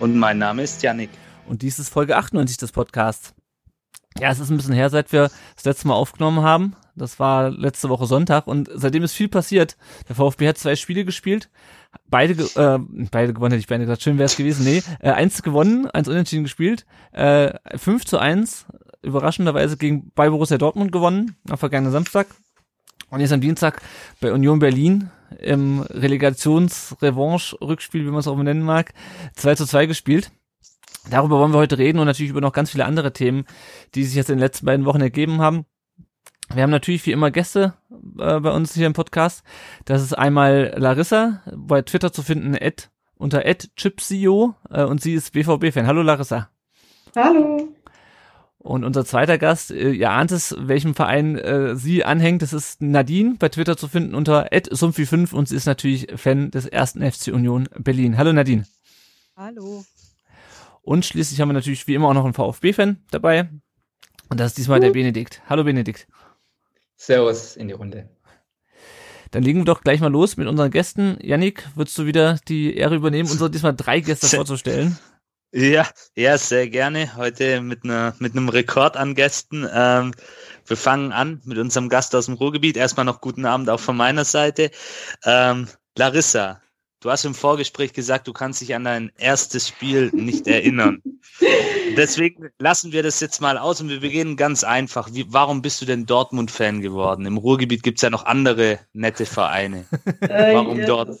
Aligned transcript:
Und 0.00 0.16
mein 0.16 0.38
Name 0.38 0.62
ist 0.62 0.82
Yannick. 0.82 1.10
Und 1.46 1.62
dies 1.62 1.78
ist 1.78 1.88
Folge 1.88 2.16
98 2.16 2.56
des 2.56 2.72
Podcasts. 2.72 3.34
Ja, 4.20 4.30
es 4.30 4.38
ist 4.38 4.50
ein 4.50 4.56
bisschen 4.56 4.74
her, 4.74 4.90
seit 4.90 5.12
wir 5.12 5.30
das 5.56 5.64
letzte 5.64 5.88
Mal 5.88 5.94
aufgenommen 5.94 6.42
haben. 6.42 6.76
Das 6.94 7.18
war 7.18 7.50
letzte 7.50 7.88
Woche 7.88 8.06
Sonntag 8.06 8.46
und 8.46 8.68
seitdem 8.72 9.02
ist 9.02 9.14
viel 9.14 9.28
passiert. 9.28 9.76
Der 10.08 10.16
VfB 10.16 10.48
hat 10.48 10.58
zwei 10.58 10.76
Spiele 10.76 11.04
gespielt, 11.04 11.48
beide, 12.08 12.32
äh, 12.32 12.78
beide 13.10 13.32
gewonnen, 13.32 13.52
hätte 13.52 13.60
ich 13.60 13.68
beide 13.68 13.84
gesagt, 13.84 14.02
schön 14.02 14.18
wäre 14.18 14.26
es 14.26 14.36
gewesen. 14.36 14.64
Nee, 14.64 14.82
äh, 15.00 15.10
eins 15.10 15.42
gewonnen, 15.42 15.88
eins 15.90 16.08
unentschieden 16.08 16.44
gespielt, 16.44 16.86
äh, 17.12 17.52
5 17.76 18.04
zu 18.04 18.18
1, 18.18 18.66
überraschenderweise 19.02 19.76
gegen 19.76 20.10
bei 20.14 20.28
Borussia 20.28 20.58
Dortmund 20.58 20.90
gewonnen, 20.90 21.36
am 21.48 21.58
vergangenen 21.58 21.92
Samstag. 21.92 22.26
Und 23.10 23.20
jetzt 23.20 23.32
am 23.32 23.40
Dienstag 23.40 23.80
bei 24.20 24.32
Union 24.32 24.58
Berlin 24.58 25.10
im 25.38 25.80
Relegations-Revanche-Rückspiel, 25.80 28.04
wie 28.04 28.10
man 28.10 28.20
es 28.20 28.28
auch 28.28 28.36
nennen 28.36 28.62
mag, 28.62 28.92
2 29.34 29.56
zu 29.56 29.66
2 29.66 29.86
gespielt. 29.86 30.30
Darüber 31.10 31.38
wollen 31.38 31.52
wir 31.52 31.58
heute 31.58 31.78
reden 31.78 31.98
und 31.98 32.06
natürlich 32.06 32.30
über 32.30 32.40
noch 32.40 32.52
ganz 32.52 32.70
viele 32.70 32.84
andere 32.84 33.12
Themen, 33.12 33.44
die 33.94 34.04
sich 34.04 34.14
jetzt 34.14 34.30
in 34.30 34.36
den 34.36 34.42
letzten 34.42 34.66
beiden 34.66 34.86
Wochen 34.86 35.00
ergeben 35.00 35.40
haben. 35.40 35.64
Wir 36.52 36.62
haben 36.62 36.70
natürlich 36.70 37.04
wie 37.06 37.12
immer 37.12 37.30
Gäste 37.30 37.74
äh, 38.18 38.40
bei 38.40 38.50
uns 38.50 38.74
hier 38.74 38.86
im 38.86 38.94
Podcast. 38.94 39.42
Das 39.84 40.02
ist 40.02 40.14
einmal 40.14 40.74
Larissa, 40.76 41.42
bei 41.54 41.82
Twitter 41.82 42.12
zu 42.12 42.22
finden, 42.22 42.56
at, 42.58 42.90
unter 43.16 43.42
chipsio 43.76 44.54
äh, 44.70 44.84
und 44.84 45.02
sie 45.02 45.14
ist 45.14 45.32
BVB-Fan. 45.32 45.86
Hallo 45.86 46.02
Larissa. 46.02 46.50
Hallo. 47.14 47.68
Und 48.60 48.84
unser 48.84 49.04
zweiter 49.04 49.38
Gast, 49.38 49.70
äh, 49.70 49.92
ihr 49.92 50.10
ahnt 50.10 50.32
es, 50.32 50.54
welchem 50.58 50.94
Verein 50.94 51.36
äh, 51.36 51.76
sie 51.76 52.04
anhängt, 52.04 52.42
das 52.42 52.52
ist 52.52 52.82
Nadine, 52.82 53.36
bei 53.38 53.48
Twitter 53.48 53.76
zu 53.76 53.86
finden 53.86 54.14
unter 54.14 54.48
@sumpfi5 54.52 55.32
und 55.32 55.48
sie 55.48 55.56
ist 55.56 55.66
natürlich 55.66 56.08
Fan 56.16 56.50
des 56.50 56.66
ersten 56.66 57.00
FC 57.00 57.28
Union 57.28 57.68
Berlin. 57.78 58.18
Hallo 58.18 58.32
Nadine. 58.32 58.66
Hallo. 59.36 59.84
Und 60.82 61.06
schließlich 61.06 61.40
haben 61.40 61.50
wir 61.50 61.54
natürlich 61.54 61.86
wie 61.86 61.94
immer 61.94 62.08
auch 62.08 62.14
noch 62.14 62.24
einen 62.24 62.34
VfB-Fan 62.34 62.98
dabei. 63.10 63.48
Und 64.28 64.40
das 64.40 64.48
ist 64.48 64.58
diesmal 64.58 64.78
uh. 64.78 64.82
der 64.82 64.90
Benedikt. 64.90 65.42
Hallo 65.48 65.62
Benedikt. 65.62 66.08
Servus 66.96 67.56
in 67.56 67.68
die 67.68 67.74
Runde. 67.74 68.08
Dann 69.30 69.42
legen 69.42 69.60
wir 69.60 69.64
doch 69.66 69.82
gleich 69.82 70.00
mal 70.00 70.10
los 70.10 70.36
mit 70.36 70.48
unseren 70.48 70.70
Gästen. 70.70 71.18
Yannick, 71.22 71.68
würdest 71.76 71.96
du 71.98 72.06
wieder 72.06 72.38
die 72.48 72.74
Ehre 72.74 72.96
übernehmen, 72.96 73.30
unsere 73.30 73.50
diesmal 73.50 73.76
drei 73.76 74.00
Gäste 74.00 74.26
vorzustellen? 74.26 74.98
Ja, 75.52 75.88
ja, 76.14 76.36
sehr 76.36 76.68
gerne. 76.68 77.16
Heute 77.16 77.62
mit 77.62 77.84
einer 77.84 78.14
mit 78.18 78.32
einem 78.32 78.50
Rekord 78.50 78.98
an 78.98 79.14
Gästen. 79.14 79.66
Ähm, 79.72 80.12
wir 80.66 80.76
fangen 80.76 81.10
an 81.12 81.40
mit 81.44 81.56
unserem 81.56 81.88
Gast 81.88 82.14
aus 82.14 82.26
dem 82.26 82.34
Ruhrgebiet. 82.34 82.76
Erstmal 82.76 83.06
noch 83.06 83.22
guten 83.22 83.46
Abend 83.46 83.70
auch 83.70 83.80
von 83.80 83.96
meiner 83.96 84.26
Seite. 84.26 84.70
Ähm, 85.24 85.66
Larissa, 85.96 86.60
du 87.00 87.10
hast 87.10 87.24
im 87.24 87.34
Vorgespräch 87.34 87.94
gesagt, 87.94 88.28
du 88.28 88.34
kannst 88.34 88.60
dich 88.60 88.74
an 88.74 88.84
dein 88.84 89.10
erstes 89.16 89.68
Spiel 89.68 90.10
nicht 90.12 90.46
erinnern. 90.46 91.02
Deswegen 91.96 92.50
lassen 92.58 92.92
wir 92.92 93.02
das 93.02 93.20
jetzt 93.20 93.40
mal 93.40 93.56
aus 93.56 93.80
und 93.80 93.88
wir 93.88 94.00
beginnen 94.00 94.36
ganz 94.36 94.64
einfach. 94.64 95.08
Wie, 95.14 95.24
warum 95.32 95.62
bist 95.62 95.80
du 95.80 95.86
denn 95.86 96.04
Dortmund-Fan 96.04 96.82
geworden? 96.82 97.24
Im 97.24 97.38
Ruhrgebiet 97.38 97.82
gibt's 97.82 98.02
ja 98.02 98.10
noch 98.10 98.26
andere 98.26 98.80
nette 98.92 99.24
Vereine. 99.24 99.86
Äh, 100.20 100.54
warum 100.54 100.84
dort? 100.84 101.18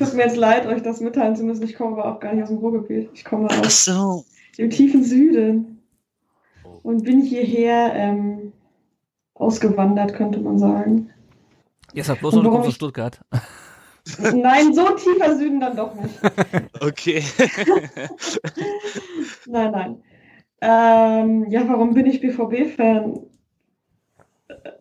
Tut 0.00 0.14
mir 0.14 0.24
jetzt 0.24 0.36
leid, 0.38 0.66
euch 0.66 0.80
das 0.80 1.00
mitteilen 1.00 1.36
zu 1.36 1.44
müssen. 1.44 1.62
Ich 1.62 1.74
komme 1.74 1.92
aber 1.92 2.10
auch 2.10 2.20
gar 2.20 2.32
nicht 2.32 2.42
aus 2.42 2.48
dem 2.48 2.56
Ruhrgebiet. 2.56 3.10
Ich 3.12 3.22
komme 3.22 3.48
aus 3.50 3.84
so. 3.84 4.24
dem 4.56 4.70
tiefen 4.70 5.04
Süden. 5.04 5.82
Und 6.82 7.04
bin 7.04 7.20
hierher 7.20 7.92
ähm, 7.94 8.54
ausgewandert, 9.34 10.14
könnte 10.14 10.40
man 10.40 10.58
sagen. 10.58 11.10
Jetzt 11.92 12.08
hat 12.08 12.20
bloß 12.20 12.36
noch 12.36 12.46
eine 12.46 12.62
von 12.62 12.72
Stuttgart. 12.72 13.20
Nein, 14.32 14.72
so 14.72 14.88
tiefer 14.94 15.36
Süden 15.36 15.60
dann 15.60 15.76
doch 15.76 15.94
nicht. 15.94 16.18
Okay. 16.80 17.22
nein, 19.46 19.70
nein. 19.70 20.02
Ähm, 20.62 21.50
ja, 21.50 21.68
warum 21.68 21.92
bin 21.92 22.06
ich 22.06 22.22
BVB-Fan? 22.22 23.20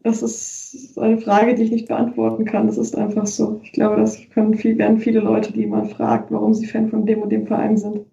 Das 0.03 0.21
ist 0.21 0.97
eine 0.97 1.19
Frage, 1.19 1.55
die 1.55 1.63
ich 1.63 1.71
nicht 1.71 1.87
beantworten 1.87 2.45
kann. 2.45 2.67
Das 2.67 2.77
ist 2.77 2.95
einfach 2.95 3.27
so. 3.27 3.59
Ich 3.63 3.71
glaube, 3.71 3.97
das 3.97 4.17
können 4.33 4.55
viel, 4.55 4.77
werden 4.77 4.99
viele 4.99 5.19
Leute, 5.19 5.51
die 5.51 5.65
man 5.65 5.89
fragt, 5.89 6.31
warum 6.31 6.53
sie 6.53 6.67
Fan 6.67 6.89
von 6.89 7.05
dem 7.05 7.21
und 7.21 7.29
dem 7.29 7.47
Verein 7.47 7.77
sind, 7.77 8.05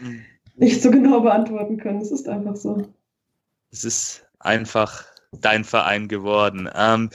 mhm. 0.00 0.20
nicht 0.56 0.82
so 0.82 0.90
genau 0.90 1.20
beantworten 1.20 1.76
können. 1.76 2.00
Es 2.00 2.12
ist 2.12 2.28
einfach 2.28 2.56
so. 2.56 2.86
Es 3.70 3.84
ist 3.84 4.26
einfach 4.38 5.04
dein 5.40 5.64
Verein 5.64 6.06
geworden. 6.06 6.68
Ähm, 6.74 7.10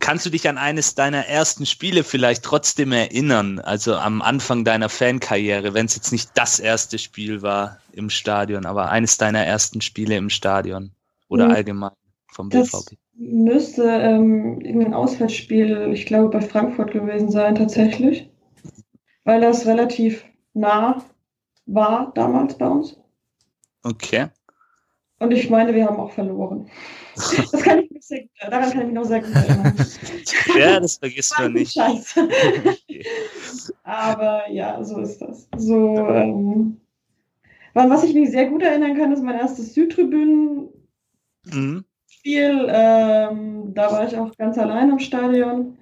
kannst 0.00 0.26
du 0.26 0.30
dich 0.30 0.48
an 0.48 0.58
eines 0.58 0.94
deiner 0.94 1.26
ersten 1.26 1.66
Spiele 1.66 2.02
vielleicht 2.04 2.42
trotzdem 2.42 2.92
erinnern? 2.92 3.60
Also 3.60 3.94
am 3.94 4.22
Anfang 4.22 4.64
deiner 4.64 4.88
Fankarriere, 4.88 5.74
wenn 5.74 5.86
es 5.86 5.94
jetzt 5.94 6.12
nicht 6.12 6.30
das 6.34 6.58
erste 6.58 6.98
Spiel 6.98 7.42
war 7.42 7.78
im 7.92 8.10
Stadion, 8.10 8.66
aber 8.66 8.90
eines 8.90 9.18
deiner 9.18 9.44
ersten 9.44 9.80
Spiele 9.80 10.16
im 10.16 10.30
Stadion 10.30 10.90
oder 11.28 11.46
mhm. 11.46 11.54
allgemein? 11.54 11.90
Vom 12.32 12.48
BVB? 12.48 12.70
Das 12.72 12.96
müsste 13.14 13.84
ähm, 13.84 14.60
irgendein 14.60 14.94
Auswärtsspiel, 14.94 15.90
ich 15.92 16.06
glaube, 16.06 16.30
bei 16.30 16.40
Frankfurt 16.40 16.92
gewesen 16.92 17.30
sein, 17.30 17.54
tatsächlich. 17.54 18.30
Weil 19.24 19.40
das 19.40 19.66
relativ 19.66 20.24
nah 20.54 21.04
war 21.66 22.12
damals 22.14 22.56
bei 22.56 22.66
uns. 22.66 22.98
Okay. 23.82 24.28
Und 25.18 25.32
ich 25.32 25.50
meine, 25.50 25.74
wir 25.74 25.86
haben 25.86 26.00
auch 26.00 26.12
verloren. 26.12 26.68
Das 27.52 27.62
kann 27.62 27.80
ich 27.80 27.90
mich 27.90 28.06
sehr, 28.06 28.24
daran 28.40 28.70
kann 28.70 28.80
ich 28.80 28.86
mich 28.86 28.94
noch 28.94 29.04
sehr 29.04 29.20
gut 29.20 29.34
erinnern. 29.34 29.74
ja, 30.58 30.80
das 30.80 30.96
vergisst 30.96 31.38
man 31.38 31.52
nicht. 31.52 31.74
Scheiße. 31.74 32.28
Aber 33.82 34.48
ja, 34.50 34.82
so 34.82 35.00
ist 35.00 35.18
das. 35.18 35.46
So, 35.58 35.98
ähm, 35.98 36.80
was 37.74 38.04
ich 38.04 38.14
mich 38.14 38.30
sehr 38.30 38.46
gut 38.46 38.62
erinnern 38.62 38.96
kann, 38.96 39.12
ist 39.12 39.22
mein 39.22 39.38
erstes 39.38 39.74
Südtribünen. 39.74 40.68
Mhm. 41.44 41.84
Spiel. 42.20 42.66
Ähm, 42.68 43.72
da 43.74 43.90
war 43.92 44.06
ich 44.06 44.16
auch 44.16 44.36
ganz 44.36 44.58
allein 44.58 44.90
im 44.90 44.98
Stadion. 44.98 45.78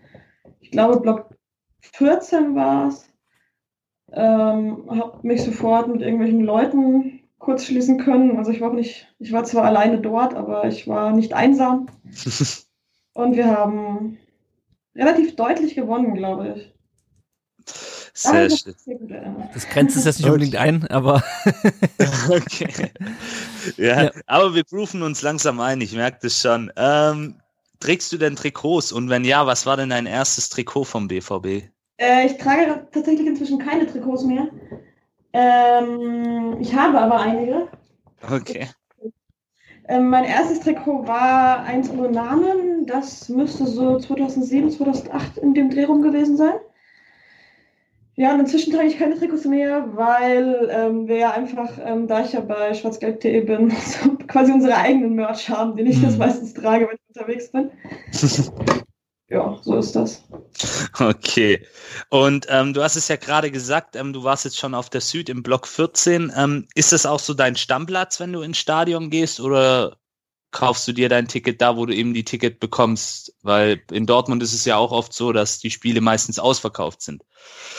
Ich 0.61 0.71
glaube, 0.71 1.01
Block 1.01 1.35
14 1.81 2.55
war 2.55 2.89
es. 2.89 3.09
Ähm, 4.13 4.85
habe 4.89 5.27
mich 5.27 5.43
sofort 5.43 5.89
mit 5.89 6.01
irgendwelchen 6.01 6.41
Leuten 6.41 7.21
kurz 7.39 7.65
schließen 7.65 7.99
können. 7.99 8.39
Also 8.39 8.53
ich 8.53 8.61
war 8.61 8.73
nicht, 8.73 9.13
ich 9.19 9.33
war 9.33 9.45
zwar 9.45 9.65
alleine 9.65 10.01
dort, 10.01 10.35
aber 10.35 10.65
ich 10.67 10.87
war 10.87 11.13
nicht 11.13 11.35
einsam. 11.35 11.87
Und 13.15 13.37
wir 13.37 13.47
haben 13.49 14.19
relativ 14.95 15.35
deutlich 15.35 15.75
gewonnen, 15.75 16.15
glaube 16.15 16.55
ich. 16.57 16.75
Sehr 18.15 18.49
schön. 18.49 18.75
Das 19.55 19.69
grenzt 19.69 19.97
es 19.97 20.05
jetzt 20.05 20.19
nicht 20.21 20.29
unbedingt 20.29 20.57
ein, 20.57 20.87
aber. 20.87 21.23
okay. 22.29 22.91
Ja, 23.77 24.05
ja, 24.05 24.11
aber 24.27 24.55
wir 24.55 24.65
grooven 24.65 25.03
uns 25.03 25.23
langsam 25.23 25.61
ein, 25.61 25.81
ich 25.81 25.95
merke 25.95 26.19
das 26.23 26.41
schon. 26.41 26.73
Ähm, 26.77 27.41
trägst 27.81 28.13
du 28.13 28.19
denn 28.19 28.37
Trikots? 28.37 28.93
Und 28.93 29.09
wenn 29.11 29.25
ja, 29.25 29.47
was 29.47 29.67
war 29.67 29.77
denn 29.77 29.91
dein 29.91 30.07
erstes 30.07 30.49
Trikot 30.49 30.85
vom 30.85 31.09
BVB? 31.09 31.69
Äh, 31.99 32.27
ich 32.27 32.39
trage 32.39 32.87
tatsächlich 32.93 33.27
inzwischen 33.27 33.59
keine 33.59 33.87
Trikots 33.87 34.25
mehr. 34.25 34.49
Ähm, 35.33 36.57
ich 36.61 36.75
habe 36.75 36.99
aber 36.99 37.21
einige. 37.21 37.69
Okay. 38.31 38.69
Ähm, 39.89 40.11
mein 40.11 40.25
erstes 40.25 40.61
Trikot 40.61 41.07
war 41.07 41.61
eins 41.61 41.91
ohne 41.91 42.11
Namen. 42.11 42.87
Das 42.87 43.29
müsste 43.29 43.67
so 43.67 43.99
2007, 43.99 44.71
2008 44.71 45.39
in 45.39 45.55
dem 45.55 45.71
Dreh 45.71 45.85
rum 45.85 46.03
gewesen 46.03 46.37
sein. 46.37 46.55
Ja, 48.19 48.35
und 48.35 48.41
inzwischen 48.41 48.73
trage 48.73 48.89
ich 48.89 48.99
keine 48.99 49.17
Trikots 49.17 49.45
mehr, 49.45 49.91
weil 49.95 50.69
ähm, 50.73 51.07
wir 51.07 51.19
ja 51.19 51.31
einfach, 51.31 51.71
ähm, 51.85 52.09
da 52.09 52.25
ich 52.25 52.33
ja 52.33 52.41
bei 52.41 52.75
schwarzgelb.de 52.75 53.43
bin, 53.43 53.71
so 54.03 54.17
quasi 54.27 54.51
unsere 54.51 54.75
eigenen 54.75 55.15
Merch 55.15 55.49
haben, 55.49 55.77
den 55.77 55.87
ich 55.87 55.99
mhm. 55.99 56.03
das 56.03 56.17
meistens 56.17 56.53
trage, 56.53 56.89
wenn 56.89 56.97
ich 56.97 57.17
unterwegs 57.17 57.53
bin. 57.53 57.71
ja, 59.29 59.57
so 59.63 59.77
ist 59.77 59.95
das. 59.95 60.25
Okay. 60.99 61.65
Und 62.11 62.47
ähm, 62.51 62.75
du 62.75 62.83
hast 62.83 62.97
es 62.97 63.07
ja 63.07 63.15
gerade 63.15 63.53
gesagt, 63.53 63.95
ähm, 63.95 64.13
du 64.13 64.25
warst 64.25 64.45
jetzt 64.45 64.59
schon 64.59 64.75
auf 64.75 64.91
der 64.91 65.01
Süd 65.01 65.29
im 65.29 65.45
Block 65.45 65.69
14. 65.69 66.33
Ähm, 66.37 66.67
ist 66.75 66.91
das 66.91 67.07
auch 67.07 67.21
so 67.21 67.35
dein 67.35 67.55
Stammplatz, 67.55 68.19
wenn 68.19 68.33
du 68.33 68.41
ins 68.41 68.59
Stadion 68.59 69.11
gehst 69.11 69.39
oder 69.39 69.97
kaufst 70.51 70.89
du 70.89 70.93
dir 70.93 71.09
dein 71.09 71.29
Ticket 71.29 71.61
da, 71.61 71.77
wo 71.77 71.87
du 71.87 71.95
eben 71.95 72.15
die 72.15 72.25
Ticket 72.25 72.61
bekommst? 72.61 73.35
Weil 73.43 73.81
in 73.93 74.07
Dortmund 74.07 74.43
ist 74.43 74.55
es 74.55 74.65
ja 74.65 74.77
auch 74.77 74.93
oft 74.93 75.13
so, 75.13 75.33
dass 75.33 75.59
die 75.59 75.71
Spiele 75.71 76.01
meistens 76.01 76.39
ausverkauft 76.39 77.03
sind. 77.03 77.23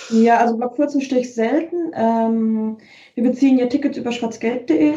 Ja, 0.09 0.37
also 0.37 0.57
Block 0.57 0.75
14 0.75 1.01
stehe 1.01 1.21
ich 1.21 1.33
selten. 1.33 1.91
Ähm, 1.93 2.77
wir 3.15 3.23
beziehen 3.23 3.57
ja 3.57 3.67
Tickets 3.67 3.97
über 3.97 4.11
schwarzgeld.de. 4.11 4.93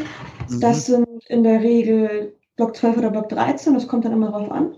Mhm. 0.48 0.60
Das 0.60 0.86
sind 0.86 1.06
in 1.28 1.42
der 1.42 1.60
Regel 1.60 2.36
Block 2.56 2.76
12 2.76 2.98
oder 2.98 3.10
Block 3.10 3.28
13, 3.28 3.74
das 3.74 3.88
kommt 3.88 4.04
dann 4.04 4.12
immer 4.12 4.30
drauf 4.30 4.50
an. 4.50 4.76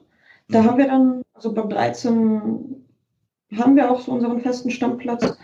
Da 0.48 0.62
mhm. 0.62 0.66
haben 0.66 0.78
wir 0.78 0.86
dann, 0.86 1.22
also 1.34 1.52
Block 1.52 1.70
13 1.70 2.84
haben 3.56 3.76
wir 3.76 3.90
auch 3.90 4.00
so 4.00 4.12
unseren 4.12 4.40
festen 4.40 4.70
Stammplatz. 4.70 5.36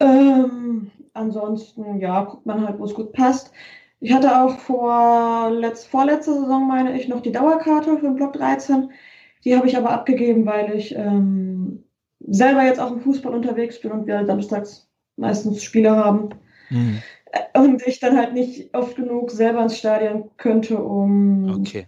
Ähm, 0.00 0.90
ansonsten, 1.12 1.98
ja, 2.00 2.24
guckt 2.24 2.46
man 2.46 2.66
halt, 2.66 2.78
wo 2.78 2.84
es 2.84 2.94
gut 2.94 3.12
passt. 3.12 3.52
Ich 4.00 4.12
hatte 4.12 4.40
auch 4.40 4.58
vor 4.58 5.50
letzt, 5.50 5.88
vorletzter 5.88 6.34
Saison, 6.34 6.68
meine 6.68 6.98
ich, 6.98 7.08
noch 7.08 7.20
die 7.20 7.32
Dauerkarte 7.32 7.96
für 7.96 8.06
den 8.06 8.14
Block 8.14 8.34
13. 8.34 8.90
Die 9.44 9.56
habe 9.56 9.66
ich 9.66 9.76
aber 9.76 9.90
abgegeben, 9.90 10.46
weil 10.46 10.74
ich 10.74 10.94
ähm, 10.94 11.84
selber 12.20 12.64
jetzt 12.64 12.80
auch 12.80 12.92
im 12.92 13.00
Fußball 13.00 13.34
unterwegs 13.34 13.80
bin 13.80 13.92
und 13.92 14.06
wir 14.06 14.24
samstags 14.26 14.88
meistens 15.16 15.62
Spiele 15.62 15.96
haben. 15.96 16.30
Mhm. 16.70 17.02
Und 17.54 17.86
ich 17.86 18.00
dann 18.00 18.16
halt 18.16 18.32
nicht 18.32 18.74
oft 18.74 18.96
genug 18.96 19.30
selber 19.30 19.62
ins 19.62 19.76
Stadion 19.76 20.30
könnte, 20.36 20.78
um 20.78 21.60
okay. 21.60 21.86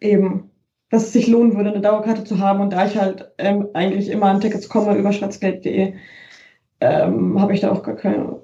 eben, 0.00 0.50
dass 0.90 1.04
es 1.04 1.12
sich 1.12 1.26
lohnen 1.26 1.56
würde, 1.56 1.70
eine 1.70 1.80
Dauerkarte 1.80 2.24
zu 2.24 2.38
haben. 2.38 2.60
Und 2.60 2.72
da 2.72 2.86
ich 2.86 2.96
halt 2.96 3.32
ähm, 3.38 3.68
eigentlich 3.74 4.10
immer 4.10 4.26
an 4.26 4.40
Tickets 4.40 4.68
komme 4.68 4.96
über 4.96 5.12
schwarzgeld.de, 5.12 5.94
ähm, 6.80 7.40
habe 7.40 7.54
ich 7.54 7.60
da 7.60 7.72
auch 7.72 7.82
gar 7.82 7.96
keine, 7.96 8.42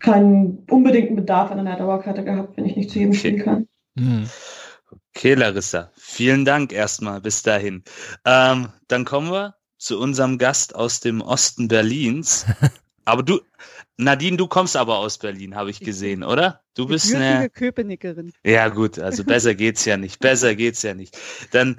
keinen 0.00 0.64
unbedingten 0.68 1.16
Bedarf 1.16 1.50
an 1.50 1.60
einer 1.60 1.76
Dauerkarte 1.76 2.24
gehabt, 2.24 2.56
wenn 2.56 2.66
ich 2.66 2.76
nicht 2.76 2.90
zu 2.90 2.98
jedem 2.98 3.10
okay. 3.10 3.18
spielen 3.18 3.38
kann. 3.38 3.68
Mhm. 3.94 4.28
Okay, 5.14 5.34
Larissa, 5.34 5.92
vielen 5.96 6.44
Dank 6.44 6.72
erstmal 6.72 7.20
bis 7.20 7.42
dahin. 7.42 7.84
Ähm, 8.24 8.68
dann 8.88 9.04
kommen 9.04 9.30
wir 9.30 9.54
zu 9.78 9.98
unserem 10.00 10.38
Gast 10.38 10.74
aus 10.74 11.00
dem 11.00 11.20
Osten 11.20 11.68
Berlins. 11.68 12.46
Aber 13.04 13.22
du, 13.22 13.40
Nadine, 13.96 14.36
du 14.36 14.46
kommst 14.46 14.76
aber 14.76 14.98
aus 14.98 15.18
Berlin, 15.18 15.56
habe 15.56 15.70
ich 15.70 15.80
gesehen, 15.80 16.22
oder? 16.22 16.62
Du 16.74 16.86
bist 16.86 17.12
eine 17.14 17.50
Köpenickerin. 17.50 18.32
Ja, 18.44 18.68
gut, 18.68 18.98
also 18.98 19.24
besser 19.24 19.54
geht's 19.54 19.84
ja 19.84 19.96
nicht. 19.96 20.20
Besser 20.20 20.54
geht's 20.54 20.82
ja 20.82 20.94
nicht. 20.94 21.18
Dann 21.50 21.76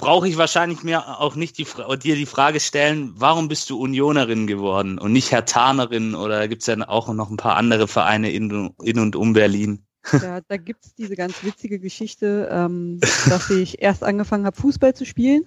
brauche 0.00 0.28
ich 0.28 0.36
wahrscheinlich 0.36 0.82
mir 0.82 1.20
auch 1.20 1.36
nicht 1.36 1.58
die, 1.58 1.66
dir 2.02 2.16
die 2.16 2.26
Frage 2.26 2.60
stellen, 2.60 3.12
warum 3.16 3.48
bist 3.48 3.70
du 3.70 3.78
Unionerin 3.78 4.46
geworden 4.46 4.98
und 4.98 5.12
nicht 5.12 5.30
Hertanerin 5.30 6.14
oder 6.14 6.48
gibt 6.48 6.62
es 6.62 6.66
ja 6.66 6.76
auch 6.88 7.12
noch 7.12 7.30
ein 7.30 7.36
paar 7.36 7.56
andere 7.56 7.86
Vereine 7.86 8.30
in, 8.30 8.70
in 8.82 8.98
und 8.98 9.16
um 9.16 9.32
Berlin? 9.32 9.84
Ja, 10.12 10.40
da 10.48 10.56
gibt's 10.56 10.94
diese 10.94 11.14
ganz 11.14 11.44
witzige 11.44 11.78
Geschichte, 11.78 12.48
ähm, 12.50 13.00
dass 13.28 13.50
ich 13.50 13.82
erst 13.82 14.02
angefangen 14.02 14.46
habe, 14.46 14.56
Fußball 14.56 14.94
zu 14.94 15.04
spielen 15.04 15.44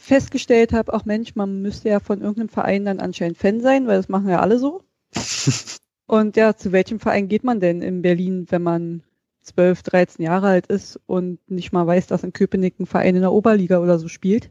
festgestellt 0.00 0.72
habe, 0.72 0.92
auch 0.92 1.04
Mensch, 1.04 1.34
man 1.34 1.62
müsste 1.62 1.88
ja 1.88 2.00
von 2.00 2.20
irgendeinem 2.20 2.48
Verein 2.48 2.84
dann 2.84 3.00
anscheinend 3.00 3.38
Fan 3.38 3.60
sein, 3.60 3.86
weil 3.86 3.96
das 3.96 4.08
machen 4.08 4.28
ja 4.28 4.40
alle 4.40 4.58
so. 4.58 4.82
Und 6.06 6.36
ja, 6.36 6.56
zu 6.56 6.72
welchem 6.72 7.00
Verein 7.00 7.28
geht 7.28 7.44
man 7.44 7.60
denn 7.60 7.80
in 7.80 8.02
Berlin, 8.02 8.46
wenn 8.50 8.62
man 8.62 9.02
12, 9.42 9.82
13 9.82 10.24
Jahre 10.24 10.48
alt 10.48 10.66
ist 10.66 11.00
und 11.06 11.38
nicht 11.50 11.72
mal 11.72 11.86
weiß, 11.86 12.06
dass 12.06 12.22
in 12.22 12.32
Köpenick 12.32 12.78
ein 12.78 12.86
Verein 12.86 13.16
in 13.16 13.22
der 13.22 13.32
Oberliga 13.32 13.78
oder 13.78 13.98
so 13.98 14.08
spielt? 14.08 14.50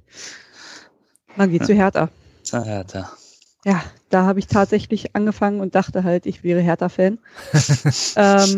Man 1.35 1.49
geht 1.49 1.61
ja. 1.61 1.67
zu 1.67 1.73
Hertha. 1.73 2.09
Zu 2.43 2.63
Hertha. 2.63 3.11
Ja, 3.65 3.83
da 4.09 4.25
habe 4.25 4.39
ich 4.39 4.47
tatsächlich 4.47 5.15
angefangen 5.15 5.61
und 5.61 5.75
dachte 5.75 6.03
halt, 6.03 6.25
ich 6.25 6.43
wäre 6.43 6.61
Hertha-Fan. 6.61 7.19
ähm, 8.15 8.57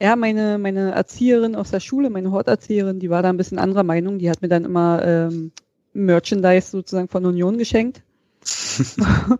ja, 0.00 0.16
meine, 0.16 0.58
meine 0.58 0.92
Erzieherin 0.92 1.56
aus 1.56 1.70
der 1.70 1.80
Schule, 1.80 2.10
meine 2.10 2.30
Horterzieherin, 2.30 3.00
die 3.00 3.10
war 3.10 3.22
da 3.22 3.30
ein 3.30 3.36
bisschen 3.36 3.58
anderer 3.58 3.84
Meinung. 3.84 4.18
Die 4.18 4.30
hat 4.30 4.42
mir 4.42 4.48
dann 4.48 4.64
immer 4.64 5.02
ähm, 5.04 5.52
Merchandise 5.94 6.70
sozusagen 6.70 7.08
von 7.08 7.24
Union 7.24 7.56
geschenkt. 7.56 8.02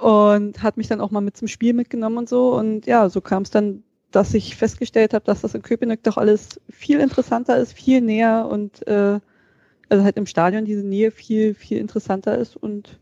und 0.00 0.62
hat 0.62 0.76
mich 0.76 0.88
dann 0.88 1.00
auch 1.00 1.10
mal 1.10 1.20
mit 1.20 1.36
zum 1.36 1.48
Spiel 1.48 1.74
mitgenommen 1.74 2.18
und 2.18 2.28
so. 2.28 2.54
Und 2.54 2.86
ja, 2.86 3.08
so 3.08 3.20
kam 3.20 3.42
es 3.42 3.50
dann, 3.50 3.82
dass 4.10 4.34
ich 4.34 4.56
festgestellt 4.56 5.14
habe, 5.14 5.24
dass 5.24 5.42
das 5.42 5.54
in 5.54 5.62
Köpenick 5.62 6.02
doch 6.02 6.16
alles 6.16 6.60
viel 6.70 7.00
interessanter 7.00 7.58
ist, 7.58 7.72
viel 7.72 8.00
näher 8.00 8.48
und 8.50 8.86
äh, 8.86 9.20
also 9.88 10.04
halt 10.04 10.16
im 10.16 10.26
Stadion 10.26 10.64
diese 10.64 10.86
Nähe 10.86 11.10
viel, 11.10 11.54
viel 11.54 11.78
interessanter 11.78 12.36
ist 12.36 12.56
und 12.56 12.98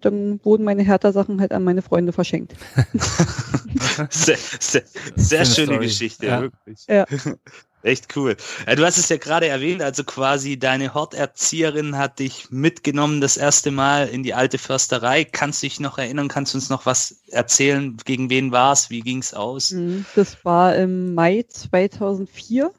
dann 0.00 0.40
wurden 0.44 0.64
meine 0.64 0.82
Hertha-Sachen 0.82 1.40
halt 1.40 1.52
an 1.52 1.64
meine 1.64 1.82
Freunde 1.82 2.12
verschenkt. 2.12 2.54
sehr, 4.10 4.36
sehr, 4.36 4.84
sehr 5.16 5.44
schöne 5.44 5.72
Story. 5.72 5.86
Geschichte, 5.86 6.26
ja. 6.26 6.40
wirklich. 6.42 6.86
Ja. 6.86 7.04
Echt 7.88 8.14
cool. 8.16 8.36
Du 8.76 8.84
hast 8.84 8.98
es 8.98 9.08
ja 9.08 9.16
gerade 9.16 9.48
erwähnt, 9.48 9.80
also 9.80 10.04
quasi 10.04 10.58
deine 10.58 10.92
Horterzieherin 10.92 11.96
hat 11.96 12.18
dich 12.18 12.50
mitgenommen 12.50 13.22
das 13.22 13.38
erste 13.38 13.70
Mal 13.70 14.08
in 14.08 14.22
die 14.22 14.34
alte 14.34 14.58
Försterei. 14.58 15.24
Kannst 15.24 15.62
du 15.62 15.66
dich 15.66 15.80
noch 15.80 15.96
erinnern? 15.96 16.28
Kannst 16.28 16.52
du 16.52 16.58
uns 16.58 16.68
noch 16.68 16.84
was 16.84 17.22
erzählen? 17.28 17.96
Gegen 18.04 18.28
wen 18.28 18.52
war 18.52 18.74
es? 18.74 18.90
Wie 18.90 19.00
ging 19.00 19.20
es 19.20 19.32
aus? 19.32 19.70
Mhm, 19.70 20.04
das 20.14 20.44
war 20.44 20.76
im 20.76 21.14
Mai 21.14 21.46
2004 21.48 22.72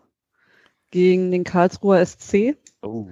gegen 0.91 1.31
den 1.31 1.43
Karlsruher 1.43 2.05
SC. 2.05 2.55
Oh. 2.83 3.07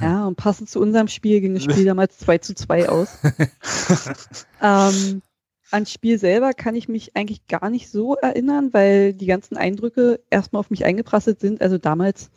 Ja, 0.00 0.26
und 0.26 0.36
passend 0.36 0.68
zu 0.68 0.80
unserem 0.80 1.08
Spiel 1.08 1.40
ging 1.40 1.54
das 1.54 1.62
Spiel 1.62 1.84
damals 1.84 2.18
2 2.18 2.38
zu 2.38 2.54
2 2.54 2.88
aus. 2.88 3.08
ähm, 4.62 5.22
ans 5.70 5.92
Spiel 5.92 6.18
selber 6.18 6.52
kann 6.52 6.74
ich 6.74 6.88
mich 6.88 7.16
eigentlich 7.16 7.46
gar 7.46 7.70
nicht 7.70 7.90
so 7.90 8.14
erinnern, 8.14 8.72
weil 8.72 9.12
die 9.12 9.26
ganzen 9.26 9.56
Eindrücke 9.56 10.20
erstmal 10.30 10.60
auf 10.60 10.70
mich 10.70 10.84
eingeprasselt 10.84 11.40
sind. 11.40 11.60
Also 11.60 11.78
damals 11.78 12.30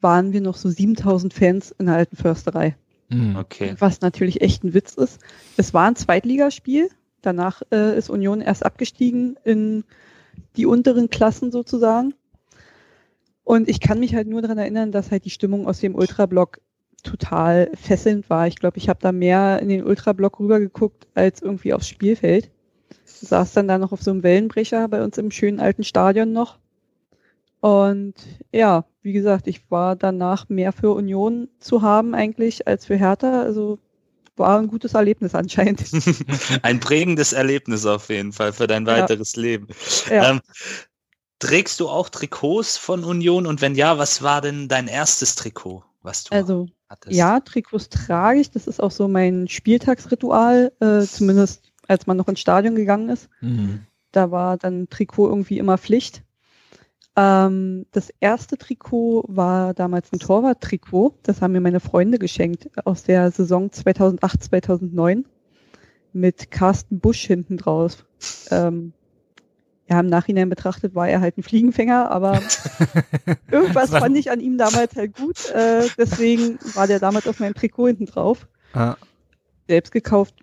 waren 0.00 0.32
wir 0.32 0.40
noch 0.40 0.56
so 0.56 0.68
7000 0.68 1.32
Fans 1.32 1.74
in 1.78 1.86
der 1.86 1.96
alten 1.96 2.16
Försterei. 2.16 2.76
Hm. 3.08 3.36
Okay. 3.36 3.74
Was 3.78 4.00
natürlich 4.00 4.40
echt 4.40 4.64
ein 4.64 4.74
Witz 4.74 4.94
ist. 4.94 5.20
Es 5.56 5.74
war 5.74 5.86
ein 5.86 5.96
Zweitligaspiel. 5.96 6.88
Danach 7.20 7.62
äh, 7.70 7.96
ist 7.96 8.10
Union 8.10 8.40
erst 8.40 8.64
abgestiegen 8.64 9.38
in 9.44 9.84
die 10.56 10.66
unteren 10.66 11.10
Klassen 11.10 11.52
sozusagen. 11.52 12.14
Und 13.44 13.68
ich 13.68 13.80
kann 13.80 14.00
mich 14.00 14.14
halt 14.14 14.28
nur 14.28 14.42
daran 14.42 14.58
erinnern, 14.58 14.92
dass 14.92 15.10
halt 15.10 15.24
die 15.24 15.30
Stimmung 15.30 15.66
aus 15.66 15.80
dem 15.80 15.94
Ultrablock 15.94 16.60
total 17.02 17.70
fesselnd 17.74 18.30
war. 18.30 18.46
Ich 18.46 18.56
glaube, 18.56 18.78
ich 18.78 18.88
habe 18.88 19.00
da 19.00 19.12
mehr 19.12 19.60
in 19.60 19.68
den 19.68 19.84
Ultrablock 19.84 20.38
rübergeguckt 20.40 21.08
als 21.14 21.42
irgendwie 21.42 21.74
aufs 21.74 21.88
Spielfeld. 21.88 22.50
Saß 23.04 23.52
dann 23.52 23.68
da 23.68 23.78
noch 23.78 23.92
auf 23.92 24.02
so 24.02 24.10
einem 24.10 24.22
Wellenbrecher 24.22 24.88
bei 24.88 25.02
uns 25.02 25.18
im 25.18 25.30
schönen 25.30 25.60
alten 25.60 25.84
Stadion 25.84 26.32
noch. 26.32 26.58
Und 27.60 28.14
ja, 28.52 28.84
wie 29.02 29.12
gesagt, 29.12 29.46
ich 29.46 29.70
war 29.70 29.94
danach 29.94 30.48
mehr 30.48 30.72
für 30.72 30.92
Union 30.92 31.48
zu 31.60 31.82
haben 31.82 32.14
eigentlich 32.14 32.66
als 32.66 32.86
für 32.86 32.96
Hertha. 32.96 33.42
Also 33.42 33.78
war 34.36 34.58
ein 34.58 34.68
gutes 34.68 34.94
Erlebnis 34.94 35.34
anscheinend. 35.34 35.82
ein 36.62 36.80
prägendes 36.80 37.32
Erlebnis 37.32 37.86
auf 37.86 38.08
jeden 38.08 38.32
Fall 38.32 38.52
für 38.52 38.66
dein 38.66 38.86
weiteres 38.86 39.36
ja. 39.36 39.42
Leben. 39.42 39.68
Ja. 40.10 40.30
Ähm, 40.30 40.40
trägst 41.38 41.80
du 41.80 41.88
auch 41.88 42.08
Trikots 42.08 42.76
von 42.76 43.04
Union 43.04 43.46
und 43.46 43.60
wenn 43.60 43.74
ja, 43.74 43.98
was 43.98 44.22
war 44.22 44.40
denn 44.40 44.68
dein 44.68 44.88
erstes 44.88 45.34
Trikot, 45.34 45.84
was 46.02 46.24
du 46.24 46.34
also, 46.34 46.66
hattest? 46.88 47.14
Ja, 47.16 47.40
Trikots 47.40 47.88
trage 47.88 48.40
ich. 48.40 48.50
Das 48.50 48.66
ist 48.66 48.80
auch 48.80 48.90
so 48.92 49.08
mein 49.08 49.48
Spieltagsritual, 49.48 50.72
äh, 50.80 51.02
zumindest 51.02 51.71
als 51.88 52.06
man 52.06 52.16
noch 52.16 52.28
ins 52.28 52.40
Stadion 52.40 52.74
gegangen 52.74 53.08
ist. 53.08 53.28
Mhm. 53.40 53.80
Da 54.12 54.30
war 54.30 54.56
dann 54.56 54.88
Trikot 54.88 55.28
irgendwie 55.28 55.58
immer 55.58 55.78
Pflicht. 55.78 56.22
Ähm, 57.14 57.86
das 57.92 58.10
erste 58.20 58.56
Trikot 58.56 59.24
war 59.28 59.74
damals 59.74 60.12
ein 60.12 60.18
Torwart-Trikot. 60.18 61.14
Das 61.22 61.42
haben 61.42 61.52
mir 61.52 61.60
meine 61.60 61.80
Freunde 61.80 62.18
geschenkt 62.18 62.70
aus 62.86 63.02
der 63.02 63.30
Saison 63.30 63.70
2008, 63.70 64.44
2009 64.44 65.24
mit 66.12 66.50
Carsten 66.50 67.00
Busch 67.00 67.24
hinten 67.26 67.56
drauf. 67.56 68.04
Ähm, 68.50 68.92
ja, 69.88 70.00
im 70.00 70.06
Nachhinein 70.06 70.48
betrachtet 70.48 70.94
war 70.94 71.08
er 71.08 71.20
halt 71.20 71.36
ein 71.36 71.42
Fliegenfänger, 71.42 72.10
aber 72.10 72.40
irgendwas 73.50 73.90
fand 73.90 74.16
ich 74.16 74.30
an 74.30 74.40
ihm 74.40 74.56
damals 74.56 74.94
halt 74.96 75.14
gut. 75.16 75.50
Äh, 75.50 75.88
deswegen 75.98 76.58
war 76.74 76.86
der 76.86 76.98
damals 76.98 77.26
auf 77.26 77.40
meinem 77.40 77.54
Trikot 77.54 77.88
hinten 77.88 78.06
drauf. 78.06 78.46
Ah. 78.72 78.96
Selbst 79.68 79.92
gekauft 79.92 80.34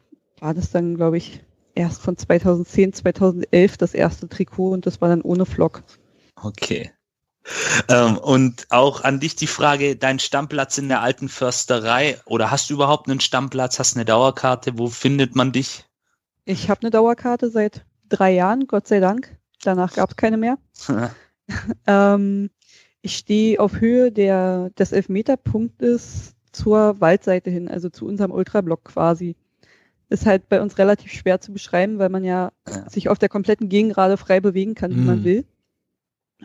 war 0.41 0.53
das 0.53 0.71
dann, 0.71 0.95
glaube 0.95 1.17
ich, 1.17 1.41
erst 1.75 2.01
von 2.01 2.17
2010, 2.17 2.93
2011 2.93 3.77
das 3.77 3.93
erste 3.93 4.27
Trikot 4.27 4.71
und 4.71 4.85
das 4.85 5.01
war 5.01 5.09
dann 5.09 5.21
ohne 5.21 5.45
Flock. 5.45 5.83
Okay. 6.35 6.91
Ähm, 7.87 8.17
und 8.17 8.67
auch 8.69 9.03
an 9.03 9.19
dich 9.19 9.35
die 9.35 9.47
Frage, 9.47 9.95
dein 9.95 10.19
Stammplatz 10.19 10.77
in 10.77 10.89
der 10.89 11.01
alten 11.01 11.29
Försterei 11.29 12.19
oder 12.25 12.51
hast 12.51 12.69
du 12.69 12.75
überhaupt 12.75 13.09
einen 13.09 13.21
Stammplatz, 13.21 13.79
hast 13.79 13.95
eine 13.95 14.05
Dauerkarte, 14.05 14.77
wo 14.77 14.87
findet 14.87 15.35
man 15.35 15.51
dich? 15.51 15.85
Ich 16.45 16.69
habe 16.69 16.81
eine 16.81 16.91
Dauerkarte 16.91 17.49
seit 17.49 17.85
drei 18.07 18.33
Jahren, 18.33 18.67
Gott 18.67 18.87
sei 18.87 18.99
Dank. 18.99 19.37
Danach 19.63 19.93
gab 19.93 20.11
es 20.11 20.15
keine 20.15 20.37
mehr. 20.37 20.57
ähm, 21.87 22.49
ich 23.01 23.17
stehe 23.17 23.59
auf 23.59 23.79
Höhe 23.79 24.11
der, 24.11 24.69
des 24.71 24.91
Elfmeterpunktes 24.91 26.35
zur 26.51 26.99
Waldseite 26.99 27.49
hin, 27.49 27.67
also 27.67 27.89
zu 27.89 28.05
unserem 28.05 28.31
Ultrablock 28.31 28.83
quasi 28.83 29.35
ist 30.09 30.25
halt 30.25 30.49
bei 30.49 30.61
uns 30.61 30.77
relativ 30.77 31.11
schwer 31.11 31.39
zu 31.39 31.53
beschreiben, 31.53 31.99
weil 31.99 32.09
man 32.09 32.23
ja, 32.23 32.51
ja. 32.67 32.89
sich 32.89 33.09
auf 33.09 33.19
der 33.19 33.29
kompletten 33.29 33.69
Gegengrade 33.69 34.17
frei 34.17 34.39
bewegen 34.39 34.75
kann, 34.75 34.91
wie 34.91 35.01
mm. 35.01 35.05
man 35.05 35.19
mhm. 35.19 35.23
will. 35.23 35.45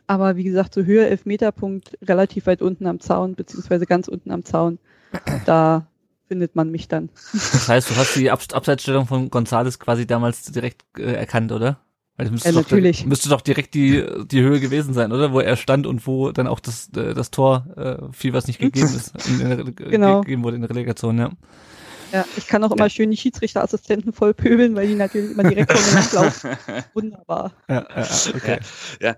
Aber 0.07 0.37
wie 0.37 0.45
gesagt, 0.45 0.75
so 0.75 0.83
Höhe 0.83 1.07
Elfmeterpunkt 1.09 1.97
relativ 2.03 2.47
weit 2.47 2.63
unten 2.63 2.87
am 2.87 3.01
Zaun, 3.01 3.35
beziehungsweise 3.35 3.87
ganz 3.87 4.09
unten 4.09 4.31
am 4.31 4.45
Zaun. 4.45 4.79
Da 5.47 5.87
findet 6.27 6.57
man 6.57 6.71
mich 6.71 6.89
dann. 6.89 7.11
Das 7.33 7.69
heißt, 7.69 7.91
du 7.91 7.97
hast 7.97 8.17
die 8.17 8.31
Ab 8.31 8.41
Abseitsstellung 8.53 9.07
von 9.07 9.31
Gonzales 9.31 9.79
quasi 9.79 10.07
damals 10.07 10.43
direkt 10.45 10.83
äh, 10.99 11.13
erkannt, 11.13 11.53
oder? 11.53 11.79
Weil 12.17 12.31
müsste, 12.31 12.49
ja, 12.49 12.55
natürlich. 12.55 13.01
Doch, 13.01 13.07
müsste 13.07 13.29
doch 13.29 13.41
direkt 13.41 13.75
die, 13.75 14.05
die 14.31 14.41
Höhe 14.41 14.61
gewesen 14.61 14.95
sein, 14.95 15.13
oder? 15.13 15.33
Wo 15.33 15.41
er 15.41 15.57
stand 15.57 15.87
und 15.87 16.07
wo 16.07 16.33
dann 16.33 16.47
auch 16.47 16.61
das, 16.61 16.89
äh, 16.97 17.13
das 17.15 17.31
Tor 17.31 17.67
äh, 17.77 18.13
viel 18.13 18.33
was 18.33 18.47
nicht 18.47 18.59
gegeben 18.61 18.87
ist. 18.87 19.15
In, 19.29 19.41
in, 19.41 19.75
genau. 19.77 20.21
Gegeben 20.23 20.45
wurde 20.45 20.57
in 20.57 20.63
der 20.63 20.71
Relegation, 20.71 21.19
ja. 21.19 21.31
Ja, 22.15 22.25
ich 22.37 22.47
kann 22.47 22.63
auch 22.63 22.71
immer 22.71 22.89
schön 22.89 23.11
die 23.11 23.17
Schiedsrichterassistenten 23.17 24.13
voll 24.13 24.35
pöbeln, 24.35 24.77
weil 24.77 24.87
die 24.87 24.95
natürlich 24.95 25.33
immer 25.33 25.43
direkt 25.43 25.73
vor 25.73 25.81
mir 25.81 26.23
laufen. 26.23 26.51
Wunderbar. 26.95 27.53
Ja, 27.69 27.85
ja, 27.91 28.07
okay. 28.33 28.61
Ja, 29.01 29.09
ja. 29.09 29.17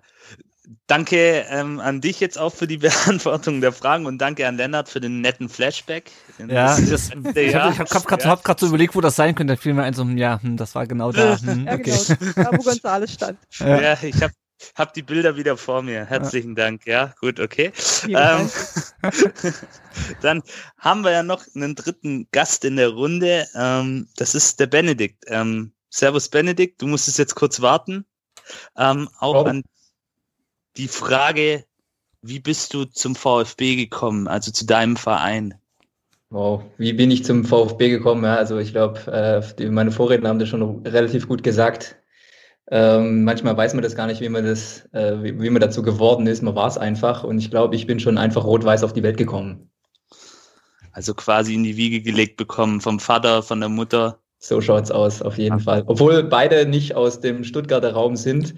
Danke 0.86 1.44
ähm, 1.50 1.78
an 1.78 2.00
dich 2.00 2.20
jetzt 2.20 2.38
auch 2.38 2.54
für 2.54 2.66
die 2.66 2.76
Beantwortung 2.78 3.60
der 3.60 3.72
Fragen 3.72 4.06
und 4.06 4.16
danke 4.16 4.48
an 4.48 4.56
Lennart 4.56 4.88
für 4.88 5.00
den 5.00 5.20
netten 5.20 5.50
Flashback. 5.50 6.10
Ja, 6.38 6.78
das, 6.80 7.10
ich 7.10 7.54
habe 7.54 7.78
hab, 7.78 7.90
hab 7.90 8.06
gerade 8.06 8.24
ja. 8.24 8.40
hab 8.42 8.60
so 8.60 8.66
überlegt, 8.66 8.96
wo 8.96 9.02
das 9.02 9.14
sein 9.14 9.34
könnte. 9.34 9.56
Da 9.56 9.60
fiel 9.60 9.74
mir 9.74 9.82
ein 9.82 9.92
so, 9.92 10.04
ja, 10.04 10.40
hm, 10.40 10.56
das 10.56 10.74
war 10.74 10.86
genau 10.86 11.12
da. 11.12 11.38
Hm, 11.38 11.68
okay. 11.70 11.90
ja, 11.90 12.14
genau, 12.14 12.50
da 12.50 12.58
wo 12.58 12.62
Gonzales 12.62 13.12
stand. 13.12 13.38
Ja, 13.58 13.78
ja 13.78 13.98
ich 14.00 14.22
habe 14.22 14.32
hab 14.74 14.94
die 14.94 15.02
Bilder 15.02 15.36
wieder 15.36 15.56
vor 15.56 15.82
mir. 15.82 16.04
Herzlichen 16.04 16.56
ja. 16.56 16.64
Dank. 16.64 16.86
Ja, 16.86 17.14
gut, 17.20 17.40
okay. 17.40 17.72
Ähm, 18.08 18.50
dann 20.22 20.42
haben 20.78 21.02
wir 21.02 21.12
ja 21.12 21.22
noch 21.22 21.44
einen 21.54 21.74
dritten 21.74 22.28
Gast 22.32 22.64
in 22.64 22.76
der 22.76 22.90
Runde. 22.90 23.46
Ähm, 23.54 24.08
das 24.16 24.34
ist 24.34 24.60
der 24.60 24.66
Benedikt. 24.66 25.24
Ähm, 25.28 25.72
Servus 25.90 26.28
Benedikt, 26.28 26.82
du 26.82 26.86
musstest 26.86 27.18
jetzt 27.18 27.34
kurz 27.34 27.60
warten. 27.60 28.04
Ähm, 28.76 29.08
auch 29.18 29.44
oh. 29.44 29.48
an 29.48 29.64
die 30.76 30.88
Frage, 30.88 31.64
wie 32.22 32.40
bist 32.40 32.74
du 32.74 32.84
zum 32.84 33.14
VfB 33.14 33.76
gekommen, 33.76 34.28
also 34.28 34.50
zu 34.50 34.66
deinem 34.66 34.96
Verein? 34.96 35.54
Wow, 36.30 36.64
wie 36.76 36.92
bin 36.92 37.10
ich 37.10 37.24
zum 37.24 37.44
VfB 37.44 37.88
gekommen? 37.88 38.24
Ja, 38.24 38.36
also 38.36 38.58
ich 38.58 38.72
glaube, 38.72 39.42
äh, 39.58 39.70
meine 39.70 39.92
Vorredner 39.92 40.28
haben 40.28 40.38
das 40.38 40.48
schon 40.48 40.84
relativ 40.84 41.28
gut 41.28 41.42
gesagt. 41.42 41.96
Ähm, 42.68 43.24
manchmal 43.24 43.56
weiß 43.56 43.74
man 43.74 43.82
das 43.82 43.94
gar 43.94 44.06
nicht, 44.06 44.20
wie 44.20 44.28
man 44.28 44.44
das, 44.44 44.88
äh, 44.92 45.22
wie, 45.22 45.40
wie 45.40 45.50
man 45.50 45.60
dazu 45.60 45.82
geworden 45.82 46.26
ist. 46.26 46.42
Man 46.42 46.56
war 46.56 46.66
es 46.66 46.78
einfach 46.78 47.22
und 47.22 47.38
ich 47.38 47.50
glaube, 47.50 47.76
ich 47.76 47.86
bin 47.86 48.00
schon 48.00 48.18
einfach 48.18 48.44
rot-weiß 48.44 48.82
auf 48.82 48.92
die 48.92 49.02
Welt 49.02 49.16
gekommen. 49.16 49.70
Also 50.92 51.14
quasi 51.14 51.54
in 51.54 51.62
die 51.62 51.76
Wiege 51.76 52.00
gelegt 52.00 52.36
bekommen 52.36 52.80
vom 52.80 52.98
Vater, 52.98 53.42
von 53.42 53.60
der 53.60 53.68
Mutter. 53.68 54.18
So 54.38 54.60
schaut's 54.60 54.90
aus, 54.90 55.22
auf 55.22 55.38
jeden 55.38 55.60
Fall. 55.60 55.84
Obwohl 55.86 56.24
beide 56.24 56.66
nicht 56.66 56.94
aus 56.94 57.20
dem 57.20 57.44
Stuttgarter 57.44 57.92
Raum 57.92 58.16
sind. 58.16 58.54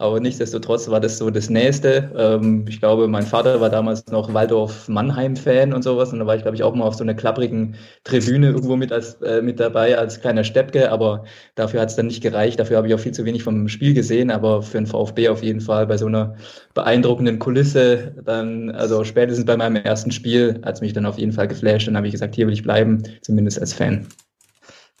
Aber 0.00 0.20
nichtsdestotrotz 0.20 0.88
war 0.88 1.00
das 1.00 1.18
so 1.18 1.28
das 1.28 1.50
Nächste. 1.50 2.12
Ähm, 2.16 2.64
ich 2.68 2.78
glaube, 2.78 3.08
mein 3.08 3.26
Vater 3.26 3.60
war 3.60 3.68
damals 3.68 4.06
noch 4.06 4.32
Waldorf-Mannheim-Fan 4.32 5.72
und 5.72 5.82
sowas. 5.82 6.12
Und 6.12 6.20
da 6.20 6.26
war 6.26 6.36
ich, 6.36 6.42
glaube 6.42 6.54
ich, 6.54 6.62
auch 6.62 6.72
mal 6.72 6.84
auf 6.84 6.94
so 6.94 7.02
einer 7.02 7.14
klapprigen 7.14 7.74
Tribüne 8.04 8.50
irgendwo 8.50 8.76
mit, 8.76 8.92
als, 8.92 9.14
äh, 9.22 9.42
mit 9.42 9.58
dabei 9.58 9.98
als 9.98 10.20
kleiner 10.20 10.44
Steppke. 10.44 10.92
Aber 10.92 11.24
dafür 11.56 11.80
hat 11.80 11.90
es 11.90 11.96
dann 11.96 12.06
nicht 12.06 12.22
gereicht. 12.22 12.60
Dafür 12.60 12.76
habe 12.76 12.86
ich 12.86 12.94
auch 12.94 13.00
viel 13.00 13.10
zu 13.10 13.24
wenig 13.24 13.42
vom 13.42 13.66
Spiel 13.66 13.92
gesehen. 13.92 14.30
Aber 14.30 14.62
für 14.62 14.78
den 14.78 14.86
VfB 14.86 15.30
auf 15.30 15.42
jeden 15.42 15.60
Fall 15.60 15.88
bei 15.88 15.96
so 15.96 16.06
einer 16.06 16.36
beeindruckenden 16.74 17.40
Kulisse, 17.40 18.14
dann, 18.24 18.70
also 18.70 19.02
spätestens 19.02 19.46
bei 19.46 19.56
meinem 19.56 19.76
ersten 19.76 20.12
Spiel, 20.12 20.60
hat 20.64 20.76
es 20.76 20.80
mich 20.80 20.92
dann 20.92 21.06
auf 21.06 21.18
jeden 21.18 21.32
Fall 21.32 21.48
geflasht. 21.48 21.88
Und 21.88 21.96
habe 21.96 22.06
ich 22.06 22.12
gesagt, 22.12 22.36
hier 22.36 22.46
will 22.46 22.54
ich 22.54 22.62
bleiben, 22.62 23.02
zumindest 23.22 23.58
als 23.58 23.72
Fan. 23.72 24.06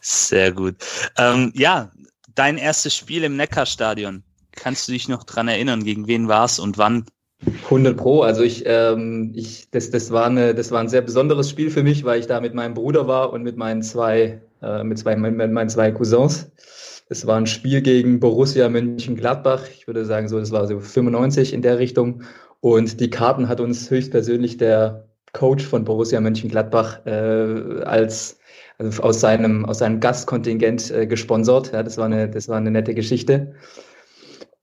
Sehr 0.00 0.50
gut. 0.50 0.74
Ähm, 1.16 1.52
ja, 1.54 1.92
dein 2.34 2.58
erstes 2.58 2.96
Spiel 2.96 3.22
im 3.22 3.36
Neckarstadion. 3.36 4.24
Kannst 4.58 4.88
du 4.88 4.92
dich 4.92 5.08
noch 5.08 5.24
dran 5.24 5.48
erinnern, 5.48 5.84
gegen 5.84 6.06
wen 6.06 6.28
war 6.28 6.44
es 6.44 6.58
und 6.58 6.78
wann? 6.78 7.04
100 7.64 7.96
Pro. 7.96 8.22
Also 8.22 8.42
ich, 8.42 8.64
ähm, 8.66 9.32
ich, 9.34 9.70
das, 9.70 9.90
das 9.90 10.10
war 10.10 10.26
eine, 10.26 10.54
das 10.54 10.70
war 10.72 10.80
ein 10.80 10.88
sehr 10.88 11.02
besonderes 11.02 11.48
Spiel 11.48 11.70
für 11.70 11.82
mich, 11.82 12.04
weil 12.04 12.18
ich 12.18 12.26
da 12.26 12.40
mit 12.40 12.54
meinem 12.54 12.74
Bruder 12.74 13.06
war 13.06 13.32
und 13.32 13.42
mit 13.42 13.56
meinen 13.56 13.82
zwei, 13.82 14.40
äh, 14.60 14.82
mit 14.82 14.98
zwei, 14.98 15.14
mit 15.16 15.52
meinen 15.52 15.68
zwei 15.68 15.92
Cousins. 15.92 16.50
Es 17.08 17.26
war 17.26 17.36
ein 17.36 17.46
Spiel 17.46 17.80
gegen 17.80 18.20
Borussia 18.20 18.68
Mönchengladbach. 18.68 19.64
Ich 19.72 19.86
würde 19.86 20.04
sagen, 20.04 20.28
so, 20.28 20.38
das 20.38 20.50
war 20.50 20.66
so 20.66 20.80
95 20.80 21.54
in 21.54 21.62
der 21.62 21.78
Richtung. 21.78 22.22
Und 22.60 23.00
die 23.00 23.08
Karten 23.08 23.48
hat 23.48 23.60
uns 23.60 23.88
höchstpersönlich 23.88 24.56
der 24.56 25.08
Coach 25.32 25.64
von 25.64 25.84
Borussia 25.84 26.20
Mönchengladbach 26.20 27.06
äh, 27.06 27.82
als 27.84 28.40
also 28.78 29.02
aus 29.02 29.20
seinem 29.20 29.64
aus 29.64 29.78
seinem 29.78 30.00
Gastkontingent 30.00 30.90
äh, 30.90 31.06
gesponsert. 31.06 31.72
Ja, 31.72 31.82
das 31.82 31.98
war 31.98 32.06
eine 32.06 32.28
das 32.28 32.48
war 32.48 32.56
eine 32.56 32.70
nette 32.70 32.94
Geschichte. 32.94 33.54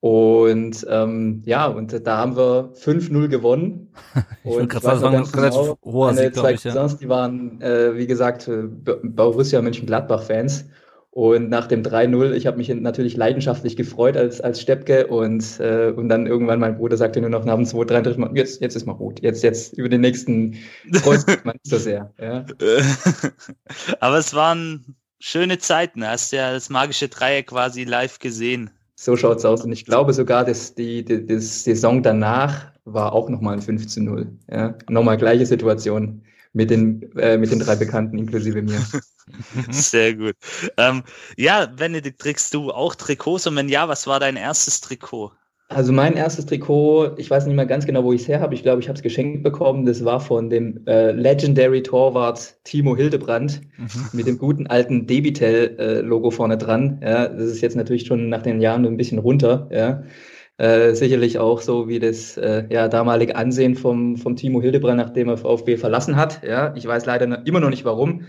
Und 0.05 0.85
ähm, 0.87 1.41
ja, 1.47 1.65
und 1.65 2.05
da 2.05 2.17
haben 2.17 2.37
wir 2.37 2.73
5-0 2.75 3.27
gewonnen. 3.27 3.91
ich 4.43 4.51
und 4.51 4.69
gerade 4.69 4.99
sagen, 4.99 5.23
relativ 5.23 5.61
genau, 5.61 5.79
hoher 5.83 6.13
Sieg, 6.13 6.35
zwei 6.35 6.53
ich, 6.53 6.63
ja. 6.63 6.87
die 6.87 7.09
waren, 7.09 7.59
äh, 7.59 7.97
wie 7.97 8.05
gesagt, 8.05 8.47
äh, 8.47 8.65
Borussia 9.01 9.63
Mönchengladbach-Fans. 9.63 10.65
Und 11.09 11.49
nach 11.49 11.65
dem 11.65 11.81
3-0, 11.81 12.33
ich 12.33 12.45
habe 12.45 12.57
mich 12.57 12.69
natürlich 12.69 13.17
leidenschaftlich 13.17 13.75
gefreut 13.77 14.15
als, 14.15 14.41
als 14.41 14.61
Steppke 14.61 15.07
und, 15.07 15.59
äh, 15.59 15.91
und 15.95 16.07
dann 16.07 16.27
irgendwann 16.27 16.59
mein 16.59 16.77
Bruder 16.77 16.97
sagte 16.97 17.19
nur 17.19 17.31
noch 17.31 17.43
nach 17.43 17.55
dem 17.55 17.65
2-3, 17.65 18.35
jetzt, 18.35 18.61
jetzt 18.61 18.75
ist 18.75 18.85
mal 18.85 18.93
gut, 18.93 19.23
jetzt, 19.23 19.41
jetzt 19.41 19.73
über 19.73 19.89
den 19.89 20.01
nächsten 20.01 20.55
freut 21.01 21.25
man 21.45 21.55
nicht 21.55 21.65
so 21.65 21.79
sehr. 21.79 22.13
Ja. 22.21 22.45
Aber 24.01 24.19
es 24.19 24.35
waren 24.35 24.97
schöne 25.19 25.57
Zeiten, 25.57 26.05
hast 26.05 26.31
ja 26.31 26.53
das 26.53 26.69
magische 26.69 27.07
Dreieck 27.07 27.47
quasi 27.47 27.85
live 27.85 28.19
gesehen. 28.19 28.69
So 29.05 29.15
schaut's 29.15 29.45
aus. 29.45 29.63
Und 29.63 29.71
ich 29.71 29.85
glaube 29.85 30.13
sogar, 30.13 30.43
dass 30.43 30.73
die, 30.73 31.05
die, 31.05 31.23
die 31.27 31.37
Saison 31.37 32.01
danach 32.01 32.71
war 32.85 33.13
auch 33.13 33.29
nochmal 33.29 33.53
ein 33.53 33.61
15-0. 33.61 34.25
Ja? 34.49 34.75
Nochmal 34.89 35.17
gleiche 35.17 35.45
Situation 35.45 36.23
mit 36.53 36.71
den, 36.71 37.15
äh, 37.15 37.37
mit 37.37 37.51
den 37.51 37.59
drei 37.59 37.75
Bekannten 37.75 38.17
inklusive 38.17 38.63
mir. 38.63 38.83
Sehr 39.69 40.15
gut. 40.15 40.35
Ähm, 40.77 41.03
ja, 41.37 41.67
Benedikt, 41.67 42.19
trägst 42.19 42.51
du 42.55 42.71
auch 42.71 42.95
Trikots? 42.95 43.45
Und 43.45 43.55
wenn 43.57 43.69
ja, 43.69 43.87
was 43.87 44.07
war 44.07 44.19
dein 44.19 44.37
erstes 44.37 44.81
Trikot? 44.81 45.33
Also 45.67 45.91
mein 45.91 46.13
erstes 46.13 46.45
Trikot, 46.45 47.17
ich 47.17 47.29
weiß 47.29 47.47
nicht 47.47 47.55
mehr 47.55 47.65
ganz 47.65 47.87
genau, 47.87 48.03
wo 48.03 48.13
ich 48.13 48.21
es 48.21 48.27
her 48.27 48.39
habe. 48.39 48.53
Ich 48.53 48.61
glaube, 48.61 48.81
ich 48.81 48.87
habe 48.87 48.97
es 48.97 49.01
geschenkt 49.01 49.41
bekommen. 49.41 49.85
Das 49.85 50.05
war 50.05 50.19
von 50.19 50.49
dem 50.51 50.85
äh, 50.85 51.11
Legendary 51.11 51.81
Torwart 51.81 52.55
Timo 52.63 52.95
Hildebrand 52.95 53.61
mhm. 53.77 53.87
mit 54.13 54.27
dem 54.27 54.37
guten 54.37 54.67
alten 54.67 55.07
Debitel-Logo 55.07 56.27
äh, 56.27 56.31
vorne 56.31 56.57
dran. 56.59 56.99
Ja, 57.01 57.27
das 57.27 57.49
ist 57.49 57.61
jetzt 57.61 57.75
natürlich 57.75 58.05
schon 58.05 58.29
nach 58.29 58.43
den 58.43 58.61
Jahren 58.61 58.85
ein 58.85 58.97
bisschen 58.97 59.17
runter. 59.17 59.67
Ja. 59.71 60.03
Äh, 60.57 60.95
sicherlich 60.95 61.37
auch 61.37 61.59
so 61.59 61.89
wie 61.89 61.99
das 61.99 62.37
äh, 62.37 62.63
ja, 62.69 62.87
damalige 62.87 63.35
Ansehen 63.35 63.75
vom, 63.75 64.15
vom 64.15 64.37
Timo 64.37 64.61
Hildebrand, 64.61 64.97
nachdem 64.97 65.27
er 65.27 65.35
VfB 65.35 65.75
verlassen 65.75 66.15
hat. 66.15 66.43
Ja, 66.47 66.73
ich 66.75 66.87
weiß 66.87 67.05
leider 67.05 67.45
immer 67.45 67.59
noch 67.59 67.69
nicht 67.69 67.83
warum, 67.83 68.23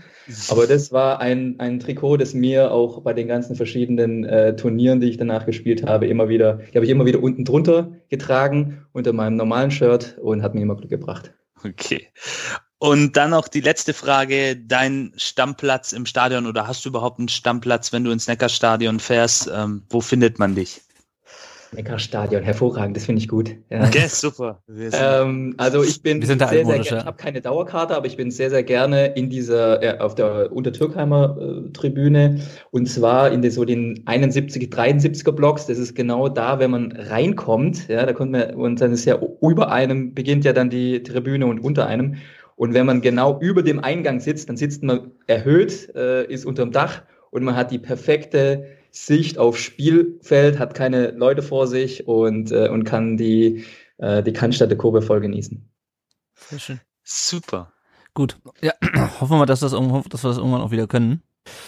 aber 0.49 0.67
das 0.67 0.91
war 0.91 1.21
ein, 1.21 1.55
ein 1.59 1.79
Trikot, 1.79 2.17
das 2.17 2.33
mir 2.33 2.71
auch 2.71 3.01
bei 3.01 3.13
den 3.13 3.29
ganzen 3.29 3.55
verschiedenen 3.55 4.25
äh, 4.25 4.57
Turnieren, 4.57 4.99
die 4.99 5.09
ich 5.09 5.15
danach 5.15 5.45
gespielt 5.45 5.85
habe, 5.85 6.07
immer 6.07 6.27
wieder, 6.27 6.59
habe 6.75 6.83
ich 6.83 6.91
immer 6.91 7.05
wieder 7.05 7.23
unten 7.23 7.45
drunter 7.45 7.93
getragen, 8.09 8.85
unter 8.91 9.13
meinem 9.13 9.37
normalen 9.37 9.71
Shirt 9.71 10.17
und 10.21 10.43
hat 10.43 10.53
mir 10.53 10.63
immer 10.63 10.75
Glück 10.75 10.89
gebracht. 10.89 11.31
Okay. 11.63 12.09
Und 12.77 13.15
dann 13.15 13.31
noch 13.31 13.47
die 13.47 13.61
letzte 13.61 13.93
Frage, 13.93 14.57
dein 14.57 15.13
Stammplatz 15.15 15.93
im 15.93 16.05
Stadion 16.05 16.45
oder 16.45 16.67
hast 16.67 16.83
du 16.83 16.89
überhaupt 16.89 17.19
einen 17.19 17.29
Stammplatz, 17.29 17.93
wenn 17.93 18.03
du 18.03 18.11
ins 18.11 18.27
Neckarstadion 18.27 18.99
fährst? 18.99 19.49
Ähm, 19.51 19.83
wo 19.89 20.01
findet 20.01 20.39
man 20.39 20.55
dich? 20.55 20.81
Neckarstadion, 21.77 22.43
hervorragend, 22.43 22.97
das 22.97 23.05
finde 23.05 23.21
ich 23.21 23.27
gut. 23.27 23.55
Ja. 23.69 23.85
Okay, 23.85 24.07
super. 24.07 24.61
Ähm, 24.67 25.53
also 25.57 25.83
ich 25.83 26.01
bin 26.01 26.21
sehr, 26.23 26.37
sehr 26.37 26.63
gerne, 26.63 26.81
ich 26.81 26.91
habe 26.91 27.17
keine 27.17 27.39
Dauerkarte, 27.39 27.95
aber 27.95 28.07
ich 28.07 28.17
bin 28.17 28.31
sehr, 28.31 28.49
sehr 28.49 28.63
gerne 28.63 29.13
in 29.13 29.29
dieser, 29.29 29.81
äh, 29.83 29.99
auf 29.99 30.15
der 30.15 30.51
Untertürkheimer 30.51 31.37
äh, 31.39 31.71
Tribüne 31.71 32.41
und 32.71 32.89
zwar 32.89 33.31
in 33.31 33.41
den, 33.41 33.51
so 33.51 33.63
den 33.63 34.01
71, 34.05 34.69
73er 34.69 35.31
Blocks, 35.31 35.67
das 35.67 35.77
ist 35.77 35.95
genau 35.95 36.29
da, 36.29 36.59
wenn 36.59 36.71
man 36.71 36.91
reinkommt, 36.91 37.87
ja, 37.87 38.05
da 38.05 38.13
kommt 38.13 38.31
man, 38.31 38.55
und 38.55 38.81
dann 38.81 38.91
ist 38.91 39.05
ja 39.05 39.19
über 39.41 39.71
einem, 39.71 40.13
beginnt 40.15 40.45
ja 40.45 40.53
dann 40.53 40.71
die 40.71 41.03
Tribüne 41.03 41.45
und 41.45 41.59
unter 41.59 41.85
einem 41.85 42.17
und 42.55 42.73
wenn 42.73 42.87
man 42.87 43.01
genau 43.01 43.39
über 43.39 43.61
dem 43.61 43.79
Eingang 43.83 44.19
sitzt, 44.19 44.49
dann 44.49 44.57
sitzt 44.57 44.81
man 44.81 45.11
erhöht, 45.27 45.93
äh, 45.95 46.25
ist 46.25 46.43
unterm 46.43 46.71
Dach 46.71 47.03
und 47.29 47.43
man 47.43 47.55
hat 47.55 47.69
die 47.69 47.77
perfekte 47.77 48.76
Sicht 48.91 49.37
aufs 49.37 49.59
Spielfeld, 49.59 50.59
hat 50.59 50.73
keine 50.73 51.11
Leute 51.11 51.41
vor 51.41 51.67
sich 51.67 52.07
und, 52.07 52.51
äh, 52.51 52.69
und 52.69 52.83
kann 52.83 53.17
die, 53.17 53.65
äh, 53.97 54.23
die 54.23 54.33
Cannstatter 54.33 54.75
Kurve 54.75 55.01
voll 55.01 55.21
genießen. 55.21 55.69
Sehr 56.35 56.59
schön. 56.59 56.79
Super. 57.03 57.73
Gut. 58.13 58.39
Ja, 58.61 58.73
hoffen 59.19 59.31
wir 59.31 59.37
mal, 59.37 59.45
dass, 59.45 59.59
das, 59.59 59.71
dass 59.71 59.81
wir 60.23 60.29
das 60.29 60.37
irgendwann 60.37 60.61
auch 60.61 60.71
wieder 60.71 60.87
können. 60.87 61.23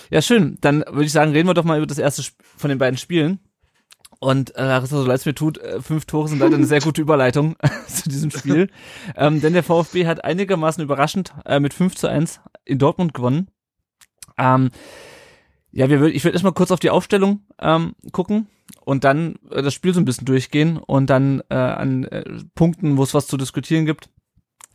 Ja, 0.09 0.21
schön. 0.21 0.57
Dann 0.61 0.79
würde 0.79 1.05
ich 1.05 1.11
sagen, 1.11 1.31
reden 1.31 1.47
wir 1.47 1.53
doch 1.53 1.63
mal 1.63 1.77
über 1.77 1.87
das 1.87 1.97
erste 1.97 2.23
von 2.41 2.69
den 2.69 2.79
beiden 2.79 2.97
Spielen. 2.97 3.39
Und 4.19 4.55
äh, 4.55 4.63
Larissa, 4.63 4.97
so 4.97 5.05
leid 5.05 5.19
es 5.19 5.25
mir 5.25 5.33
tut, 5.35 5.57
äh, 5.59 5.81
fünf 5.81 6.05
Tore 6.05 6.27
sind 6.27 6.39
leider 6.39 6.55
eine 6.55 6.65
sehr 6.65 6.81
gute 6.81 7.01
Überleitung 7.01 7.55
zu 7.87 8.09
diesem 8.09 8.31
Spiel. 8.31 8.69
ähm, 9.15 9.39
denn 9.39 9.53
der 9.53 9.63
VfB 9.63 10.07
hat 10.07 10.25
einigermaßen 10.25 10.83
überraschend 10.83 11.33
äh, 11.45 11.59
mit 11.59 11.73
5 11.73 11.95
zu 11.95 12.07
1 12.07 12.41
in 12.65 12.79
Dortmund 12.79 13.13
gewonnen. 13.13 13.49
Ähm, 14.37 14.71
ja, 15.71 15.89
wir 15.89 15.99
würd, 15.99 16.15
ich 16.15 16.23
würde 16.23 16.33
erstmal 16.33 16.53
kurz 16.53 16.71
auf 16.71 16.79
die 16.79 16.89
Aufstellung 16.89 17.41
ähm, 17.59 17.93
gucken 18.11 18.47
und 18.85 19.03
dann 19.03 19.35
äh, 19.51 19.61
das 19.61 19.73
Spiel 19.73 19.93
so 19.93 19.99
ein 19.99 20.05
bisschen 20.05 20.25
durchgehen 20.25 20.77
und 20.77 21.09
dann 21.09 21.41
äh, 21.49 21.55
an 21.55 22.05
äh, 22.05 22.23
Punkten, 22.55 22.97
wo 22.97 23.03
es 23.03 23.13
was 23.13 23.27
zu 23.27 23.37
diskutieren 23.37 23.85
gibt, 23.85 24.09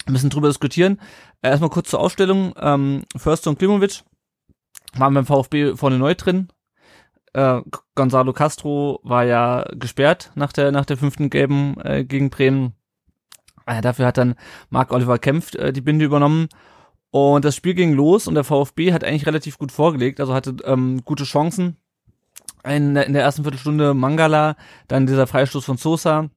ein 0.07 0.13
bisschen 0.13 0.31
drüber 0.31 0.49
diskutieren. 0.49 1.01
Äh, 1.43 1.51
erstmal 1.51 1.71
kurz 1.71 1.91
zur 1.91 2.01
Aufstellung. 2.01 2.55
Ähm, 2.61 3.03
Förster 3.17 3.51
und 3.51 3.59
Klimovic 3.59 4.03
waren 4.95 5.15
beim 5.15 5.27
VfB 5.27 5.75
vorne 5.75 5.99
neu 5.99 6.15
drin. 6.15 6.49
Äh, 7.33 7.63
Gonzalo 7.97 8.33
Castro 8.33 9.01
war 9.03 9.25
ja 9.25 9.65
gesperrt 9.75 10.31
nach 10.37 10.53
der 10.53 10.71
nach 10.71 10.85
der 10.85 10.97
fünften 10.97 11.31
gelben 11.31 11.77
äh, 11.83 12.05
gegen 12.05 12.31
Bremen. 12.31 12.75
Äh, 13.67 13.81
dafür 13.81 14.07
hat 14.07 14.19
dann 14.19 14.37
Marc 14.71 14.93
Oliver 14.93 15.19
Kempf 15.19 15.55
äh, 15.55 15.73
die 15.73 15.81
Binde 15.81 16.05
übernommen. 16.05 16.49
Und 17.15 17.45
das 17.45 17.55
Spiel 17.55 17.75
ging 17.75 17.93
los 17.93 18.27
und 18.27 18.35
der 18.35 18.43
VfB 18.43 18.93
hat 18.93 19.05
eigentlich 19.05 19.25
relativ 19.25 19.57
gut 19.57 19.71
vorgelegt, 19.71 20.19
also 20.19 20.35
hatte 20.35 20.57
ähm, 20.65 21.03
gute 21.05 21.23
Chancen. 21.23 21.77
In, 22.65 22.97
in 22.97 23.13
der 23.13 23.23
ersten 23.23 23.45
Viertelstunde 23.45 23.95
Mangala, 23.95 24.57
dann 24.89 25.07
dieser 25.07 25.29
Freistoß 25.29 25.65
von 25.65 25.77
Sosa, 25.77 26.29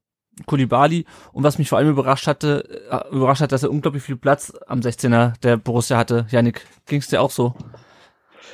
Kulibali 0.45 1.07
und 1.33 1.43
was 1.43 1.57
mich 1.57 1.69
vor 1.69 1.79
allem 1.79 1.89
überrascht 1.89 2.27
hatte, 2.27 2.85
äh, 2.91 3.11
überrascht 3.11 3.41
hat, 3.41 3.53
dass 3.53 3.63
er 3.63 3.71
unglaublich 3.71 4.03
viel 4.03 4.17
Platz 4.17 4.53
am 4.67 4.81
16er 4.81 5.33
der 5.39 5.57
Borussia 5.57 5.97
hatte. 5.97 6.27
Janik, 6.29 6.63
ging's 6.85 7.07
dir 7.07 7.23
auch 7.23 7.31
so? 7.31 7.55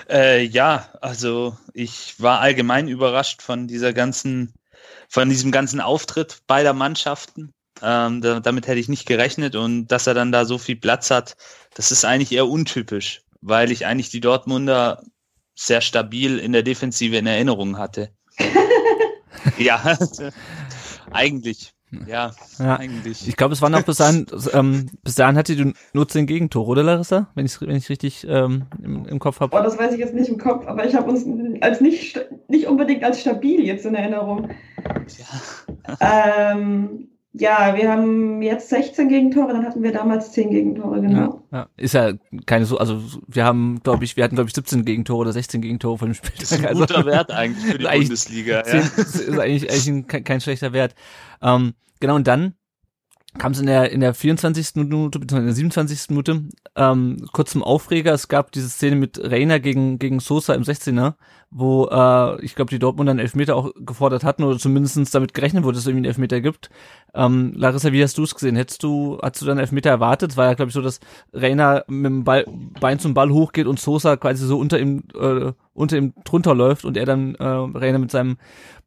Äh, 0.09 0.45
ja, 0.45 0.87
also 1.01 1.57
ich 1.73 2.21
war 2.21 2.39
allgemein 2.39 2.87
überrascht 2.87 3.41
von 3.41 3.67
dieser 3.67 3.91
ganzen, 3.91 4.53
von 5.09 5.27
diesem 5.27 5.51
ganzen 5.51 5.81
Auftritt 5.81 6.39
beider 6.47 6.71
Mannschaften. 6.71 7.51
Ähm, 7.81 8.21
da, 8.21 8.39
damit 8.39 8.67
hätte 8.67 8.79
ich 8.79 8.89
nicht 8.89 9.05
gerechnet 9.05 9.55
und 9.55 9.87
dass 9.87 10.07
er 10.07 10.13
dann 10.13 10.31
da 10.31 10.45
so 10.45 10.57
viel 10.57 10.75
Platz 10.75 11.09
hat, 11.11 11.35
das 11.73 11.91
ist 11.91 12.05
eigentlich 12.05 12.31
eher 12.31 12.47
untypisch, 12.47 13.23
weil 13.41 13.71
ich 13.71 13.85
eigentlich 13.85 14.09
die 14.09 14.21
Dortmunder 14.21 15.03
sehr 15.55 15.81
stabil 15.81 16.39
in 16.39 16.51
der 16.51 16.63
Defensive 16.63 17.15
in 17.15 17.27
Erinnerung 17.27 17.77
hatte. 17.77 18.09
ja, 19.57 19.97
eigentlich. 21.11 21.73
Ja, 22.07 22.31
ja, 22.57 22.77
eigentlich. 22.77 23.27
Ich 23.27 23.35
glaube, 23.35 23.53
es 23.53 23.61
waren 23.61 23.75
auch 23.75 23.83
bis 23.83 23.97
dahin, 23.97 24.25
ähm, 24.53 24.89
bis 25.03 25.15
dahin 25.15 25.37
hatte 25.37 25.55
du 25.55 25.73
nur 25.93 26.07
zehn 26.07 26.25
Gegentore, 26.25 26.71
oder 26.71 26.83
Larissa? 26.83 27.27
Wenn 27.35 27.45
ich 27.45 27.61
wenn 27.61 27.75
ich 27.75 27.89
richtig 27.89 28.25
ähm, 28.27 28.65
im, 28.81 29.05
im 29.05 29.19
Kopf 29.19 29.39
habe. 29.39 29.55
Oh, 29.55 29.61
das 29.61 29.77
weiß 29.77 29.93
ich 29.93 29.99
jetzt 29.99 30.15
nicht 30.15 30.29
im 30.29 30.39
Kopf, 30.39 30.65
aber 30.65 30.87
ich 30.87 30.95
habe 30.95 31.11
uns 31.11 31.23
als 31.61 31.81
nicht, 31.81 32.19
nicht 32.47 32.65
unbedingt 32.65 33.03
als 33.03 33.21
stabil 33.21 33.63
jetzt 33.63 33.85
in 33.85 33.93
Erinnerung. 33.93 34.49
Ja. 35.99 36.51
ähm, 36.51 37.09
ja, 37.33 37.75
wir 37.75 37.91
haben 37.91 38.43
jetzt 38.43 38.69
16 38.69 39.09
Gegentore, 39.09 39.53
dann 39.53 39.65
hatten 39.65 39.81
wir 39.81 39.91
damals 39.91 40.31
10 40.33 40.51
Gegentore, 40.51 41.01
genau. 41.01 41.43
Ja, 41.51 41.57
ja. 41.57 41.69
Ist 41.77 41.95
ja 41.95 42.13
keine 42.45 42.65
so, 42.65 42.77
also 42.77 43.01
wir 43.27 43.43
haben, 43.43 43.81
glaube 43.83 44.03
ich, 44.03 44.15
wir 44.15 44.23
hatten, 44.23 44.35
glaube 44.35 44.49
ich, 44.49 44.55
17 44.55 44.85
Gegentore 44.85 45.21
oder 45.21 45.33
16 45.33 45.61
Gegentore 45.61 45.97
von 45.97 46.09
dem 46.09 46.13
Spiel. 46.13 46.31
Das 46.39 46.51
ist 46.51 46.63
ein 46.63 46.73
guter 46.75 46.97
also, 46.97 47.07
Wert 47.07 47.31
eigentlich 47.31 47.65
für 47.65 47.77
die 47.79 47.85
Bundesliga. 47.85 48.63
10, 48.63 48.79
ja. 48.79 48.85
ist 48.85 49.29
eigentlich, 49.39 49.69
eigentlich 49.69 49.87
ein, 49.87 50.07
kein, 50.07 50.23
kein 50.23 50.41
schlechter 50.41 50.73
Wert. 50.73 50.93
Ähm, 51.41 51.73
genau, 51.99 52.15
und 52.15 52.27
dann 52.27 52.53
kam 53.37 53.51
es 53.53 53.59
in 53.59 53.65
der 53.65 53.91
in 53.91 53.99
der 53.99 54.13
24. 54.13 54.75
Minute 54.75 55.19
bzw. 55.19 55.39
in 55.39 55.45
der 55.45 55.55
27. 55.55 56.09
Minute 56.09 56.43
ähm, 56.75 57.17
kurz 57.31 57.51
zum 57.51 57.63
Aufreger. 57.63 58.13
Es 58.13 58.27
gab 58.27 58.51
diese 58.51 58.69
Szene 58.69 58.95
mit 58.95 59.19
Reina 59.21 59.57
gegen 59.57 59.97
gegen 59.97 60.19
Sosa 60.19 60.53
im 60.53 60.63
16er, 60.63 61.15
wo 61.49 61.87
äh, 61.87 62.43
ich 62.43 62.55
glaube 62.55 62.69
die 62.69 62.79
Dortmunder 62.79 63.11
einen 63.11 63.19
Elfmeter 63.19 63.55
auch 63.55 63.71
gefordert 63.75 64.23
hatten 64.23 64.43
oder 64.43 64.59
zumindestens 64.59 65.11
damit 65.11 65.33
gerechnet 65.33 65.63
wurde, 65.63 65.75
dass 65.75 65.83
es 65.83 65.87
irgendwie 65.87 66.05
einen 66.05 66.11
Elfmeter 66.11 66.41
gibt. 66.41 66.69
Ähm, 67.15 67.53
Larissa, 67.55 67.91
wie 67.91 68.03
hast 68.03 68.17
du 68.17 68.23
es 68.23 68.35
gesehen? 68.35 68.55
Hättest 68.55 68.83
du 68.83 69.17
hast 69.21 69.41
du 69.41 69.45
dann 69.45 69.57
Elfmeter 69.57 69.89
erwartet? 69.89 70.31
Es 70.31 70.37
war 70.37 70.45
ja 70.45 70.53
glaube 70.53 70.69
ich 70.69 70.75
so, 70.75 70.81
dass 70.81 70.99
Reina 71.33 71.83
mit 71.87 72.05
dem 72.05 72.23
Ball, 72.23 72.45
Bein 72.79 72.99
zum 72.99 73.15
Ball 73.15 73.31
hochgeht 73.31 73.65
und 73.65 73.79
Sosa 73.79 74.15
quasi 74.15 74.45
so 74.45 74.59
unter 74.59 74.79
ihm 74.79 75.03
äh, 75.19 75.53
unter 75.73 75.97
ihm 75.97 76.13
drunter 76.23 76.53
läuft 76.53 76.85
und 76.85 76.97
er 76.97 77.05
dann 77.05 77.33
äh, 77.35 77.43
Reina 77.43 77.97
mit 77.97 78.11
seinem 78.11 78.37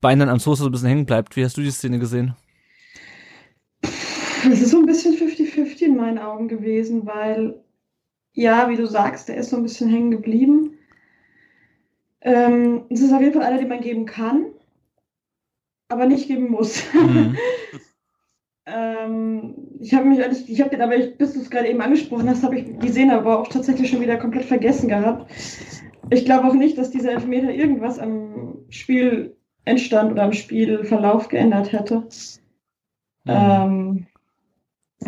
Bein 0.00 0.20
dann 0.20 0.28
an 0.28 0.38
Sosa 0.38 0.62
so 0.62 0.68
ein 0.68 0.72
bisschen 0.72 0.88
hängen 0.88 1.06
bleibt. 1.06 1.36
Wie 1.36 1.44
hast 1.44 1.56
du 1.56 1.62
die 1.62 1.70
Szene 1.70 1.98
gesehen? 1.98 2.36
Es 4.50 4.62
ist 4.62 4.70
so 4.70 4.78
ein 4.78 4.86
bisschen 4.86 5.14
50-50 5.14 5.82
in 5.82 5.96
meinen 5.96 6.18
Augen 6.18 6.48
gewesen, 6.48 7.06
weil, 7.06 7.62
ja, 8.32 8.68
wie 8.68 8.76
du 8.76 8.86
sagst, 8.86 9.28
der 9.28 9.36
ist 9.36 9.50
so 9.50 9.56
ein 9.56 9.62
bisschen 9.62 9.88
hängen 9.90 10.10
geblieben. 10.10 10.78
Ähm, 12.20 12.84
es 12.90 13.00
ist 13.00 13.12
auf 13.12 13.20
jeden 13.20 13.32
Fall 13.32 13.42
einer, 13.42 13.58
den 13.58 13.68
man 13.68 13.80
geben 13.80 14.06
kann, 14.06 14.46
aber 15.88 16.06
nicht 16.06 16.28
geben 16.28 16.50
muss. 16.50 16.82
Mhm. 16.92 17.36
ähm, 18.66 19.54
ich 19.80 19.94
habe 19.94 20.06
mich 20.06 20.22
eigentlich, 20.22 20.48
ich 20.48 20.60
habe 20.60 20.70
den 20.70 20.80
aber, 20.80 20.96
bis 20.96 21.34
du 21.34 21.40
es 21.40 21.50
gerade 21.50 21.68
eben 21.68 21.80
angesprochen 21.80 22.28
hast, 22.28 22.42
habe 22.42 22.58
ich 22.58 22.90
Szene 22.90 23.14
aber 23.14 23.40
auch 23.40 23.48
tatsächlich 23.48 23.90
schon 23.90 24.00
wieder 24.00 24.16
komplett 24.16 24.44
vergessen 24.44 24.88
gehabt. 24.88 25.30
Ich 26.10 26.24
glaube 26.24 26.48
auch 26.48 26.54
nicht, 26.54 26.78
dass 26.78 26.90
dieser 26.90 27.12
Elfmeter 27.12 27.50
irgendwas 27.50 27.98
am 27.98 28.58
Spielendstand 28.68 30.12
oder 30.12 30.22
am 30.22 30.32
Spielverlauf 30.32 31.28
geändert 31.28 31.72
hätte. 31.72 32.06
Mhm. 33.24 33.28
Ähm, 33.28 34.06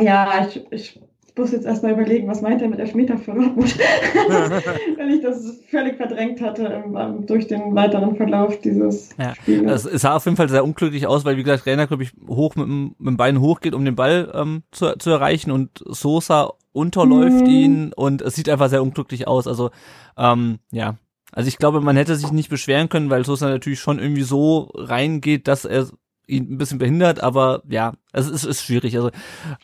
ja, 0.00 0.46
ich, 0.46 0.66
ich 0.70 1.00
muss 1.38 1.52
jetzt 1.52 1.64
erstmal 1.64 1.92
überlegen, 1.92 2.28
was 2.28 2.42
meint 2.42 2.60
er 2.60 2.68
mit 2.68 2.80
Elfmeter 2.80 3.16
für 3.16 3.32
Dortmund, 3.32 3.78
wenn 4.96 5.10
ich 5.10 5.22
das 5.22 5.60
völlig 5.70 5.96
verdrängt 5.96 6.40
hatte 6.40 6.82
um, 6.84 7.26
durch 7.26 7.46
den 7.46 7.74
weiteren 7.74 8.16
Verlauf 8.16 8.60
dieses 8.60 9.10
ja. 9.18 9.34
Spiels. 9.34 9.84
Es 9.84 10.02
sah 10.02 10.16
auf 10.16 10.24
jeden 10.24 10.36
Fall 10.36 10.48
sehr 10.48 10.64
unglücklich 10.64 11.06
aus, 11.06 11.24
weil 11.24 11.36
wie 11.36 11.44
gesagt, 11.44 11.66
Rainer, 11.66 11.86
glaube 11.86 12.02
ich, 12.02 12.12
hoch 12.26 12.56
mit 12.56 12.66
dem, 12.66 12.94
mit 12.98 13.08
dem 13.08 13.16
Bein 13.16 13.40
hochgeht, 13.40 13.74
um 13.74 13.84
den 13.84 13.94
Ball 13.94 14.30
ähm, 14.34 14.64
zu, 14.72 14.98
zu 14.98 15.10
erreichen 15.10 15.50
und 15.50 15.82
Sosa 15.86 16.52
unterläuft 16.72 17.46
mhm. 17.46 17.46
ihn 17.46 17.92
und 17.92 18.20
es 18.20 18.34
sieht 18.34 18.48
einfach 18.48 18.68
sehr 18.68 18.82
unglücklich 18.82 19.26
aus. 19.26 19.46
Also 19.46 19.70
ähm, 20.16 20.58
ja, 20.70 20.96
also 21.32 21.48
ich 21.48 21.58
glaube, 21.58 21.80
man 21.80 21.96
hätte 21.96 22.16
sich 22.16 22.32
nicht 22.32 22.50
beschweren 22.50 22.88
können, 22.88 23.10
weil 23.10 23.24
Sosa 23.24 23.48
natürlich 23.48 23.80
schon 23.80 23.98
irgendwie 23.98 24.22
so 24.22 24.70
reingeht, 24.74 25.46
dass 25.48 25.64
er 25.64 25.86
ihn 26.28 26.52
ein 26.52 26.58
bisschen 26.58 26.78
behindert, 26.78 27.20
aber 27.20 27.62
ja, 27.68 27.94
es 28.12 28.28
ist, 28.28 28.44
ist 28.44 28.62
schwierig. 28.62 28.96
Also 28.96 29.10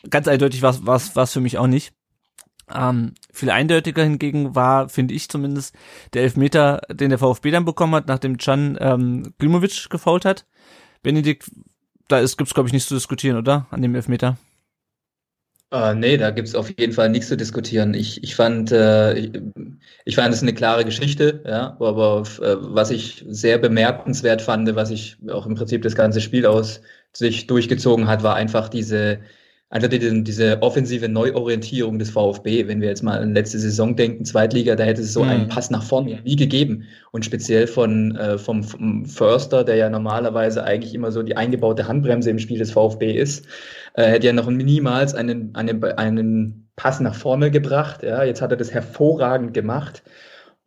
ganz 0.09 0.27
eindeutig 0.27 0.61
war 0.61 0.95
es 0.95 1.31
für 1.31 1.41
mich 1.41 1.57
auch 1.57 1.67
nicht. 1.67 1.93
Ähm, 2.73 3.13
viel 3.31 3.51
eindeutiger 3.51 4.03
hingegen 4.03 4.55
war, 4.55 4.89
finde 4.89 5.13
ich 5.13 5.29
zumindest, 5.29 5.75
der 6.13 6.23
Elfmeter, 6.23 6.81
den 6.91 7.09
der 7.09 7.19
VfB 7.19 7.51
dann 7.51 7.65
bekommen 7.65 7.93
hat, 7.93 8.07
nachdem 8.07 8.37
Can 8.37 8.77
ähm, 8.81 9.33
Glimovic 9.37 9.89
gefault 9.89 10.25
hat. 10.25 10.45
Benedikt, 11.03 11.51
da 12.07 12.17
ist, 12.19 12.37
gibt's 12.37 12.55
glaube 12.55 12.67
ich 12.67 12.73
nichts 12.73 12.89
zu 12.89 12.95
diskutieren, 12.95 13.37
oder? 13.37 13.67
An 13.69 13.83
dem 13.83 13.93
Elfmeter. 13.93 14.37
Uh, 15.75 15.93
nee, 15.93 16.15
da 16.15 16.31
gibt's 16.31 16.55
auf 16.55 16.69
jeden 16.79 16.93
Fall 16.93 17.09
nichts 17.09 17.27
zu 17.27 17.35
diskutieren. 17.35 17.93
Ich, 17.95 18.23
ich 18.23 18.33
fand, 18.35 18.71
äh, 18.71 19.13
ich, 19.17 19.31
ich 20.05 20.15
fand 20.15 20.33
es 20.33 20.41
eine 20.41 20.53
klare 20.53 20.85
Geschichte, 20.85 21.43
ja, 21.45 21.75
aber 21.81 22.23
äh, 22.41 22.55
was 22.59 22.91
ich 22.91 23.25
sehr 23.27 23.57
bemerkenswert 23.57 24.41
fand, 24.41 24.73
was 24.75 24.89
ich 24.89 25.17
auch 25.29 25.45
im 25.45 25.55
Prinzip 25.55 25.81
das 25.81 25.95
ganze 25.95 26.21
Spiel 26.21 26.45
aus 26.45 26.79
sich 27.11 27.47
durchgezogen 27.47 28.07
hat, 28.07 28.23
war 28.23 28.35
einfach 28.35 28.69
diese 28.69 29.19
einfach 29.69 29.89
die, 29.89 30.23
diese 30.23 30.61
offensive 30.61 31.09
Neuorientierung 31.09 31.97
des 31.97 32.11
VfB. 32.11 32.67
Wenn 32.67 32.81
wir 32.81 32.89
jetzt 32.89 33.03
mal 33.03 33.19
an 33.19 33.33
letzte 33.33 33.59
Saison 33.59 33.95
denken, 33.95 34.23
Zweitliga, 34.23 34.75
da 34.75 34.83
hätte 34.83 35.01
es 35.01 35.13
so 35.13 35.23
mhm. 35.23 35.29
einen 35.29 35.47
Pass 35.47 35.69
nach 35.69 35.83
vorne 35.83 36.21
nie 36.23 36.35
gegeben. 36.35 36.83
Und 37.11 37.25
speziell 37.25 37.67
von, 37.67 38.15
äh, 38.15 38.37
vom, 38.37 38.63
vom 38.63 39.05
Förster, 39.05 39.63
der 39.63 39.75
ja 39.75 39.89
normalerweise 39.89 40.63
eigentlich 40.63 40.93
immer 40.93 41.11
so 41.11 41.23
die 41.23 41.35
eingebaute 41.35 41.87
Handbremse 41.87 42.29
im 42.29 42.39
Spiel 42.39 42.59
des 42.59 42.71
VfB 42.71 43.13
ist, 43.13 43.47
äh, 43.95 44.03
hätte 44.03 44.27
ja 44.27 44.33
noch 44.33 44.49
niemals 44.49 45.15
einen, 45.15 45.55
einen, 45.55 45.83
einen 45.83 46.69
Pass 46.75 46.99
nach 46.99 47.15
vorne 47.15 47.51
gebracht. 47.51 48.03
Ja, 48.03 48.23
jetzt 48.23 48.41
hat 48.41 48.51
er 48.51 48.57
das 48.57 48.71
hervorragend 48.71 49.53
gemacht. 49.53 50.03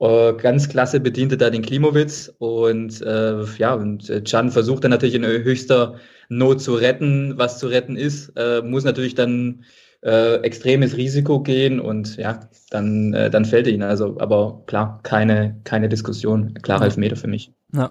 Uh, 0.01 0.33
ganz 0.37 0.69
klasse 0.69 1.01
bediente 1.01 1.37
da 1.37 1.51
den 1.51 1.63
Klimowitz 1.63 2.33
und 2.39 3.03
äh, 3.03 3.43
ja, 3.59 3.75
und 3.75 4.09
äh, 4.09 4.21
Can 4.21 4.53
versucht 4.53 4.85
dann 4.85 4.93
natürlich 4.93 5.17
in 5.17 5.27
höchster 5.27 5.97
Not 6.29 6.61
zu 6.61 6.75
retten, 6.75 7.37
was 7.37 7.59
zu 7.59 7.67
retten 7.67 7.97
ist, 7.97 8.29
äh, 8.37 8.63
muss 8.63 8.85
natürlich 8.85 9.17
dann 9.17 9.65
äh, 10.03 10.37
extremes 10.43 10.97
Risiko 10.97 11.41
gehen 11.41 11.81
und 11.81 12.17
ja, 12.17 12.49
dann, 12.71 13.13
äh, 13.13 13.29
dann 13.29 13.45
fällt 13.45 13.67
er 13.67 13.73
ihn. 13.73 13.83
Also, 13.83 14.17
aber 14.21 14.63
klar, 14.67 15.01
keine, 15.03 15.61
keine 15.65 15.89
Diskussion, 15.89 16.55
klar 16.63 16.81
Elfmeter 16.81 17.17
für 17.17 17.27
mich. 17.27 17.53
Ja, 17.71 17.91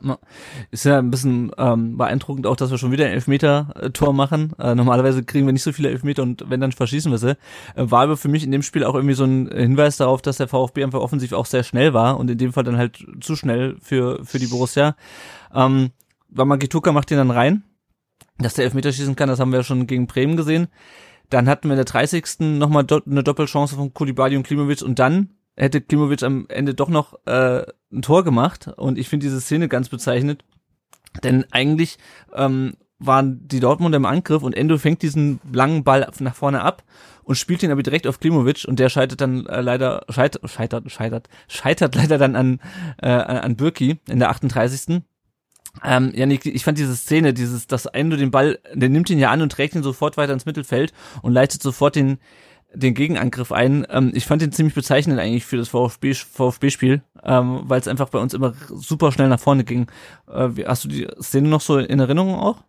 ist 0.71 0.85
ja 0.85 0.97
ein 0.97 1.11
bisschen 1.11 1.51
ähm, 1.59 1.97
beeindruckend 1.97 2.47
auch, 2.47 2.55
dass 2.55 2.71
wir 2.71 2.79
schon 2.79 2.91
wieder 2.91 3.05
ein 3.05 3.11
Elfmeter-Tor 3.11 4.11
machen. 4.11 4.53
Äh, 4.57 4.73
normalerweise 4.73 5.23
kriegen 5.23 5.45
wir 5.45 5.53
nicht 5.53 5.61
so 5.61 5.71
viele 5.71 5.89
Elfmeter 5.89 6.23
und 6.23 6.49
wenn, 6.49 6.59
dann 6.59 6.71
verschießen 6.71 7.11
wir 7.11 7.19
sie. 7.19 7.37
Äh, 7.75 7.91
war 7.91 8.01
aber 8.01 8.17
für 8.17 8.27
mich 8.27 8.43
in 8.43 8.49
dem 8.49 8.63
Spiel 8.63 8.83
auch 8.83 8.95
irgendwie 8.95 9.13
so 9.13 9.23
ein 9.23 9.47
Hinweis 9.47 9.97
darauf, 9.97 10.23
dass 10.23 10.37
der 10.37 10.47
VfB 10.47 10.83
einfach 10.83 10.99
offensiv 10.99 11.31
auch 11.33 11.45
sehr 11.45 11.63
schnell 11.63 11.93
war 11.93 12.17
und 12.17 12.31
in 12.31 12.39
dem 12.39 12.53
Fall 12.53 12.63
dann 12.63 12.77
halt 12.77 13.05
zu 13.21 13.35
schnell 13.35 13.77
für, 13.79 14.25
für 14.25 14.39
die 14.39 14.47
Borussia. 14.47 14.95
Ähm, 15.53 15.91
Wamagituka 16.29 16.91
macht 16.91 17.11
den 17.11 17.19
dann 17.19 17.31
rein, 17.31 17.63
dass 18.39 18.55
der 18.55 18.65
Elfmeter 18.65 18.91
schießen 18.91 19.15
kann, 19.15 19.29
das 19.29 19.39
haben 19.39 19.51
wir 19.51 19.59
ja 19.59 19.63
schon 19.63 19.85
gegen 19.85 20.07
Bremen 20.07 20.37
gesehen. 20.37 20.69
Dann 21.29 21.47
hatten 21.47 21.67
wir 21.67 21.73
in 21.73 21.77
der 21.77 21.85
30. 21.85 22.39
nochmal 22.39 22.83
do 22.83 22.99
eine 23.05 23.21
Doppelchance 23.21 23.75
von 23.75 23.93
Kulibali 23.93 24.37
und 24.37 24.43
Klimovic 24.43 24.81
und 24.81 24.97
dann 24.97 25.36
hätte 25.57 25.81
Klimovic 25.81 26.23
am 26.23 26.45
Ende 26.49 26.73
doch 26.73 26.89
noch 26.89 27.15
äh, 27.25 27.63
ein 27.91 28.01
Tor 28.01 28.23
gemacht. 28.23 28.69
Und 28.77 28.97
ich 28.97 29.09
finde 29.09 29.25
diese 29.25 29.41
Szene 29.41 29.67
ganz 29.67 29.89
bezeichnet, 29.89 30.43
denn 31.23 31.45
eigentlich 31.51 31.97
ähm, 32.33 32.75
waren 32.99 33.47
die 33.47 33.59
Dortmunder 33.59 33.97
im 33.97 34.05
Angriff 34.05 34.43
und 34.43 34.55
Endo 34.55 34.77
fängt 34.77 35.01
diesen 35.01 35.39
langen 35.51 35.83
Ball 35.83 36.09
nach 36.19 36.35
vorne 36.35 36.61
ab 36.61 36.83
und 37.23 37.35
spielt 37.35 37.61
ihn 37.63 37.71
aber 37.71 37.83
direkt 37.83 38.07
auf 38.07 38.19
Klimovic. 38.19 38.65
Und 38.67 38.79
der 38.79 38.89
scheitert 38.89 39.21
dann 39.21 39.45
äh, 39.47 39.61
leider 39.61 40.05
scheitert 40.09 40.49
scheitert 40.49 40.91
scheitert 40.91 41.29
scheitert 41.47 41.95
leider 41.95 42.17
dann 42.17 42.35
an 42.35 42.59
äh, 43.01 43.09
an 43.09 43.55
Birki 43.55 43.99
in 44.07 44.19
der 44.19 44.29
38. 44.29 45.01
Ähm, 45.83 46.11
Janik, 46.15 46.45
ich 46.45 46.63
fand 46.63 46.77
diese 46.77 46.95
Szene, 46.95 47.33
dieses, 47.33 47.67
dass 47.67 47.85
Endo 47.85 48.17
den 48.17 48.31
Ball, 48.31 48.59
der 48.73 48.89
nimmt 48.89 49.09
ihn 49.09 49.19
ja 49.19 49.29
an 49.29 49.43
und 49.43 49.51
trägt 49.51 49.75
ihn 49.75 49.83
sofort 49.83 50.17
weiter 50.17 50.33
ins 50.33 50.45
Mittelfeld 50.45 50.91
und 51.21 51.33
leitet 51.33 51.61
sofort 51.61 51.95
den, 51.95 52.17
den 52.73 52.93
Gegenangriff 52.93 53.51
ein. 53.51 53.85
Ähm, 53.89 54.11
ich 54.13 54.25
fand 54.25 54.41
den 54.41 54.51
ziemlich 54.51 54.75
bezeichnend 54.75 55.19
eigentlich 55.19 55.45
für 55.45 55.57
das 55.57 55.69
VfB-Spiel, 55.69 57.01
ähm, 57.23 57.61
weil 57.63 57.79
es 57.79 57.87
einfach 57.87 58.09
bei 58.09 58.19
uns 58.19 58.33
immer 58.33 58.53
super 58.69 59.11
schnell 59.11 59.29
nach 59.29 59.39
vorne 59.39 59.63
ging. 59.63 59.87
Äh, 60.27 60.49
hast 60.65 60.83
du 60.83 60.87
die 60.87 61.07
Szene 61.21 61.47
noch 61.47 61.61
so 61.61 61.77
in 61.77 61.99
Erinnerung 61.99 62.35
auch? 62.35 62.63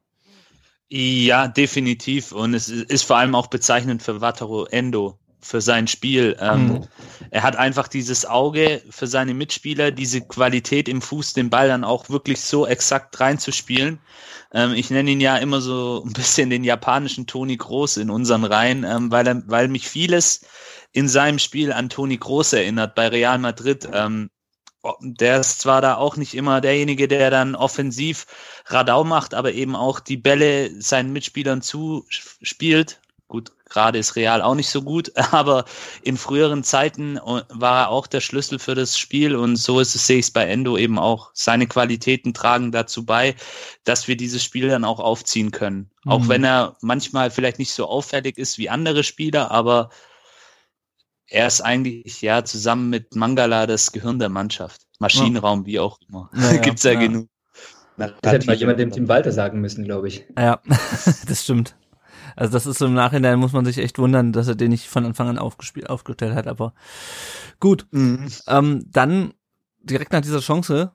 Ja, 0.91 1.49
definitiv. 1.49 2.33
Und 2.33 2.55
es 2.55 2.69
ist 2.69 3.03
vor 3.03 3.17
allem 3.17 3.35
auch 3.35 3.49
bezeichnend 3.49 4.03
für 4.03 4.21
Wataru 4.21 4.65
Endo, 4.65 5.19
für 5.41 5.61
sein 5.61 5.87
Spiel. 5.87 6.37
Ähm, 6.41 6.67
mhm. 6.67 6.85
Er 7.31 7.43
hat 7.43 7.57
einfach 7.57 7.89
dieses 7.89 8.27
Auge 8.27 8.83
für 8.91 9.07
seine 9.07 9.35
Mitspieler, 9.35 9.91
diese 9.91 10.21
Qualität 10.21 10.89
im 10.89 11.01
Fuß, 11.01 11.35
den 11.35 11.51
Ball 11.51 11.69
dann 11.69 11.85
auch 11.85 12.09
wirklich 12.09 12.41
so 12.41 12.67
exakt 12.67 13.19
reinzuspielen. 13.21 14.01
Ähm, 14.53 14.73
ich 14.75 14.91
nenne 14.91 15.11
ihn 15.11 15.21
ja 15.21 15.37
immer 15.37 15.61
so 15.61 16.03
ein 16.05 16.13
bisschen 16.13 16.51
den 16.51 16.65
japanischen 16.65 17.27
Toni 17.27 17.57
Groß 17.57 17.99
in 17.99 18.11
unseren 18.11 18.45
Reihen, 18.45 18.85
ähm, 18.85 19.11
weil, 19.11 19.27
er, 19.27 19.43
weil 19.47 19.69
mich 19.69 19.89
vieles 19.89 20.45
in 20.93 21.09
seinem 21.09 21.39
Spiel 21.39 21.73
an 21.73 21.89
Toni 21.89 22.17
Groß 22.17 22.55
erinnert 22.55 22.95
bei 22.95 23.09
Real 23.09 23.39
Madrid. 23.39 23.89
Ähm, 23.93 24.31
der 25.01 25.41
ist 25.41 25.61
zwar 25.61 25.81
da 25.81 25.97
auch 25.97 26.17
nicht 26.17 26.35
immer 26.35 26.61
derjenige, 26.61 27.09
der 27.09 27.31
dann 27.31 27.55
offensiv 27.55 28.27
Radau 28.67 29.05
macht, 29.05 29.35
aber 29.35 29.53
eben 29.53 29.77
auch 29.77 30.01
die 30.01 30.17
Bälle 30.17 30.71
seinen 30.81 31.13
Mitspielern 31.13 31.63
zuspielt. 31.63 33.01
Gut, 33.27 33.53
gerade 33.69 33.99
ist 33.99 34.17
Real 34.17 34.43
auch 34.43 34.55
nicht 34.55 34.69
so 34.69 34.83
gut, 34.83 35.13
aber 35.33 35.65
in 36.03 36.17
früheren 36.17 36.63
Zeiten 36.65 37.17
äh, 37.17 37.43
war 37.49 37.83
er 37.83 37.89
auch 37.91 38.07
der 38.07 38.21
Schlüssel 38.21 38.59
für 38.59 38.75
das 38.75 38.99
Spiel 38.99 39.37
und 39.37 39.57
so 39.57 39.81
ist 39.81 39.95
es, 39.95 40.07
sehe 40.07 40.19
ich 40.19 40.27
es 40.27 40.31
bei 40.31 40.45
Endo 40.47 40.77
eben 40.77 40.99
auch. 40.99 41.31
Seine 41.35 41.67
Qualitäten 41.67 42.35
tragen 42.35 42.73
dazu 42.73 43.05
bei, 43.05 43.35
dass 43.85 44.09
wir 44.09 44.17
dieses 44.17 44.43
Spiel 44.43 44.69
dann 44.69 44.85
auch 44.85 45.01
aufziehen 45.01 45.51
können. 45.51 45.91
Mhm. 46.05 46.13
Auch 46.13 46.29
wenn 46.29 46.45
er 46.45 46.77
manchmal 46.81 47.31
vielleicht 47.31 47.59
nicht 47.59 47.73
so 47.73 47.87
auffällig 47.87 48.39
ist 48.39 48.59
wie 48.59 48.71
andere 48.71 49.05
Spieler, 49.05 49.51
aber 49.51 49.91
er 51.27 51.47
ist 51.47 51.61
eigentlich 51.61 52.23
ja 52.23 52.45
zusammen 52.45 52.89
mit 52.91 53.15
Mangala 53.15 53.67
das 53.67 53.93
Gehirn 53.93 54.19
der 54.19 54.31
Mannschaft. 54.31 54.83
Maschinenraum, 54.99 55.61
ja. 55.61 55.67
wie 55.67 55.79
auch 55.79 55.99
immer. 56.09 56.31
Ja, 56.35 56.57
Gibt's 56.57 56.83
ja, 56.83 56.93
ja. 56.93 57.01
genug. 57.01 57.29
Das 57.97 58.33
hätte 58.33 58.47
mal 58.47 58.57
jemand 58.57 58.79
dem 58.79 58.93
Team 58.93 59.09
Walter 59.09 59.33
sagen 59.33 59.61
müssen, 59.61 59.85
glaube 59.85 60.09
ich. 60.09 60.25
Ja, 60.39 60.61
das 61.27 61.43
stimmt. 61.43 61.75
Also 62.39 62.53
das 62.53 62.67
ist 62.67 62.79
so 62.79 62.87
im 62.87 62.95
Nachhinein 62.95 63.41
muss 63.41 63.53
man 63.53 63.65
sich 63.65 63.79
echt 63.79 63.99
wundern, 63.99 64.33
dass 64.33 64.47
er 64.47 64.55
den 64.55 64.71
nicht 64.71 64.87
von 64.87 65.05
Anfang 65.05 65.27
an 65.27 65.39
aufgespielt, 65.39 65.91
aufgestellt 65.91 66.37
hat. 66.37 66.47
Aber 66.47 66.73
gut, 67.59 67.89
mhm. 67.91 68.29
ähm, 68.47 68.85
dann 68.87 69.35
direkt 69.81 70.13
nach 70.13 70.21
dieser 70.21 70.39
Chance 70.39 70.93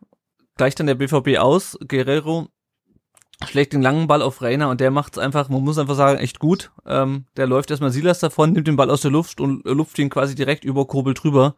gleicht 0.56 0.80
dann 0.80 0.88
der 0.88 0.96
BVB 0.96 1.40
aus. 1.40 1.78
Guerrero 1.86 2.48
schlägt 3.46 3.74
den 3.74 3.82
langen 3.82 4.08
Ball 4.08 4.22
auf 4.22 4.42
Reiner 4.42 4.70
und 4.70 4.80
der 4.80 4.90
macht 4.90 5.18
es 5.18 5.20
einfach, 5.20 5.50
man 5.50 5.62
muss 5.62 5.78
einfach 5.78 5.96
sagen, 5.96 6.18
echt 6.18 6.40
gut. 6.40 6.72
Ähm, 6.86 7.26
der 7.36 7.46
läuft 7.46 7.72
erstmal 7.72 7.92
Silas 7.92 8.20
davon, 8.20 8.54
nimmt 8.54 8.68
den 8.68 8.78
Ball 8.78 8.90
aus 8.90 9.02
der 9.02 9.12
Luft 9.12 9.42
und 9.42 9.66
lupft 9.66 10.00
ihn 10.00 10.10
quasi 10.10 10.36
direkt 10.36 10.64
über 10.64 10.88
Kurbel 10.88 11.14
drüber. 11.14 11.58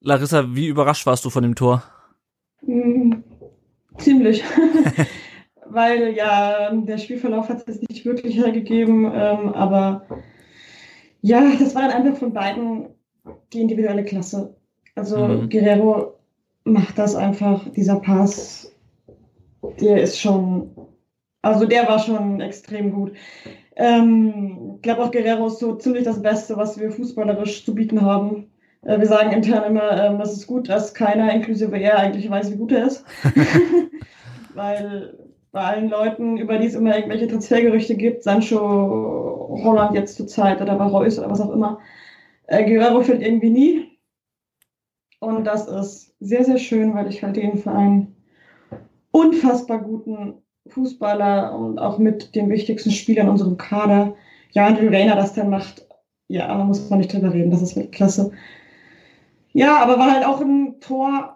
Larissa, 0.00 0.54
wie 0.54 0.68
überrascht 0.68 1.04
warst 1.04 1.26
du 1.26 1.28
von 1.28 1.42
dem 1.42 1.54
Tor? 1.54 1.82
Mhm. 2.62 3.24
Ziemlich. 3.98 4.42
weil 5.66 6.14
ja, 6.14 6.72
der 6.74 6.98
Spielverlauf 6.98 7.48
hat 7.48 7.66
es 7.68 7.80
nicht 7.80 8.04
wirklich 8.04 8.36
hergegeben, 8.36 9.04
ähm, 9.04 9.54
aber 9.54 10.06
ja, 11.20 11.52
das 11.58 11.74
war 11.74 11.82
dann 11.82 11.92
einfach 11.92 12.18
von 12.18 12.32
beiden 12.32 12.88
die 13.52 13.60
individuelle 13.60 14.04
Klasse. 14.04 14.56
Also 14.94 15.26
mhm. 15.26 15.48
Guerrero 15.48 16.18
macht 16.64 16.98
das 16.98 17.14
einfach, 17.14 17.68
dieser 17.70 18.00
Pass, 18.00 18.72
der 19.80 20.02
ist 20.02 20.20
schon, 20.20 20.70
also 21.42 21.66
der 21.66 21.86
war 21.88 21.98
schon 21.98 22.40
extrem 22.40 22.92
gut. 22.92 23.12
Ähm, 23.76 24.74
ich 24.76 24.82
glaube 24.82 25.02
auch 25.02 25.10
Guerrero 25.10 25.46
ist 25.46 25.60
so 25.60 25.76
ziemlich 25.76 26.04
das 26.04 26.20
Beste, 26.20 26.56
was 26.56 26.78
wir 26.78 26.90
fußballerisch 26.90 27.64
zu 27.64 27.74
bieten 27.74 28.02
haben. 28.02 28.50
Äh, 28.82 28.98
wir 28.98 29.06
sagen 29.06 29.32
intern 29.32 29.64
immer, 29.64 30.04
ähm, 30.04 30.20
es 30.20 30.32
ist 30.32 30.46
gut, 30.46 30.68
dass 30.68 30.92
keiner, 30.92 31.32
inklusive 31.32 31.76
er, 31.78 31.98
eigentlich 31.98 32.28
weiß, 32.28 32.52
wie 32.52 32.56
gut 32.56 32.72
er 32.72 32.86
ist. 32.86 33.04
Weil 34.54 35.16
bei 35.52 35.60
allen 35.60 35.90
Leuten, 35.90 36.38
über 36.38 36.58
die 36.58 36.66
es 36.66 36.74
immer 36.74 36.96
irgendwelche 36.96 37.28
Transfergerüchte 37.28 37.94
gibt, 37.94 38.22
Sancho, 38.22 39.60
Holland 39.62 39.94
jetzt 39.94 40.16
zur 40.16 40.26
Zeit 40.26 40.60
oder 40.62 40.74
Reus 40.74 41.18
oder 41.18 41.30
was 41.30 41.42
auch 41.42 41.50
immer, 41.50 41.78
äh, 42.46 42.64
Guerrero 42.64 43.02
fällt 43.02 43.22
irgendwie 43.22 43.50
nie. 43.50 43.98
Und 45.20 45.44
das 45.44 45.68
ist 45.68 46.14
sehr, 46.20 46.44
sehr 46.44 46.58
schön, 46.58 46.94
weil 46.94 47.08
ich 47.08 47.22
halte 47.22 47.40
ihn 47.40 47.58
für 47.58 47.70
einen 47.70 48.16
unfassbar 49.12 49.78
guten 49.78 50.42
Fußballer 50.68 51.56
und 51.56 51.78
auch 51.78 51.98
mit 51.98 52.34
den 52.34 52.48
wichtigsten 52.48 52.90
Spielern 52.90 53.26
in 53.26 53.32
unserem 53.32 53.56
Kader. 53.58 54.14
Ja, 54.52 54.66
und 54.68 54.80
wie 54.80 54.88
Reiner 54.88 55.16
das 55.16 55.34
dann 55.34 55.50
macht, 55.50 55.86
ja, 56.28 56.48
da 56.48 56.64
muss 56.64 56.88
man 56.88 56.98
nicht 56.98 57.12
drüber 57.12 57.32
reden, 57.32 57.50
das 57.50 57.62
ist 57.62 57.76
wirklich 57.76 57.92
klasse. 57.92 58.32
Ja, 59.52 59.82
aber 59.82 59.98
war 59.98 60.12
halt 60.12 60.24
auch 60.24 60.40
ein 60.40 60.80
Tor, 60.80 61.31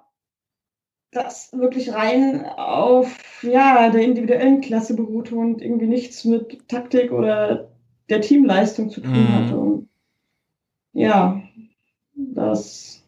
das 1.12 1.50
wirklich 1.52 1.92
rein 1.92 2.46
auf 2.46 3.16
ja, 3.42 3.88
der 3.90 4.02
individuellen 4.02 4.60
Klasse 4.60 4.94
beruhte 4.94 5.34
und 5.34 5.62
irgendwie 5.62 5.86
nichts 5.86 6.24
mit 6.24 6.68
Taktik 6.68 7.12
oder 7.12 7.68
der 8.08 8.20
Teamleistung 8.20 8.90
zu 8.90 9.00
tun 9.00 9.12
mhm. 9.12 9.34
hatte. 9.34 9.56
Und 9.56 9.88
ja, 10.92 11.42
das 12.14 13.02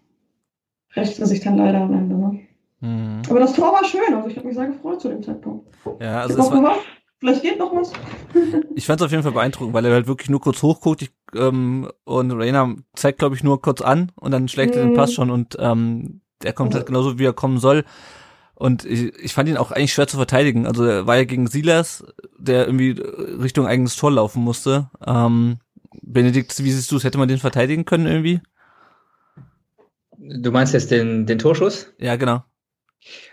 rächte 0.94 1.26
sich 1.26 1.40
dann 1.40 1.58
leider 1.58 1.80
am 1.80 1.92
Ende. 1.92 2.16
Ne? 2.16 2.40
Mhm. 2.80 3.22
Aber 3.28 3.40
das 3.40 3.52
Tor 3.52 3.72
war 3.72 3.84
schön, 3.84 4.14
also 4.14 4.28
ich 4.28 4.36
habe 4.36 4.46
mich 4.46 4.56
sehr 4.56 4.68
gefreut 4.68 5.00
zu 5.00 5.08
dem 5.08 5.22
Zeitpunkt. 5.22 5.66
Ja, 6.00 6.22
also 6.22 6.38
es 6.38 6.50
war, 6.50 6.78
Vielleicht 7.18 7.42
geht 7.42 7.58
noch 7.58 7.74
was. 7.74 7.92
ich 8.76 8.86
fand 8.86 9.00
es 9.00 9.04
auf 9.04 9.10
jeden 9.10 9.24
Fall 9.24 9.32
beeindruckend, 9.32 9.74
weil 9.74 9.84
er 9.84 9.92
halt 9.92 10.06
wirklich 10.06 10.30
nur 10.30 10.40
kurz 10.40 10.62
hochguckt 10.62 11.02
ich, 11.02 11.10
ähm, 11.34 11.90
und 12.04 12.30
Rainer 12.30 12.76
zeigt, 12.94 13.18
glaube 13.18 13.34
ich, 13.34 13.42
nur 13.42 13.60
kurz 13.60 13.80
an 13.80 14.12
und 14.14 14.30
dann 14.30 14.46
schlägt 14.46 14.76
er 14.76 14.84
den 14.84 14.94
Pass 14.94 15.10
mhm. 15.10 15.14
schon 15.14 15.30
und 15.30 15.56
ähm, 15.58 16.20
der 16.42 16.52
kommt 16.52 16.74
halt 16.74 16.86
genauso, 16.86 17.18
wie 17.18 17.24
er 17.24 17.32
kommen 17.32 17.58
soll. 17.58 17.84
Und 18.54 18.84
ich, 18.84 19.14
ich 19.14 19.34
fand 19.34 19.48
ihn 19.48 19.56
auch 19.56 19.70
eigentlich 19.70 19.92
schwer 19.92 20.08
zu 20.08 20.16
verteidigen. 20.16 20.66
Also 20.66 20.84
er 20.84 21.06
war 21.06 21.16
ja 21.16 21.24
gegen 21.24 21.46
Silas, 21.46 22.04
der 22.38 22.66
irgendwie 22.66 22.90
Richtung 22.90 23.66
eigenes 23.66 23.94
Tor 23.96 24.10
laufen 24.10 24.42
musste. 24.42 24.90
Ähm, 25.06 25.58
Benedikt, 26.02 26.58
wie 26.62 26.70
siehst 26.70 26.90
du 26.90 26.96
es? 26.96 27.04
Hätte 27.04 27.18
man 27.18 27.28
den 27.28 27.38
verteidigen 27.38 27.84
können 27.84 28.06
irgendwie? 28.06 28.40
Du 30.18 30.50
meinst 30.50 30.74
jetzt 30.74 30.90
den, 30.90 31.26
den 31.26 31.38
Torschuss? 31.38 31.92
Ja, 31.98 32.16
genau. 32.16 32.42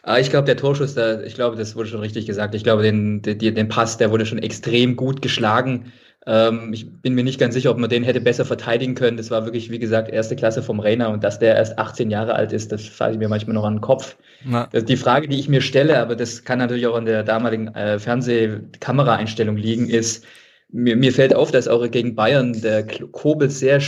Ah, 0.03 0.19
ich 0.19 0.29
glaube, 0.29 0.45
der 0.45 0.57
Torschuss, 0.57 0.93
da, 0.93 1.21
ich 1.21 1.33
glaube, 1.33 1.55
das 1.55 1.75
wurde 1.75 1.89
schon 1.89 1.99
richtig 1.99 2.27
gesagt. 2.27 2.53
Ich 2.53 2.63
glaube, 2.63 2.83
den, 2.83 3.21
den, 3.21 3.39
den 3.39 3.67
Pass, 3.67 3.97
der 3.97 4.11
wurde 4.11 4.25
schon 4.25 4.37
extrem 4.37 4.95
gut 4.95 5.21
geschlagen. 5.21 5.91
Ähm, 6.27 6.73
ich 6.73 6.91
bin 7.01 7.13
mir 7.13 7.23
nicht 7.23 7.39
ganz 7.39 7.53
sicher, 7.53 7.71
ob 7.71 7.77
man 7.77 7.89
den 7.89 8.03
hätte 8.03 8.19
besser 8.19 8.45
verteidigen 8.45 8.95
können. 8.95 9.17
Das 9.17 9.29
war 9.31 9.45
wirklich, 9.45 9.69
wie 9.69 9.79
gesagt, 9.79 10.09
erste 10.09 10.35
Klasse 10.35 10.63
vom 10.63 10.79
Rainer 10.79 11.09
und 11.09 11.23
dass 11.23 11.39
der 11.39 11.55
erst 11.55 11.77
18 11.77 12.09
Jahre 12.09 12.33
alt 12.33 12.51
ist, 12.51 12.71
das 12.71 12.85
fasse 12.85 13.13
ich 13.13 13.19
mir 13.19 13.29
manchmal 13.29 13.53
noch 13.53 13.63
an 13.63 13.75
den 13.75 13.81
Kopf. 13.81 14.15
Na. 14.43 14.67
Das 14.71 14.81
ist 14.81 14.89
die 14.89 14.97
Frage, 14.97 15.27
die 15.27 15.39
ich 15.39 15.49
mir 15.49 15.61
stelle, 15.61 15.99
aber 15.99 16.15
das 16.15 16.43
kann 16.43 16.59
natürlich 16.59 16.87
auch 16.87 16.95
an 16.95 17.05
der 17.05 17.23
damaligen 17.23 17.67
äh, 17.75 17.99
Fernsehkameraeinstellung 17.99 19.57
liegen, 19.57 19.87
ist, 19.89 20.25
mir, 20.71 20.95
mir 20.95 21.13
fällt 21.13 21.35
auf, 21.35 21.51
dass 21.51 21.67
auch 21.67 21.89
gegen 21.91 22.15
Bayern 22.15 22.59
der 22.61 22.85
Kobel 22.85 23.49
sehr 23.49 23.81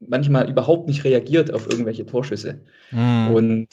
manchmal 0.00 0.48
überhaupt 0.48 0.88
nicht 0.88 1.04
reagiert 1.04 1.52
auf 1.52 1.68
irgendwelche 1.68 2.06
Torschüsse. 2.06 2.60
Mhm. 2.90 3.30
Und 3.34 3.68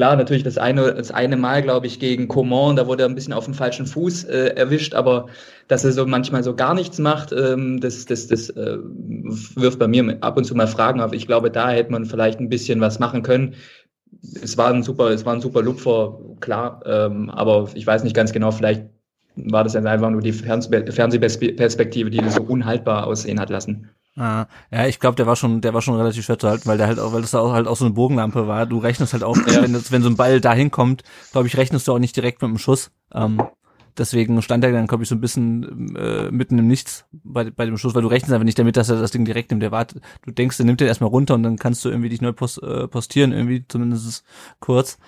Klar, 0.00 0.16
natürlich 0.16 0.44
das 0.44 0.56
eine, 0.56 0.94
das 0.94 1.10
eine 1.10 1.36
Mal, 1.36 1.60
glaube 1.60 1.86
ich, 1.86 2.00
gegen 2.00 2.26
Coman, 2.26 2.74
da 2.74 2.86
wurde 2.86 3.02
er 3.02 3.08
ein 3.10 3.14
bisschen 3.14 3.34
auf 3.34 3.44
dem 3.44 3.52
falschen 3.52 3.84
Fuß 3.84 4.24
äh, 4.24 4.54
erwischt, 4.56 4.94
aber 4.94 5.26
dass 5.68 5.84
er 5.84 5.92
so 5.92 6.06
manchmal 6.06 6.42
so 6.42 6.56
gar 6.56 6.72
nichts 6.72 6.98
macht, 6.98 7.32
ähm, 7.32 7.80
das, 7.82 8.06
das, 8.06 8.26
das 8.26 8.48
äh, 8.48 8.78
wirft 8.80 9.78
bei 9.78 9.88
mir 9.88 10.16
ab 10.22 10.38
und 10.38 10.44
zu 10.44 10.54
mal 10.54 10.68
Fragen 10.68 11.02
auf. 11.02 11.12
Ich 11.12 11.26
glaube, 11.26 11.50
da 11.50 11.68
hätte 11.68 11.92
man 11.92 12.06
vielleicht 12.06 12.40
ein 12.40 12.48
bisschen 12.48 12.80
was 12.80 12.98
machen 12.98 13.22
können. 13.22 13.56
Es 14.42 14.56
war 14.56 14.72
ein 14.72 14.82
super, 14.82 15.10
es 15.10 15.26
war 15.26 15.34
ein 15.34 15.42
super 15.42 15.60
Lupfer, 15.60 16.18
klar, 16.40 16.80
ähm, 16.86 17.28
aber 17.28 17.68
ich 17.74 17.86
weiß 17.86 18.02
nicht 18.02 18.16
ganz 18.16 18.32
genau, 18.32 18.52
vielleicht 18.52 18.86
war 19.36 19.64
das 19.64 19.76
einfach 19.76 20.08
nur 20.08 20.22
die 20.22 20.32
Fernsehperspektive, 20.32 22.08
die 22.08 22.16
das 22.16 22.36
so 22.36 22.42
unhaltbar 22.42 23.06
aussehen 23.06 23.38
hat 23.38 23.50
lassen. 23.50 23.90
Ah, 24.20 24.48
ja, 24.70 24.86
ich 24.86 25.00
glaube, 25.00 25.16
der 25.16 25.26
war 25.26 25.34
schon, 25.34 25.62
der 25.62 25.72
war 25.72 25.80
schon 25.80 25.96
relativ 25.96 26.26
schwer 26.26 26.38
zu 26.38 26.46
halten, 26.46 26.68
weil 26.68 26.76
der 26.76 26.88
halt 26.88 26.98
auch, 26.98 27.14
weil 27.14 27.22
das 27.22 27.34
auch 27.34 27.54
halt 27.54 27.66
auch 27.66 27.76
so 27.76 27.86
eine 27.86 27.94
Bogenlampe 27.94 28.46
war. 28.46 28.66
Du 28.66 28.76
rechnest 28.76 29.14
halt 29.14 29.24
auch, 29.24 29.34
ja. 29.46 29.62
wenn, 29.62 29.72
das, 29.72 29.90
wenn 29.92 30.02
so 30.02 30.10
ein 30.10 30.16
Ball 30.16 30.42
da 30.42 30.52
hinkommt, 30.52 31.04
glaube 31.32 31.46
ich, 31.46 31.56
rechnest 31.56 31.88
du 31.88 31.94
auch 31.94 31.98
nicht 31.98 32.16
direkt 32.16 32.42
mit 32.42 32.50
dem 32.50 32.58
Schuss. 32.58 32.90
Ähm, 33.14 33.42
deswegen 33.96 34.42
stand 34.42 34.62
er 34.62 34.72
dann, 34.72 34.88
glaube 34.88 35.04
ich, 35.04 35.08
so 35.08 35.14
ein 35.14 35.22
bisschen 35.22 35.96
äh, 35.96 36.30
mitten 36.30 36.58
im 36.58 36.66
Nichts 36.66 37.06
bei, 37.12 37.50
bei 37.50 37.64
dem 37.64 37.78
Schuss, 37.78 37.94
weil 37.94 38.02
du 38.02 38.08
rechnest 38.08 38.30
einfach 38.30 38.44
nicht 38.44 38.58
damit, 38.58 38.76
dass 38.76 38.90
er 38.90 39.00
das 39.00 39.10
Ding 39.10 39.24
direkt 39.24 39.52
nimmt. 39.52 39.62
Der 39.62 39.72
wartet, 39.72 40.02
du 40.26 40.32
denkst, 40.32 40.58
der 40.58 40.66
nimmt 40.66 40.82
den 40.82 40.88
erstmal 40.88 41.08
runter 41.08 41.32
und 41.32 41.42
dann 41.42 41.56
kannst 41.56 41.82
du 41.86 41.88
irgendwie 41.88 42.10
dich 42.10 42.20
neu 42.20 42.34
post, 42.34 42.62
äh, 42.62 42.88
postieren, 42.88 43.32
irgendwie, 43.32 43.64
zumindest 43.66 44.22
kurz. 44.58 44.98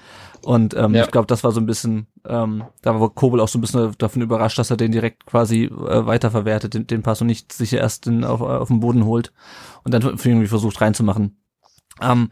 Und 0.45 0.75
ähm, 0.75 0.95
ja. 0.95 1.05
ich 1.05 1.11
glaube, 1.11 1.27
das 1.27 1.45
war 1.45 1.53
so 1.53 1.61
ein 1.61 1.67
bisschen, 1.67 2.09
ähm, 2.27 2.65
da 2.83 2.99
war 2.99 3.11
Kobel 3.11 3.41
auch 3.41 3.49
so 3.49 3.59
ein 3.59 3.61
bisschen 3.61 3.95
davon 3.99 4.23
überrascht, 4.23 4.59
dass 4.59 4.71
er 4.71 4.77
den 4.77 4.91
direkt 4.91 5.25
quasi 5.27 5.65
äh, 5.65 6.07
weiterverwertet, 6.07 6.75
den, 6.75 6.87
den 6.87 7.03
Pass 7.03 7.21
und 7.21 7.29
nicht 7.29 7.53
sich 7.53 7.73
erst 7.73 8.07
in, 8.07 8.25
auf, 8.25 8.41
auf 8.41 8.69
den 8.69 8.81
Boden 8.81 9.05
holt 9.05 9.33
und 9.85 9.95
dann 9.95 10.03
irgendwie 10.03 10.49
versucht 10.49 10.81
reinzumachen. 10.81 11.37
Ähm, 12.01 12.31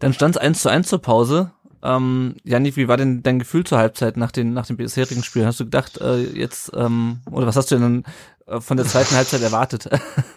dann 0.00 0.12
stand 0.12 0.36
es 0.36 0.42
eins 0.42 0.62
zu 0.62 0.68
eins 0.68 0.88
zur 0.88 1.00
Pause. 1.00 1.52
Ähm, 1.82 2.36
Janik, 2.42 2.76
wie 2.76 2.88
war 2.88 2.96
denn 2.96 3.22
dein 3.22 3.38
Gefühl 3.38 3.64
zur 3.64 3.78
Halbzeit 3.78 4.16
nach 4.16 4.32
den, 4.32 4.52
nach 4.52 4.66
den 4.66 4.76
bisherigen 4.76 5.22
Spielen? 5.22 5.46
Hast 5.46 5.60
du 5.60 5.64
gedacht, 5.64 6.00
äh, 6.00 6.22
jetzt, 6.22 6.72
ähm, 6.74 7.20
oder 7.30 7.46
was 7.46 7.56
hast 7.56 7.70
du 7.70 7.78
denn 7.78 8.04
äh, 8.46 8.60
von 8.60 8.76
der 8.76 8.86
zweiten 8.86 9.14
Halbzeit 9.14 9.42
erwartet? 9.42 9.88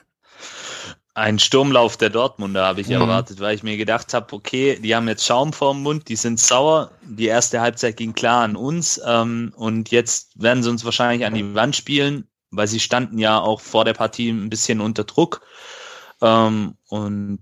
Ein 1.17 1.39
Sturmlauf 1.39 1.97
der 1.97 2.11
Dortmunder 2.11 2.63
habe 2.63 2.79
ich 2.79 2.89
mhm. 2.89 2.93
erwartet, 2.93 3.39
weil 3.39 3.55
ich 3.55 3.63
mir 3.63 3.75
gedacht 3.75 4.13
habe, 4.13 4.35
okay, 4.35 4.77
die 4.79 4.95
haben 4.95 5.07
jetzt 5.07 5.25
Schaum 5.25 5.51
vorm 5.51 5.81
Mund, 5.81 6.09
die 6.09 6.15
sind 6.15 6.39
sauer. 6.39 6.91
Die 7.01 7.25
erste 7.25 7.59
Halbzeit 7.59 7.97
ging 7.97 8.13
klar 8.13 8.43
an 8.43 8.55
uns 8.55 9.01
ähm, 9.03 9.51
und 9.55 9.89
jetzt 9.89 10.39
werden 10.39 10.61
sie 10.61 10.69
uns 10.69 10.85
wahrscheinlich 10.85 11.25
an 11.25 11.33
die 11.33 11.55
Wand 11.55 11.75
spielen, 11.75 12.27
weil 12.51 12.67
sie 12.67 12.79
standen 12.79 13.17
ja 13.17 13.39
auch 13.39 13.61
vor 13.61 13.83
der 13.83 13.95
Partie 13.95 14.29
ein 14.29 14.51
bisschen 14.51 14.79
unter 14.79 15.05
Druck. 15.05 15.41
Ähm, 16.21 16.75
und 16.87 17.41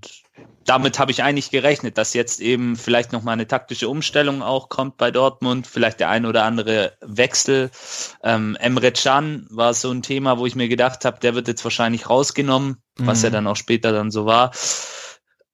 damit 0.63 0.97
habe 0.97 1.11
ich 1.11 1.21
eigentlich 1.21 1.51
gerechnet, 1.51 1.97
dass 1.97 2.13
jetzt 2.13 2.39
eben 2.39 2.77
vielleicht 2.77 3.11
noch 3.11 3.23
mal 3.23 3.33
eine 3.33 3.45
taktische 3.45 3.89
Umstellung 3.89 4.41
auch 4.41 4.69
kommt 4.69 4.95
bei 4.95 5.11
Dortmund, 5.11 5.67
vielleicht 5.67 5.99
der 5.99 6.07
ein 6.07 6.25
oder 6.25 6.45
andere 6.45 6.93
Wechsel. 7.01 7.71
Ähm, 8.23 8.55
Emre 8.57 8.93
Can 8.93 9.47
war 9.49 9.73
so 9.73 9.91
ein 9.91 10.01
Thema, 10.01 10.37
wo 10.37 10.45
ich 10.45 10.55
mir 10.55 10.69
gedacht 10.69 11.03
habe, 11.03 11.19
der 11.19 11.35
wird 11.35 11.49
jetzt 11.49 11.65
wahrscheinlich 11.65 12.09
rausgenommen, 12.09 12.77
mhm. 12.97 13.07
was 13.07 13.21
ja 13.21 13.29
dann 13.29 13.47
auch 13.47 13.55
später 13.55 13.91
dann 13.91 14.11
so 14.11 14.25
war. 14.25 14.51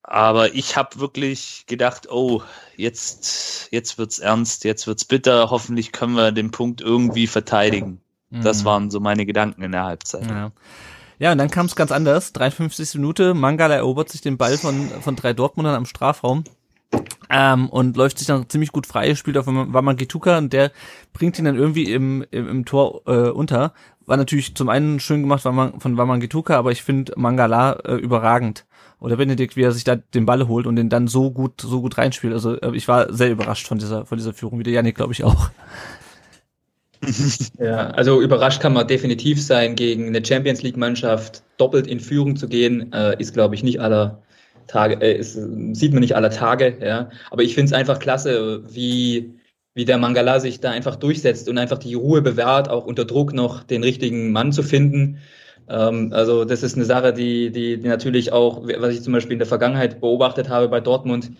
Aber 0.03 0.53
ich 0.55 0.75
habe 0.75 0.99
wirklich 0.99 1.65
gedacht, 1.67 2.11
oh, 2.11 2.41
jetzt, 2.75 3.69
jetzt 3.71 3.97
wird's 3.97 4.19
ernst, 4.19 4.65
jetzt 4.65 4.87
wird's 4.87 5.05
bitter. 5.05 5.49
Hoffentlich 5.51 5.91
können 5.91 6.15
wir 6.15 6.31
den 6.31 6.51
Punkt 6.51 6.81
irgendwie 6.81 7.27
verteidigen. 7.27 8.01
Mhm. 8.29 8.41
Das 8.41 8.65
waren 8.65 8.91
so 8.91 8.99
meine 8.99 9.25
Gedanken 9.25 9.61
in 9.61 9.71
der 9.71 9.85
Halbzeit. 9.85 10.29
Ja. 10.29 10.51
Ja, 11.19 11.31
und 11.31 11.37
dann 11.37 11.51
kam 11.51 11.67
es 11.67 11.75
ganz 11.75 11.91
anders. 11.91 12.33
53. 12.33 12.95
Minute, 12.95 13.35
Mangala 13.35 13.75
erobert 13.75 14.09
sich 14.09 14.21
den 14.21 14.37
Ball 14.37 14.57
von, 14.57 14.89
von 14.89 15.15
drei 15.15 15.33
Dortmundern 15.33 15.75
am 15.75 15.85
Strafraum. 15.85 16.45
Ähm, 17.29 17.69
und 17.69 17.95
läuft 17.95 18.17
sich 18.17 18.25
dann 18.25 18.49
ziemlich 18.49 18.71
gut 18.71 18.87
frei, 18.87 19.13
spielt 19.13 19.37
auf 19.37 19.45
Wamangituka 19.45 20.39
und 20.39 20.51
der 20.51 20.71
bringt 21.13 21.37
ihn 21.37 21.45
dann 21.45 21.55
irgendwie 21.55 21.93
im, 21.93 22.25
im, 22.31 22.49
im 22.49 22.65
Tor 22.65 23.03
äh, 23.05 23.29
unter. 23.29 23.73
War 24.05 24.17
natürlich 24.17 24.55
zum 24.55 24.69
einen 24.69 24.99
schön 24.99 25.21
gemacht 25.21 25.43
von 25.43 25.97
Wamangituka, 25.97 26.57
aber 26.57 26.71
ich 26.71 26.83
finde 26.83 27.13
Mangala 27.15 27.73
äh, 27.85 27.95
überragend. 27.95 28.65
Oder 28.99 29.17
Benedikt, 29.17 29.55
wie 29.55 29.63
er 29.63 29.71
sich 29.71 29.83
da 29.83 29.95
den 29.95 30.27
Ball 30.27 30.47
holt 30.47 30.67
und 30.67 30.75
den 30.75 30.89
dann 30.89 31.07
so 31.07 31.31
gut, 31.31 31.59
so 31.61 31.81
gut 31.81 31.97
reinspielt. 31.97 32.33
Also 32.33 32.59
äh, 32.61 32.75
ich 32.75 32.87
war 32.87 33.11
sehr 33.11 33.31
überrascht 33.31 33.67
von 33.67 33.79
dieser, 33.79 34.05
von 34.05 34.17
dieser 34.17 34.33
Führung, 34.33 34.59
wie 34.59 34.63
der 34.63 34.73
Janik, 34.73 34.95
glaube 34.95 35.13
ich, 35.13 35.23
auch. 35.23 35.49
Ja, 37.57 37.87
also 37.87 38.21
überrascht 38.21 38.61
kann 38.61 38.73
man 38.73 38.87
definitiv 38.87 39.41
sein, 39.41 39.75
gegen 39.75 40.05
eine 40.05 40.23
Champions 40.23 40.61
League-Mannschaft 40.61 41.41
doppelt 41.57 41.87
in 41.87 41.99
Führung 41.99 42.35
zu 42.35 42.47
gehen, 42.47 42.93
äh, 42.93 43.19
ist, 43.19 43.33
glaube 43.33 43.55
ich, 43.55 43.63
nicht 43.63 43.81
aller 43.81 44.21
Tage, 44.67 45.01
äh, 45.01 45.17
ist, 45.17 45.33
sieht 45.73 45.93
man 45.93 46.01
nicht 46.01 46.15
aller 46.15 46.29
Tage, 46.29 46.77
ja. 46.79 47.09
Aber 47.31 47.41
ich 47.41 47.55
finde 47.55 47.67
es 47.67 47.73
einfach 47.73 47.97
klasse, 47.97 48.63
wie, 48.71 49.33
wie 49.73 49.85
der 49.85 49.97
Mangala 49.97 50.39
sich 50.39 50.59
da 50.59 50.71
einfach 50.71 50.95
durchsetzt 50.95 51.47
und 51.47 51.57
einfach 51.57 51.77
die 51.77 51.93
Ruhe 51.93 52.21
bewahrt, 52.21 52.69
auch 52.69 52.85
unter 52.85 53.05
Druck 53.05 53.33
noch 53.33 53.63
den 53.63 53.83
richtigen 53.83 54.31
Mann 54.31 54.51
zu 54.51 54.63
finden. 54.63 55.19
Ähm, 55.69 56.11
also, 56.13 56.45
das 56.45 56.63
ist 56.63 56.75
eine 56.75 56.85
Sache, 56.85 57.13
die, 57.13 57.51
die, 57.51 57.77
die 57.79 57.87
natürlich 57.87 58.33
auch, 58.33 58.67
was 58.79 58.93
ich 58.93 59.01
zum 59.01 59.13
Beispiel 59.13 59.33
in 59.33 59.39
der 59.39 59.47
Vergangenheit 59.47 60.01
beobachtet 60.01 60.49
habe 60.49 60.67
bei 60.67 60.81
Dortmund, 60.81 61.31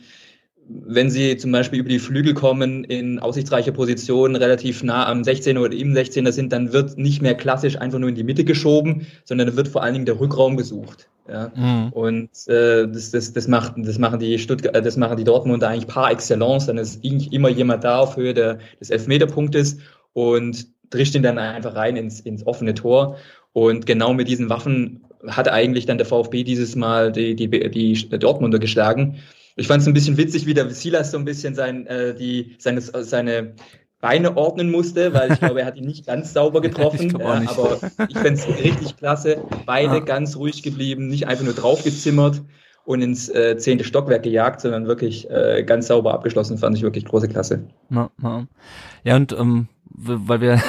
wenn 0.85 1.09
sie 1.09 1.37
zum 1.37 1.51
Beispiel 1.51 1.79
über 1.79 1.89
die 1.89 1.99
Flügel 1.99 2.33
kommen 2.33 2.83
in 2.83 3.19
aussichtsreiche 3.19 3.71
Positionen, 3.71 4.35
relativ 4.35 4.83
nah 4.83 5.07
am 5.07 5.21
16er 5.21 5.59
oder 5.59 5.73
im 5.73 5.93
16er 5.93 6.31
sind, 6.31 6.51
dann 6.53 6.73
wird 6.73 6.97
nicht 6.97 7.21
mehr 7.21 7.35
klassisch 7.35 7.77
einfach 7.77 7.99
nur 7.99 8.09
in 8.09 8.15
die 8.15 8.23
Mitte 8.23 8.43
geschoben, 8.43 9.07
sondern 9.25 9.47
dann 9.47 9.57
wird 9.57 9.67
vor 9.67 9.83
allen 9.83 9.93
Dingen 9.93 10.05
der 10.05 10.19
Rückraum 10.19 10.57
gesucht. 10.57 11.09
Ja? 11.27 11.51
Mhm. 11.55 11.89
Und 11.93 12.29
äh, 12.47 12.87
das, 12.87 13.11
das, 13.11 13.33
das, 13.33 13.47
macht, 13.47 13.73
das, 13.77 13.97
machen 13.97 14.19
die 14.19 14.37
Stuttgart, 14.39 14.75
äh, 14.75 14.81
das 14.81 14.97
machen 14.97 15.17
die 15.17 15.23
Dortmunder 15.23 15.69
eigentlich 15.69 15.87
par 15.87 16.11
excellence. 16.11 16.65
Dann 16.67 16.77
ist 16.77 17.03
immer 17.03 17.49
jemand 17.49 17.83
da 17.83 17.99
auf 17.99 18.17
Höhe 18.17 18.33
der, 18.33 18.59
des 18.79 18.89
Elfmeterpunktes 18.89 19.77
und 20.13 20.67
drischt 20.89 21.15
ihn 21.15 21.23
dann 21.23 21.37
einfach 21.37 21.75
rein 21.75 21.95
ins, 21.95 22.19
ins 22.19 22.45
offene 22.45 22.73
Tor. 22.73 23.17
Und 23.53 23.85
genau 23.85 24.13
mit 24.13 24.27
diesen 24.27 24.49
Waffen 24.49 25.01
hat 25.27 25.47
eigentlich 25.47 25.85
dann 25.85 25.97
der 25.97 26.07
VfB 26.07 26.43
dieses 26.43 26.75
Mal 26.75 27.11
die, 27.11 27.35
die, 27.35 27.47
die 27.47 28.09
Dortmunder 28.09 28.59
geschlagen. 28.59 29.19
Ich 29.61 29.67
fand 29.67 29.81
es 29.81 29.87
ein 29.87 29.93
bisschen 29.93 30.17
witzig, 30.17 30.45
wie 30.45 30.53
der 30.53 30.69
Silas 30.71 31.11
so 31.11 31.17
ein 31.17 31.25
bisschen 31.25 31.55
sein, 31.55 31.85
äh, 31.87 32.15
die, 32.15 32.55
seine, 32.57 32.81
seine 32.81 33.53
Beine 33.99 34.35
ordnen 34.35 34.71
musste, 34.71 35.13
weil 35.13 35.31
ich 35.31 35.39
glaube, 35.39 35.61
er 35.61 35.67
hat 35.67 35.77
ihn 35.77 35.85
nicht 35.85 36.07
ganz 36.07 36.33
sauber 36.33 36.61
getroffen. 36.61 37.07
ich 37.07 37.15
aber 37.15 37.79
ich 38.09 38.17
fände 38.17 38.33
es 38.33 38.47
richtig 38.47 38.97
klasse. 38.97 39.43
Beide 39.65 39.95
ja. 39.95 39.99
ganz 39.99 40.35
ruhig 40.35 40.63
geblieben, 40.63 41.07
nicht 41.07 41.27
einfach 41.27 41.45
nur 41.45 41.53
draufgezimmert 41.53 42.41
und 42.85 43.01
ins 43.01 43.29
äh, 43.29 43.57
zehnte 43.57 43.83
Stockwerk 43.83 44.23
gejagt, 44.23 44.61
sondern 44.61 44.87
wirklich 44.87 45.29
äh, 45.29 45.63
ganz 45.63 45.87
sauber 45.87 46.13
abgeschlossen. 46.13 46.57
Fand 46.57 46.75
ich 46.75 46.81
wirklich 46.81 47.05
große 47.05 47.27
Klasse. 47.27 47.67
Ja, 49.03 49.15
und 49.15 49.31
ähm, 49.33 49.67
weil 49.85 50.41
wir 50.41 50.61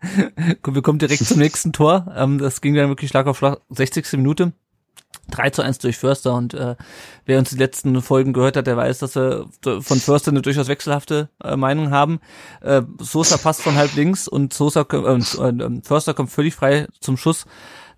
wir 0.64 0.82
kommen 0.82 0.98
direkt 0.98 1.24
zum 1.24 1.38
nächsten 1.38 1.72
Tor. 1.72 2.12
Ähm, 2.16 2.38
das 2.38 2.60
ging 2.60 2.74
dann 2.74 2.88
wirklich 2.88 3.10
Schlag 3.10 3.26
auf 3.26 3.38
Schlag, 3.38 3.60
60. 3.70 4.12
Minute. 4.12 4.52
3 5.30 5.50
zu 5.50 5.62
1 5.62 5.78
durch 5.78 5.96
Förster 5.96 6.34
und 6.34 6.54
äh, 6.54 6.76
wer 7.24 7.38
uns 7.38 7.50
die 7.50 7.56
letzten 7.56 8.00
Folgen 8.02 8.32
gehört 8.32 8.56
hat, 8.56 8.66
der 8.66 8.76
weiß, 8.76 8.98
dass 9.00 9.14
wir 9.14 9.46
von 9.62 9.98
Förster 9.98 10.30
eine 10.30 10.42
durchaus 10.42 10.68
wechselhafte 10.68 11.28
äh, 11.42 11.56
Meinung 11.56 11.90
haben. 11.90 12.20
Äh, 12.62 12.82
Sosa 13.00 13.36
passt 13.36 13.62
von 13.62 13.74
halb 13.76 13.94
links 13.94 14.28
und 14.28 14.52
Sosa 14.52 14.86
äh, 14.92 14.96
äh, 14.96 15.80
Förster 15.82 16.14
kommt 16.14 16.30
völlig 16.30 16.54
frei 16.54 16.86
zum 17.00 17.16
Schuss. 17.16 17.46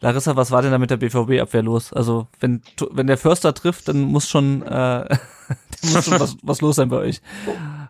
Larissa, 0.00 0.36
was 0.36 0.50
war 0.50 0.62
denn 0.62 0.70
da 0.70 0.78
mit 0.78 0.90
der 0.90 0.96
BVB-Abwehr 0.96 1.62
los? 1.62 1.92
Also 1.92 2.28
wenn 2.38 2.62
wenn 2.92 3.08
der 3.08 3.18
Förster 3.18 3.52
trifft, 3.52 3.88
dann 3.88 4.02
muss 4.02 4.28
schon, 4.28 4.62
äh, 4.62 5.08
muss 5.92 6.04
schon 6.04 6.20
was, 6.20 6.36
was 6.42 6.60
los 6.60 6.76
sein 6.76 6.88
bei 6.88 6.98
euch. 6.98 7.20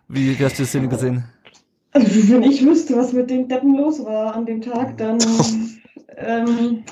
Wie, 0.08 0.38
wie 0.38 0.44
hast 0.44 0.58
du 0.58 0.62
die 0.62 0.68
Szene 0.68 0.88
gesehen? 0.88 1.24
Also 1.92 2.06
wenn 2.30 2.42
ich 2.42 2.64
wüsste, 2.64 2.96
was 2.96 3.12
mit 3.12 3.30
den 3.30 3.48
Deppen 3.48 3.76
los 3.76 4.04
war 4.04 4.34
an 4.34 4.46
dem 4.46 4.62
Tag, 4.62 4.96
dann 4.96 5.18
ähm, 6.16 6.84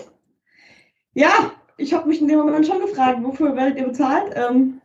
ja, 1.14 1.52
ich 1.76 1.92
habe 1.92 2.08
mich 2.08 2.20
in 2.20 2.28
dem 2.28 2.38
Moment 2.38 2.66
schon 2.66 2.80
gefragt, 2.80 3.22
wofür 3.22 3.54
werdet 3.54 3.78
ihr 3.78 3.86
bezahlt? 3.86 4.32
Ähm, 4.34 4.80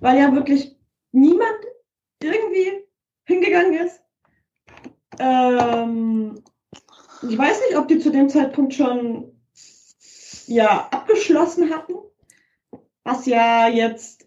weil 0.00 0.18
ja 0.18 0.34
wirklich 0.34 0.76
niemand 1.12 1.58
irgendwie 2.22 2.84
hingegangen 3.24 3.74
ist. 3.74 4.02
Ähm, 5.18 6.42
ich 7.28 7.36
weiß 7.36 7.60
nicht, 7.68 7.76
ob 7.76 7.88
die 7.88 7.98
zu 7.98 8.10
dem 8.10 8.28
Zeitpunkt 8.28 8.74
schon 8.74 9.32
ja 10.46 10.88
abgeschlossen 10.90 11.70
hatten, 11.70 11.94
was 13.04 13.26
ja 13.26 13.68
jetzt, 13.68 14.26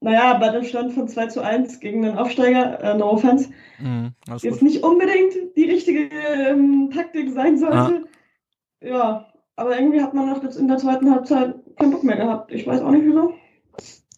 naja, 0.00 0.34
bei 0.34 0.48
dem 0.48 0.64
Stand 0.64 0.92
von 0.92 1.08
2 1.08 1.26
zu 1.26 1.42
1 1.42 1.80
gegen 1.80 2.02
den 2.02 2.16
Aufsteiger, 2.16 2.80
äh, 2.80 2.96
no 2.96 3.10
offense, 3.10 3.50
mm, 3.78 4.08
jetzt 4.40 4.62
nicht 4.62 4.82
unbedingt 4.82 5.56
die 5.56 5.70
richtige 5.70 6.08
ähm, 6.08 6.90
Taktik 6.92 7.30
sein 7.32 7.58
sollte. 7.58 8.04
Ah. 8.04 8.86
Ja, 8.86 9.32
aber 9.56 9.78
irgendwie 9.78 10.02
hat 10.02 10.14
man 10.14 10.28
noch 10.28 10.42
jetzt 10.42 10.56
in 10.56 10.68
der 10.68 10.78
zweiten 10.78 11.10
Halbzeit 11.10 11.54
keinen 11.78 11.90
Bock 11.90 12.04
mehr 12.04 12.16
gehabt. 12.16 12.52
Ich 12.52 12.66
weiß 12.66 12.82
auch 12.82 12.90
nicht 12.90 13.06
wieso. 13.06 13.34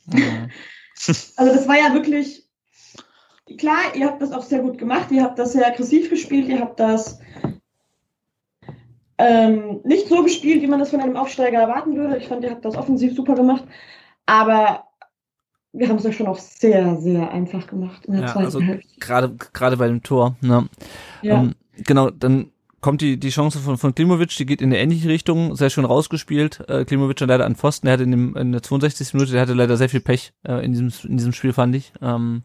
Mhm. 0.06 0.50
also 1.36 1.54
das 1.54 1.68
war 1.68 1.76
ja 1.76 1.94
wirklich, 1.94 2.48
klar, 3.58 3.94
ihr 3.94 4.06
habt 4.06 4.20
das 4.20 4.32
auch 4.32 4.42
sehr 4.42 4.60
gut 4.60 4.78
gemacht, 4.78 5.10
ihr 5.10 5.22
habt 5.22 5.38
das 5.38 5.52
sehr 5.52 5.66
aggressiv 5.66 6.10
gespielt, 6.10 6.48
ihr 6.48 6.60
habt 6.60 6.80
das 6.80 7.20
ähm, 9.18 9.80
nicht 9.84 10.08
so 10.08 10.22
gespielt, 10.22 10.62
wie 10.62 10.66
man 10.66 10.78
das 10.78 10.90
von 10.90 11.00
einem 11.00 11.16
Aufsteiger 11.16 11.58
erwarten 11.58 11.96
würde. 11.96 12.16
Ich 12.16 12.28
fand, 12.28 12.44
ihr 12.44 12.50
habt 12.50 12.64
das 12.64 12.76
offensiv 12.76 13.14
super 13.14 13.34
gemacht. 13.34 13.64
Aber 14.26 14.84
wir 15.72 15.88
haben 15.88 15.96
es 15.96 16.06
euch 16.06 16.16
schon 16.16 16.28
auch 16.28 16.38
sehr, 16.38 16.96
sehr 16.96 17.30
einfach 17.30 17.66
gemacht 17.66 18.06
in 18.06 18.14
der 18.14 18.22
ja, 18.22 18.28
zweiten 18.28 18.44
also 18.44 18.60
Hälfte. 18.60 19.00
Gerade, 19.00 19.36
gerade 19.52 19.76
bei 19.76 19.88
dem 19.88 20.02
Tor. 20.02 20.36
Ne? 20.40 20.68
Ja. 21.22 21.42
Ähm, 21.42 21.54
genau, 21.84 22.10
dann 22.10 22.52
kommt 22.80 23.00
die, 23.00 23.18
die 23.18 23.30
Chance 23.30 23.58
von, 23.58 23.76
von 23.76 23.94
Klimovic, 23.94 24.36
die 24.36 24.46
geht 24.46 24.62
in 24.62 24.68
eine 24.68 24.78
ähnliche 24.78 25.08
Richtung, 25.08 25.56
sehr 25.56 25.70
schön 25.70 25.84
rausgespielt. 25.84 26.60
Äh, 26.68 26.84
Klimovic 26.84 27.18
leider 27.20 27.44
an 27.44 27.56
Pfosten, 27.56 27.86
der 27.86 27.94
hatte 27.94 28.04
in, 28.04 28.10
dem, 28.10 28.36
in 28.36 28.52
der 28.52 28.62
62. 28.62 29.14
Minute, 29.14 29.32
der 29.32 29.40
hatte 29.40 29.54
leider 29.54 29.76
sehr 29.76 29.88
viel 29.88 30.00
Pech 30.00 30.32
äh, 30.46 30.64
in, 30.64 30.72
diesem, 30.72 30.92
in 31.08 31.16
diesem 31.16 31.32
Spiel, 31.32 31.52
fand 31.52 31.74
ich. 31.74 31.92
Ähm, 32.00 32.42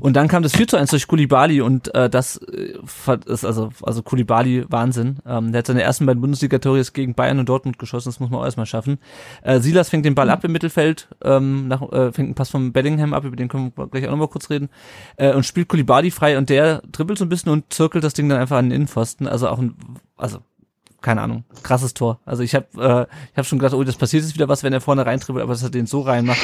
und 0.00 0.14
dann 0.14 0.28
kam 0.28 0.42
das 0.42 0.56
4 0.56 0.68
zu 0.68 0.76
1 0.76 0.90
durch 0.90 1.06
Kulibali 1.06 1.60
und 1.60 1.94
äh, 1.94 2.10
das 2.10 2.36
äh, 2.36 2.74
ist 3.26 3.44
also, 3.44 3.70
also 3.82 4.02
Kulibali 4.02 4.64
Wahnsinn. 4.68 5.18
Ähm, 5.26 5.52
der 5.52 5.60
hat 5.60 5.66
seine 5.66 5.82
ersten 5.82 6.06
beiden 6.06 6.20
Bundesliga-Tore 6.20 6.82
gegen 6.92 7.14
Bayern 7.14 7.38
und 7.38 7.48
Dortmund 7.48 7.78
geschossen, 7.78 8.08
das 8.08 8.20
muss 8.20 8.30
man 8.30 8.40
auch 8.40 8.44
erstmal 8.44 8.66
schaffen. 8.66 8.98
Äh, 9.42 9.60
Silas 9.60 9.88
fängt 9.88 10.04
den 10.04 10.14
Ball 10.14 10.30
ab 10.30 10.44
im 10.44 10.52
Mittelfeld, 10.52 11.08
ähm, 11.22 11.68
nach, 11.68 11.82
äh, 11.92 12.12
fängt 12.12 12.26
einen 12.26 12.34
Pass 12.34 12.50
von 12.50 12.72
Bellingham 12.72 13.14
ab, 13.14 13.24
über 13.24 13.36
den 13.36 13.48
können 13.48 13.72
wir 13.76 13.86
gleich 13.86 14.06
auch 14.06 14.10
nochmal 14.10 14.28
kurz 14.28 14.50
reden, 14.50 14.68
äh, 15.16 15.32
und 15.32 15.46
spielt 15.46 15.68
Kulibali 15.68 16.10
frei 16.10 16.38
und 16.38 16.50
der 16.50 16.82
dribbelt 16.90 17.18
so 17.18 17.24
ein 17.24 17.28
bisschen 17.28 17.52
und 17.52 17.72
zirkelt 17.72 18.04
das 18.04 18.14
Ding 18.14 18.28
dann 18.28 18.40
einfach 18.40 18.58
an 18.58 18.66
den 18.66 18.72
Innenpfosten. 18.72 19.28
Also 19.28 19.43
auch 19.50 19.58
ein, 19.58 19.76
also 20.16 20.38
keine 21.00 21.22
Ahnung, 21.22 21.44
krasses 21.62 21.94
Tor. 21.94 22.20
Also 22.24 22.42
ich 22.42 22.54
habe 22.54 22.66
äh, 22.76 23.14
ich 23.32 23.38
hab 23.38 23.46
schon 23.46 23.58
gedacht, 23.58 23.74
oh, 23.74 23.84
das 23.84 23.96
passiert 23.96 24.22
jetzt 24.22 24.34
wieder 24.34 24.48
was, 24.48 24.62
wenn 24.62 24.72
er 24.72 24.80
vorne 24.80 25.04
reintribbelt, 25.04 25.42
aber 25.42 25.52
dass 25.52 25.62
er 25.62 25.70
den 25.70 25.86
so 25.86 26.00
reinmacht, 26.00 26.40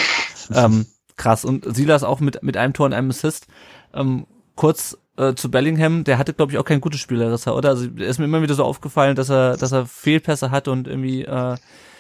ähm, 0.55 0.87
krass. 1.17 1.45
Und 1.45 1.75
Silas 1.75 2.05
auch 2.05 2.21
mit 2.21 2.43
mit 2.43 2.57
einem 2.57 2.73
Tor 2.73 2.87
und 2.87 2.93
einem 2.93 3.11
Assist. 3.11 3.47
Ähm, 3.95 4.27
kurz 4.57 4.99
äh, 5.17 5.35
zu 5.35 5.51
Bellingham, 5.51 6.05
der 6.05 6.19
hatte 6.19 6.35
glaube 6.35 6.53
ich 6.53 6.59
auch 6.59 6.65
kein 6.65 6.81
gutes 6.81 7.01
Spiel, 7.01 7.19
Larissa, 7.19 7.53
oder? 7.53 7.71
Also 7.71 7.89
er 7.97 8.07
ist 8.07 8.19
mir 8.19 8.27
immer 8.27 8.43
wieder 8.43 8.55
so 8.55 8.65
aufgefallen, 8.65 9.17
dass 9.17 9.31
er 9.31 9.57
dass 9.57 9.73
er 9.73 9.87
Fehlpässe 9.87 10.51
hat 10.51 10.69
und 10.69 10.87
irgendwie 10.87 11.25
äh, 11.25 11.57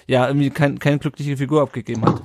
ja 0.06 0.26
irgendwie 0.26 0.50
kein, 0.50 0.78
keine 0.78 0.98
glückliche 0.98 1.36
Figur 1.36 1.62
abgegeben 1.62 2.04
hat. 2.04 2.22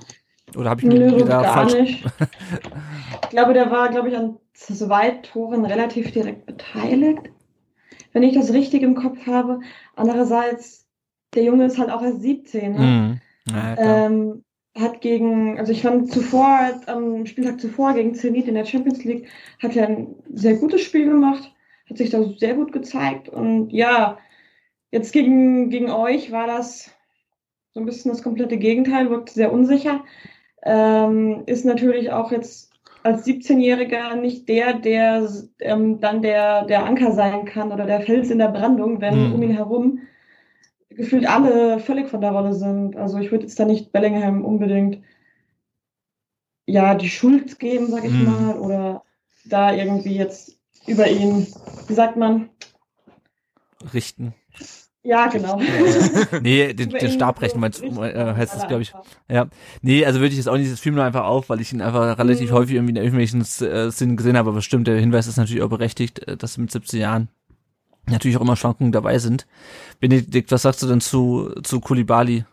Oder 0.55 0.69
habe 0.69 0.81
ich 0.81 0.87
mir 0.87 1.25
da 1.25 1.43
falsch? 1.43 1.73
Nicht. 1.73 2.05
ich 3.23 3.29
glaube, 3.29 3.53
der 3.53 3.71
war, 3.71 3.89
glaube 3.89 4.09
ich, 4.09 4.17
an 4.17 4.37
zwei 4.53 5.11
Toren 5.11 5.65
relativ 5.65 6.11
direkt 6.11 6.45
beteiligt. 6.45 7.29
Wenn 8.15 8.23
ich 8.23 8.33
das 8.33 8.53
richtig 8.53 8.81
im 8.81 8.95
Kopf 8.95 9.27
habe. 9.27 9.59
Andererseits, 9.97 10.87
der 11.33 11.43
Junge 11.43 11.65
ist 11.65 11.77
halt 11.77 11.89
auch 11.89 12.01
erst 12.01 12.21
17. 12.21 12.71
Ne? 12.71 13.21
Ja, 13.49 14.05
ähm, 14.05 14.45
hat 14.73 15.01
gegen, 15.01 15.59
also 15.59 15.73
ich 15.73 15.81
fand 15.81 16.09
zuvor, 16.09 16.81
am 16.85 17.25
Spieltag 17.25 17.59
zuvor 17.59 17.93
gegen 17.93 18.15
Zenit 18.15 18.47
in 18.47 18.55
der 18.55 18.63
Champions 18.63 19.03
League, 19.03 19.27
hat 19.61 19.75
er 19.75 19.89
ein 19.89 20.15
sehr 20.33 20.55
gutes 20.55 20.81
Spiel 20.81 21.05
gemacht, 21.05 21.53
hat 21.89 21.97
sich 21.97 22.09
da 22.09 22.23
sehr 22.37 22.55
gut 22.55 22.71
gezeigt 22.71 23.27
und 23.27 23.71
ja, 23.71 24.17
jetzt 24.91 25.11
gegen, 25.11 25.69
gegen 25.69 25.91
euch 25.91 26.31
war 26.31 26.47
das 26.47 26.91
so 27.73 27.81
ein 27.81 27.85
bisschen 27.85 28.11
das 28.11 28.23
komplette 28.23 28.57
Gegenteil, 28.57 29.09
wirkt 29.09 29.29
sehr 29.29 29.51
unsicher. 29.51 30.05
Ähm, 30.63 31.43
ist 31.47 31.65
natürlich 31.65 32.13
auch 32.13 32.31
jetzt 32.31 32.71
als 33.05 33.25
17-Jähriger 33.25 34.15
nicht 34.15 34.49
der, 34.49 34.73
der 34.73 35.29
ähm, 35.59 35.99
dann 35.99 36.23
der, 36.23 36.65
der 36.65 36.85
Anker 36.85 37.11
sein 37.11 37.45
kann 37.45 37.71
oder 37.71 37.85
der 37.85 38.01
Fels 38.01 38.31
in 38.31 38.39
der 38.39 38.49
Brandung, 38.49 38.99
wenn 38.99 39.27
mhm. 39.27 39.33
um 39.35 39.43
ihn 39.43 39.51
herum 39.51 39.99
gefühlt 40.89 41.27
alle 41.27 41.79
völlig 41.79 42.07
von 42.07 42.21
der 42.21 42.31
Rolle 42.31 42.53
sind. 42.53 42.95
Also 42.95 43.19
ich 43.19 43.31
würde 43.31 43.45
jetzt 43.45 43.59
da 43.59 43.65
nicht 43.65 43.91
Bellingham 43.91 44.43
unbedingt 44.43 45.03
ja 46.65 46.95
die 46.95 47.09
Schuld 47.09 47.59
geben, 47.59 47.87
sag 47.87 48.05
ich 48.05 48.11
mhm. 48.11 48.25
mal, 48.25 48.59
oder 48.59 49.03
da 49.45 49.73
irgendwie 49.73 50.15
jetzt 50.15 50.57
über 50.87 51.07
ihn, 51.07 51.45
wie 51.87 51.93
sagt 51.93 52.17
man? 52.17 52.49
Richten. 53.93 54.33
Ja, 55.05 55.27
genau. 55.27 55.61
nee, 56.41 56.73
den, 56.73 56.89
den 56.89 57.11
Stabrechen 57.11 57.59
meinst, 57.59 57.83
äh, 57.83 58.33
heißt 58.35 58.55
das, 58.55 58.67
glaube 58.67 58.81
ich. 58.81 58.91
Ja. 59.29 59.45
Nee, 59.83 60.03
also 60.03 60.19
würde 60.19 60.31
ich 60.31 60.37
jetzt 60.37 60.49
auch 60.49 60.57
nicht, 60.57 60.71
das 60.71 60.79
fiel 60.79 60.93
mir 60.93 61.03
einfach 61.03 61.25
auf, 61.25 61.47
weil 61.49 61.61
ich 61.61 61.71
ihn 61.71 61.81
einfach 61.81 62.17
relativ 62.17 62.49
mhm. 62.49 62.55
häufig 62.55 62.75
irgendwie 62.75 62.91
in 62.91 62.97
irgendwelchen 62.97 63.41
äh, 63.41 63.91
Szenen 63.91 64.17
gesehen 64.17 64.35
habe, 64.35 64.49
aber 64.49 64.63
stimmt, 64.63 64.87
der 64.87 64.99
Hinweis 64.99 65.27
ist 65.27 65.37
natürlich 65.37 65.61
auch 65.61 65.69
berechtigt, 65.69 66.27
äh, 66.27 66.35
dass 66.35 66.57
mit 66.57 66.71
17 66.71 66.99
Jahren 66.99 67.29
natürlich 68.07 68.35
auch 68.37 68.41
immer 68.41 68.55
Schwankungen 68.55 68.91
dabei 68.91 69.19
sind. 69.19 69.45
Benedikt, 69.99 70.51
was 70.51 70.63
sagst 70.63 70.81
du 70.81 70.87
denn 70.87 71.01
zu, 71.01 71.53
zu 71.61 71.81
Kulibali? 71.81 72.45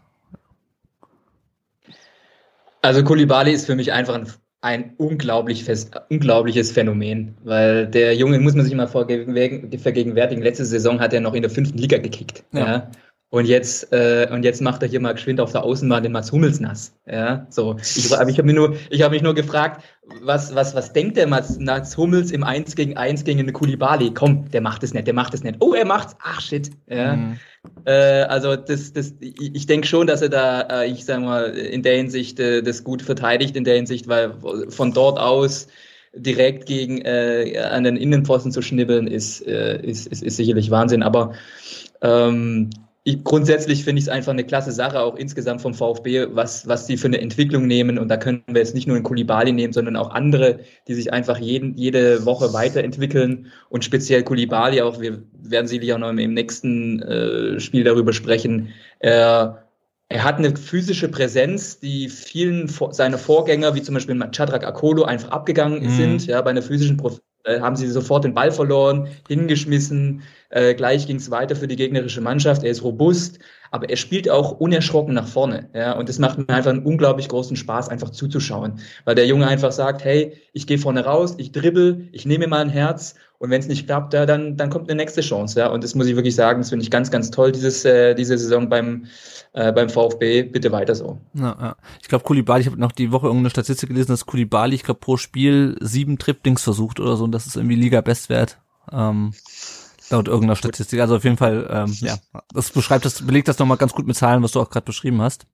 Also 2.83 3.03
Kulibali 3.03 3.53
ist 3.53 3.65
für 3.65 3.77
mich 3.77 3.93
einfach 3.93 4.15
ein, 4.15 4.31
ein 4.63 4.95
unglaublich 4.97 5.65
fest, 5.65 5.91
unglaubliches 6.09 6.71
Phänomen, 6.73 7.37
weil 7.43 7.89
der 7.89 8.15
Junge, 8.15 8.39
muss 8.39 8.55
man 8.55 8.65
sich 8.65 8.75
mal 8.75 8.87
vergegenwärtigen, 8.87 10.43
letzte 10.43 10.65
Saison 10.65 11.01
hat 11.01 11.13
er 11.13 11.21
noch 11.21 11.35
in 11.35 11.43
der 11.43 11.51
fünften 11.51 11.79
Liga 11.79 11.99
gekickt. 11.99 12.45
Ja. 12.53 12.61
ja. 12.61 12.91
Und 13.33 13.47
jetzt, 13.47 13.91
äh, 13.95 14.29
und 14.31 14.45
jetzt 14.45 14.61
macht 14.61 14.83
er 14.83 14.89
hier 14.91 15.01
mal 15.01 15.15
geschwind 15.15 15.41
auf 15.41 15.53
der 15.53 15.65
Außenbahn 15.65 16.03
den 16.03 16.13
Mats 16.13 16.31
Hummels 16.33 16.61
nass. 16.61 16.93
Ja, 17.11 17.47
so. 17.49 17.77
Ich, 17.81 18.05
ich 18.05 18.13
habe 18.13 18.27
mich 18.27 18.55
nur, 18.55 18.77
ich 18.91 19.01
habe 19.01 19.15
mich 19.15 19.23
nur 19.23 19.35
gefragt, 19.35 19.83
was, 20.21 20.55
was, 20.55 20.75
was 20.75 20.93
denkt 20.93 21.17
der 21.17 21.27
Mats, 21.27 21.59
Mats 21.59 21.97
Hummels 21.97 22.31
im 22.31 22.45
1 22.45 22.77
gegen 22.77 22.99
1 22.99 23.25
gegen 23.25 23.41
eine 23.41 23.53
Kulibali? 23.53 24.13
Komm, 24.13 24.51
der 24.51 24.61
macht 24.61 24.83
es 24.83 24.93
nicht, 24.93 25.07
der 25.07 25.15
macht 25.15 25.33
es 25.33 25.43
nicht. 25.43 25.57
Oh, 25.61 25.73
er 25.73 25.87
macht's. 25.87 26.15
Ach 26.23 26.43
shit. 26.43 26.73
Ja. 26.87 27.17
Mhm. 27.17 27.39
Äh, 27.87 28.25
also 28.25 28.55
das, 28.55 28.93
das, 28.93 29.15
ich 29.21 29.65
denke 29.65 29.87
schon, 29.87 30.07
dass 30.07 30.21
er 30.21 30.29
da, 30.29 30.83
äh, 30.83 30.91
ich 30.91 31.07
sag 31.07 31.23
mal, 31.23 31.57
in 31.57 31.83
der 31.83 31.97
Hinsicht 31.97 32.39
äh, 32.39 32.63
das 32.63 32.85
gut 32.85 33.01
verteidigt, 33.01 33.57
in 33.57 33.65
der 33.65 33.77
Hinsicht, 33.77 34.09
weil 34.09 34.35
von 34.69 34.93
dort 34.93 35.19
aus 35.19 35.69
direkt 36.15 36.67
gegen 36.67 37.01
äh, 37.01 37.59
an 37.59 37.85
den 37.85 37.97
Innenpfosten 37.97 38.53
zu 38.53 38.61
schnibbeln, 38.61 39.07
ist, 39.07 39.41
äh, 39.47 39.81
ist, 39.81 40.07
ist, 40.07 40.23
ist 40.23 40.37
sicherlich 40.37 40.71
Wahnsinn. 40.71 41.03
Aber 41.03 41.33
ähm, 42.03 42.69
ich, 43.05 43.25
grundsätzlich 43.25 43.83
finde 43.83 43.99
ich 43.99 44.05
es 44.05 44.09
einfach 44.09 44.33
eine 44.33 44.45
klasse 44.45 44.71
Sache, 44.71 45.01
auch 45.01 45.17
insgesamt 45.17 45.61
vom 45.61 45.75
VfB, 45.75 46.29
was, 46.31 46.69
was 46.69 46.87
die 46.87 46.97
für 46.97 47.09
eine 47.09 47.21
Entwicklung 47.21 47.67
nehmen. 47.67 47.99
Und 47.99 48.09
da 48.09 48.17
können 48.17 48.45
wir 48.47 48.61
jetzt 48.61 48.75
nicht 48.75 48.87
nur 48.87 48.97
in 48.97 49.03
Kulibali 49.03 49.51
nehmen, 49.51 49.73
sondern 49.73 49.97
auch 49.97 50.11
andere, 50.11 50.61
die 50.87 50.95
sich 50.95 51.13
einfach 51.13 51.39
jeden, 51.39 51.77
jede 51.77 52.25
Woche 52.25 52.53
weiterentwickeln. 52.53 53.51
Und 53.71 53.85
speziell 53.85 54.23
Kulibali 54.23 54.83
auch, 54.83 55.01
wir 55.01 55.21
werden 55.33 55.67
sicherlich 55.67 55.93
auch 55.93 55.99
noch 55.99 56.11
im, 56.11 56.35
nächsten 56.35 57.03
äh, 57.03 57.59
Spiel 57.59 57.83
darüber 57.83 58.13
sprechen. 58.13 58.69
Er, 59.01 59.67
er 60.09 60.23
hat 60.23 60.39
eine 60.39 60.57
physische 60.57 61.09
Präsenz, 61.09 61.81
die 61.81 62.09
vielen 62.09 62.69
seiner 62.69 63.19
Vorgänger, 63.19 63.75
wie 63.75 63.83
zum 63.83 63.95
Beispiel 63.95 64.17
Chadrak 64.31 64.65
Akolo, 64.65 65.03
einfach 65.03 65.31
abgegangen 65.31 65.83
mhm. 65.83 65.97
sind, 65.97 66.27
ja, 66.27 66.41
bei 66.41 66.51
einer 66.51 66.63
physischen 66.63 66.99
Äh, 67.45 67.61
haben 67.61 67.75
sie 67.75 67.89
sofort 67.89 68.25
den 68.25 68.35
Ball 68.35 68.53
verloren, 68.53 69.09
hingeschmissen. 69.29 70.23
Äh, 70.51 70.75
gleich 70.75 71.07
ging 71.07 71.17
es 71.17 71.31
weiter 71.31 71.57
für 71.57 71.67
die 71.67 71.77
gegnerische 71.77 72.21
Mannschaft. 72.21 72.63
Er 72.63 72.71
ist 72.71 72.85
robust, 72.85 73.41
aber 73.73 73.91
er 73.91 73.97
spielt 73.97 74.31
auch 74.31 74.53
unerschrocken 74.61 75.15
nach 75.15 75.27
vorne. 75.27 75.69
Ja, 75.75 75.93
und 75.99 76.09
das 76.09 76.21
macht 76.21 76.39
mir 76.39 76.49
einfach 76.51 76.71
einen 76.71 76.85
unglaublich 76.85 77.29
großen 77.29 77.57
Spaß, 77.57 77.89
einfach 77.89 78.11
zuzuschauen, 78.11 78.79
weil 79.05 79.17
der 79.17 79.27
Junge 79.27 79.49
einfach 79.49 79.73
sagt: 79.73 80.05
Hey, 80.05 80.37
ich 80.53 80.69
gehe 80.69 80.79
vorne 80.79 81.05
raus, 81.05 81.35
ich 81.39 81.51
dribbel, 81.51 82.09
ich 82.13 82.27
nehme 82.27 82.47
mal 82.47 82.61
ein 82.61 82.71
Herz 82.71 83.17
und 83.43 83.51
wenn 83.51 83.61
es 83.61 83.67
nicht 83.67 83.87
klappt, 83.87 84.15
ja, 84.15 84.25
dann 84.25 84.57
dann 84.57 84.71
kommt 84.71 84.89
eine 84.89 85.03
nächste 85.03 85.21
Chance. 85.21 85.59
Ja, 85.59 85.67
und 85.67 85.83
das 85.83 85.97
muss 85.97 86.07
ich 86.07 86.15
wirklich 86.15 86.37
sagen, 86.37 86.61
das 86.61 86.69
finde 86.69 86.85
ich 86.85 86.93
ganz, 86.93 87.11
ganz 87.11 87.33
toll 87.33 87.51
dieses 87.51 87.85
äh, 87.85 88.15
diese 88.15 88.39
Saison 88.39 88.69
beim 88.69 89.07
äh, 89.53 89.73
beim 89.73 89.89
VfB. 89.89 90.45
Bitte 90.45 90.71
weiter 90.71 90.95
so. 90.95 91.19
Ja, 91.35 91.57
ja. 91.61 91.77
Ich 92.01 92.07
glaube, 92.07 92.23
Kulibali, 92.23 92.61
ich 92.61 92.69
habe 92.69 92.79
noch 92.79 92.93
die 92.93 93.11
Woche 93.11 93.27
irgendeine 93.27 93.51
Statistik 93.51 93.89
gelesen, 93.89 94.13
dass 94.13 94.27
Kulibali, 94.27 94.77
ich 94.77 94.85
glaube, 94.85 95.01
pro 95.01 95.17
Spiel 95.17 95.77
sieben 95.81 96.19
Triplings 96.19 96.63
versucht 96.63 97.01
oder 97.01 97.17
so 97.17 97.25
und 97.25 97.33
das 97.33 97.49
ist 97.49 97.57
irgendwie 97.57 97.75
Liga-Bestwert. 97.75 98.61
Ähm, 98.93 99.33
laut 100.09 100.29
irgendeiner 100.29 100.55
Statistik. 100.55 101.01
Also 101.01 101.17
auf 101.17 101.25
jeden 101.25 101.37
Fall, 101.37 101.69
ähm, 101.69 101.97
ja, 101.99 102.19
das 102.55 102.71
beschreibt 102.71 103.05
das, 103.05 103.27
belegt 103.27 103.49
das 103.49 103.59
nochmal 103.59 103.77
ganz 103.77 103.93
gut 103.93 104.07
mit 104.07 104.15
Zahlen, 104.15 104.45
was 104.45 104.53
du 104.53 104.61
auch 104.61 104.71
gerade 104.71 104.87
beschrieben 104.87 105.21
hast. 105.21 105.49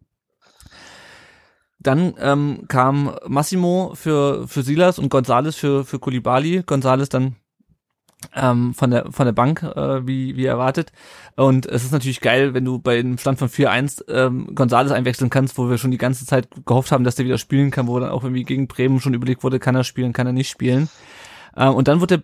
Dann 1.79 2.17
ähm, 2.21 2.65
kam 2.69 3.17
Massimo 3.27 3.93
für, 3.95 4.47
für 4.47 4.63
Silas 4.63 4.99
und 4.99 5.09
Gonzales 5.09 5.57
für, 5.57 5.87
für 5.87 5.99
Kulibali. 5.99 6.65
Gonzales 6.67 7.09
dann 7.09 7.37
ähm, 8.35 8.75
von 8.75 8.91
der 8.91 9.11
von 9.13 9.27
der 9.27 9.33
Bank, 9.33 9.63
äh, 9.63 10.07
wie, 10.07 10.37
wie 10.37 10.47
erwartet. 10.47 10.93
Und 11.37 11.67
es 11.67 11.85
ist 11.85 11.93
natürlich 11.93 12.21
geil, 12.21 12.55
wenn 12.55 12.65
du 12.65 12.79
bei 12.79 12.99
einem 12.99 13.19
Stand 13.19 13.39
von 13.39 13.49
4-1 13.49 14.05
ähm, 14.09 14.55
Gonzales 14.55 14.93
einwechseln 14.93 15.31
kannst, 15.31 15.59
wo 15.59 15.69
wir 15.69 15.79
schon 15.79 15.91
die 15.91 15.99
ganze 15.99 16.27
Zeit 16.27 16.49
gehofft 16.67 16.93
haben, 16.93 17.05
dass 17.05 17.15
der 17.15 17.27
wieder 17.27 17.39
spielen 17.39 17.71
kann, 17.71 17.87
wo 17.87 17.99
dann 17.99 18.11
auch 18.11 18.25
irgendwie 18.25 18.45
gegen 18.45 18.69
Bremen 18.69 19.01
schon 19.01 19.15
überlegt 19.15 19.45
wurde, 19.45 19.59
kann 19.59 19.75
er 19.75 19.85
spielen, 19.85 20.13
kann 20.13 20.27
er 20.27 20.33
nicht 20.33 20.51
spielen. 20.51 20.89
Ähm, 21.57 21.75
und 21.75 21.89
dann 21.89 22.01
wurde 22.01 22.23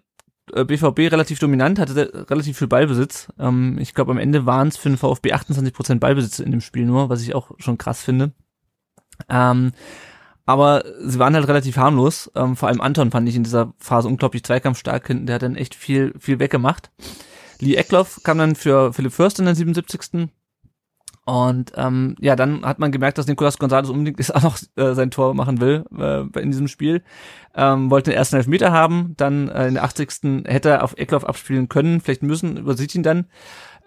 der 0.54 0.64
BVB 0.64 0.98
äh, 0.98 1.08
relativ 1.08 1.38
dominant, 1.38 1.78
hatte 1.78 2.26
relativ 2.30 2.58
viel 2.58 2.68
Ballbesitz. 2.68 3.28
Ähm, 3.38 3.78
ich 3.78 3.94
glaube, 3.94 4.12
am 4.12 4.18
Ende 4.18 4.46
waren 4.46 4.68
es 4.68 4.76
für 4.76 4.88
den 4.88 4.98
VfB 4.98 5.32
28% 5.32 5.98
Ballbesitz 5.98 6.38
in 6.38 6.50
dem 6.50 6.60
Spiel 6.60 6.84
nur, 6.84 7.08
was 7.08 7.22
ich 7.22 7.34
auch 7.34 7.52
schon 7.58 7.78
krass 7.78 8.02
finde. 8.02 8.32
Ähm, 9.28 9.72
aber 10.46 10.84
sie 11.00 11.18
waren 11.18 11.34
halt 11.34 11.48
relativ 11.48 11.76
harmlos. 11.76 12.30
Ähm, 12.34 12.56
vor 12.56 12.68
allem 12.68 12.80
Anton 12.80 13.10
fand 13.10 13.28
ich 13.28 13.36
in 13.36 13.44
dieser 13.44 13.72
Phase 13.78 14.08
unglaublich 14.08 14.44
zweikampfstark 14.44 15.06
hinten. 15.06 15.26
Der 15.26 15.36
hat 15.36 15.42
dann 15.42 15.56
echt 15.56 15.74
viel, 15.74 16.12
viel 16.18 16.38
weggemacht. 16.38 16.90
Lee 17.60 17.76
Eckloff 17.76 18.20
kam 18.24 18.38
dann 18.38 18.54
für 18.54 18.92
Philipp 18.92 19.12
Fürst 19.12 19.38
in 19.38 19.46
der 19.46 19.54
77. 19.54 20.28
Und 21.26 21.72
ähm, 21.76 22.16
ja, 22.20 22.36
dann 22.36 22.66
hat 22.66 22.78
man 22.78 22.92
gemerkt, 22.92 23.16
dass 23.16 23.26
Nicolas 23.26 23.58
Gonzalez 23.58 23.88
unbedingt 23.88 24.18
jetzt 24.18 24.34
auch 24.34 24.42
noch 24.42 24.58
äh, 24.76 24.94
sein 24.94 25.10
Tor 25.10 25.32
machen 25.32 25.60
will 25.60 25.84
äh, 25.98 26.40
in 26.40 26.50
diesem 26.50 26.68
Spiel. 26.68 27.02
Ähm, 27.54 27.90
wollte 27.90 28.10
den 28.10 28.18
ersten 28.18 28.36
Elfmeter 28.36 28.72
haben, 28.72 29.14
dann 29.16 29.48
äh, 29.48 29.68
in 29.68 29.74
der 29.74 29.84
80. 29.84 30.44
hätte 30.44 30.68
er 30.68 30.84
auf 30.84 30.98
Eckloff 30.98 31.24
abspielen 31.24 31.70
können, 31.70 32.02
vielleicht 32.02 32.22
müssen, 32.22 32.58
übersieht 32.58 32.94
ihn 32.94 33.02
dann. 33.02 33.26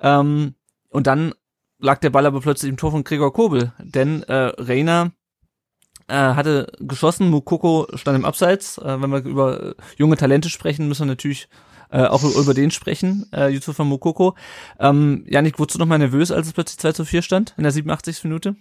Ähm, 0.02 0.56
und 0.90 1.06
dann 1.06 1.34
lag 1.78 2.00
der 2.00 2.10
Ball 2.10 2.26
aber 2.26 2.42
plötzlich 2.42 2.70
im 2.70 2.78
Tor 2.78 2.90
von 2.90 3.04
Gregor 3.04 3.32
Kobel, 3.32 3.72
denn 3.78 4.24
äh, 4.24 4.52
Reiner 4.58 5.12
äh, 6.08 6.16
hatte 6.16 6.72
geschossen, 6.80 7.30
Mukoko 7.30 7.88
stand 7.96 8.18
im 8.18 8.26
Abseits. 8.26 8.78
Äh, 8.78 9.02
wenn 9.02 9.10
wir 9.10 9.24
über 9.24 9.64
äh, 9.64 9.74
junge 9.98 10.18
Talente 10.18 10.50
sprechen, 10.50 10.88
müssen 10.88 11.02
wir 11.02 11.08
natürlich 11.08 11.50
äh, 11.92 12.04
auch 12.04 12.24
über 12.24 12.54
den 12.54 12.72
sprechen, 12.72 13.28
äh, 13.34 13.50
Yusufa 13.50 13.84
Mukoko. 13.84 14.36
Ähm, 14.80 15.24
Janik, 15.28 15.60
wurdest 15.60 15.76
du 15.76 15.80
noch 15.80 15.88
mal 15.88 15.98
nervös, 15.98 16.32
als 16.32 16.48
es 16.48 16.54
plötzlich 16.54 16.80
2 16.80 16.92
zu 16.94 17.06
4 17.06 17.22
stand 17.22 17.54
in 17.58 17.64
der 17.64 17.72
87. 17.72 18.24
Minute? 18.24 18.56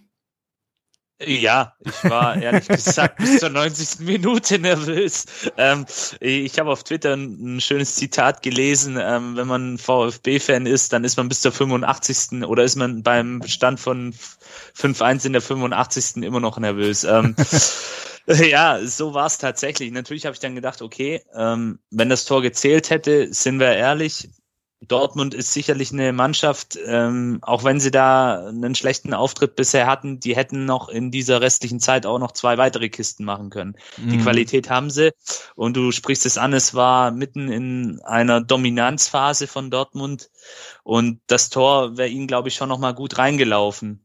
Ja, 1.24 1.72
ich 1.82 2.10
war 2.10 2.36
ehrlich 2.36 2.68
gesagt 2.68 3.16
bis 3.16 3.38
zur 3.40 3.48
90. 3.48 4.00
Minute 4.00 4.58
nervös. 4.58 5.24
Ähm, 5.56 5.86
ich 6.20 6.58
habe 6.58 6.70
auf 6.70 6.84
Twitter 6.84 7.14
ein, 7.14 7.56
ein, 7.56 7.60
schönes 7.62 7.94
Zitat 7.94 8.42
gelesen. 8.42 8.98
Ähm, 9.00 9.34
wenn 9.34 9.46
man 9.46 9.78
VfB-Fan 9.78 10.66
ist, 10.66 10.92
dann 10.92 11.04
ist 11.04 11.16
man 11.16 11.28
bis 11.28 11.40
zur 11.40 11.52
85. 11.52 12.44
oder 12.44 12.64
ist 12.64 12.76
man 12.76 13.02
beim 13.02 13.42
Stand 13.46 13.80
von 13.80 14.12
5-1 14.78 15.24
in 15.24 15.32
der 15.32 15.40
85. 15.40 16.22
immer 16.22 16.40
noch 16.40 16.58
nervös. 16.58 17.04
Ähm, 17.04 17.34
ja, 18.26 18.78
so 18.84 19.14
war 19.14 19.26
es 19.26 19.38
tatsächlich. 19.38 19.92
Natürlich 19.92 20.26
habe 20.26 20.34
ich 20.34 20.40
dann 20.40 20.54
gedacht, 20.54 20.82
okay, 20.82 21.22
ähm, 21.34 21.78
wenn 21.90 22.10
das 22.10 22.26
Tor 22.26 22.42
gezählt 22.42 22.90
hätte, 22.90 23.32
sind 23.32 23.58
wir 23.58 23.72
ehrlich, 23.72 24.28
Dortmund 24.82 25.32
ist 25.32 25.52
sicherlich 25.52 25.90
eine 25.92 26.12
Mannschaft, 26.12 26.78
ähm, 26.84 27.38
auch 27.40 27.64
wenn 27.64 27.80
sie 27.80 27.90
da 27.90 28.46
einen 28.48 28.74
schlechten 28.74 29.14
Auftritt 29.14 29.56
bisher 29.56 29.86
hatten, 29.86 30.20
die 30.20 30.36
hätten 30.36 30.66
noch 30.66 30.88
in 30.90 31.10
dieser 31.10 31.40
restlichen 31.40 31.80
Zeit 31.80 32.04
auch 32.04 32.18
noch 32.18 32.32
zwei 32.32 32.58
weitere 32.58 32.90
Kisten 32.90 33.24
machen 33.24 33.48
können. 33.48 33.76
Mhm. 33.96 34.10
Die 34.10 34.18
Qualität 34.18 34.68
haben 34.68 34.90
sie. 34.90 35.12
Und 35.54 35.76
du 35.76 35.92
sprichst 35.92 36.26
es 36.26 36.36
an, 36.36 36.52
es 36.52 36.74
war 36.74 37.10
mitten 37.10 37.48
in 37.48 38.00
einer 38.04 38.42
Dominanzphase 38.42 39.46
von 39.46 39.70
Dortmund 39.70 40.30
und 40.84 41.20
das 41.26 41.48
Tor 41.48 41.96
wäre 41.96 42.08
ihnen, 42.08 42.26
glaube 42.26 42.48
ich, 42.48 42.54
schon 42.54 42.68
nochmal 42.68 42.94
gut 42.94 43.16
reingelaufen. 43.16 44.04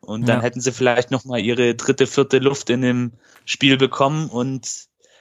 Und 0.00 0.28
dann 0.28 0.38
ja. 0.38 0.42
hätten 0.42 0.60
sie 0.60 0.72
vielleicht 0.72 1.10
nochmal 1.10 1.40
ihre 1.40 1.74
dritte, 1.74 2.06
vierte 2.06 2.38
Luft 2.38 2.70
in 2.70 2.82
dem 2.82 3.12
Spiel 3.44 3.76
bekommen 3.76 4.28
und 4.28 4.68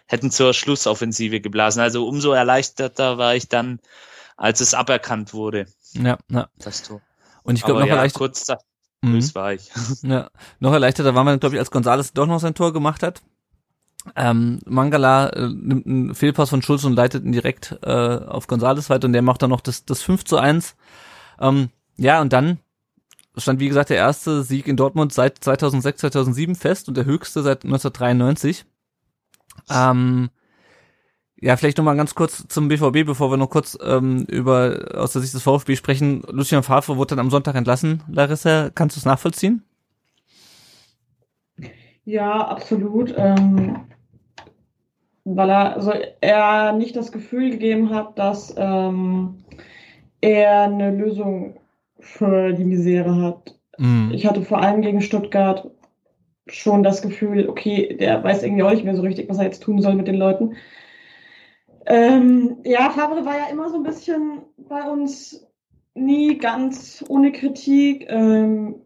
hätten 0.05 0.29
zur 0.29 0.53
Schlussoffensive 0.53 1.41
geblasen. 1.41 1.81
Also 1.81 2.07
umso 2.07 2.33
erleichterter 2.33 3.17
war 3.17 3.35
ich 3.35 3.47
dann, 3.47 3.79
als 4.37 4.59
es 4.59 4.73
aberkannt 4.73 5.33
wurde. 5.33 5.67
Ja, 5.93 6.17
ja. 6.29 6.47
Das 6.57 6.83
Tor. 6.83 7.01
Und 7.43 7.55
ich 7.55 7.63
glaube 7.63 7.81
noch 7.81 7.87
ja, 7.87 7.95
erleichtert. 7.95 8.19
Kurz 8.19 8.45
da, 8.45 8.57
mhm. 9.01 9.35
war 9.35 9.53
ich. 9.53 9.69
Ja, 10.03 10.29
noch 10.59 10.73
erleichterter 10.73 11.15
war 11.15 11.23
man, 11.23 11.39
glaube 11.39 11.55
ich, 11.55 11.59
als 11.59 11.71
Gonzales 11.71 12.13
doch 12.13 12.25
noch 12.25 12.39
sein 12.39 12.55
Tor 12.55 12.73
gemacht 12.73 13.03
hat. 13.03 13.21
Ähm, 14.15 14.59
Mangala 14.65 15.29
äh, 15.29 15.47
nimmt 15.47 15.85
einen 15.85 16.15
Fehlpass 16.15 16.49
von 16.49 16.61
Schulz 16.61 16.83
und 16.83 16.93
leitet 16.93 17.23
ihn 17.23 17.31
direkt 17.31 17.77
äh, 17.83 17.89
auf 17.89 18.47
Gonzales 18.47 18.89
weiter 18.89 19.07
und 19.07 19.13
der 19.13 19.21
macht 19.21 19.41
dann 19.41 19.49
noch 19.49 19.61
das, 19.61 19.85
das 19.85 20.01
5 20.01 20.25
zu 20.25 20.37
1. 20.37 20.75
Ähm, 21.39 21.69
ja, 21.95 22.21
und 22.21 22.33
dann 22.33 22.59
stand, 23.37 23.59
wie 23.59 23.69
gesagt, 23.69 23.89
der 23.89 23.97
erste 23.97 24.43
Sieg 24.43 24.67
in 24.67 24.75
Dortmund 24.75 25.13
seit 25.13 25.43
2006, 25.43 26.01
2007 26.01 26.55
fest 26.55 26.87
und 26.87 26.97
der 26.97 27.05
höchste 27.05 27.43
seit 27.43 27.63
1993. 27.63 28.65
Ähm, 29.69 30.29
ja, 31.43 31.57
vielleicht 31.57 31.77
nochmal 31.77 31.97
ganz 31.97 32.15
kurz 32.15 32.47
zum 32.47 32.69
BVB, 32.69 33.05
bevor 33.05 33.29
wir 33.29 33.35
noch 33.35 33.49
kurz 33.49 33.77
ähm, 33.85 34.25
über 34.29 34.91
aus 34.95 35.11
der 35.11 35.21
Sicht 35.21 35.33
des 35.33 35.43
VfB 35.43 35.75
sprechen. 35.75 36.23
Lucian 36.29 36.63
Favre 36.63 36.95
wurde 36.95 37.09
dann 37.09 37.19
am 37.19 37.29
Sonntag 37.29 37.55
entlassen. 37.55 38.01
Larissa, 38.07 38.69
kannst 38.73 38.95
du 38.95 38.99
es 39.01 39.05
nachvollziehen? 39.05 39.61
Ja, 42.05 42.47
absolut. 42.47 43.13
Ähm, 43.17 43.75
weil 45.25 45.49
er, 45.49 45.75
also 45.75 45.91
er 46.21 46.71
nicht 46.71 46.95
das 46.95 47.11
Gefühl 47.11 47.49
gegeben 47.51 47.89
hat, 47.89 48.17
dass 48.17 48.55
ähm, 48.57 49.43
er 50.21 50.61
eine 50.61 50.91
Lösung 50.91 51.59
für 51.99 52.53
die 52.53 52.63
Misere 52.63 53.21
hat. 53.21 53.59
Mhm. 53.77 54.11
Ich 54.13 54.25
hatte 54.25 54.43
vor 54.43 54.61
allem 54.61 54.81
gegen 54.81 55.01
Stuttgart 55.01 55.69
schon 56.47 56.83
das 56.83 57.01
Gefühl, 57.01 57.49
okay, 57.49 57.97
der 57.99 58.23
weiß 58.23 58.43
irgendwie 58.43 58.63
auch 58.63 58.71
nicht 58.71 58.85
mehr 58.85 58.95
so 58.95 59.01
richtig, 59.01 59.27
was 59.27 59.39
er 59.39 59.45
jetzt 59.45 59.63
tun 59.63 59.81
soll 59.81 59.95
mit 59.95 60.07
den 60.07 60.15
Leuten. 60.15 60.55
Ähm, 61.93 62.57
ja, 62.63 62.89
Favre 62.89 63.23
war 63.23 63.37
ja 63.37 63.45
immer 63.51 63.69
so 63.69 63.75
ein 63.75 63.83
bisschen 63.83 64.41
bei 64.57 64.89
uns 64.89 65.47
nie 65.93 66.39
ganz 66.39 67.05
ohne 67.07 67.31
Kritik. 67.31 68.07
Ähm, 68.09 68.81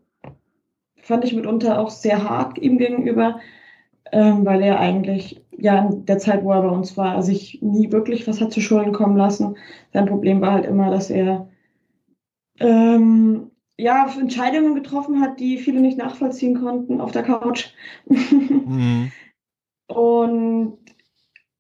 fand 0.98 1.24
ich 1.24 1.34
mitunter 1.34 1.80
auch 1.80 1.90
sehr 1.90 2.30
hart 2.30 2.58
ihm 2.58 2.78
gegenüber, 2.78 3.40
ähm, 4.12 4.46
weil 4.46 4.62
er 4.62 4.82
eigentlich 4.82 5.42
ja 5.58 5.88
in 5.88 6.06
der 6.06 6.18
Zeit, 6.18 6.44
wo 6.44 6.52
er 6.52 6.62
bei 6.62 6.70
uns 6.70 6.98
war, 6.98 7.24
sich 7.24 7.62
nie 7.62 7.94
wirklich 7.94 8.28
was 8.28 8.42
hat 8.42 8.52
zu 8.52 8.60
Schulden 8.60 8.92
kommen 8.92 9.16
lassen. 9.16 9.56
Sein 9.94 10.06
Problem 10.06 10.42
war 10.42 10.52
halt 10.52 10.66
immer, 10.66 10.92
dass 10.92 11.10
er 11.10 11.48
ähm, 12.60 13.52
ja 13.78 14.06
Entscheidungen 14.20 14.76
getroffen 14.76 15.22
hat, 15.22 15.40
die 15.40 15.60
viele 15.60 15.80
nicht 15.80 15.98
nachvollziehen 15.98 16.60
konnten 16.60 17.00
auf 17.00 17.14
der 17.14 17.24
Couch. 17.24 17.70
mhm. 18.06 19.14
Und 19.88 20.87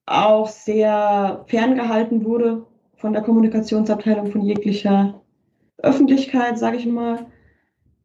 auch 0.07 0.47
sehr 0.47 1.43
ferngehalten 1.47 2.25
wurde 2.25 2.65
von 2.95 3.13
der 3.13 3.21
Kommunikationsabteilung 3.21 4.31
von 4.31 4.41
jeglicher 4.41 5.21
Öffentlichkeit, 5.77 6.57
sage 6.57 6.77
ich 6.77 6.87
mal 6.87 7.27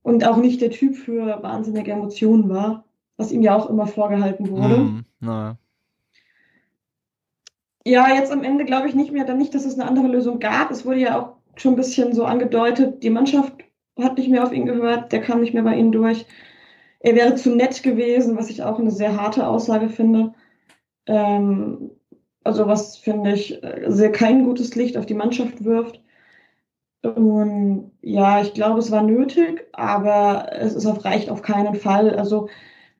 und 0.02 0.26
auch 0.26 0.36
nicht 0.36 0.60
der 0.60 0.70
Typ 0.70 0.96
für 0.96 1.42
wahnsinnige 1.42 1.92
Emotionen 1.92 2.48
war, 2.48 2.84
was 3.16 3.32
ihm 3.32 3.42
ja 3.42 3.56
auch 3.56 3.70
immer 3.70 3.86
vorgehalten 3.86 4.50
wurde. 4.50 4.78
Mm, 4.78 5.04
na. 5.20 5.58
Ja, 7.84 8.14
jetzt 8.14 8.32
am 8.32 8.44
Ende 8.44 8.64
glaube 8.64 8.88
ich 8.88 8.94
nicht 8.94 9.12
mehr, 9.12 9.24
dann 9.24 9.38
nicht, 9.38 9.54
dass 9.54 9.64
es 9.64 9.74
eine 9.78 9.88
andere 9.88 10.08
Lösung 10.08 10.38
gab. 10.38 10.70
Es 10.70 10.84
wurde 10.84 11.00
ja 11.00 11.20
auch 11.20 11.36
schon 11.56 11.72
ein 11.72 11.76
bisschen 11.76 12.14
so 12.14 12.24
angedeutet, 12.24 13.02
die 13.02 13.10
Mannschaft 13.10 13.52
hat 14.00 14.18
nicht 14.18 14.30
mehr 14.30 14.44
auf 14.44 14.52
ihn 14.52 14.66
gehört, 14.66 15.12
der 15.12 15.20
kam 15.20 15.40
nicht 15.40 15.54
mehr 15.54 15.62
bei 15.62 15.76
ihnen 15.76 15.92
durch. 15.92 16.26
Er 17.00 17.14
wäre 17.14 17.34
zu 17.34 17.54
nett 17.54 17.82
gewesen, 17.82 18.36
was 18.36 18.50
ich 18.50 18.62
auch 18.62 18.78
eine 18.78 18.92
sehr 18.92 19.20
harte 19.20 19.46
Aussage 19.46 19.88
finde. 19.88 20.34
Ähm, 21.06 21.90
also 22.44 22.66
was, 22.66 22.96
finde 22.96 23.32
ich, 23.32 23.62
äh, 23.62 23.84
sehr 23.88 24.12
kein 24.12 24.44
gutes 24.44 24.74
Licht 24.74 24.96
auf 24.96 25.06
die 25.06 25.14
Mannschaft 25.14 25.64
wirft. 25.64 26.00
Und 27.02 27.90
ja, 28.00 28.40
ich 28.40 28.54
glaube, 28.54 28.78
es 28.78 28.90
war 28.90 29.02
nötig, 29.02 29.64
aber 29.72 30.48
es 30.52 30.74
ist 30.74 30.86
auf, 30.86 31.04
reicht 31.04 31.30
auf 31.30 31.42
keinen 31.42 31.74
Fall. 31.74 32.16
Also, 32.16 32.48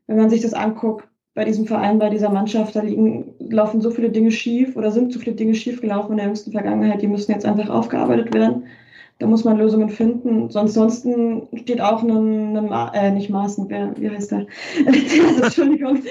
wenn 0.07 0.17
man 0.17 0.31
sich 0.31 0.43
das 0.43 0.55
anguckt, 0.55 1.09
bei 1.35 1.45
diesem 1.45 1.67
Verein, 1.67 1.99
bei 1.99 2.11
dieser 2.11 2.31
Mannschaft, 2.31 2.77
da 2.77 2.83
liegen, 2.83 3.35
laufen 3.39 3.81
so 3.81 3.91
viele 3.91 4.11
Dinge 4.11 4.31
schief 4.31 4.77
oder 4.77 4.91
sind 4.91 5.13
so 5.13 5.19
viele 5.19 5.37
Dinge 5.37 5.55
schief 5.55 5.81
gelaufen 5.81 6.13
in 6.13 6.17
der 6.19 6.27
jüngsten 6.27 6.53
Vergangenheit, 6.53 7.01
die 7.01 7.07
müssen 7.09 7.33
jetzt 7.33 7.47
einfach 7.47 7.71
aufgearbeitet 7.71 8.35
werden. 8.35 8.67
Da 9.23 9.29
muss 9.29 9.45
man 9.45 9.57
Lösungen 9.57 9.89
finden. 9.89 10.51
Sonst, 10.51 10.77
ansonsten 10.77 11.47
steht 11.57 11.81
auch 11.81 12.03
ein, 12.03 12.57
ein 12.57 12.93
äh, 12.93 13.13
nicht 13.13 13.31
Maßen, 13.31 13.71
wer, 13.71 13.95
wie 13.97 14.11
heißt 14.11 14.33
der? 14.33 14.47
Entschuldigung. 14.85 16.03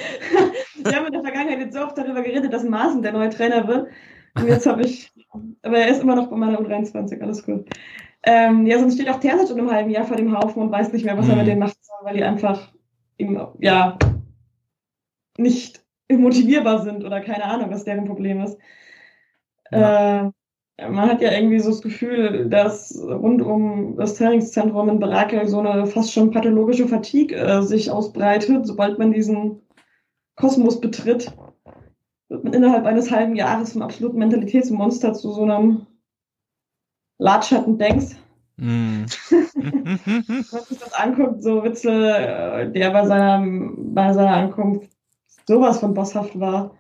Wir 0.82 0.96
haben 0.96 1.08
in 1.08 1.12
der 1.12 1.22
Vergangenheit 1.22 1.60
jetzt 1.60 1.74
so 1.74 1.82
oft 1.82 1.98
darüber 1.98 2.22
geredet, 2.22 2.54
dass 2.54 2.64
Maßen 2.64 3.02
der 3.02 3.12
neue 3.12 3.30
Trainer 3.30 3.68
wird. 3.68 3.90
Und 4.38 4.48
jetzt 4.48 4.66
habe 4.66 4.84
ich, 4.84 5.12
aber 5.62 5.80
er 5.80 5.90
ist 5.90 6.02
immer 6.02 6.16
noch 6.16 6.28
bei 6.28 6.38
meiner 6.38 6.62
U23, 6.62 7.20
alles 7.22 7.44
gut. 7.44 7.68
Ähm, 8.24 8.66
ja, 8.66 8.80
sonst 8.80 8.94
steht 8.94 9.10
auch 9.10 9.20
Terzic 9.20 9.50
in 9.50 9.60
einem 9.60 9.72
halben 9.72 9.90
Jahr 9.90 10.06
vor 10.06 10.16
dem 10.16 10.34
Haufen 10.34 10.62
und 10.62 10.72
weiß 10.72 10.94
nicht 10.94 11.04
mehr, 11.04 11.18
was 11.18 11.26
mhm. 11.26 11.32
er 11.32 11.38
mit 11.40 11.48
denen 11.48 11.60
machen 11.60 11.76
soll, 11.82 12.06
weil 12.06 12.16
die 12.16 12.24
einfach 12.24 12.72
ihm, 13.18 13.46
ja, 13.60 13.98
nicht 15.38 15.84
motivierbar 16.10 16.82
sind 16.84 17.04
oder 17.04 17.20
keine 17.20 17.44
Ahnung, 17.44 17.72
was 17.72 17.84
deren 17.84 18.06
Problem 18.06 18.40
ist. 18.40 18.58
Ja. 19.70 20.28
Äh, 20.28 20.32
man 20.78 21.10
hat 21.10 21.22
ja 21.22 21.32
irgendwie 21.32 21.60
so 21.60 21.70
das 21.70 21.82
Gefühl, 21.82 22.50
dass 22.50 22.98
rund 23.00 23.42
um 23.42 23.96
das 23.98 24.16
Trainingszentrum 24.16 24.90
in 24.90 25.00
Barakel 25.00 25.48
so 25.48 25.60
eine 25.60 25.86
fast 25.86 26.12
schon 26.12 26.32
pathologische 26.32 26.88
Fatigue 26.88 27.36
äh, 27.36 27.62
sich 27.62 27.92
ausbreitet, 27.92 28.66
sobald 28.66 28.98
man 28.98 29.12
diesen 29.12 29.62
Kosmos 30.36 30.82
betritt 30.82 31.32
wird 32.32 32.46
man 32.46 32.54
innerhalb 32.54 32.86
eines 32.86 33.12
halben 33.12 33.36
Jahres 33.36 33.74
vom 33.74 33.82
absoluten 33.82 34.18
Mentalitätsmonster 34.18 35.14
zu 35.14 35.34
so 35.34 35.44
einem 35.44 35.86
Latschatten 37.18 37.78
denkst. 37.78 38.16
Mm. 38.56 39.04
Wenn 39.56 40.46
man 40.52 40.64
sich 40.64 40.80
das 40.80 40.94
anguckt, 40.94 41.44
so 41.44 41.64
Witzel, 41.64 42.06
äh, 42.06 42.72
der 42.72 42.92
bei 42.92 43.06
seiner, 43.06 43.46
bei 43.78 44.14
seiner 44.14 44.34
Ankunft 44.34 44.90
sowas 45.46 45.80
von 45.80 45.94
bosshaft 45.94 46.40
war. 46.40 46.74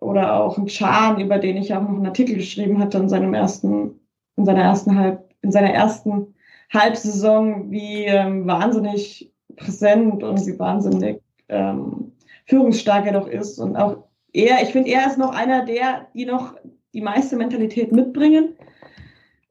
Oder 0.00 0.40
auch 0.40 0.58
ein 0.58 0.66
Chan, 0.66 1.20
über 1.20 1.38
den 1.38 1.56
ich 1.56 1.74
auch 1.74 1.82
noch 1.82 1.90
einen 1.90 2.06
Artikel 2.06 2.36
geschrieben 2.36 2.78
hatte 2.78 2.98
in 2.98 3.08
seinem 3.08 3.34
ersten, 3.34 3.98
in 4.36 4.44
seiner 4.44 4.62
ersten 4.62 4.98
Halb, 4.98 5.34
in 5.42 5.52
seiner 5.52 5.70
ersten 5.70 6.34
Halbsaison, 6.72 7.70
wie 7.70 8.04
ähm, 8.04 8.46
wahnsinnig 8.46 9.32
präsent 9.56 10.22
und 10.22 10.46
wie 10.46 10.58
wahnsinnig 10.58 11.20
ähm, 11.48 12.12
führungsstark 12.44 13.06
er 13.06 13.12
doch 13.12 13.28
ist 13.28 13.58
und 13.58 13.76
auch 13.76 14.04
er, 14.32 14.62
ich 14.62 14.68
finde, 14.68 14.90
er 14.90 15.06
ist 15.06 15.18
noch 15.18 15.34
einer 15.34 15.64
der, 15.64 16.08
die 16.14 16.26
noch 16.26 16.54
die 16.92 17.00
meiste 17.00 17.36
Mentalität 17.36 17.90
mitbringen. 17.92 18.54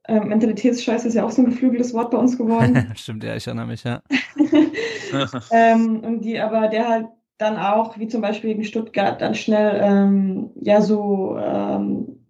Ähm, 0.08 0.28
Mentalitätsscheiß 0.28 1.04
ist 1.04 1.14
ja 1.14 1.24
auch 1.24 1.30
so 1.32 1.42
ein 1.42 1.50
geflügeltes 1.50 1.92
Wort 1.92 2.12
bei 2.12 2.18
uns 2.18 2.38
geworden. 2.38 2.92
Stimmt, 2.96 3.24
ja, 3.24 3.34
ich 3.34 3.46
erinnere 3.46 3.66
mich, 3.66 3.82
ja. 3.82 4.00
ähm, 5.50 6.00
und 6.00 6.20
die 6.20 6.38
aber, 6.38 6.68
der 6.68 6.88
halt 6.88 7.06
dann 7.38 7.56
auch, 7.58 7.98
wie 7.98 8.08
zum 8.08 8.22
Beispiel 8.22 8.50
gegen 8.50 8.64
Stuttgart, 8.64 9.20
dann 9.20 9.34
schnell 9.34 9.80
ähm, 9.82 10.50
ja 10.60 10.80
so 10.80 11.36
ähm, 11.38 12.20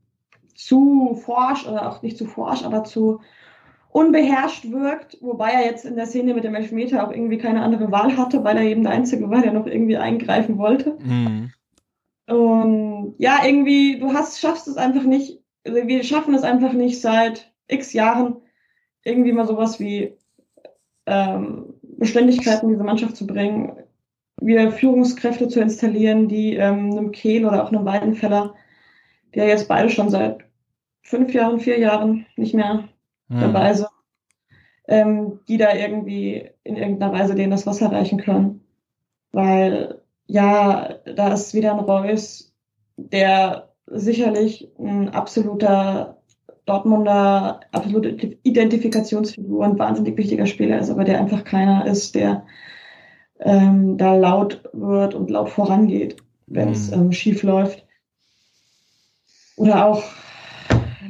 zu 0.54 1.14
forsch 1.24 1.66
oder 1.66 1.88
auch 1.88 2.02
nicht 2.02 2.18
zu 2.18 2.26
forsch, 2.26 2.64
aber 2.64 2.84
zu 2.84 3.20
unbeherrscht 3.90 4.70
wirkt, 4.70 5.16
wobei 5.22 5.52
er 5.52 5.64
jetzt 5.64 5.84
in 5.84 5.96
der 5.96 6.07
Szene 6.07 6.34
mit 6.34 6.44
dem 6.44 6.54
Elfmeter 6.54 7.07
auch 7.07 7.12
irgendwie 7.12 7.38
keine 7.38 7.62
andere 7.62 7.90
Wahl 7.90 8.16
hatte, 8.16 8.44
weil 8.44 8.57
er 8.57 8.64
eben 8.64 8.82
der 8.82 8.92
Einzige 8.92 9.30
war, 9.30 9.40
der 9.40 9.52
noch 9.52 9.66
irgendwie 9.66 9.96
eingreifen 9.96 10.59
wollte. 10.59 10.98
Mhm. 11.02 11.52
Und 12.26 13.14
ja, 13.18 13.38
irgendwie, 13.44 13.98
du 13.98 14.12
hast, 14.12 14.40
schaffst 14.40 14.66
es 14.68 14.76
einfach 14.76 15.04
nicht, 15.04 15.40
also 15.64 15.86
wir 15.86 16.02
schaffen 16.02 16.34
es 16.34 16.42
einfach 16.42 16.72
nicht 16.72 17.00
seit 17.00 17.52
x 17.68 17.92
Jahren, 17.92 18.36
irgendwie 19.04 19.32
mal 19.32 19.46
sowas 19.46 19.78
wie 19.78 20.16
ähm, 21.07 21.74
Beständigkeit 21.82 22.62
in 22.62 22.68
diese 22.68 22.84
Mannschaft 22.84 23.16
zu 23.16 23.26
bringen, 23.26 23.78
wieder 24.41 24.70
Führungskräfte 24.70 25.49
zu 25.49 25.61
installieren, 25.61 26.28
die 26.28 26.55
ähm, 26.55 26.93
einem 26.93 27.12
Kehl 27.12 27.47
oder 27.47 27.64
auch 27.64 27.72
einem 27.72 27.84
Weidenfeller, 27.84 28.55
der 29.34 29.47
jetzt 29.47 29.68
beide 29.68 29.91
schon 29.91 30.11
seit 30.11 30.45
fünf 31.03 31.32
Jahren, 31.32 31.61
vier 31.61 31.78
Jahren 31.78 32.26
nicht 32.37 32.55
mehr 32.55 32.89
mhm. 33.28 33.41
dabei 33.41 33.74
sind, 33.74 33.89
ähm, 34.89 35.41
die 35.49 35.57
da 35.57 35.74
irgendwie 35.74 36.51
in 36.64 36.76
irgendeiner 36.76 37.12
Weise 37.12 37.34
denen 37.34 37.51
das 37.51 37.66
Wasser 37.66 37.91
reichen 37.91 38.18
können. 38.18 38.64
Weil 39.32 40.03
ja, 40.26 40.95
da 41.05 41.32
ist 41.32 41.55
wieder 41.55 41.72
ein 41.72 41.80
Reus, 41.80 42.55
der 42.97 43.72
sicherlich 43.87 44.68
ein 44.78 45.11
absoluter 45.11 46.16
Dortmunder, 46.64 47.61
absolute 47.70 48.37
Identifikationsfigur 48.43 49.64
und 49.64 49.78
wahnsinnig 49.78 50.16
wichtiger 50.16 50.47
Spieler 50.47 50.80
ist, 50.80 50.91
aber 50.91 51.05
der 51.05 51.20
einfach 51.20 51.45
keiner 51.45 51.87
ist, 51.87 52.16
der 52.16 52.45
ähm, 53.41 53.99
da 53.99 54.16
laut 54.16 54.62
wird 54.72 55.14
und 55.14 55.30
laut 55.30 55.51
vorangeht, 55.51 56.16
wenn 56.47 56.70
es 56.70 56.91
mhm. 56.91 57.03
ähm, 57.03 57.12
schief 57.12 57.43
läuft. 57.43 57.84
Oder 59.57 59.87
auch, 59.87 60.03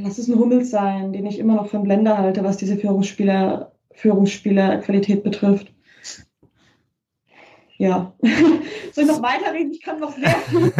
lass 0.00 0.18
es 0.18 0.28
ein 0.28 0.38
Hummels 0.38 0.70
sein, 0.70 1.12
den 1.12 1.26
ich 1.26 1.38
immer 1.38 1.54
noch 1.54 1.68
für 1.68 1.76
einen 1.76 1.84
Blender 1.84 2.18
halte, 2.18 2.44
was 2.44 2.56
diese 2.56 2.76
Führungsspieler, 2.76 3.72
Führungsspielerqualität 3.92 5.22
betrifft. 5.22 5.72
Ja. 7.78 8.14
Soll 8.92 9.04
ich 9.04 9.06
noch 9.06 9.22
weiterreden? 9.22 9.72
Ich 9.72 9.82
kann 9.82 10.00
noch 10.00 10.12
viel. 10.12 10.24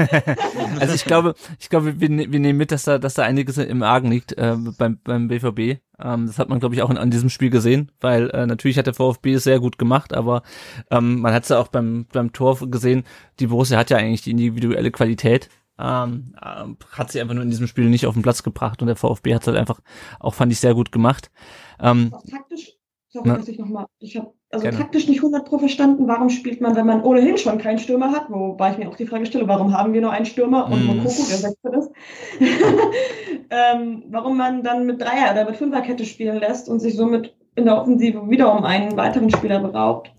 also 0.80 0.94
ich 0.94 1.04
glaube, 1.04 1.34
ich 1.58 1.68
glaube, 1.68 2.00
wir, 2.00 2.08
wir 2.08 2.40
nehmen 2.40 2.58
mit, 2.58 2.72
dass 2.72 2.84
da, 2.84 2.98
dass 2.98 3.14
da 3.14 3.22
einiges 3.22 3.58
im 3.58 3.82
Argen 3.82 4.10
liegt 4.10 4.32
äh, 4.38 4.56
beim, 4.78 4.98
beim 5.04 5.28
BVB. 5.28 5.80
Ähm, 5.98 6.26
das 6.26 6.38
hat 6.38 6.48
man, 6.48 6.60
glaube 6.60 6.74
ich, 6.74 6.82
auch 6.82 6.90
in, 6.90 6.98
an 6.98 7.10
diesem 7.10 7.28
Spiel 7.28 7.50
gesehen, 7.50 7.92
weil 8.00 8.30
äh, 8.30 8.46
natürlich 8.46 8.78
hat 8.78 8.86
der 8.86 8.94
VfB 8.94 9.34
es 9.34 9.44
sehr 9.44 9.60
gut 9.60 9.78
gemacht, 9.78 10.14
aber 10.14 10.42
ähm, 10.90 11.20
man 11.20 11.34
hat 11.34 11.44
es 11.44 11.50
ja 11.50 11.58
auch 11.58 11.68
beim, 11.68 12.06
beim 12.12 12.32
Tor 12.32 12.58
gesehen, 12.70 13.04
die 13.40 13.48
Borussia 13.48 13.78
hat 13.78 13.90
ja 13.90 13.98
eigentlich 13.98 14.22
die 14.22 14.30
individuelle 14.30 14.90
Qualität. 14.90 15.48
Ähm, 15.78 16.34
äh, 16.40 16.64
hat 16.92 17.12
sie 17.12 17.20
einfach 17.20 17.34
nur 17.34 17.42
in 17.42 17.50
diesem 17.50 17.66
Spiel 17.66 17.90
nicht 17.90 18.06
auf 18.06 18.14
den 18.14 18.22
Platz 18.22 18.42
gebracht 18.42 18.80
und 18.80 18.86
der 18.86 18.96
VfB 18.96 19.34
hat 19.34 19.42
es 19.42 19.48
halt 19.48 19.58
einfach 19.58 19.80
auch, 20.18 20.32
fand 20.32 20.50
ich, 20.50 20.60
sehr 20.60 20.74
gut 20.74 20.90
gemacht. 20.90 21.30
Ähm, 21.78 22.14
taktisch, 22.30 22.72
sorry, 23.08 23.28
dass 23.28 23.48
ich 23.48 23.58
nochmal, 23.58 23.86
ich 23.98 24.16
habe 24.16 24.32
also 24.50 24.62
Gerne. 24.62 24.78
taktisch 24.78 25.08
nicht 25.08 25.18
100 25.18 25.44
pro 25.44 25.58
verstanden, 25.58 26.06
warum 26.06 26.30
spielt 26.30 26.60
man, 26.60 26.76
wenn 26.76 26.86
man 26.86 27.02
ohnehin 27.02 27.36
schon 27.36 27.58
keinen 27.58 27.80
Stürmer 27.80 28.12
hat, 28.12 28.30
wobei 28.30 28.70
ich 28.70 28.78
mir 28.78 28.88
auch 28.88 28.96
die 28.96 29.06
Frage 29.06 29.26
stelle, 29.26 29.48
warum 29.48 29.76
haben 29.76 29.92
wir 29.92 30.00
nur 30.00 30.12
einen 30.12 30.26
Stürmer 30.26 30.66
und 30.66 30.84
mm. 30.84 30.86
Mokoko, 30.86 31.24
der 31.28 31.36
Sechste 31.36 31.68
ist, 31.76 31.90
ähm, 33.50 34.04
warum 34.08 34.36
man 34.36 34.62
dann 34.62 34.86
mit 34.86 35.00
Dreier- 35.00 35.32
oder 35.32 35.46
mit 35.46 35.56
Fünferkette 35.56 36.04
spielen 36.04 36.38
lässt 36.38 36.68
und 36.68 36.78
sich 36.78 36.94
somit 36.94 37.34
in 37.56 37.64
der 37.64 37.80
Offensive 37.80 38.30
wieder 38.30 38.56
um 38.56 38.64
einen 38.64 38.96
weiteren 38.96 39.30
Spieler 39.30 39.58
beraubt. 39.58 40.12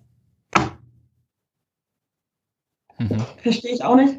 Mhm. 2.99 3.17
Verstehe 3.41 3.71
ich 3.71 3.83
auch 3.83 3.95
nicht. 3.95 4.17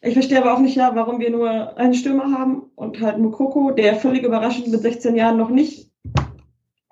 Ich 0.00 0.14
verstehe 0.14 0.38
aber 0.38 0.54
auch 0.54 0.60
nicht, 0.60 0.76
ja, 0.76 0.94
warum 0.94 1.20
wir 1.20 1.30
nur 1.30 1.76
einen 1.76 1.94
Stürmer 1.94 2.36
haben 2.36 2.70
und 2.74 3.00
halt 3.00 3.18
Mokoko, 3.18 3.70
der 3.70 3.94
völlig 3.94 4.24
überraschend 4.24 4.68
mit 4.68 4.80
16 4.80 5.14
Jahren 5.14 5.36
noch 5.36 5.50
nicht 5.50 5.87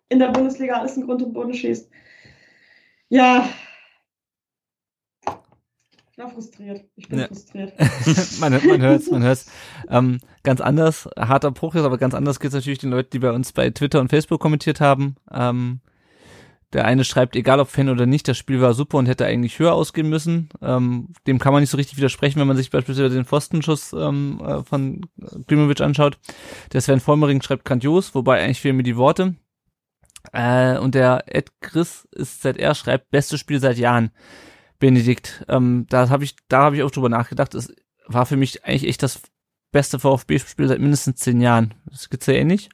in 0.09 0.19
der 0.19 0.29
Bundesliga 0.29 0.79
alles 0.79 0.97
in 0.97 1.05
Grund 1.05 1.23
und 1.23 1.33
Boden 1.33 1.55
schießt. 1.55 1.89
Ja. 3.09 3.49
Ich 6.13 6.19
war 6.19 6.31
frustriert. 6.31 6.85
Ich 6.97 7.09
bin 7.09 7.19
ja. 7.19 7.27
frustriert. 7.27 7.75
man, 8.41 8.53
man 8.53 8.81
hört 8.81 9.03
es, 9.03 9.11
man 9.11 9.23
hört 9.23 9.37
es. 9.37 9.47
Ähm, 9.89 10.19
ganz 10.43 10.61
anders, 10.61 11.09
harter 11.17 11.51
Bruch 11.51 11.75
ist, 11.75 11.83
aber 11.83 11.99
ganz 11.99 12.15
anders 12.15 12.41
geht 12.41 12.49
es 12.49 12.55
natürlich 12.55 12.79
den 12.79 12.91
Leuten, 12.91 13.11
die 13.13 13.19
bei 13.19 13.33
uns 13.33 13.53
bei 13.53 13.69
Twitter 13.71 14.01
und 14.01 14.09
Facebook 14.09 14.41
kommentiert 14.41 14.81
haben. 14.81 15.17
Ähm, 15.31 15.81
der 16.73 16.85
eine 16.85 17.05
schreibt, 17.05 17.37
egal 17.37 17.61
ob 17.61 17.69
Fan 17.69 17.89
oder 17.89 18.07
nicht, 18.07 18.27
das 18.29 18.37
Spiel 18.37 18.61
war 18.61 18.75
super 18.75 18.99
und 18.99 19.07
hätte 19.07 19.25
eigentlich 19.25 19.59
höher 19.59 19.73
ausgehen 19.73 20.09
müssen. 20.09 20.49
Ähm, 20.61 21.09
dem 21.27 21.39
kann 21.39 21.53
man 21.53 21.63
nicht 21.63 21.71
so 21.71 21.77
richtig 21.77 21.97
widersprechen, 21.97 22.41
wenn 22.41 22.49
man 22.49 22.57
sich 22.57 22.71
beispielsweise 22.71 23.15
den 23.15 23.25
Pfostenschuss 23.25 23.93
ähm, 23.93 24.41
äh, 24.45 24.65
von 24.65 25.07
Klimovic 25.47 25.81
anschaut. 25.81 26.19
Der 26.73 26.81
Sven 26.81 27.01
Vollmering 27.01 27.41
schreibt 27.41 27.65
grandios, 27.65 28.15
wobei 28.15 28.43
eigentlich 28.43 28.61
fehlen 28.61 28.77
mir 28.77 28.83
die 28.83 28.97
Worte. 28.97 29.37
Äh, 30.33 30.79
und 30.79 30.95
der 30.95 31.25
Ed 31.27 31.51
Chris 31.61 32.07
ist 32.13 32.45
er 32.45 32.75
schreibt, 32.75 33.11
bestes 33.11 33.41
Spiel 33.41 33.61
seit 33.61 33.79
Jahren. 33.79 34.11
Benedikt, 34.79 35.45
ähm, 35.49 35.87
da 35.89 36.11
habe 36.11 36.25
ich, 36.25 36.37
da 36.49 36.71
ich 36.73 36.83
auch 36.83 36.91
drüber 36.91 37.09
nachgedacht. 37.09 37.55
Es 37.55 37.73
war 38.07 38.27
für 38.27 38.37
mich 38.37 38.65
eigentlich 38.65 38.87
echt 38.87 39.03
das 39.03 39.23
beste 39.73 39.99
VfB-Spiel 39.99 40.69
seit 40.69 40.81
mindestens 40.81 41.21
zehn 41.21 41.41
Jahren. 41.41 41.75
Das 41.91 42.11
gibt's 42.11 42.27
ja 42.27 42.35
ähnlich. 42.35 42.69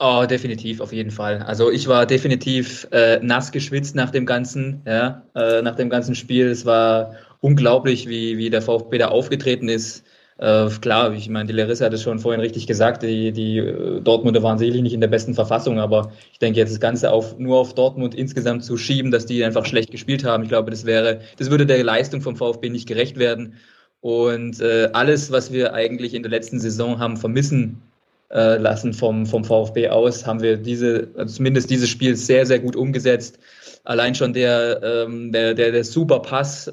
Oh, 0.00 0.26
definitiv, 0.28 0.80
auf 0.80 0.92
jeden 0.92 1.10
Fall. 1.10 1.42
Also 1.42 1.72
ich 1.72 1.88
war 1.88 2.06
definitiv 2.06 2.86
äh, 2.92 3.18
nass 3.20 3.50
geschwitzt 3.50 3.96
nach 3.96 4.10
dem 4.10 4.26
ganzen, 4.26 4.82
ja, 4.86 5.26
äh, 5.34 5.60
nach 5.60 5.74
dem 5.74 5.90
ganzen 5.90 6.14
Spiel. 6.14 6.46
Es 6.46 6.64
war 6.64 7.16
unglaublich, 7.40 8.08
wie, 8.08 8.38
wie 8.38 8.48
der 8.48 8.62
VfB 8.62 8.98
da 8.98 9.08
aufgetreten 9.08 9.68
ist. 9.68 10.04
Äh, 10.38 10.68
klar, 10.80 11.12
ich 11.12 11.28
meine, 11.28 11.48
die 11.48 11.52
Larissa 11.52 11.86
hat 11.86 11.92
es 11.92 12.02
schon 12.02 12.20
vorhin 12.20 12.40
richtig 12.40 12.68
gesagt, 12.68 13.02
die, 13.02 13.32
die 13.32 13.58
äh, 13.58 14.00
Dortmunder 14.00 14.42
waren 14.42 14.56
sicherlich 14.56 14.82
nicht 14.82 14.92
in 14.94 15.00
der 15.00 15.08
besten 15.08 15.34
Verfassung, 15.34 15.80
aber 15.80 16.12
ich 16.32 16.38
denke 16.38 16.60
jetzt 16.60 16.70
das 16.70 16.78
Ganze 16.80 17.10
auf, 17.10 17.36
nur 17.38 17.58
auf 17.58 17.74
Dortmund 17.74 18.14
insgesamt 18.14 18.64
zu 18.64 18.76
schieben, 18.76 19.10
dass 19.10 19.26
die 19.26 19.42
einfach 19.44 19.66
schlecht 19.66 19.90
gespielt 19.90 20.24
haben, 20.24 20.44
ich 20.44 20.48
glaube, 20.48 20.70
das 20.70 20.86
wäre, 20.86 21.20
das 21.38 21.50
würde 21.50 21.66
der 21.66 21.82
Leistung 21.82 22.20
vom 22.20 22.36
VfB 22.36 22.70
nicht 22.70 22.86
gerecht 22.86 23.18
werden. 23.18 23.54
Und 24.00 24.60
äh, 24.60 24.90
alles, 24.92 25.32
was 25.32 25.52
wir 25.52 25.74
eigentlich 25.74 26.14
in 26.14 26.22
der 26.22 26.30
letzten 26.30 26.60
Saison 26.60 27.00
haben 27.00 27.16
vermissen 27.16 27.82
äh, 28.30 28.58
lassen 28.58 28.94
vom, 28.94 29.26
vom 29.26 29.44
VfB 29.44 29.88
aus, 29.88 30.24
haben 30.24 30.40
wir 30.40 30.56
diese, 30.56 31.08
zumindest 31.26 31.68
dieses 31.68 31.88
Spiel 31.88 32.14
sehr, 32.14 32.46
sehr 32.46 32.60
gut 32.60 32.76
umgesetzt. 32.76 33.40
Allein 33.88 34.14
schon 34.14 34.34
der, 34.34 34.82
ähm, 34.82 35.32
der, 35.32 35.54
der, 35.54 35.72
der 35.72 35.82
super 35.82 36.20
Pass 36.20 36.70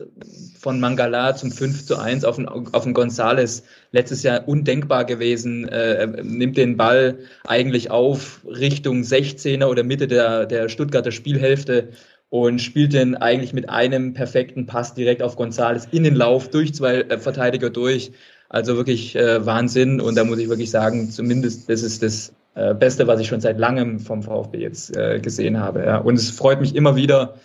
von 0.60 0.82
Mangala 0.82 1.34
zum 1.34 1.50
5 1.50 1.86
zu 1.86 1.98
1 1.98 2.26
auf 2.26 2.36
den, 2.36 2.46
auf 2.46 2.84
den 2.84 2.94
Gonzales 2.94 3.64
letztes 3.94 4.22
Jahr 4.24 4.46
undenkbar 4.50 5.06
gewesen, 5.06 5.66
äh, 5.70 6.08
nimmt 6.08 6.58
den 6.58 6.76
Ball 6.76 7.20
eigentlich 7.46 7.90
auf 7.90 8.42
Richtung 8.46 9.04
16er 9.04 9.68
oder 9.68 9.84
Mitte 9.84 10.08
der, 10.08 10.46
der 10.46 10.68
Stuttgarter 10.68 11.12
Spielhälfte 11.12 11.88
und 12.28 12.62
spielt 12.62 12.92
den 12.92 13.16
eigentlich 13.16 13.54
mit 13.54 13.70
einem 13.70 14.14
perfekten 14.14 14.66
Pass 14.66 14.94
direkt 14.94 15.22
auf 15.22 15.38
Gonzales 15.38 15.88
in 15.92 16.04
den 16.04 16.16
Lauf 16.16 16.50
durch 16.50 16.74
zwei 16.74 16.96
äh, 16.96 17.18
Verteidiger 17.18 17.70
durch. 17.70 18.12
Also 18.50 18.76
wirklich 18.76 19.16
äh, 19.16 19.46
Wahnsinn 19.46 20.02
und 20.02 20.16
da 20.16 20.26
muss 20.26 20.40
ich 20.40 20.50
wirklich 20.50 20.70
sagen, 20.70 21.10
zumindest 21.10 21.70
das 21.70 21.82
ist 21.82 22.04
das 22.04 22.34
äh, 22.56 22.74
Beste, 22.74 23.08
was 23.08 23.20
ich 23.20 23.28
schon 23.28 23.42
seit 23.42 23.60
langem 23.60 24.00
vom 24.00 24.24
VfB 24.24 24.60
jetzt 24.60 24.96
äh, 24.96 25.20
gesehen 25.20 25.60
habe. 25.60 25.86
Ja. 25.86 25.98
Und 25.98 26.16
es 26.16 26.32
freut 26.32 26.62
mich 26.62 26.76
immer 26.76 26.96
wieder, 26.96 27.36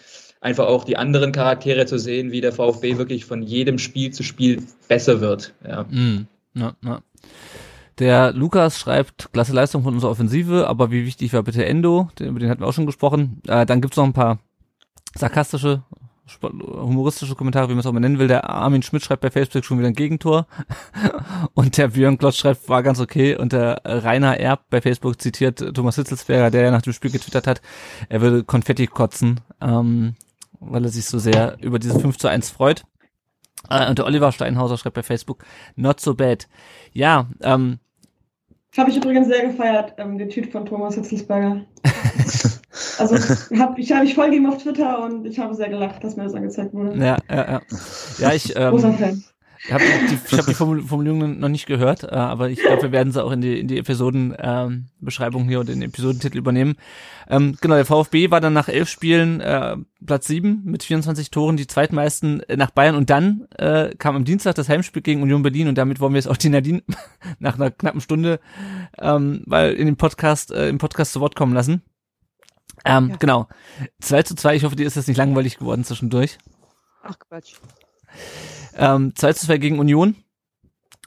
einfach 0.41 0.67
auch 0.67 0.85
die 0.85 0.97
anderen 0.97 1.33
Charaktere 1.33 1.87
zu 1.87 1.99
sehen, 1.99 2.33
wie 2.33 2.41
der 2.41 2.53
VfB 2.53 2.97
wirklich 2.97 3.25
von 3.25 3.43
jedem 3.43 3.79
Spiel 3.79 4.13
zu 4.13 4.23
Spiel 4.23 4.63
besser 4.89 5.21
wird. 5.21 5.53
Ja. 5.67 5.85
Mm, 5.85 6.27
na, 6.55 6.75
na. 6.81 7.03
Der 7.99 8.33
Lukas 8.33 8.79
schreibt, 8.79 9.31
klasse 9.33 9.53
Leistung 9.53 9.83
von 9.83 9.93
unserer 9.93 10.11
Offensive, 10.11 10.67
aber 10.67 10.91
wie 10.91 11.05
wichtig 11.05 11.35
war 11.35 11.43
bitte 11.43 11.67
Endo? 11.67 12.09
Den, 12.19 12.29
über 12.29 12.41
den 12.41 12.49
hatten 12.49 12.63
wir 12.63 12.67
auch 12.67 12.73
schon 12.73 12.87
gesprochen. 12.87 13.43
Äh, 13.47 13.67
dann 13.67 13.83
gibt's 13.83 13.99
noch 13.99 14.05
ein 14.05 14.15
paar 14.15 14.39
sarkastische 15.15 15.83
humoristische 16.43 17.35
Kommentare, 17.35 17.68
wie 17.68 17.72
man 17.72 17.81
es 17.81 17.87
auch 17.87 17.93
mal 17.93 18.01
nennen 18.01 18.18
will. 18.18 18.28
Der 18.28 18.49
Armin 18.49 18.83
Schmidt 18.83 19.03
schreibt 19.03 19.22
bei 19.22 19.31
Facebook 19.31 19.64
schon 19.64 19.78
wieder 19.78 19.89
ein 19.89 19.95
Gegentor. 19.95 20.47
Und 21.55 21.76
der 21.76 21.89
Björn 21.89 22.18
Klotz 22.18 22.37
schreibt, 22.37 22.68
war 22.68 22.83
ganz 22.83 23.01
okay. 23.01 23.37
Und 23.37 23.53
der 23.53 23.81
Rainer 23.85 24.39
Erb 24.39 24.64
bei 24.70 24.81
Facebook 24.81 25.20
zitiert 25.20 25.59
Thomas 25.74 25.97
Hitzelsberger, 25.97 26.51
der 26.51 26.62
ja 26.62 26.70
nach 26.70 26.83
dem 26.83 26.93
Spiel 26.93 27.11
getwittert 27.11 27.47
hat, 27.47 27.62
er 28.09 28.20
würde 28.20 28.45
Konfetti 28.45 28.87
kotzen, 28.87 29.41
ähm, 29.61 30.14
weil 30.61 30.85
er 30.85 30.91
sich 30.91 31.07
so 31.07 31.18
sehr 31.18 31.57
über 31.61 31.78
dieses 31.78 32.01
5 32.01 32.18
zu 32.18 32.28
1 32.28 32.51
freut. 32.51 32.85
Äh, 33.68 33.89
und 33.89 33.99
der 33.99 34.07
Oliver 34.07 34.33
Steinhauser 34.33 34.78
schreibt 34.78 34.97
bei 34.97 35.03
Facebook, 35.03 35.45
not 35.76 36.01
so 36.01 36.14
bad. 36.14 36.49
Ja, 36.93 37.28
ähm, 37.43 37.78
habe 38.76 38.91
ich 38.91 38.97
übrigens 38.97 39.26
sehr 39.26 39.49
gefeiert, 39.49 39.95
ähm, 39.99 40.16
den 40.16 40.31
Tweet 40.31 40.53
von 40.53 40.64
Thomas 40.64 40.95
Hitzelsberger. 40.95 41.62
Also 43.01 43.16
hab, 43.59 43.78
ich, 43.78 43.92
hab, 43.92 44.05
ich 44.05 44.14
folge 44.14 44.36
ihm 44.36 44.46
auf 44.46 44.62
Twitter 44.62 45.03
und 45.03 45.26
ich 45.26 45.38
habe 45.38 45.55
sehr 45.55 45.68
gelacht, 45.68 46.05
dass 46.05 46.16
mir 46.16 46.24
das 46.24 46.34
angezeigt 46.34 46.72
wurde. 46.74 46.98
Ja, 46.98 47.16
ja, 47.28 47.53
ja. 47.53 47.61
Ja, 48.18 48.32
ich. 48.34 48.55
Ähm, 48.61 48.72
Großer 48.72 48.92
Fan. 48.94 49.24
Ich 49.62 49.72
habe 49.72 49.84
die, 49.84 50.18
ich 50.26 50.38
hab 50.38 50.46
die 50.46 50.55
Formulierung 50.55 51.38
noch 51.38 51.48
nicht 51.48 51.66
gehört, 51.66 52.05
äh, 52.05 52.09
aber 52.09 52.48
ich 52.48 52.61
glaube, 52.61 52.82
wir 52.82 52.92
werden 52.92 53.12
sie 53.12 53.22
auch 53.22 53.30
in 53.30 53.42
die, 53.42 53.61
in 53.61 53.68
die 53.68 53.78
Episodenbeschreibung 53.78 55.42
ähm, 55.42 55.48
hier 55.48 55.61
und 55.61 55.68
in 55.68 55.80
den 55.80 55.90
Episodentitel 55.90 56.38
übernehmen. 56.38 56.76
Ähm, 57.28 57.57
genau, 57.61 57.74
der 57.74 57.84
VfB 57.84 58.30
war 58.30 58.40
dann 58.40 58.55
nach 58.55 58.68
elf 58.68 58.88
Spielen 58.88 59.40
äh, 59.40 59.76
Platz 60.05 60.26
sieben 60.26 60.62
mit 60.64 60.82
24 60.82 61.30
Toren, 61.30 61.59
die 61.59 61.66
zweitmeisten 61.66 62.40
äh, 62.48 62.57
nach 62.57 62.70
Bayern 62.70 62.96
und 62.96 63.11
dann 63.11 63.46
äh, 63.59 63.94
kam 63.96 64.16
am 64.16 64.24
Dienstag 64.24 64.55
das 64.55 64.70
Heimspiel 64.70 65.03
gegen 65.03 65.22
Union 65.22 65.42
Berlin 65.42 65.68
und 65.68 65.76
damit 65.76 66.01
wollen 66.01 66.14
wir 66.14 66.18
jetzt 66.18 66.28
auch 66.28 66.38
die 66.38 66.48
Nadine 66.48 66.82
nach 67.38 67.57
einer 67.57 67.70
knappen 67.70 68.01
Stunde 68.01 68.40
ähm, 68.98 69.42
weil 69.44 69.74
in 69.74 69.86
dem 69.86 69.96
Podcast, 69.96 70.53
äh, 70.53 70.68
im 70.68 70.78
Podcast 70.78 71.12
zu 71.12 71.20
Wort 71.20 71.36
kommen 71.36 71.53
lassen. 71.53 71.82
Ähm, 72.85 73.11
ja. 73.11 73.16
Genau. 73.16 73.49
2 74.01 74.22
zu 74.22 74.35
2, 74.35 74.57
ich 74.57 74.64
hoffe, 74.64 74.76
dir 74.76 74.87
ist 74.87 74.97
das 74.97 75.07
nicht 75.07 75.16
langweilig 75.16 75.59
geworden 75.59 75.85
zwischendurch. 75.85 76.39
Ach 77.03 77.18
Quatsch. 77.18 77.55
Ähm, 78.76 79.14
2 79.14 79.33
zu 79.35 79.47
2 79.47 79.59
gegen 79.59 79.78
Union. 79.78 80.16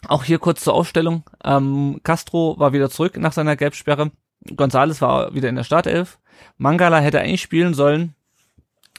Auch 0.07 0.24
hier 0.24 0.39
kurz 0.39 0.63
zur 0.63 0.74
Aufstellung. 0.74 1.24
Ähm, 1.43 2.01
Castro 2.03 2.59
war 2.59 2.74
wieder 2.74 2.89
zurück 2.89 3.17
nach 3.17 3.34
seiner 3.34 3.55
Gelbsperre. 3.55 4.11
Gonzales 4.55 5.01
war 5.01 5.34
wieder 5.34 5.49
in 5.49 5.55
der 5.55 5.63
Startelf. 5.63 6.19
Mangala 6.57 6.99
hätte 6.99 7.19
eigentlich 7.19 7.41
spielen 7.41 7.74
sollen, 7.74 8.15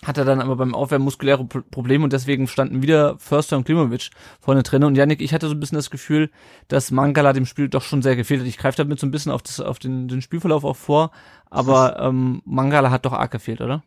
hatte 0.07 0.25
dann 0.25 0.41
aber 0.41 0.57
beim 0.57 0.75
Aufwärmen 0.75 1.05
muskuläre 1.05 1.45
Probleme 1.45 2.05
und 2.05 2.13
deswegen 2.13 2.47
standen 2.47 2.83
wieder 2.83 3.19
Förster 3.19 3.57
und 3.57 3.65
Klimovic 3.65 4.11
vorne 4.41 4.63
drin. 4.63 4.85
Und 4.85 4.97
Yannick, 4.97 5.21
ich 5.21 5.33
hatte 5.33 5.49
so 5.49 5.55
ein 5.55 5.61
bisschen 5.61 5.77
das 5.77 5.91
Gefühl, 5.91 6.31
dass 6.69 6.91
Mangala 6.91 7.33
dem 7.33 7.47
Spiel 7.47 7.69
doch 7.69 7.83
schon 7.83 8.03
sehr 8.03 8.17
gefehlt 8.17 8.41
hat. 8.41 8.49
Ich 8.49 8.59
greife 8.59 8.77
damit 8.77 9.01
so 9.01 9.07
ein 9.07 9.11
bisschen 9.11 9.33
auf, 9.33 9.43
das, 9.43 9.61
auf 9.61 9.79
den, 9.79 10.09
den 10.09 10.23
Spielverlauf 10.23 10.65
auch 10.65 10.77
vor, 10.77 11.11
aber 11.51 11.99
ähm, 12.01 12.43
Mangala 12.45 12.91
hat 12.91 13.05
doch 13.05 13.13
arg 13.13 13.31
gefehlt, 13.31 13.61
oder? 13.61 13.83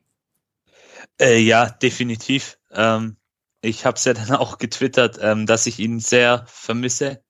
Äh, 1.20 1.39
ja, 1.39 1.70
definitiv. 1.70 2.57
Ähm, 2.72 3.18
ich 3.61 3.86
habe 3.86 3.95
es 3.95 4.05
ja 4.05 4.13
dann 4.13 4.32
auch 4.36 4.57
getwittert, 4.57 5.18
ähm, 5.22 5.45
dass 5.45 5.68
ich 5.68 5.80
ihn 5.80 5.99
sehr 5.99 6.45
vermisse. 6.47 7.22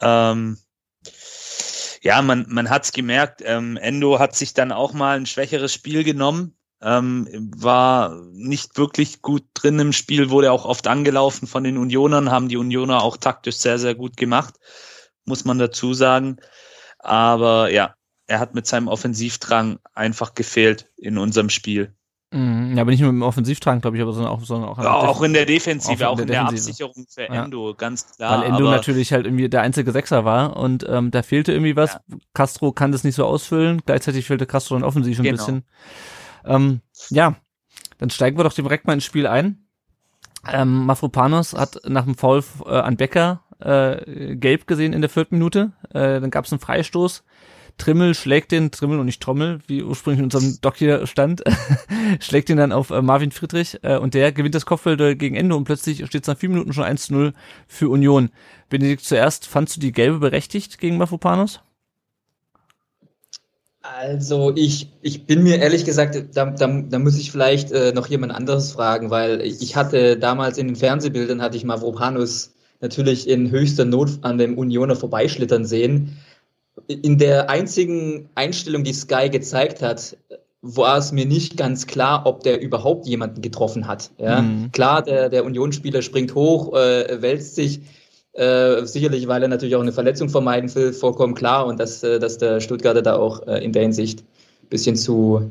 Ähm, 0.00 0.58
ja, 2.02 2.22
man, 2.22 2.46
man 2.48 2.70
hat's 2.70 2.92
gemerkt, 2.92 3.42
ähm, 3.44 3.76
Endo 3.76 4.18
hat 4.18 4.36
sich 4.36 4.54
dann 4.54 4.72
auch 4.72 4.92
mal 4.92 5.16
ein 5.16 5.26
schwächeres 5.26 5.72
Spiel 5.72 6.04
genommen, 6.04 6.56
ähm, 6.86 7.26
war 7.56 8.16
nicht 8.32 8.78
wirklich 8.78 9.20
gut 9.20 9.42
drin 9.54 9.80
im 9.80 9.92
Spiel, 9.92 10.30
wurde 10.30 10.52
auch 10.52 10.64
oft 10.64 10.86
angelaufen 10.86 11.48
von 11.48 11.64
den 11.64 11.78
Unionern, 11.78 12.30
haben 12.30 12.48
die 12.48 12.56
Unioner 12.56 13.02
auch 13.02 13.16
taktisch 13.16 13.56
sehr, 13.56 13.80
sehr 13.80 13.96
gut 13.96 14.16
gemacht, 14.16 14.54
muss 15.24 15.44
man 15.44 15.58
dazu 15.58 15.94
sagen. 15.94 16.36
Aber 17.00 17.72
ja, 17.72 17.94
er 18.28 18.38
hat 18.38 18.54
mit 18.54 18.68
seinem 18.68 18.86
Offensivdrang 18.86 19.80
einfach 19.94 20.34
gefehlt 20.34 20.88
in 20.96 21.18
unserem 21.18 21.50
Spiel. 21.50 21.92
Mhm. 22.32 22.76
Ja, 22.76 22.82
aber 22.82 22.92
nicht 22.92 23.00
nur 23.00 23.10
im 23.10 23.22
Offensivtrang, 23.22 23.80
glaube 23.80 23.96
ich, 23.96 24.02
aber 24.02 24.12
sondern 24.12 24.32
auch, 24.32 24.44
sondern 24.44 24.70
auch, 24.70 24.78
ja, 24.78 24.94
auch 24.94 25.22
in 25.22 25.32
der 25.32 25.46
Defensive, 25.46 26.08
auch 26.08 26.20
in 26.20 26.28
der, 26.28 26.42
der 26.42 26.48
Absicherung 26.48 27.06
für 27.08 27.28
Endo, 27.28 27.70
ja. 27.70 27.74
ganz 27.76 28.14
klar. 28.14 28.42
Weil 28.42 28.50
Endo 28.50 28.70
natürlich 28.70 29.12
halt 29.12 29.26
irgendwie 29.26 29.48
der 29.48 29.62
einzige 29.62 29.90
Sechser 29.90 30.24
war 30.24 30.56
und 30.56 30.86
ähm, 30.88 31.10
da 31.10 31.22
fehlte 31.22 31.52
irgendwie 31.52 31.74
was. 31.74 31.94
Ja. 31.94 32.00
Castro 32.32 32.70
kann 32.70 32.92
das 32.92 33.02
nicht 33.02 33.16
so 33.16 33.24
ausfüllen, 33.24 33.82
gleichzeitig 33.86 34.24
fehlte 34.26 34.46
Castro 34.46 34.76
dann 34.76 34.84
offensiv 34.84 35.18
ein 35.18 35.24
genau. 35.24 35.36
bisschen. 35.36 35.64
Ähm, 36.46 36.80
ja, 37.10 37.36
dann 37.98 38.10
steigen 38.10 38.38
wir 38.38 38.44
doch 38.44 38.52
direkt 38.52 38.86
mal 38.86 38.94
ins 38.94 39.04
Spiel 39.04 39.26
ein. 39.26 39.66
Ähm, 40.48 40.86
Mafropanos 40.86 41.54
hat 41.54 41.80
nach 41.86 42.04
dem 42.04 42.14
Foul 42.14 42.44
äh, 42.66 42.70
an 42.70 42.96
Becker 42.96 43.42
äh, 43.58 44.36
gelb 44.36 44.66
gesehen 44.66 44.92
in 44.92 45.00
der 45.00 45.10
vierten 45.10 45.36
Minute. 45.36 45.72
Äh, 45.90 46.20
dann 46.20 46.30
gab 46.30 46.44
es 46.44 46.52
einen 46.52 46.60
Freistoß. 46.60 47.24
Trimmel 47.78 48.14
schlägt 48.14 48.52
den, 48.52 48.70
Trimmel 48.70 48.98
und 48.98 49.06
nicht 49.06 49.22
Trommel, 49.22 49.60
wie 49.66 49.82
ursprünglich 49.82 50.20
in 50.20 50.24
unserem 50.24 50.58
Doc 50.62 50.76
hier 50.76 51.06
stand, 51.06 51.42
schlägt 52.20 52.48
ihn 52.48 52.56
dann 52.56 52.72
auf 52.72 52.90
äh, 52.90 53.02
Marvin 53.02 53.32
Friedrich 53.32 53.78
äh, 53.82 53.98
und 53.98 54.14
der 54.14 54.32
gewinnt 54.32 54.54
das 54.54 54.64
Kopfball 54.64 55.14
gegen 55.14 55.36
Ende 55.36 55.54
und 55.54 55.64
plötzlich 55.64 56.06
steht 56.06 56.22
es 56.22 56.28
nach 56.28 56.38
vier 56.38 56.48
Minuten 56.48 56.72
schon 56.72 56.84
1-0 56.84 57.34
für 57.66 57.90
Union. 57.90 58.30
Benedikt, 58.70 59.04
zuerst, 59.04 59.46
fandst 59.46 59.76
du 59.76 59.80
die 59.80 59.92
gelbe 59.92 60.18
berechtigt 60.18 60.78
gegen 60.78 60.96
Mafopanos? 60.96 61.60
Also 63.94 64.52
ich, 64.54 64.88
ich 65.02 65.26
bin 65.26 65.42
mir 65.42 65.58
ehrlich 65.58 65.84
gesagt, 65.84 66.16
da, 66.34 66.46
da, 66.46 66.66
da 66.66 66.98
muss 66.98 67.18
ich 67.18 67.30
vielleicht 67.30 67.72
äh, 67.72 67.92
noch 67.92 68.06
jemand 68.08 68.34
anderes 68.34 68.72
fragen, 68.72 69.10
weil 69.10 69.40
ich 69.40 69.76
hatte 69.76 70.16
damals 70.16 70.58
in 70.58 70.68
den 70.68 70.76
Fernsehbildern, 70.76 71.42
hatte 71.42 71.56
ich 71.56 71.64
Mavropanos 71.64 72.52
natürlich 72.80 73.28
in 73.28 73.50
höchster 73.50 73.84
Not 73.84 74.18
an 74.22 74.38
dem 74.38 74.58
Unioner 74.58 74.96
vorbeischlittern 74.96 75.64
sehen 75.64 76.16
in 76.88 77.18
der 77.18 77.50
einzigen 77.50 78.28
Einstellung, 78.34 78.84
die 78.84 78.92
Sky 78.92 79.28
gezeigt 79.30 79.82
hat, 79.82 80.16
war 80.62 80.98
es 80.98 81.12
mir 81.12 81.26
nicht 81.26 81.56
ganz 81.56 81.86
klar, 81.86 82.26
ob 82.26 82.42
der 82.42 82.60
überhaupt 82.60 83.06
jemanden 83.06 83.40
getroffen 83.40 83.86
hat. 83.86 84.10
Ja? 84.18 84.42
Mhm. 84.42 84.72
Klar, 84.72 85.02
der, 85.02 85.28
der 85.28 85.44
Unionsspieler 85.44 86.02
springt 86.02 86.34
hoch, 86.34 86.74
äh, 86.74 87.22
wälzt 87.22 87.54
sich, 87.54 87.80
äh, 88.36 88.84
sicherlich, 88.84 89.28
weil 89.28 89.42
er 89.42 89.48
natürlich 89.48 89.76
auch 89.76 89.82
eine 89.82 89.92
Verletzung 89.92 90.28
vermeiden 90.28 90.74
will, 90.74 90.92
vollkommen 90.92 91.34
klar 91.34 91.66
und 91.66 91.80
dass, 91.80 92.02
äh, 92.02 92.18
dass 92.18 92.38
der 92.38 92.60
Stuttgarter 92.60 93.02
da 93.02 93.16
auch 93.16 93.46
äh, 93.46 93.64
in 93.64 93.72
der 93.72 93.82
Hinsicht 93.82 94.20
ein 94.20 94.68
bisschen 94.68 94.96
zu 94.96 95.50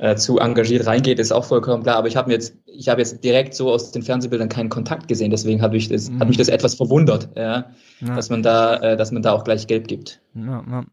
äh, 0.00 0.14
zu 0.14 0.38
engagiert 0.38 0.86
reingeht, 0.86 1.18
ist 1.18 1.32
auch 1.32 1.44
vollkommen 1.44 1.82
klar. 1.82 1.96
Aber 1.96 2.08
ich 2.08 2.16
habe 2.16 2.30
jetzt, 2.30 2.54
ich 2.66 2.88
habe 2.88 3.00
jetzt 3.00 3.24
direkt 3.24 3.54
so 3.54 3.72
aus 3.72 3.90
den 3.90 4.02
Fernsehbildern 4.02 4.48
keinen 4.48 4.68
Kontakt 4.68 5.08
gesehen, 5.08 5.30
deswegen 5.30 5.60
habe 5.60 5.76
ich 5.76 5.88
das, 5.88 6.08
mhm. 6.08 6.20
hat 6.20 6.28
mich 6.28 6.36
das 6.36 6.48
etwas 6.48 6.76
verwundert, 6.76 7.28
ja, 7.36 7.66
ja. 8.00 8.14
dass 8.14 8.30
man 8.30 8.42
da, 8.42 8.76
äh, 8.76 8.96
dass 8.96 9.10
man 9.10 9.22
da 9.22 9.32
auch 9.32 9.44
gleich 9.44 9.66
gelb 9.66 9.88
gibt. 9.88 10.20
Ja. 10.34 10.84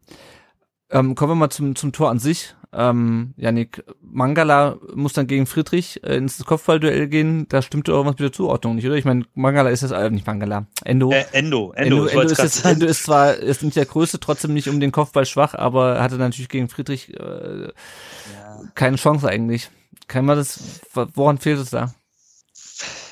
Ähm, 0.90 1.14
kommen 1.14 1.30
wir 1.32 1.36
mal 1.36 1.50
zum, 1.50 1.74
zum 1.76 1.92
Tor 1.92 2.10
an 2.10 2.18
sich. 2.18 2.54
Ähm, 2.78 3.32
Janik, 3.38 3.82
Mangala 4.02 4.78
muss 4.94 5.14
dann 5.14 5.26
gegen 5.26 5.46
Friedrich 5.46 6.04
äh, 6.04 6.16
ins 6.16 6.44
Kopfballduell 6.44 7.08
gehen. 7.08 7.46
Da 7.48 7.62
stimmte 7.62 7.92
irgendwas 7.92 8.14
mit 8.14 8.20
der 8.20 8.32
Zuordnung 8.32 8.74
nicht, 8.74 8.86
oder? 8.86 8.96
Ich 8.96 9.06
meine, 9.06 9.24
Mangala 9.34 9.70
ist 9.70 9.80
jetzt, 9.80 9.92
äh, 9.92 10.10
nicht 10.10 10.26
Mangala, 10.26 10.66
Endo. 10.84 11.10
Äh, 11.10 11.24
Endo, 11.32 11.72
Endo, 11.72 12.04
Endo, 12.04 12.06
Endo 12.06 12.32
ist, 12.32 12.38
jetzt, 12.38 12.64
Endo 12.66 12.84
ist 12.86 13.04
zwar 13.04 13.34
ist 13.34 13.62
nicht 13.62 13.76
der 13.76 13.86
Größte, 13.86 14.20
trotzdem 14.20 14.52
nicht 14.52 14.68
um 14.68 14.78
den 14.78 14.92
Kopfball 14.92 15.24
schwach, 15.24 15.54
aber 15.54 16.02
hatte 16.02 16.16
natürlich 16.16 16.50
gegen 16.50 16.68
Friedrich 16.68 17.14
äh, 17.18 17.64
ja. 17.64 18.60
keine 18.74 18.96
Chance 18.96 19.26
eigentlich. 19.26 19.70
Kann 20.06 20.26
man 20.26 20.36
das, 20.36 20.60
woran 20.92 21.38
fehlt 21.38 21.58
es 21.58 21.70
da? 21.70 21.94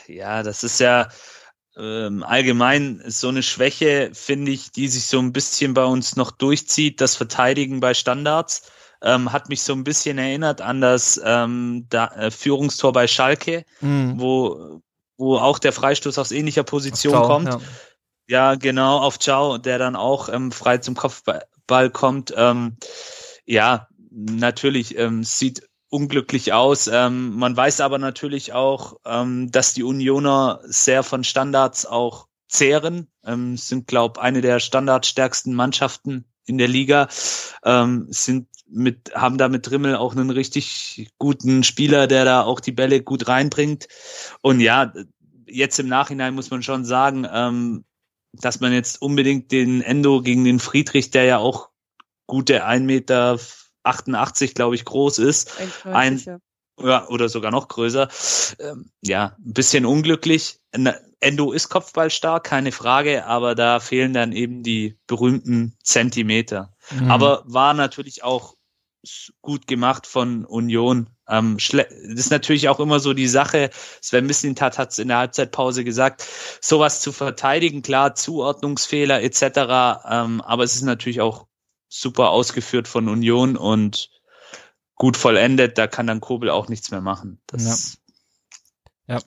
Ja, 0.07 0.43
das 0.43 0.63
ist 0.63 0.79
ja, 0.79 1.09
ähm, 1.77 2.23
allgemein 2.23 3.03
so 3.07 3.29
eine 3.29 3.43
Schwäche, 3.43 4.11
finde 4.13 4.53
ich, 4.53 4.71
die 4.71 4.89
sich 4.89 5.07
so 5.07 5.19
ein 5.19 5.33
bisschen 5.33 5.75
bei 5.75 5.85
uns 5.85 6.17
noch 6.17 6.31
durchzieht, 6.31 7.01
das 7.01 7.17
Verteidigen 7.17 7.81
bei 7.81 7.95
Standards. 7.95 8.71
Ähm, 9.05 9.33
hat 9.33 9.49
mich 9.49 9.63
so 9.63 9.73
ein 9.75 9.85
bisschen 9.85 10.19
erinnert 10.19 10.61
an 10.61 10.81
das 10.81 11.21
ähm, 11.25 11.87
da, 11.91 12.07
äh, 12.09 12.31
Führungstor 12.31 12.93
bei 12.93 13.07
Schalke, 13.07 13.65
mhm. 13.81 14.19
wo, 14.19 14.81
wo 15.17 15.37
auch 15.37 15.59
der 15.59 15.73
Freistoß 15.73 16.19
aus 16.19 16.33
ähnlicher 16.33 16.65
Position 16.65 17.13
Ciao, 17.13 17.27
kommt. 17.27 17.49
Ja. 17.49 17.61
ja. 18.29 18.55
genau, 18.55 18.99
auf 18.99 19.19
Ciao, 19.19 19.59
der 19.59 19.79
dann 19.79 19.95
auch 19.95 20.29
ähm, 20.29 20.51
frei 20.51 20.79
zum 20.79 20.95
Kopfball 20.95 21.91
kommt. 21.91 22.33
Ähm, 22.37 22.77
ja, 23.45 23.89
natürlich 24.11 24.97
ähm, 24.99 25.23
sieht 25.23 25.69
unglücklich 25.95 26.53
aus. 26.53 26.89
Ähm, 26.89 27.37
man 27.37 27.57
weiß 27.57 27.81
aber 27.81 27.99
natürlich 27.99 28.53
auch, 28.53 28.97
ähm, 29.05 29.53
dass 29.53 29.75
die 29.75 29.85
Unioner 29.85 30.61
sehr 30.65 31.05
von 31.05 31.23
Standards 31.23 31.87
auch 31.87 32.27
zehren, 32.49 33.09
ähm, 33.25 33.57
sind, 33.57 33.87
glaube 33.87 34.21
eine 34.21 34.41
der 34.41 34.61
standardstärksten 34.61 35.55
Mannschaften 35.55 36.25
in 36.47 36.59
der 36.59 36.69
Liga, 36.69 37.09
ähm, 37.65 38.07
sind 38.11 38.49
mit, 38.75 39.13
haben 39.15 39.39
da 39.39 39.49
mit 39.49 39.69
Drimmel 39.69 39.97
auch 39.97 40.13
einen 40.15 40.31
richtig 40.31 41.11
guten 41.19 41.65
Spieler, 41.65 42.07
der 42.07 42.25
da 42.25 42.43
auch 42.43 42.61
die 42.61 42.73
Bälle 42.73 43.03
gut 43.03 43.29
reinbringt. 43.29 43.89
Und 44.43 44.61
ja, 44.61 44.93
jetzt 45.47 45.79
im 45.79 45.89
Nachhinein 45.89 46.35
muss 46.35 46.51
man 46.51 46.63
schon 46.63 46.85
sagen, 46.85 47.27
ähm, 47.31 47.85
dass 48.33 48.61
man 48.61 48.73
jetzt 48.73 49.01
unbedingt 49.01 49.53
den 49.53 49.81
Endo 49.81 50.21
gegen 50.21 50.45
den 50.45 50.59
Friedrich, 50.59 51.11
der 51.11 51.25
ja 51.25 51.39
auch 51.39 51.71
gute 52.27 52.65
1 52.65 52.85
Meter 52.85 53.39
88, 53.85 54.55
glaube 54.55 54.75
ich, 54.75 54.85
groß 54.85 55.19
ist. 55.19 55.53
Ein, 55.85 56.21
ja, 56.81 57.07
oder 57.09 57.29
sogar 57.29 57.53
noch 57.53 57.69
größer. 57.69 58.09
Ähm, 58.59 58.91
ja, 59.03 59.37
ein 59.39 59.53
bisschen 59.53 59.87
unglücklich. 59.87 60.59
Endo 61.21 61.53
ist 61.53 61.69
kopfballstark, 61.69 62.45
keine 62.45 62.73
Frage, 62.73 63.27
aber 63.27 63.55
da 63.55 63.79
fehlen 63.79 64.13
dann 64.13 64.33
eben 64.33 64.63
die 64.63 64.99
berühmten 65.07 65.77
Zentimeter. 65.83 66.75
Mhm. 66.91 67.11
Aber 67.11 67.45
war 67.47 67.75
natürlich 67.75 68.25
auch 68.25 68.55
gut 69.41 69.67
gemacht 69.67 70.07
von 70.07 70.45
Union. 70.45 71.11
Ähm, 71.29 71.57
das 71.59 71.87
ist 71.91 72.31
natürlich 72.31 72.69
auch 72.69 72.81
immer 72.81 73.01
so 73.01 73.15
die 73.15 73.29
Sache, 73.29 73.71
Sven 74.01 74.27
Mislintat 74.27 74.79
hat 74.79 74.91
es 74.91 74.99
in 74.99 75.09
der 75.09 75.19
Halbzeitpause 75.19 75.85
gesagt, 75.85 76.27
sowas 76.61 77.01
zu 77.01 77.13
verteidigen, 77.13 77.83
klar, 77.83 78.15
Zuordnungsfehler 78.15 79.23
etc., 79.23 79.43
ähm, 80.09 80.41
aber 80.41 80.65
es 80.65 80.75
ist 80.75 80.83
natürlich 80.83 81.21
auch 81.21 81.47
super 81.89 82.31
ausgeführt 82.31 82.89
von 82.89 83.09
Union 83.09 83.57
und 83.57 84.11
gut 84.97 85.17
vollendet. 85.17 85.79
Da 85.79 85.87
kann 85.87 86.07
dann 86.07 86.21
Kobel 86.21 86.51
auch 86.51 86.69
nichts 86.69 86.91
mehr 86.91 87.01
machen. 87.01 87.41
Das 87.47 87.99
ja. 89.07 89.17
ja. 89.17 89.23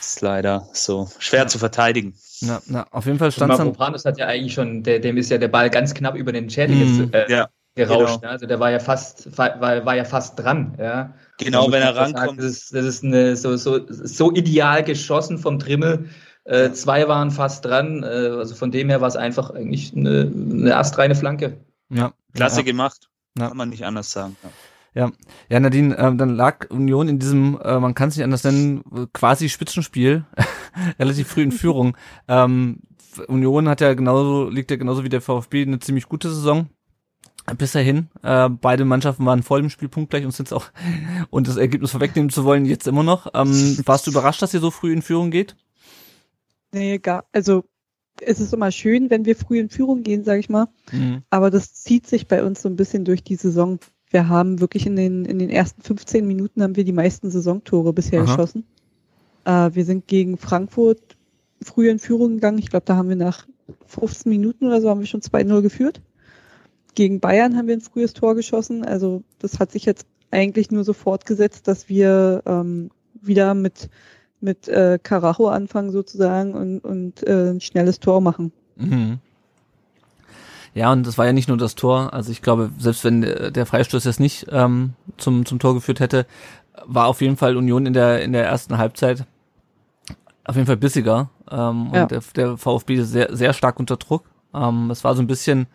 ist 0.00 0.20
leider 0.20 0.68
so 0.72 1.08
schwer 1.18 1.42
ja. 1.42 1.46
zu 1.46 1.58
verteidigen. 1.58 2.14
Na, 2.40 2.60
na, 2.66 2.86
auf 2.90 3.06
jeden 3.06 3.18
Fall 3.18 3.30
stand 3.30 3.52
Mavropanos 3.52 4.04
hat 4.04 4.18
ja 4.18 4.26
eigentlich 4.26 4.54
schon, 4.54 4.82
der, 4.82 4.98
dem 4.98 5.16
ist 5.16 5.30
ja 5.30 5.38
der 5.38 5.48
Ball 5.48 5.70
ganz 5.70 5.94
knapp 5.94 6.16
über 6.16 6.32
den 6.32 6.50
Schädel 6.50 6.76
mm, 6.76 7.10
äh, 7.12 7.30
ja, 7.30 7.48
gerauscht. 7.74 8.20
Genau. 8.20 8.26
Ne? 8.26 8.28
Also 8.28 8.46
der 8.46 8.60
war 8.60 8.70
ja 8.70 8.78
fast, 8.78 9.36
war, 9.38 9.60
war 9.60 9.96
ja 9.96 10.04
fast 10.04 10.38
dran. 10.38 10.76
Ja. 10.78 11.14
Genau, 11.38 11.70
wenn 11.70 11.82
er 11.82 11.96
rankommt. 11.96 12.18
Sagen, 12.18 12.36
das 12.36 12.46
ist, 12.46 12.74
das 12.74 12.84
ist 12.84 13.04
eine, 13.04 13.36
so, 13.36 13.56
so, 13.56 13.80
so 13.88 14.32
ideal 14.32 14.82
geschossen 14.82 15.38
vom 15.38 15.58
Trimmel. 15.58 16.08
Äh, 16.44 16.72
zwei 16.72 17.08
waren 17.08 17.30
fast 17.30 17.64
dran. 17.64 18.02
Äh, 18.02 18.06
also 18.06 18.54
von 18.54 18.70
dem 18.70 18.88
her 18.88 19.00
war 19.00 19.08
es 19.08 19.16
einfach 19.16 19.50
eigentlich 19.50 19.94
eine, 19.96 20.30
eine 20.32 20.76
astreine 20.76 21.14
Flanke. 21.14 21.58
Ja. 21.88 22.12
Klasse 22.34 22.58
ja. 22.58 22.62
gemacht. 22.62 23.08
Ja. 23.38 23.48
Kann 23.48 23.56
man 23.56 23.70
nicht 23.70 23.84
anders 23.84 24.12
sagen. 24.12 24.36
Ja. 24.42 24.50
Ja, 24.94 25.10
ja 25.48 25.60
Nadine, 25.60 25.96
äh, 25.96 26.14
dann 26.14 26.36
lag 26.36 26.70
Union 26.70 27.08
in 27.08 27.18
diesem, 27.18 27.58
äh, 27.62 27.80
man 27.80 27.94
kann 27.94 28.10
es 28.10 28.16
nicht 28.16 28.24
anders 28.24 28.44
nennen, 28.44 29.08
quasi 29.14 29.48
Spitzenspiel, 29.48 30.26
relativ 30.98 31.28
früh 31.28 31.42
in 31.42 31.52
Führung. 31.52 31.96
Ähm, 32.28 32.80
Union 33.26 33.68
hat 33.68 33.80
ja 33.80 33.94
genauso, 33.94 34.48
liegt 34.48 34.70
ja 34.70 34.76
genauso 34.76 35.04
wie 35.04 35.08
der 35.08 35.20
VfB 35.20 35.62
eine 35.62 35.78
ziemlich 35.78 36.08
gute 36.08 36.30
Saison. 36.30 36.68
Bis 37.58 37.72
dahin, 37.72 38.08
äh, 38.22 38.48
beide 38.48 38.84
Mannschaften 38.84 39.26
waren 39.26 39.42
voll 39.42 39.60
im 39.60 39.70
Spielpunkt 39.70 40.10
gleich 40.10 40.24
und 40.24 40.30
sind 40.30 40.52
auch, 40.52 40.66
und 41.30 41.48
das 41.48 41.56
Ergebnis 41.56 41.90
vorwegnehmen 41.90 42.30
zu 42.30 42.44
wollen, 42.44 42.64
jetzt 42.64 42.86
immer 42.86 43.02
noch. 43.02 43.26
Ähm, 43.34 43.78
warst 43.86 44.06
du 44.06 44.10
überrascht, 44.10 44.42
dass 44.42 44.54
ihr 44.54 44.60
so 44.60 44.70
früh 44.70 44.92
in 44.92 45.02
Führung 45.02 45.30
geht? 45.30 45.56
Nee, 46.72 46.98
gar, 46.98 47.24
also 47.32 47.64
es 48.20 48.40
ist 48.40 48.54
immer 48.54 48.70
schön, 48.70 49.10
wenn 49.10 49.24
wir 49.24 49.36
früh 49.36 49.58
in 49.58 49.68
Führung 49.68 50.02
gehen, 50.02 50.24
sage 50.24 50.40
ich 50.40 50.48
mal. 50.48 50.68
Mhm. 50.92 51.22
Aber 51.30 51.50
das 51.50 51.74
zieht 51.74 52.06
sich 52.06 52.28
bei 52.28 52.44
uns 52.44 52.62
so 52.62 52.68
ein 52.68 52.76
bisschen 52.76 53.04
durch 53.04 53.24
die 53.24 53.36
Saison. 53.36 53.78
Wir 54.10 54.28
haben 54.28 54.60
wirklich 54.60 54.86
in 54.86 54.96
den, 54.96 55.24
in 55.24 55.38
den 55.38 55.50
ersten 55.50 55.82
15 55.82 56.26
Minuten 56.26 56.62
haben 56.62 56.76
wir 56.76 56.84
die 56.84 56.92
meisten 56.92 57.30
Saisontore 57.30 57.92
bisher 57.92 58.20
Aha. 58.20 58.26
geschossen. 58.26 58.64
Äh, 59.44 59.70
wir 59.72 59.84
sind 59.84 60.06
gegen 60.06 60.38
Frankfurt 60.38 61.16
früh 61.62 61.88
in 61.88 61.98
Führung 61.98 62.34
gegangen. 62.34 62.58
Ich 62.58 62.70
glaube, 62.70 62.84
da 62.86 62.96
haben 62.96 63.08
wir 63.08 63.16
nach 63.16 63.46
15 63.86 64.30
Minuten 64.30 64.66
oder 64.66 64.80
so 64.80 64.90
haben 64.90 65.00
wir 65.00 65.06
schon 65.06 65.22
2-0 65.22 65.62
geführt. 65.62 66.00
Gegen 66.94 67.20
Bayern 67.20 67.56
haben 67.56 67.68
wir 67.68 67.76
ein 67.76 67.80
frühes 67.80 68.12
Tor 68.12 68.34
geschossen. 68.34 68.84
Also 68.84 69.22
das 69.38 69.58
hat 69.58 69.72
sich 69.72 69.84
jetzt 69.84 70.06
eigentlich 70.30 70.70
nur 70.70 70.84
so 70.84 70.92
fortgesetzt, 70.92 71.68
dass 71.68 71.88
wir 71.88 72.42
ähm, 72.46 72.90
wieder 73.20 73.54
mit 73.54 73.88
mit 74.42 74.68
äh, 74.68 74.98
Karacho 75.00 75.48
anfangen 75.48 75.92
sozusagen 75.92 76.54
und, 76.54 76.80
und 76.80 77.26
äh, 77.26 77.50
ein 77.50 77.60
schnelles 77.60 78.00
Tor 78.00 78.20
machen. 78.20 78.52
Mhm. 78.76 79.18
Ja, 80.74 80.90
und 80.90 81.06
das 81.06 81.16
war 81.16 81.26
ja 81.26 81.32
nicht 81.32 81.48
nur 81.48 81.58
das 81.58 81.74
Tor. 81.74 82.12
Also 82.12 82.32
ich 82.32 82.42
glaube, 82.42 82.70
selbst 82.78 83.04
wenn 83.04 83.20
der 83.20 83.66
Freistoß 83.66 84.04
jetzt 84.04 84.20
nicht 84.20 84.46
ähm, 84.50 84.94
zum, 85.16 85.46
zum 85.46 85.58
Tor 85.58 85.74
geführt 85.74 86.00
hätte, 86.00 86.26
war 86.84 87.06
auf 87.06 87.20
jeden 87.20 87.36
Fall 87.36 87.56
Union 87.56 87.86
in 87.86 87.92
der, 87.92 88.22
in 88.22 88.32
der 88.32 88.46
ersten 88.46 88.78
Halbzeit 88.78 89.26
auf 90.44 90.56
jeden 90.56 90.66
Fall 90.66 90.78
bissiger. 90.78 91.30
Ähm, 91.50 91.90
ja. 91.92 92.02
Und 92.02 92.10
der, 92.10 92.22
der 92.34 92.56
VfB 92.56 93.02
sehr, 93.02 93.36
sehr 93.36 93.52
stark 93.52 93.78
unter 93.78 93.96
Druck. 93.96 94.24
Ähm, 94.54 94.90
es 94.90 95.04
war 95.04 95.14
so 95.14 95.22
ein 95.22 95.26
bisschen 95.26 95.66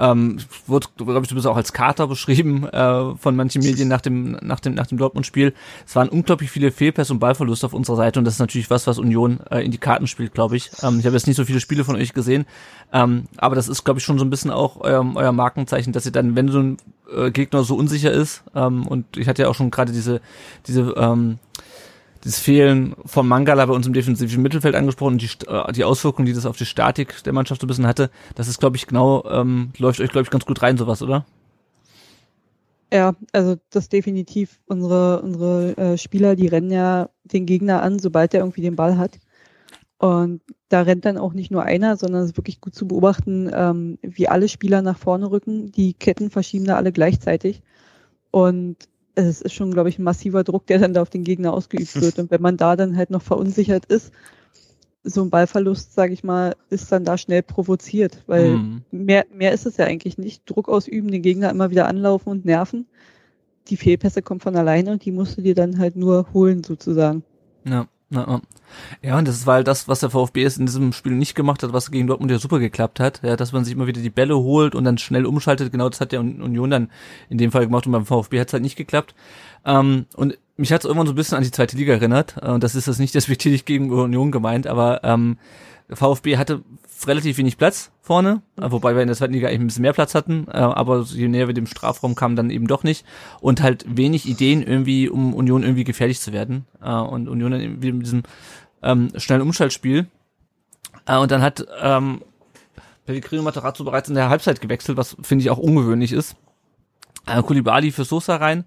Ähm, 0.00 0.38
wurde, 0.66 0.86
glaube 0.96 1.20
ich, 1.20 1.28
du 1.28 1.34
bist 1.34 1.46
auch 1.46 1.56
als 1.56 1.74
Kater 1.74 2.06
beschrieben 2.06 2.66
äh, 2.66 3.14
von 3.16 3.36
manchen 3.36 3.62
Medien 3.62 3.86
nach 3.88 4.00
dem, 4.00 4.32
nach 4.40 4.58
dem, 4.58 4.74
nach 4.74 4.86
dem 4.86 4.96
Dortmund-Spiel. 4.96 5.52
Es 5.86 5.94
waren 5.94 6.08
unglaublich 6.08 6.50
viele 6.50 6.72
Fehlpässe 6.72 7.12
und 7.12 7.18
Ballverluste 7.18 7.66
auf 7.66 7.74
unserer 7.74 7.96
Seite 7.96 8.18
und 8.18 8.24
das 8.24 8.34
ist 8.34 8.40
natürlich 8.40 8.70
was, 8.70 8.86
was 8.86 8.98
Union 8.98 9.40
äh, 9.50 9.62
in 9.62 9.70
die 9.70 9.78
Karten 9.78 10.06
spielt, 10.06 10.32
glaube 10.32 10.56
ich. 10.56 10.70
Ähm, 10.82 10.98
ich 11.00 11.06
habe 11.06 11.14
jetzt 11.14 11.26
nicht 11.26 11.36
so 11.36 11.44
viele 11.44 11.60
Spiele 11.60 11.84
von 11.84 11.96
euch 11.96 12.14
gesehen, 12.14 12.46
ähm, 12.94 13.24
aber 13.36 13.54
das 13.54 13.68
ist, 13.68 13.84
glaube 13.84 13.98
ich, 13.98 14.04
schon 14.04 14.18
so 14.18 14.24
ein 14.24 14.30
bisschen 14.30 14.50
auch 14.50 14.80
euer, 14.80 15.04
euer 15.14 15.32
Markenzeichen, 15.32 15.92
dass 15.92 16.06
ihr 16.06 16.12
dann, 16.12 16.34
wenn 16.34 16.48
so 16.48 16.60
ein 16.60 16.76
äh, 17.14 17.30
Gegner 17.30 17.62
so 17.62 17.76
unsicher 17.76 18.10
ist, 18.10 18.42
ähm, 18.54 18.86
und 18.86 19.18
ich 19.18 19.28
hatte 19.28 19.42
ja 19.42 19.48
auch 19.48 19.54
schon 19.54 19.70
gerade 19.70 19.92
diese, 19.92 20.22
diese 20.66 20.94
ähm, 20.96 21.38
das 22.22 22.38
Fehlen 22.38 22.94
von 23.06 23.26
Mangala 23.26 23.64
bei 23.66 23.72
uns 23.72 23.86
im 23.86 23.92
defensiven 23.92 24.42
Mittelfeld 24.42 24.74
angesprochen 24.74 25.14
und 25.14 25.22
die, 25.22 25.46
äh, 25.46 25.72
die 25.72 25.84
Auswirkungen, 25.84 26.26
die 26.26 26.32
das 26.32 26.46
auf 26.46 26.56
die 26.56 26.66
Statik 26.66 27.22
der 27.24 27.32
Mannschaft 27.32 27.60
so 27.60 27.66
ein 27.66 27.68
bisschen 27.68 27.86
hatte, 27.86 28.10
das 28.34 28.48
ist, 28.48 28.60
glaube 28.60 28.76
ich, 28.76 28.86
genau, 28.86 29.24
ähm, 29.30 29.72
läuft 29.78 30.00
euch, 30.00 30.10
glaube 30.10 30.24
ich, 30.24 30.30
ganz 30.30 30.44
gut 30.44 30.60
rein, 30.62 30.76
sowas, 30.76 31.02
oder? 31.02 31.24
Ja, 32.92 33.14
also 33.32 33.56
das 33.70 33.88
definitiv. 33.88 34.60
Unsere, 34.66 35.22
unsere 35.22 35.76
äh, 35.76 35.98
Spieler, 35.98 36.34
die 36.34 36.48
rennen 36.48 36.72
ja 36.72 37.08
den 37.24 37.46
Gegner 37.46 37.82
an, 37.82 37.98
sobald 37.98 38.34
er 38.34 38.40
irgendwie 38.40 38.62
den 38.62 38.76
Ball 38.76 38.98
hat. 38.98 39.18
Und 39.98 40.40
da 40.68 40.82
rennt 40.82 41.04
dann 41.04 41.18
auch 41.18 41.32
nicht 41.32 41.50
nur 41.50 41.62
einer, 41.62 41.96
sondern 41.96 42.22
es 42.22 42.30
ist 42.30 42.36
wirklich 42.38 42.60
gut 42.60 42.74
zu 42.74 42.88
beobachten, 42.88 43.50
ähm, 43.52 43.98
wie 44.02 44.28
alle 44.28 44.48
Spieler 44.48 44.82
nach 44.82 44.98
vorne 44.98 45.30
rücken. 45.30 45.70
Die 45.72 45.94
Ketten 45.94 46.30
verschieben 46.30 46.64
da 46.64 46.76
alle 46.76 46.90
gleichzeitig. 46.90 47.62
Und 48.30 48.76
es 49.14 49.40
ist 49.40 49.54
schon, 49.54 49.72
glaube 49.72 49.88
ich, 49.88 49.98
ein 49.98 50.04
massiver 50.04 50.44
Druck, 50.44 50.66
der 50.66 50.78
dann 50.78 50.94
da 50.94 51.02
auf 51.02 51.10
den 51.10 51.24
Gegner 51.24 51.52
ausgeübt 51.52 52.00
wird. 52.00 52.18
Und 52.18 52.30
wenn 52.30 52.42
man 52.42 52.56
da 52.56 52.76
dann 52.76 52.96
halt 52.96 53.10
noch 53.10 53.22
verunsichert 53.22 53.86
ist, 53.86 54.12
so 55.02 55.22
ein 55.22 55.30
Ballverlust, 55.30 55.94
sage 55.94 56.12
ich 56.12 56.24
mal, 56.24 56.56
ist 56.68 56.92
dann 56.92 57.04
da 57.04 57.16
schnell 57.16 57.42
provoziert, 57.42 58.22
weil 58.26 58.50
mhm. 58.50 58.82
mehr, 58.90 59.24
mehr 59.32 59.52
ist 59.52 59.66
es 59.66 59.78
ja 59.78 59.86
eigentlich 59.86 60.18
nicht. 60.18 60.42
Druck 60.44 60.68
ausüben, 60.68 61.10
den 61.10 61.22
Gegner 61.22 61.50
immer 61.50 61.70
wieder 61.70 61.88
anlaufen 61.88 62.28
und 62.28 62.44
nerven. 62.44 62.86
Die 63.68 63.76
Fehlpässe 63.76 64.22
kommen 64.22 64.40
von 64.40 64.56
alleine 64.56 64.92
und 64.92 65.04
die 65.04 65.12
musst 65.12 65.38
du 65.38 65.42
dir 65.42 65.54
dann 65.54 65.78
halt 65.78 65.96
nur 65.96 66.32
holen, 66.34 66.62
sozusagen. 66.64 67.22
Ja. 67.64 67.88
Ja, 68.12 68.40
ja, 69.02 69.18
und 69.18 69.28
das 69.28 69.46
war 69.46 69.54
halt 69.54 69.68
das, 69.68 69.86
was 69.86 70.00
der 70.00 70.10
VfB 70.10 70.42
jetzt 70.42 70.58
in 70.58 70.66
diesem 70.66 70.92
Spiel 70.92 71.12
nicht 71.12 71.36
gemacht 71.36 71.62
hat, 71.62 71.72
was 71.72 71.92
gegen 71.92 72.08
Dortmund 72.08 72.30
ja 72.32 72.38
super 72.38 72.58
geklappt 72.58 72.98
hat, 72.98 73.20
ja, 73.22 73.36
dass 73.36 73.52
man 73.52 73.64
sich 73.64 73.74
immer 73.74 73.86
wieder 73.86 74.00
die 74.00 74.10
Bälle 74.10 74.36
holt 74.36 74.74
und 74.74 74.84
dann 74.84 74.98
schnell 74.98 75.26
umschaltet. 75.26 75.70
Genau 75.70 75.88
das 75.88 76.00
hat 76.00 76.10
der 76.10 76.20
Union 76.20 76.70
dann 76.70 76.90
in 77.28 77.38
dem 77.38 77.52
Fall 77.52 77.66
gemacht 77.66 77.86
und 77.86 77.92
beim 77.92 78.06
VfB 78.06 78.40
hat 78.40 78.48
es 78.48 78.52
halt 78.52 78.64
nicht 78.64 78.76
geklappt. 78.76 79.14
Ähm, 79.64 80.06
und 80.16 80.38
mich 80.56 80.72
hat 80.72 80.80
es 80.80 80.86
irgendwann 80.86 81.06
so 81.06 81.12
ein 81.12 81.16
bisschen 81.16 81.36
an 81.36 81.44
die 81.44 81.50
zweite 81.50 81.76
Liga 81.76 81.92
erinnert. 81.92 82.36
Äh, 82.42 82.50
und 82.50 82.64
das 82.64 82.74
ist 82.74 82.88
das 82.88 82.98
nicht 82.98 83.14
despektierlich 83.14 83.64
gegen 83.64 83.92
Union 83.92 84.32
gemeint, 84.32 84.66
aber 84.66 85.04
ähm, 85.04 85.38
VfB 85.92 86.36
hatte 86.36 86.62
relativ 87.06 87.38
wenig 87.38 87.56
Platz 87.56 87.90
vorne, 88.00 88.42
äh, 88.60 88.70
wobei 88.70 88.94
wir 88.94 89.02
in 89.02 89.08
der 89.08 89.16
zweiten 89.16 89.32
Liga 89.32 89.48
eigentlich 89.48 89.60
ein 89.60 89.66
bisschen 89.66 89.82
mehr 89.82 89.92
Platz 89.92 90.14
hatten, 90.14 90.46
äh, 90.48 90.58
aber 90.58 91.02
je 91.02 91.28
näher 91.28 91.46
wir 91.46 91.54
dem 91.54 91.66
Strafraum 91.66 92.14
kamen, 92.14 92.36
dann 92.36 92.50
eben 92.50 92.66
doch 92.66 92.82
nicht. 92.82 93.04
Und 93.40 93.62
halt 93.62 93.84
wenig 93.88 94.26
Ideen 94.28 94.62
irgendwie, 94.62 95.08
um 95.08 95.34
Union 95.34 95.62
irgendwie 95.62 95.84
gefährlich 95.84 96.20
zu 96.20 96.32
werden. 96.32 96.66
Äh, 96.82 96.92
und 96.92 97.28
Union 97.28 97.52
dann 97.52 97.60
irgendwie 97.60 97.92
mit 97.92 98.06
diesem 98.06 98.22
ähm, 98.82 99.10
schnellen 99.16 99.42
Umschaltspiel. 99.42 100.06
und 101.06 101.30
dann 101.30 101.42
hat 101.42 101.66
ähm, 101.80 102.22
Pellegrino 103.06 103.42
Materazzo 103.42 103.84
bereits 103.84 104.08
in 104.08 104.14
der 104.14 104.28
Halbzeit 104.28 104.60
gewechselt, 104.60 104.96
was 104.96 105.16
finde 105.22 105.42
ich 105.42 105.50
auch 105.50 105.58
ungewöhnlich 105.58 106.12
ist. 106.12 106.36
Äh, 107.26 107.42
Kulibali 107.42 107.92
für 107.92 108.04
Sosa 108.04 108.36
rein 108.36 108.64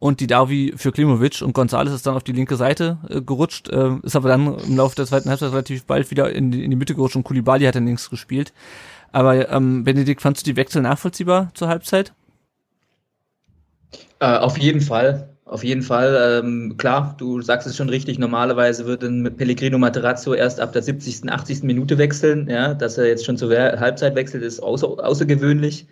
und 0.00 0.20
die 0.20 0.26
Davi 0.26 0.72
für 0.76 0.90
Klimovic 0.90 1.42
und 1.42 1.52
Gonzales 1.52 1.92
ist 1.92 2.06
dann 2.06 2.16
auf 2.16 2.24
die 2.24 2.32
linke 2.32 2.56
Seite 2.56 2.98
äh, 3.08 3.20
gerutscht, 3.20 3.68
äh, 3.68 3.92
ist 4.02 4.16
aber 4.16 4.30
dann 4.30 4.58
im 4.58 4.76
Laufe 4.76 4.96
der 4.96 5.06
zweiten 5.06 5.28
Halbzeit 5.28 5.52
relativ 5.52 5.84
bald 5.84 6.10
wieder 6.10 6.32
in 6.32 6.50
die, 6.50 6.64
in 6.64 6.70
die 6.70 6.76
Mitte 6.76 6.94
gerutscht 6.94 7.16
und 7.16 7.22
Kulibali 7.22 7.66
hat 7.66 7.76
dann 7.76 7.86
links 7.86 8.10
gespielt. 8.10 8.52
Aber 9.12 9.50
ähm, 9.50 9.84
Benedikt, 9.84 10.22
fandst 10.22 10.46
du 10.46 10.50
die 10.50 10.56
Wechsel 10.56 10.82
nachvollziehbar 10.82 11.50
zur 11.54 11.68
Halbzeit? 11.68 12.14
Äh, 14.20 14.38
auf 14.38 14.56
jeden 14.56 14.80
Fall. 14.80 15.28
Auf 15.44 15.64
jeden 15.64 15.82
Fall, 15.82 16.42
ähm, 16.44 16.76
klar, 16.78 17.14
du 17.18 17.42
sagst 17.42 17.66
es 17.66 17.76
schon 17.76 17.88
richtig, 17.88 18.18
normalerweise 18.18 18.86
wird 18.86 19.02
ein 19.02 19.36
Pellegrino 19.36 19.78
Materazzo 19.78 20.32
erst 20.32 20.60
ab 20.60 20.72
der 20.72 20.82
70., 20.82 21.30
80. 21.30 21.64
Minute 21.64 21.98
wechseln. 21.98 22.48
Ja, 22.48 22.72
dass 22.72 22.96
er 22.96 23.06
jetzt 23.06 23.26
schon 23.26 23.36
zur 23.36 23.50
Halbzeit 23.50 24.14
wechselt, 24.14 24.44
ist 24.44 24.60
außer, 24.60 24.86
außergewöhnlich 24.86 25.88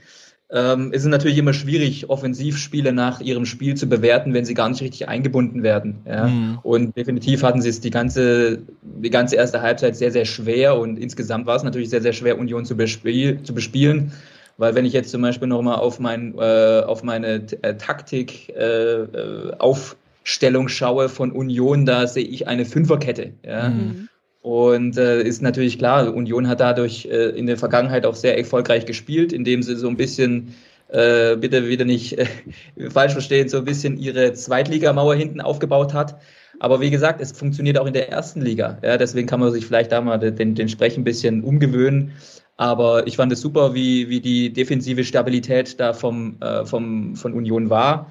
ähm, 0.51 0.93
ist 0.93 1.03
es 1.03 1.09
natürlich 1.09 1.37
immer 1.37 1.53
schwierig, 1.53 2.09
Offensivspiele 2.09 2.93
nach 2.93 3.21
ihrem 3.21 3.45
Spiel 3.45 3.75
zu 3.75 3.87
bewerten, 3.87 4.33
wenn 4.33 4.47
sie 4.47 4.55
gar 4.55 4.69
nicht 4.69 4.81
richtig 4.81 5.09
eingebunden 5.09 5.63
werden. 5.63 5.99
Ja? 6.07 6.27
Mhm. 6.29 6.59
Und 6.63 6.97
definitiv 6.97 7.43
hatten 7.43 7.61
sie 7.61 7.69
es 7.69 7.81
die 7.81 7.91
ganze, 7.91 8.61
die 8.83 9.11
ganze 9.11 9.37
erste 9.37 9.61
Halbzeit 9.61 9.97
sehr, 9.97 10.11
sehr 10.11 10.25
schwer 10.25 10.79
und 10.79 10.99
insgesamt 10.99 11.47
war 11.47 11.57
es 11.57 11.63
natürlich 11.65 11.91
sehr, 11.91 12.01
sehr 12.01 12.15
schwer, 12.15 12.39
Union 12.39 12.65
zu, 12.65 12.77
bespiel 12.77 13.43
zu 13.43 13.55
bespielen. 13.55 14.13
Weil 14.57 14.75
wenn 14.75 14.87
ich 14.87 14.93
jetzt 14.93 15.11
zum 15.11 15.23
Beispiel 15.23 15.49
nochmal 15.49 15.77
auf, 15.77 16.01
mein, 16.01 16.35
äh, 16.37 16.83
auf 16.85 17.03
meine 17.05 17.47
äh, 17.63 17.77
Taktik 17.77 18.49
äh, 18.49 19.03
äh, 19.03 19.53
Aufstellung 19.59 20.69
schaue 20.69 21.09
von 21.09 21.31
Union, 21.31 21.87
da 21.87 22.07
sehe 22.07 22.25
ich 22.25 22.49
eine 22.49 22.65
Fünferkette. 22.65 23.35
Ja? 23.45 23.69
Mhm. 23.69 24.09
Und 24.41 24.97
äh, 24.97 25.23
ist 25.23 25.43
natürlich 25.43 25.79
klar, 25.79 26.15
Union 26.15 26.49
hat 26.49 26.61
dadurch 26.61 27.07
äh, 27.07 27.31
in 27.31 27.47
der 27.47 27.57
Vergangenheit 27.57 28.07
auch 28.07 28.15
sehr 28.15 28.39
erfolgreich 28.39 28.87
gespielt, 28.87 29.33
indem 29.33 29.63
sie 29.63 29.77
so 29.77 29.89
ein 29.89 29.97
bisschen, 29.97 30.55
äh, 30.89 31.37
bitte 31.37 31.69
wieder 31.69 31.85
nicht 31.85 32.19
äh, 32.19 32.27
falsch 32.91 33.13
verstehen, 33.13 33.49
so 33.49 33.59
ein 33.59 33.65
bisschen 33.65 33.99
ihre 33.99 34.33
Zweitligamauer 34.33 35.17
hinten 35.17 35.41
aufgebaut 35.41 35.93
hat. 35.93 36.21
Aber 36.61 36.81
wie 36.81 36.91
gesagt, 36.91 37.21
es 37.21 37.33
funktioniert 37.33 37.79
auch 37.79 37.87
in 37.87 37.93
der 37.93 38.11
ersten 38.11 38.41
Liga. 38.41 38.79
Ja, 38.83 38.97
deswegen 38.97 39.29
kann 39.29 39.41
man 39.41 39.53
sich 39.53 39.67
vielleicht 39.67 39.93
da 39.93 40.01
mal 40.01 40.19
den, 40.19 40.55
den 40.55 40.69
Sprech 40.69 40.97
ein 40.97 41.05
bisschen 41.05 41.45
umgewöhnen. 41.45 42.13
Aber 42.57 43.07
ich 43.07 43.17
fand 43.17 43.31
es 43.33 43.41
super, 43.41 43.75
wie, 43.75 44.09
wie 44.09 44.21
die 44.21 44.53
defensive 44.53 45.05
Stabilität 45.05 45.79
da 45.79 45.93
vom, 45.93 46.39
äh, 46.41 46.65
vom, 46.65 47.15
von 47.15 47.33
Union 47.33 47.71
war. 47.71 48.11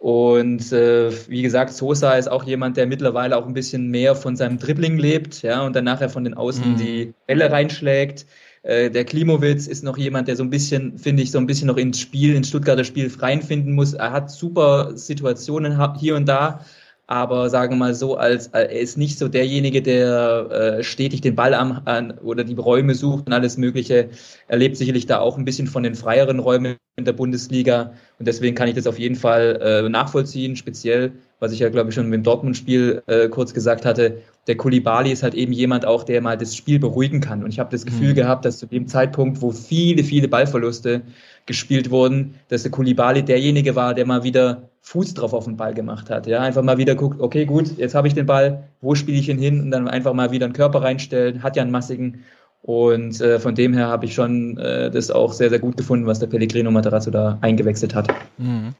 Und 0.00 0.72
äh, 0.72 1.10
wie 1.28 1.42
gesagt, 1.42 1.72
Sosa 1.72 2.14
ist 2.14 2.30
auch 2.30 2.44
jemand, 2.44 2.76
der 2.76 2.86
mittlerweile 2.86 3.36
auch 3.36 3.46
ein 3.46 3.52
bisschen 3.52 3.88
mehr 3.88 4.14
von 4.14 4.36
seinem 4.36 4.58
Dribbling 4.58 4.96
lebt, 4.96 5.42
ja, 5.42 5.66
und 5.66 5.74
dann 5.74 5.84
nachher 5.84 6.08
von 6.08 6.22
den 6.22 6.34
Außen 6.34 6.72
mhm. 6.72 6.76
die 6.76 7.14
Bälle 7.26 7.50
reinschlägt. 7.50 8.24
Äh, 8.62 8.90
der 8.90 9.04
Klimowitz 9.04 9.66
ist 9.66 9.82
noch 9.82 9.98
jemand, 9.98 10.28
der 10.28 10.36
so 10.36 10.44
ein 10.44 10.50
bisschen, 10.50 10.98
finde 10.98 11.24
ich, 11.24 11.32
so 11.32 11.38
ein 11.38 11.46
bisschen 11.46 11.66
noch 11.66 11.76
ins 11.76 11.98
Spiel, 11.98 12.36
ins 12.36 12.48
Stuttgarter 12.48 12.84
Spiel 12.84 13.10
reinfinden 13.18 13.74
muss. 13.74 13.94
Er 13.94 14.12
hat 14.12 14.30
super 14.30 14.96
Situationen 14.96 15.96
hier 15.96 16.14
und 16.14 16.26
da, 16.26 16.64
aber 17.08 17.48
sagen 17.48 17.72
wir 17.72 17.78
mal 17.78 17.94
so, 17.94 18.16
als 18.16 18.48
er 18.48 18.70
ist 18.70 18.98
nicht 18.98 19.18
so 19.18 19.28
derjenige, 19.28 19.80
der 19.80 20.78
äh, 20.78 20.84
stetig 20.84 21.22
den 21.22 21.34
Ball 21.34 21.54
am 21.54 21.80
an, 21.86 22.12
oder 22.18 22.44
die 22.44 22.54
Räume 22.54 22.94
sucht 22.94 23.26
und 23.26 23.32
alles 23.32 23.56
Mögliche. 23.56 24.10
Er 24.46 24.58
lebt 24.58 24.76
sicherlich 24.76 25.06
da 25.06 25.18
auch 25.18 25.38
ein 25.38 25.46
bisschen 25.46 25.66
von 25.68 25.82
den 25.82 25.94
freieren 25.94 26.38
Räumen 26.38 26.76
in 26.96 27.06
der 27.06 27.14
Bundesliga 27.14 27.94
und 28.18 28.28
deswegen 28.28 28.54
kann 28.54 28.68
ich 28.68 28.74
das 28.74 28.86
auf 28.86 28.98
jeden 28.98 29.16
Fall 29.16 29.58
äh, 29.62 29.88
nachvollziehen. 29.88 30.54
Speziell, 30.54 31.12
was 31.40 31.52
ich 31.52 31.60
ja 31.60 31.68
glaube 31.68 31.90
ich 31.90 31.94
schon 31.94 32.08
mit 32.08 32.18
dem 32.18 32.22
Dortmund-Spiel 32.24 33.02
äh, 33.06 33.28
kurz 33.28 33.54
gesagt 33.54 33.84
hatte, 33.84 34.18
der 34.48 34.56
Kulibali 34.56 35.12
ist 35.12 35.22
halt 35.22 35.34
eben 35.34 35.52
jemand 35.52 35.84
auch, 35.84 36.02
der 36.02 36.22
mal 36.22 36.36
das 36.36 36.56
Spiel 36.56 36.78
beruhigen 36.78 37.20
kann. 37.20 37.44
Und 37.44 37.50
ich 37.50 37.58
habe 37.58 37.70
das 37.70 37.84
Gefühl 37.84 38.12
mhm. 38.12 38.16
gehabt, 38.16 38.44
dass 38.46 38.58
zu 38.58 38.66
dem 38.66 38.88
Zeitpunkt, 38.88 39.42
wo 39.42 39.50
viele, 39.50 40.02
viele 40.02 40.26
Ballverluste 40.26 41.02
gespielt 41.44 41.90
wurden, 41.90 42.34
dass 42.48 42.62
der 42.62 42.70
Kulibali 42.70 43.22
derjenige 43.22 43.76
war, 43.76 43.94
der 43.94 44.06
mal 44.06 44.22
wieder 44.24 44.70
Fuß 44.80 45.14
drauf 45.14 45.34
auf 45.34 45.44
den 45.44 45.58
Ball 45.58 45.74
gemacht 45.74 46.08
hat. 46.08 46.26
Ja, 46.26 46.40
einfach 46.40 46.62
mal 46.62 46.78
wieder 46.78 46.94
guckt, 46.94 47.20
okay, 47.20 47.44
gut, 47.44 47.76
jetzt 47.76 47.94
habe 47.94 48.08
ich 48.08 48.14
den 48.14 48.24
Ball, 48.24 48.64
wo 48.80 48.94
spiele 48.94 49.18
ich 49.18 49.28
ihn 49.28 49.38
hin? 49.38 49.60
Und 49.60 49.70
dann 49.70 49.86
einfach 49.86 50.14
mal 50.14 50.30
wieder 50.30 50.46
einen 50.46 50.54
Körper 50.54 50.82
reinstellen, 50.82 51.42
hat 51.42 51.56
ja 51.56 51.62
einen 51.62 51.70
massigen. 51.70 52.24
Und 52.62 53.20
äh, 53.20 53.38
von 53.38 53.54
dem 53.54 53.74
her 53.74 53.88
habe 53.88 54.06
ich 54.06 54.14
schon 54.14 54.56
äh, 54.56 54.90
das 54.90 55.10
auch 55.10 55.34
sehr, 55.34 55.50
sehr 55.50 55.58
gut 55.58 55.76
gefunden, 55.76 56.06
was 56.06 56.20
der 56.20 56.26
Pellegrino 56.26 56.70
Materazzo 56.70 57.10
da 57.10 57.36
eingewechselt 57.42 57.94
hat. 57.94 58.08
Mhm. 58.38 58.74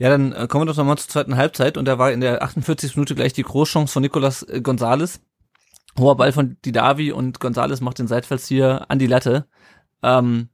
Ja, 0.00 0.08
dann 0.08 0.32
äh, 0.32 0.46
kommen 0.48 0.62
wir 0.62 0.72
doch 0.72 0.78
nochmal 0.78 0.96
zur 0.96 1.10
zweiten 1.10 1.36
Halbzeit 1.36 1.76
und 1.76 1.84
da 1.84 1.98
war 1.98 2.10
in 2.10 2.22
der 2.22 2.42
48. 2.42 2.96
Minute 2.96 3.14
gleich 3.14 3.34
die 3.34 3.42
Großchance 3.42 3.92
von 3.92 4.00
Nicolas 4.00 4.42
äh, 4.42 4.62
Gonzales. 4.62 5.20
Hoher 5.98 6.16
Ball 6.16 6.32
von 6.32 6.56
Didavi 6.64 7.12
und 7.12 7.38
Gonzales 7.38 7.82
macht 7.82 7.98
den 7.98 8.08
Seitfalls 8.08 8.48
hier 8.48 8.90
an 8.90 8.98
die 8.98 9.06
Latte. 9.06 9.44
Ähm, 10.02 10.48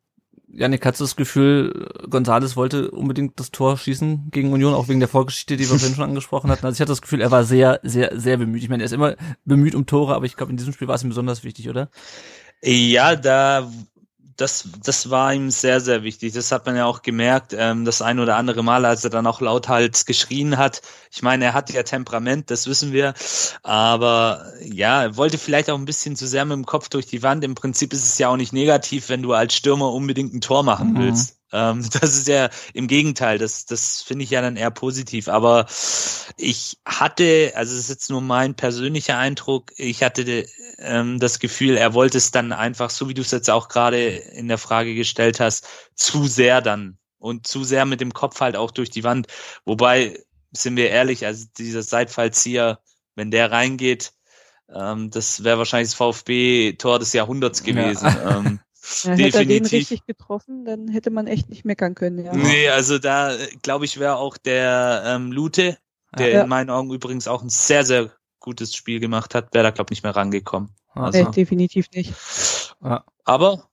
Janik, 0.48 0.84
hast 0.84 0.98
du 0.98 1.04
das 1.04 1.14
Gefühl, 1.14 1.88
Gonzales 2.10 2.56
wollte 2.56 2.90
unbedingt 2.90 3.38
das 3.38 3.52
Tor 3.52 3.78
schießen 3.78 4.30
gegen 4.32 4.52
Union, 4.52 4.74
auch 4.74 4.88
wegen 4.88 4.98
der 4.98 5.08
Vorgeschichte, 5.08 5.56
die 5.56 5.70
wir 5.70 5.78
vorhin 5.78 5.94
schon 5.94 6.04
angesprochen 6.08 6.50
hatten? 6.50 6.66
Also 6.66 6.74
ich 6.74 6.80
hatte 6.80 6.90
das 6.92 7.02
Gefühl, 7.02 7.20
er 7.20 7.30
war 7.30 7.44
sehr, 7.44 7.78
sehr, 7.84 8.18
sehr 8.18 8.38
bemüht. 8.38 8.64
Ich 8.64 8.68
meine, 8.68 8.82
er 8.82 8.86
ist 8.86 8.92
immer 8.92 9.14
bemüht 9.44 9.76
um 9.76 9.86
Tore, 9.86 10.16
aber 10.16 10.26
ich 10.26 10.36
glaube, 10.36 10.50
in 10.50 10.56
diesem 10.56 10.72
Spiel 10.72 10.88
war 10.88 10.96
es 10.96 11.04
ihm 11.04 11.10
besonders 11.10 11.44
wichtig, 11.44 11.68
oder? 11.68 11.88
Ja, 12.64 13.14
da 13.14 13.70
das, 14.36 14.68
das 14.84 15.08
war 15.10 15.32
ihm 15.32 15.50
sehr, 15.50 15.80
sehr 15.80 16.02
wichtig. 16.02 16.34
Das 16.34 16.52
hat 16.52 16.66
man 16.66 16.76
ja 16.76 16.84
auch 16.84 17.02
gemerkt, 17.02 17.54
ähm, 17.56 17.84
das 17.84 18.02
ein 18.02 18.18
oder 18.18 18.36
andere 18.36 18.62
Mal, 18.62 18.84
als 18.84 19.02
er 19.02 19.10
dann 19.10 19.26
auch 19.26 19.40
lauthals 19.40 20.04
geschrien 20.04 20.58
hat. 20.58 20.82
Ich 21.10 21.22
meine, 21.22 21.46
er 21.46 21.54
hat 21.54 21.72
ja 21.72 21.82
Temperament, 21.82 22.50
das 22.50 22.66
wissen 22.66 22.92
wir. 22.92 23.14
Aber 23.62 24.44
ja, 24.62 25.02
er 25.02 25.16
wollte 25.16 25.38
vielleicht 25.38 25.70
auch 25.70 25.78
ein 25.78 25.86
bisschen 25.86 26.16
zu 26.16 26.26
sehr 26.26 26.44
mit 26.44 26.54
dem 26.54 26.66
Kopf 26.66 26.88
durch 26.88 27.06
die 27.06 27.22
Wand. 27.22 27.44
Im 27.44 27.54
Prinzip 27.54 27.92
ist 27.92 28.04
es 28.04 28.18
ja 28.18 28.28
auch 28.28 28.36
nicht 28.36 28.52
negativ, 28.52 29.08
wenn 29.08 29.22
du 29.22 29.32
als 29.32 29.54
Stürmer 29.54 29.92
unbedingt 29.92 30.34
ein 30.34 30.40
Tor 30.40 30.62
machen 30.62 30.92
mhm. 30.92 30.98
willst. 30.98 31.35
Ähm, 31.52 31.84
das 32.00 32.16
ist 32.16 32.28
ja 32.28 32.50
im 32.74 32.88
Gegenteil, 32.88 33.38
das, 33.38 33.66
das 33.66 34.02
finde 34.02 34.24
ich 34.24 34.30
ja 34.30 34.40
dann 34.40 34.56
eher 34.56 34.70
positiv. 34.70 35.28
Aber 35.28 35.66
ich 36.36 36.78
hatte, 36.84 37.52
also 37.54 37.74
es 37.74 37.80
ist 37.80 37.88
jetzt 37.90 38.10
nur 38.10 38.20
mein 38.20 38.54
persönlicher 38.54 39.18
Eindruck, 39.18 39.72
ich 39.76 40.02
hatte 40.02 40.46
ähm, 40.78 41.18
das 41.18 41.38
Gefühl, 41.38 41.76
er 41.76 41.94
wollte 41.94 42.18
es 42.18 42.30
dann 42.30 42.52
einfach, 42.52 42.90
so 42.90 43.08
wie 43.08 43.14
du 43.14 43.22
es 43.22 43.30
jetzt 43.30 43.50
auch 43.50 43.68
gerade 43.68 44.06
in 44.06 44.48
der 44.48 44.58
Frage 44.58 44.94
gestellt 44.94 45.40
hast, 45.40 45.66
zu 45.94 46.26
sehr 46.26 46.60
dann 46.60 46.98
und 47.18 47.46
zu 47.46 47.64
sehr 47.64 47.86
mit 47.86 48.00
dem 48.00 48.12
Kopf 48.12 48.40
halt 48.40 48.56
auch 48.56 48.70
durch 48.70 48.90
die 48.90 49.04
Wand. 49.04 49.26
Wobei, 49.64 50.18
sind 50.52 50.76
wir 50.76 50.90
ehrlich, 50.90 51.26
also 51.26 51.46
dieser 51.58 51.82
Seitfallzieher, 51.82 52.80
wenn 53.14 53.30
der 53.30 53.50
reingeht, 53.50 54.12
ähm, 54.74 55.10
das 55.10 55.44
wäre 55.44 55.58
wahrscheinlich 55.58 55.90
das 55.90 55.96
VfB-Tor 55.96 56.98
des 56.98 57.12
Jahrhunderts 57.12 57.62
gewesen. 57.62 58.06
Ja. 58.06 58.36
Ähm, 58.38 58.60
ja, 59.02 59.12
hätte 59.12 59.38
er 59.38 59.44
den 59.44 59.66
richtig 59.66 60.06
getroffen, 60.06 60.64
dann 60.64 60.88
hätte 60.88 61.10
man 61.10 61.26
echt 61.26 61.48
nicht 61.48 61.64
meckern 61.64 61.94
können. 61.94 62.24
Ja. 62.24 62.34
Nee, 62.34 62.68
also 62.68 62.98
da 62.98 63.36
glaube 63.62 63.84
ich 63.84 63.98
wäre 63.98 64.16
auch 64.16 64.36
der 64.36 65.02
ähm, 65.06 65.32
Lute, 65.32 65.78
der 66.16 66.28
ja. 66.28 66.42
in 66.42 66.48
meinen 66.48 66.70
Augen 66.70 66.92
übrigens 66.92 67.28
auch 67.28 67.42
ein 67.42 67.48
sehr, 67.48 67.84
sehr 67.84 68.10
gutes 68.40 68.74
Spiel 68.74 69.00
gemacht 69.00 69.34
hat, 69.34 69.52
wäre 69.52 69.64
da 69.64 69.70
glaube 69.70 69.88
ich 69.88 69.98
nicht 69.98 70.04
mehr 70.04 70.14
rangekommen. 70.16 70.70
Also. 70.94 71.22
Nee, 71.22 71.30
definitiv 71.30 71.90
nicht. 71.94 72.14
Aber 73.24 73.68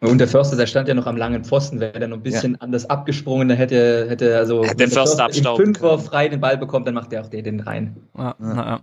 und 0.00 0.18
der 0.18 0.28
Förster, 0.28 0.56
der 0.56 0.66
stand 0.66 0.88
ja 0.88 0.94
noch 0.94 1.06
am 1.06 1.16
langen 1.16 1.42
Pfosten, 1.42 1.80
wäre 1.80 1.98
der 1.98 2.08
noch 2.08 2.18
ein 2.18 2.22
bisschen 2.22 2.52
ja. 2.52 2.60
anders 2.60 2.88
abgesprungen, 2.88 3.48
dann 3.48 3.56
hätte, 3.56 4.06
hätte 4.08 4.36
also 4.36 4.62
hätte 4.62 4.76
der 4.76 4.88
Förster, 4.88 5.24
Förster 5.24 5.50
im 5.50 5.56
Fünfer 5.56 5.98
frei 5.98 6.28
den 6.28 6.40
Ball 6.40 6.58
bekommt, 6.58 6.86
dann 6.86 6.94
macht 6.94 7.12
der 7.12 7.22
auch 7.22 7.28
den, 7.28 7.44
den 7.44 7.60
rein. 7.60 7.96
Ja, 8.16 8.34
ja. 8.38 8.54
ja. 8.54 8.80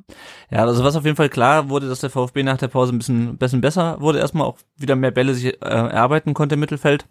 ja, 0.50 0.66
also 0.66 0.84
was 0.84 0.96
auf 0.96 1.06
jeden 1.06 1.16
Fall 1.16 1.30
klar 1.30 1.70
wurde, 1.70 1.88
dass 1.88 2.00
der 2.00 2.10
VfB 2.10 2.42
nach 2.42 2.58
der 2.58 2.68
Pause 2.68 2.96
ein 2.96 2.98
bisschen, 2.98 3.38
bisschen 3.38 3.62
besser 3.62 4.02
wurde, 4.02 4.20
erstmal 4.20 4.48
auch 4.48 4.58
wieder 4.76 4.96
mehr 4.96 5.12
Bälle 5.12 5.36
sich 5.36 5.46
äh, 5.46 5.58
erarbeiten 5.62 6.34
konnte 6.34 6.56
im 6.56 6.62
Mittelfeld. 6.62 7.06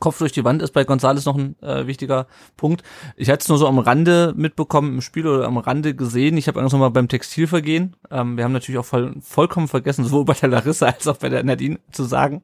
Kopf 0.00 0.18
durch 0.18 0.32
die 0.32 0.44
Wand 0.44 0.62
ist 0.62 0.72
bei 0.72 0.82
Gonzales 0.84 1.26
noch 1.26 1.36
ein 1.36 1.54
äh, 1.62 1.86
wichtiger 1.86 2.26
Punkt. 2.56 2.82
Ich 3.16 3.30
hatte 3.30 3.42
es 3.42 3.48
nur 3.48 3.56
so 3.56 3.68
am 3.68 3.78
Rande 3.78 4.34
mitbekommen 4.36 4.94
im 4.94 5.00
Spiel 5.00 5.26
oder 5.28 5.46
am 5.46 5.58
Rande 5.58 5.94
gesehen. 5.94 6.36
Ich 6.36 6.48
habe 6.48 6.60
noch 6.60 6.72
mal 6.72 6.88
beim 6.90 7.06
Textilvergehen. 7.06 7.94
Ähm, 8.10 8.36
wir 8.36 8.42
haben 8.42 8.52
natürlich 8.52 8.78
auch 8.78 8.84
voll, 8.84 9.14
vollkommen 9.20 9.68
vergessen, 9.68 10.04
sowohl 10.04 10.24
bei 10.24 10.34
der 10.34 10.48
Larissa 10.48 10.86
als 10.86 11.06
auch 11.06 11.18
bei 11.18 11.28
der 11.28 11.44
Nadine 11.44 11.78
zu 11.92 12.02
sagen, 12.02 12.42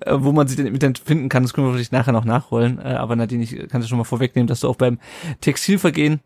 äh, 0.00 0.16
wo 0.16 0.32
man 0.32 0.48
sie 0.48 0.56
denn, 0.56 0.72
mit 0.72 0.98
finden 0.98 1.28
kann. 1.28 1.44
Das 1.44 1.54
können 1.54 1.68
wir 1.68 1.74
vielleicht 1.74 1.92
nachher 1.92 2.12
noch 2.12 2.24
nachholen. 2.24 2.80
Äh, 2.80 2.94
aber 2.94 3.14
Nadine, 3.14 3.44
ich 3.44 3.68
kann 3.68 3.80
es 3.80 3.88
schon 3.88 3.98
mal 3.98 4.04
vorwegnehmen, 4.04 4.48
dass 4.48 4.60
du 4.60 4.68
auch 4.68 4.76
beim 4.76 4.98
Textilvergehen 5.40 6.20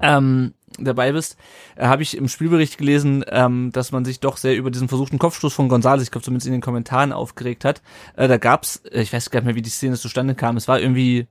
ähm, 0.00 0.54
dabei 0.84 1.12
bist, 1.12 1.36
äh, 1.76 1.86
habe 1.86 2.02
ich 2.02 2.16
im 2.16 2.28
Spielbericht 2.28 2.78
gelesen, 2.78 3.24
ähm, 3.28 3.70
dass 3.72 3.92
man 3.92 4.04
sich 4.04 4.20
doch 4.20 4.36
sehr 4.36 4.56
über 4.56 4.70
diesen 4.70 4.88
versuchten 4.88 5.18
Kopfstoß 5.18 5.52
von 5.52 5.70
González, 5.70 6.02
ich 6.02 6.10
glaube 6.10 6.24
zumindest 6.24 6.46
in 6.46 6.52
den 6.52 6.60
Kommentaren 6.60 7.12
aufgeregt 7.12 7.64
hat. 7.64 7.82
Äh, 8.16 8.28
da 8.28 8.38
gab's, 8.38 8.82
äh, 8.90 9.02
ich 9.02 9.12
weiß 9.12 9.30
gar 9.30 9.40
nicht 9.40 9.46
mehr, 9.46 9.54
wie 9.54 9.62
die 9.62 9.70
Szene 9.70 9.96
zustande 9.96 10.34
kam. 10.34 10.56
Es 10.56 10.68
war 10.68 10.80
irgendwie 10.80 11.28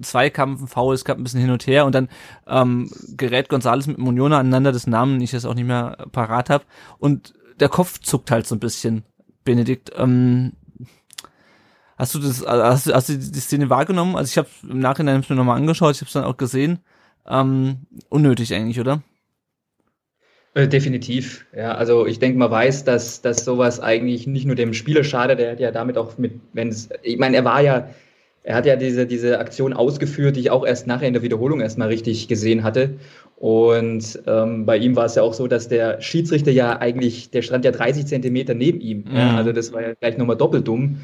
Zweikampf, 0.00 0.60
ein 0.62 0.68
Foul, 0.68 0.94
es 0.94 1.04
gab 1.04 1.18
ein 1.18 1.24
bisschen 1.24 1.40
hin 1.40 1.50
und 1.50 1.66
her 1.66 1.86
und 1.86 1.94
dann 1.94 2.08
ähm, 2.46 2.90
gerät 3.16 3.50
González 3.50 3.88
mit 3.88 3.98
Muniola 3.98 4.38
aneinander, 4.38 4.72
das 4.72 4.86
Namen 4.86 5.20
ich 5.20 5.32
jetzt 5.32 5.46
auch 5.46 5.54
nicht 5.54 5.66
mehr 5.66 6.06
parat 6.12 6.50
habe 6.50 6.64
und 6.98 7.34
der 7.60 7.68
Kopf 7.68 7.98
zuckt 8.00 8.30
halt 8.30 8.46
so 8.46 8.54
ein 8.54 8.60
bisschen. 8.60 9.04
Benedikt, 9.44 9.92
ähm, 9.96 10.52
hast 11.96 12.14
du 12.14 12.18
das, 12.18 12.44
hast, 12.46 12.92
hast 12.92 13.08
du 13.08 13.16
die 13.16 13.40
Szene 13.40 13.70
wahrgenommen? 13.70 14.16
Also 14.16 14.28
ich 14.28 14.38
habe 14.38 14.48
im 14.68 14.80
Nachhinein 14.80 15.24
mir 15.26 15.36
nochmal 15.36 15.56
angeschaut, 15.56 15.94
ich 15.94 16.00
habe 16.00 16.08
es 16.08 16.12
dann 16.12 16.24
auch 16.24 16.36
gesehen. 16.36 16.80
Ähm, 17.28 17.78
unnötig 18.08 18.54
eigentlich, 18.54 18.80
oder? 18.80 19.02
Äh, 20.54 20.68
definitiv. 20.68 21.44
Ja, 21.54 21.74
also 21.74 22.06
ich 22.06 22.18
denke, 22.18 22.38
man 22.38 22.50
weiß, 22.50 22.84
dass, 22.84 23.20
dass 23.20 23.44
sowas 23.44 23.78
eigentlich 23.78 24.26
nicht 24.26 24.46
nur 24.46 24.56
dem 24.56 24.72
Spieler 24.72 25.04
schadet, 25.04 25.38
der 25.38 25.52
hat 25.52 25.60
ja 25.60 25.70
damit 25.70 25.98
auch 25.98 26.16
mit, 26.16 26.32
wenn 26.54 26.68
es, 26.68 26.88
ich 27.02 27.18
meine, 27.18 27.36
er 27.36 27.44
war 27.44 27.60
ja, 27.60 27.90
er 28.42 28.54
hat 28.54 28.64
ja 28.64 28.76
diese, 28.76 29.06
diese 29.06 29.38
Aktion 29.38 29.74
ausgeführt, 29.74 30.36
die 30.36 30.40
ich 30.40 30.50
auch 30.50 30.64
erst 30.64 30.86
nachher 30.86 31.08
in 31.08 31.12
der 31.12 31.22
Wiederholung 31.22 31.60
erstmal 31.60 31.88
richtig 31.88 32.28
gesehen 32.28 32.62
hatte. 32.62 32.94
Und 33.36 34.18
ähm, 34.26 34.64
bei 34.64 34.78
ihm 34.78 34.96
war 34.96 35.04
es 35.04 35.16
ja 35.16 35.22
auch 35.22 35.34
so, 35.34 35.46
dass 35.46 35.68
der 35.68 36.00
Schiedsrichter 36.00 36.52
ja 36.52 36.78
eigentlich, 36.80 37.28
der 37.30 37.42
stand 37.42 37.66
ja 37.66 37.72
30 37.72 38.06
Zentimeter 38.06 38.54
neben 38.54 38.80
ihm. 38.80 39.04
Mhm. 39.10 39.16
Ja, 39.16 39.36
also 39.36 39.52
das 39.52 39.74
war 39.74 39.82
ja 39.82 39.92
gleich 39.92 40.16
nochmal 40.16 40.36
doppelt 40.36 40.66
dumm. 40.66 41.00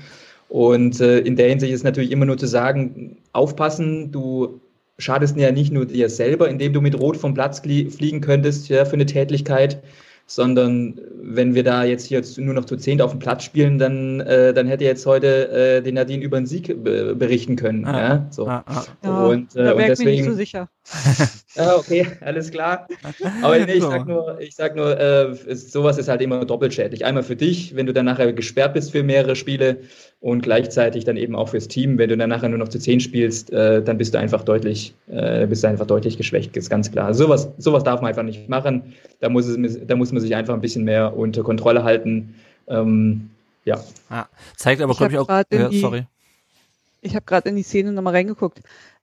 Und 0.48 1.00
äh, 1.00 1.18
in 1.18 1.36
der 1.36 1.48
Hinsicht 1.50 1.74
ist 1.74 1.84
natürlich 1.84 2.10
immer 2.10 2.24
nur 2.24 2.38
zu 2.38 2.46
sagen, 2.46 3.18
aufpassen, 3.32 4.12
du 4.12 4.60
schadest 4.98 5.36
ja 5.36 5.52
nicht 5.52 5.72
nur 5.72 5.86
dir 5.86 6.08
selber, 6.08 6.48
indem 6.48 6.72
du 6.72 6.80
mit 6.80 6.98
Rot 6.98 7.16
vom 7.16 7.34
Platz 7.34 7.60
fliegen 7.60 8.20
könntest 8.20 8.68
ja, 8.68 8.84
für 8.84 8.94
eine 8.94 9.06
Tätlichkeit, 9.06 9.82
sondern 10.26 11.00
wenn 11.14 11.54
wir 11.54 11.62
da 11.62 11.84
jetzt 11.84 12.06
hier 12.06 12.22
nur 12.38 12.54
noch 12.54 12.64
zu 12.64 12.76
zehnt 12.76 13.02
auf 13.02 13.10
dem 13.10 13.18
Platz 13.18 13.44
spielen, 13.44 13.78
dann, 13.78 14.20
äh, 14.20 14.54
dann 14.54 14.66
hätte 14.66 14.84
jetzt 14.84 15.04
heute 15.04 15.48
äh, 15.50 15.82
den 15.82 15.94
Nadine 15.94 16.22
über 16.22 16.38
den 16.38 16.46
Sieg 16.46 16.82
be 16.82 17.14
berichten 17.14 17.56
können. 17.56 17.84
Ah, 17.84 18.00
ja, 18.00 18.26
so. 18.30 18.46
Ah, 18.46 18.64
ah. 19.02 19.26
und, 19.26 19.54
äh, 19.56 19.64
da 19.64 19.72
und 19.72 19.86
deswegen. 19.86 20.22
Nicht 20.22 20.30
so 20.30 20.34
sicher. 20.34 20.68
ja, 21.54 21.76
okay, 21.76 22.06
alles 22.20 22.50
klar. 22.50 22.86
Aber 23.42 23.58
nee, 23.58 23.72
ich 23.74 23.82
sag 23.82 24.06
nur, 24.06 24.40
ich 24.40 24.54
sag 24.54 24.76
nur, 24.76 24.98
äh, 24.98 25.34
sowas 25.54 25.98
ist 25.98 26.08
halt 26.08 26.20
immer 26.22 26.44
doppelt 26.44 26.74
schädlich. 26.74 27.04
Einmal 27.04 27.22
für 27.22 27.36
dich, 27.36 27.76
wenn 27.76 27.86
du 27.86 27.92
dann 27.92 28.06
nachher 28.06 28.32
gesperrt 28.32 28.74
bist 28.74 28.92
für 28.92 29.02
mehrere 29.02 29.36
Spiele 29.36 29.78
und 30.20 30.42
gleichzeitig 30.42 31.04
dann 31.04 31.16
eben 31.16 31.34
auch 31.34 31.50
fürs 31.50 31.68
Team. 31.68 31.98
Wenn 31.98 32.08
du 32.08 32.16
dann 32.16 32.30
nachher 32.30 32.48
nur 32.48 32.58
noch 32.58 32.68
zu 32.68 32.78
zehn 32.78 33.00
spielst, 33.00 33.52
äh, 33.52 33.82
dann 33.82 33.98
bist 33.98 34.14
du 34.14 34.18
einfach 34.18 34.44
deutlich, 34.44 34.94
äh, 35.08 35.46
bist 35.46 35.64
du 35.64 35.68
einfach 35.68 35.86
deutlich 35.86 36.16
geschwächt, 36.16 36.56
ist 36.56 36.70
ganz 36.70 36.90
klar. 36.90 37.12
Sowas, 37.12 37.48
sowas 37.58 37.84
darf 37.84 38.00
man 38.00 38.08
einfach 38.10 38.22
nicht 38.22 38.48
machen. 38.48 38.94
Da 39.20 39.28
muss 39.28 39.46
es, 39.46 39.86
da 39.86 39.96
muss 39.96 40.12
man 40.12 40.20
sich 40.20 40.34
einfach 40.34 40.54
ein 40.54 40.60
bisschen 40.60 40.84
mehr 40.84 41.16
unter 41.16 41.42
Kontrolle 41.42 41.84
halten. 41.84 42.34
Ähm, 42.68 43.30
ja. 43.64 43.82
Ah, 44.08 44.26
zeigt 44.56 44.80
aber, 44.80 44.94
glaube 44.94 45.12
ich, 45.12 45.18
auch. 45.18 45.28
Ja, 45.28 45.70
sorry. 45.72 46.06
Ich 47.00 47.14
habe 47.14 47.24
gerade 47.26 47.48
in 47.48 47.56
die 47.56 47.62
Szene 47.62 47.92
nochmal 47.92 48.14
reingeguckt. 48.14 48.60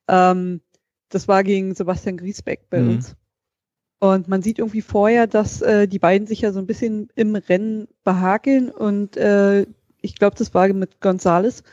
Ähm, 0.07 0.61
das 1.09 1.27
war 1.27 1.43
gegen 1.43 1.75
Sebastian 1.75 2.17
Griesbeck 2.17 2.69
bei 2.69 2.79
mhm. 2.79 2.89
uns. 2.89 3.15
Und 3.99 4.29
man 4.29 4.41
sieht 4.41 4.59
irgendwie 4.59 4.81
vorher, 4.81 5.27
dass 5.27 5.61
äh, 5.61 5.87
die 5.87 5.99
beiden 5.99 6.25
sich 6.25 6.41
ja 6.41 6.53
so 6.53 6.59
ein 6.59 6.67
bisschen 6.67 7.09
im 7.15 7.35
Rennen 7.35 7.87
behakeln 8.03 8.69
und 8.69 9.17
äh, 9.17 9.65
ich 10.01 10.15
glaube, 10.15 10.37
das 10.37 10.53
war 10.53 10.67
mit 10.69 11.01
Gonzales. 11.01 11.63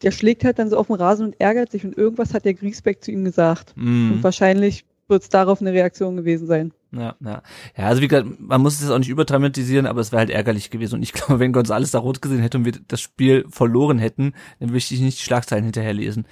Der 0.00 0.10
schlägt 0.10 0.44
halt 0.44 0.58
dann 0.58 0.70
so 0.70 0.78
auf 0.78 0.86
den 0.86 0.96
Rasen 0.96 1.26
und 1.26 1.40
ärgert 1.40 1.70
sich 1.70 1.84
und 1.84 1.98
irgendwas 1.98 2.32
hat 2.32 2.46
der 2.46 2.54
Griesbeck 2.54 3.04
zu 3.04 3.10
ihm 3.10 3.24
gesagt. 3.24 3.74
Mm. 3.76 4.12
Und 4.12 4.22
wahrscheinlich 4.22 4.86
wird 5.08 5.22
es 5.22 5.28
darauf 5.28 5.60
eine 5.60 5.72
Reaktion 5.72 6.16
gewesen 6.16 6.46
sein. 6.46 6.72
Ja, 6.92 7.16
ja. 7.20 7.42
Ja, 7.76 7.86
also 7.86 8.00
wie 8.00 8.08
gesagt, 8.08 8.28
man 8.38 8.60
muss 8.60 8.74
es 8.74 8.82
jetzt 8.82 8.90
auch 8.90 8.98
nicht 8.98 9.08
überdramatisieren, 9.08 9.86
aber 9.86 10.00
es 10.00 10.12
wäre 10.12 10.20
halt 10.20 10.30
ärgerlich 10.30 10.70
gewesen. 10.70 10.96
Und 10.96 11.02
ich 11.02 11.12
glaube, 11.14 11.38
wenn 11.38 11.52
Gonzales 11.52 11.90
da 11.90 11.98
rot 11.98 12.22
gesehen 12.22 12.40
hätte 12.40 12.58
und 12.58 12.64
wir 12.64 12.72
das 12.88 13.00
Spiel 13.00 13.44
verloren 13.48 13.98
hätten, 13.98 14.34
dann 14.60 14.70
würde 14.70 14.78
ich 14.78 14.90
nicht 15.00 15.18
die 15.18 15.24
Schlagzeilen 15.24 15.64
hinterherlesen. 15.64 16.26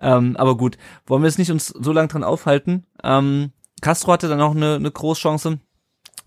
Ähm, 0.00 0.36
aber 0.36 0.56
gut, 0.56 0.78
wollen 1.06 1.22
wir 1.22 1.28
es 1.28 1.38
nicht 1.38 1.50
uns 1.50 1.68
so 1.68 1.92
lange 1.92 2.08
dran 2.08 2.24
aufhalten. 2.24 2.84
Ähm, 3.02 3.52
Castro 3.80 4.12
hatte 4.12 4.28
dann 4.28 4.40
auch 4.40 4.54
eine, 4.54 4.76
eine 4.76 4.90
Großchance 4.90 5.58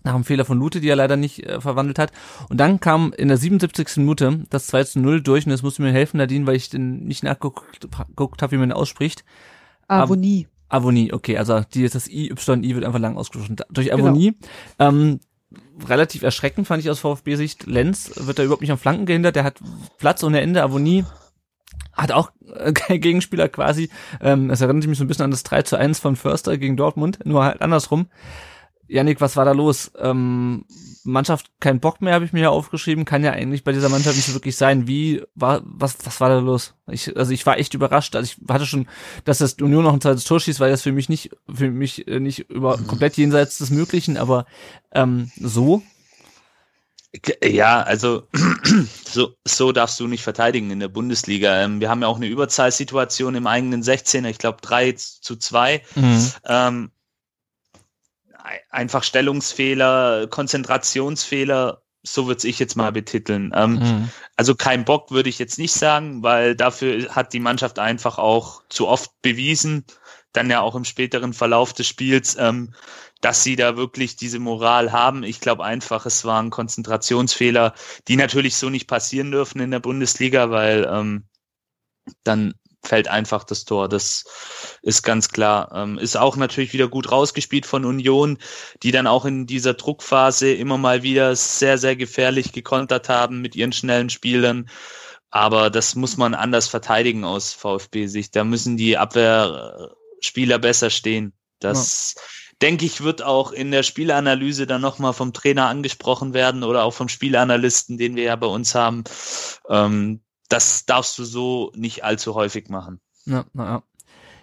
nach 0.06 0.14
einem 0.14 0.24
Fehler 0.24 0.44
von 0.44 0.58
Lute, 0.58 0.80
die 0.80 0.88
er 0.88 0.96
leider 0.96 1.16
nicht 1.16 1.44
äh, 1.44 1.60
verwandelt 1.60 1.98
hat. 1.98 2.12
Und 2.48 2.58
dann 2.58 2.80
kam 2.80 3.12
in 3.16 3.28
der 3.28 3.36
77. 3.36 3.98
Minute 3.98 4.44
das 4.50 4.68
2 4.68 4.84
zu 4.84 5.00
0 5.00 5.20
durch 5.20 5.44
und 5.44 5.50
das 5.50 5.62
musste 5.62 5.82
mir 5.82 5.92
helfen, 5.92 6.18
Nadine, 6.18 6.46
weil 6.46 6.56
ich 6.56 6.70
den 6.70 7.04
nicht 7.06 7.24
nachgeguckt 7.24 8.42
habe, 8.42 8.52
wie 8.52 8.56
man 8.56 8.70
ihn 8.70 8.72
ausspricht. 8.72 9.24
Avonie. 9.88 10.48
Avonie, 10.68 11.12
okay, 11.12 11.38
also 11.38 11.60
die, 11.60 11.88
das 11.88 12.08
I, 12.08 12.30
Y, 12.30 12.64
I 12.64 12.74
wird 12.74 12.84
einfach 12.84 12.98
lang 12.98 13.16
ausgesprochen. 13.16 13.56
Durch 13.70 13.92
Avonie. 13.92 14.36
Genau. 14.78 14.90
Ähm, 14.90 15.20
relativ 15.88 16.22
erschreckend 16.22 16.66
fand 16.66 16.82
ich 16.82 16.90
aus 16.90 17.00
VfB-Sicht. 17.00 17.66
Lenz 17.66 18.12
wird 18.16 18.38
da 18.38 18.42
überhaupt 18.42 18.62
nicht 18.62 18.72
am 18.72 18.78
Flanken 18.78 19.06
gehindert, 19.06 19.36
der 19.36 19.44
hat 19.44 19.60
Platz 19.98 20.22
ohne 20.24 20.40
Ende. 20.40 20.62
Avonie 20.62 21.04
hat 21.92 22.12
auch 22.12 22.30
äh, 22.54 22.72
kein 22.74 23.00
Gegenspieler 23.00 23.48
quasi. 23.48 23.90
Ähm, 24.20 24.48
das 24.48 24.60
erinnert 24.60 24.86
mich 24.86 24.98
so 24.98 25.04
ein 25.04 25.08
bisschen 25.08 25.24
an 25.24 25.30
das 25.30 25.44
3 25.44 25.62
zu 25.62 25.76
1 25.76 25.98
von 26.00 26.16
Förster 26.16 26.58
gegen 26.58 26.76
Dortmund, 26.76 27.20
nur 27.24 27.44
halt 27.44 27.62
andersrum. 27.62 28.06
Janik, 28.88 29.20
was 29.20 29.36
war 29.36 29.44
da 29.44 29.52
los? 29.52 29.90
Ähm, 29.98 30.64
Mannschaft 31.04 31.50
kein 31.60 31.80
Bock 31.80 32.00
mehr, 32.00 32.14
habe 32.14 32.24
ich 32.24 32.32
mir 32.32 32.42
ja 32.42 32.50
aufgeschrieben, 32.50 33.04
kann 33.04 33.24
ja 33.24 33.32
eigentlich 33.32 33.64
bei 33.64 33.72
dieser 33.72 33.88
Mannschaft 33.88 34.16
nicht 34.16 34.26
so 34.26 34.34
wirklich 34.34 34.56
sein. 34.56 34.86
Wie 34.86 35.22
war 35.34 35.62
was 35.64 35.96
was 36.04 36.20
war 36.20 36.28
da 36.28 36.38
los? 36.38 36.74
Ich, 36.88 37.16
also 37.16 37.32
ich 37.32 37.46
war 37.46 37.58
echt 37.58 37.74
überrascht. 37.74 38.14
Also 38.16 38.32
ich 38.32 38.48
hatte 38.48 38.66
schon, 38.66 38.88
dass 39.24 39.38
das 39.38 39.54
Union 39.54 39.84
noch 39.84 39.92
ein 39.92 40.00
zweites 40.00 40.24
Tor 40.24 40.40
schießt, 40.40 40.60
weil 40.60 40.70
das 40.70 40.82
für 40.82 40.92
mich 40.92 41.08
nicht 41.08 41.30
für 41.52 41.70
mich 41.70 42.06
äh, 42.08 42.20
nicht 42.20 42.50
über 42.50 42.78
komplett 42.78 43.16
jenseits 43.16 43.58
des 43.58 43.70
Möglichen, 43.70 44.16
aber 44.16 44.46
ähm, 44.92 45.30
so. 45.40 45.82
Ja, 47.42 47.82
also 47.82 48.24
so, 49.04 49.34
so 49.44 49.72
darfst 49.72 49.98
du 50.00 50.06
nicht 50.06 50.22
verteidigen 50.22 50.70
in 50.70 50.80
der 50.80 50.88
Bundesliga. 50.88 51.62
Ähm, 51.62 51.80
wir 51.80 51.88
haben 51.88 52.02
ja 52.02 52.08
auch 52.08 52.16
eine 52.16 52.26
Überzahlsituation 52.26 53.34
im 53.34 53.46
eigenen 53.46 53.82
16er, 53.82 54.28
ich 54.28 54.38
glaube 54.38 54.58
3 54.60 54.92
zu 54.92 55.36
2. 55.36 55.82
Mhm. 55.94 56.32
Ähm, 56.46 56.90
einfach 58.70 59.02
Stellungsfehler, 59.02 60.26
Konzentrationsfehler, 60.28 61.82
so 62.02 62.26
würde 62.28 62.46
ich 62.46 62.58
jetzt 62.58 62.76
mal 62.76 62.92
betiteln. 62.92 63.52
Ähm, 63.54 63.72
mhm. 63.74 64.10
Also 64.36 64.54
kein 64.54 64.84
Bock 64.84 65.10
würde 65.10 65.28
ich 65.28 65.38
jetzt 65.38 65.58
nicht 65.58 65.72
sagen, 65.72 66.22
weil 66.22 66.54
dafür 66.54 67.14
hat 67.14 67.32
die 67.32 67.40
Mannschaft 67.40 67.78
einfach 67.78 68.18
auch 68.18 68.62
zu 68.68 68.86
oft 68.86 69.10
bewiesen, 69.22 69.84
dann 70.32 70.50
ja 70.50 70.60
auch 70.60 70.74
im 70.74 70.84
späteren 70.84 71.32
Verlauf 71.32 71.72
des 71.72 71.88
Spiels, 71.88 72.36
ähm, 72.38 72.74
dass 73.20 73.42
sie 73.42 73.56
da 73.56 73.76
wirklich 73.76 74.16
diese 74.16 74.38
Moral 74.38 74.92
haben. 74.92 75.24
Ich 75.24 75.40
glaube 75.40 75.64
einfach, 75.64 76.06
es 76.06 76.24
waren 76.24 76.50
Konzentrationsfehler, 76.50 77.74
die 78.08 78.16
natürlich 78.16 78.56
so 78.56 78.68
nicht 78.68 78.86
passieren 78.86 79.30
dürfen 79.30 79.60
in 79.60 79.70
der 79.70 79.80
Bundesliga, 79.80 80.50
weil 80.50 80.86
ähm, 80.90 81.24
dann 82.24 82.54
fällt 82.82 83.08
einfach 83.08 83.44
das 83.44 83.64
Tor. 83.64 83.88
Das 83.88 84.24
ist 84.86 85.02
ganz 85.02 85.28
klar. 85.30 85.72
Ähm, 85.74 85.98
ist 85.98 86.16
auch 86.16 86.36
natürlich 86.36 86.72
wieder 86.72 86.86
gut 86.86 87.10
rausgespielt 87.10 87.66
von 87.66 87.84
Union, 87.84 88.38
die 88.84 88.92
dann 88.92 89.08
auch 89.08 89.24
in 89.24 89.46
dieser 89.46 89.74
Druckphase 89.74 90.52
immer 90.52 90.78
mal 90.78 91.02
wieder 91.02 91.34
sehr, 91.34 91.76
sehr 91.76 91.96
gefährlich 91.96 92.52
gekontert 92.52 93.08
haben 93.08 93.42
mit 93.42 93.56
ihren 93.56 93.72
schnellen 93.72 94.10
Spielern. 94.10 94.70
Aber 95.30 95.70
das 95.70 95.96
muss 95.96 96.16
man 96.16 96.34
anders 96.34 96.68
verteidigen 96.68 97.24
aus 97.24 97.52
VfB-Sicht. 97.52 98.36
Da 98.36 98.44
müssen 98.44 98.76
die 98.76 98.96
Abwehrspieler 98.96 100.60
besser 100.60 100.90
stehen. 100.90 101.32
Das 101.58 102.14
ja. 102.14 102.22
denke 102.62 102.86
ich, 102.86 103.02
wird 103.02 103.22
auch 103.22 103.50
in 103.50 103.72
der 103.72 103.82
Spielanalyse 103.82 104.68
dann 104.68 104.82
nochmal 104.82 105.14
vom 105.14 105.32
Trainer 105.32 105.66
angesprochen 105.66 106.32
werden 106.32 106.62
oder 106.62 106.84
auch 106.84 106.94
vom 106.94 107.08
Spielanalysten, 107.08 107.98
den 107.98 108.14
wir 108.14 108.22
ja 108.22 108.36
bei 108.36 108.46
uns 108.46 108.76
haben. 108.76 109.02
Ähm, 109.68 110.20
das 110.48 110.86
darfst 110.86 111.18
du 111.18 111.24
so 111.24 111.72
nicht 111.74 112.04
allzu 112.04 112.36
häufig 112.36 112.68
machen. 112.68 113.00
Ja, 113.24 113.46
naja. 113.52 113.82
Ja, 113.82 113.82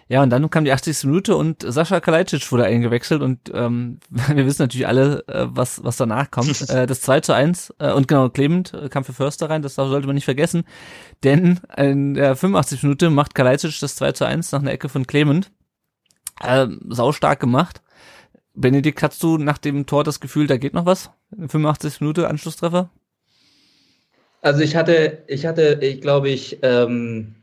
und 0.08 0.30
dann 0.30 0.50
kam 0.50 0.64
die 0.64 0.72
80. 0.72 1.04
Minute 1.04 1.36
und 1.36 1.64
Sascha 1.66 2.00
Kalajdzic 2.00 2.50
wurde 2.52 2.64
eingewechselt 2.64 3.22
und 3.22 3.50
ähm, 3.54 4.00
wir 4.10 4.46
wissen 4.46 4.62
natürlich 4.62 4.86
alle, 4.86 5.26
äh, 5.28 5.46
was, 5.48 5.82
was 5.82 5.96
danach 5.96 6.30
kommt. 6.30 6.60
äh, 6.70 6.86
das 6.86 7.00
2 7.00 7.20
zu 7.20 7.34
1 7.34 7.74
äh, 7.78 7.92
und 7.92 8.08
genau, 8.08 8.28
Clement 8.28 8.74
äh, 8.74 8.88
kam 8.88 9.04
für 9.04 9.12
Förster 9.12 9.50
rein, 9.50 9.62
das 9.62 9.76
sollte 9.76 10.06
man 10.06 10.14
nicht 10.14 10.24
vergessen, 10.24 10.64
denn 11.22 11.60
in 11.76 12.14
der 12.14 12.36
85. 12.36 12.82
Minute 12.82 13.10
macht 13.10 13.34
Kalajdzic 13.34 13.78
das 13.80 13.96
2 13.96 14.12
zu 14.12 14.26
1 14.26 14.52
nach 14.52 14.60
einer 14.60 14.72
Ecke 14.72 14.88
von 14.88 15.06
Clement. 15.06 15.50
Äh, 16.42 16.66
saustark 16.88 17.40
gemacht. 17.40 17.80
Benedikt, 18.54 19.02
hast 19.02 19.22
du 19.22 19.38
nach 19.38 19.58
dem 19.58 19.86
Tor 19.86 20.04
das 20.04 20.20
Gefühl, 20.20 20.46
da 20.46 20.56
geht 20.56 20.74
noch 20.74 20.86
was? 20.86 21.10
85. 21.36 22.00
Minute 22.00 22.28
Anschlusstreffer? 22.28 22.90
Also 24.40 24.60
ich 24.60 24.76
hatte, 24.76 25.24
ich 25.26 25.46
hatte, 25.46 25.78
ich 25.80 26.00
glaube, 26.00 26.28
ich, 26.28 26.58
ähm, 26.62 27.34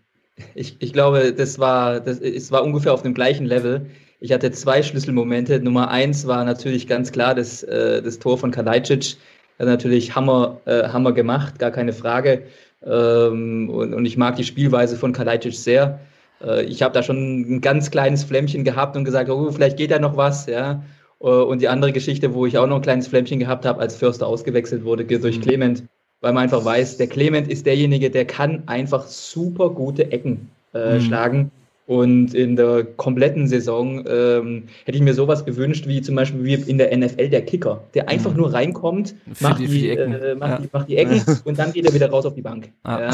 ich, 0.55 0.77
ich 0.79 0.93
glaube, 0.93 1.33
das 1.33 1.59
war, 1.59 1.99
das, 1.99 2.19
es 2.19 2.51
war 2.51 2.63
ungefähr 2.63 2.93
auf 2.93 3.03
dem 3.03 3.13
gleichen 3.13 3.45
Level. 3.45 3.87
Ich 4.19 4.31
hatte 4.31 4.51
zwei 4.51 4.83
Schlüsselmomente. 4.83 5.59
Nummer 5.59 5.89
eins 5.89 6.27
war 6.27 6.45
natürlich 6.45 6.87
ganz 6.87 7.11
klar 7.11 7.35
das, 7.35 7.63
äh, 7.63 8.01
das 8.01 8.19
Tor 8.19 8.37
von 8.37 8.51
Kalajdzic. 8.51 9.17
Hat 9.59 9.67
natürlich 9.67 10.15
Hammer, 10.15 10.61
äh, 10.65 10.83
Hammer 10.89 11.11
gemacht, 11.11 11.59
gar 11.59 11.71
keine 11.71 11.93
Frage. 11.93 12.43
Ähm, 12.83 13.69
und, 13.69 13.93
und 13.93 14.05
ich 14.05 14.17
mag 14.17 14.35
die 14.35 14.43
Spielweise 14.43 14.95
von 14.95 15.13
Kalajdzic 15.13 15.53
sehr. 15.53 15.99
Äh, 16.43 16.63
ich 16.65 16.81
habe 16.81 16.93
da 16.93 17.03
schon 17.03 17.41
ein 17.41 17.61
ganz 17.61 17.91
kleines 17.91 18.23
Flämmchen 18.23 18.63
gehabt 18.63 18.95
und 18.95 19.05
gesagt, 19.05 19.29
oh, 19.29 19.51
vielleicht 19.51 19.77
geht 19.77 19.91
da 19.91 19.99
noch 19.99 20.17
was, 20.17 20.45
ja. 20.47 20.83
Äh, 21.19 21.25
und 21.25 21.61
die 21.61 21.67
andere 21.67 21.91
Geschichte, 21.91 22.33
wo 22.33 22.45
ich 22.45 22.57
auch 22.57 22.67
noch 22.67 22.77
ein 22.77 22.81
kleines 22.81 23.07
Flämmchen 23.07 23.39
gehabt 23.39 23.65
habe, 23.65 23.79
als 23.79 23.95
Förster 23.95 24.27
ausgewechselt 24.27 24.83
wurde 24.83 25.05
durch 25.05 25.37
mhm. 25.37 25.41
Clement, 25.41 25.83
weil 26.21 26.33
man 26.33 26.43
einfach 26.43 26.63
weiß, 26.63 26.97
der 26.97 27.07
Clement 27.07 27.47
ist 27.47 27.65
derjenige, 27.65 28.09
der 28.09 28.25
kann 28.25 28.63
einfach 28.67 29.07
super 29.07 29.71
gute 29.71 30.11
Ecken 30.11 30.49
äh, 30.73 30.95
mhm. 30.95 31.01
schlagen. 31.01 31.51
Und 31.87 32.33
in 32.33 32.55
der 32.55 32.85
kompletten 32.85 33.47
Saison 33.49 34.05
ähm, 34.07 34.63
hätte 34.85 34.97
ich 34.97 35.03
mir 35.03 35.13
sowas 35.13 35.43
gewünscht, 35.43 35.87
wie 35.87 36.01
zum 36.01 36.15
Beispiel 36.15 36.41
wie 36.45 36.53
in 36.53 36.77
der 36.77 36.95
NFL 36.95 37.27
der 37.27 37.43
Kicker, 37.43 37.83
der 37.95 38.07
einfach 38.07 38.31
mhm. 38.31 38.37
nur 38.37 38.53
reinkommt, 38.53 39.13
macht 39.41 39.59
die, 39.59 39.67
die, 39.67 39.89
Ecken, 39.89 40.13
äh, 40.13 40.35
macht, 40.35 40.51
ja. 40.51 40.57
die, 40.59 40.69
macht 40.71 40.87
die 40.87 40.95
Ecken 40.95 41.21
und 41.43 41.59
dann 41.59 41.73
geht 41.73 41.85
er 41.85 41.93
wieder 41.93 42.09
raus 42.09 42.25
auf 42.25 42.35
die 42.35 42.41
Bank. 42.41 42.71
Ja. 42.85 43.11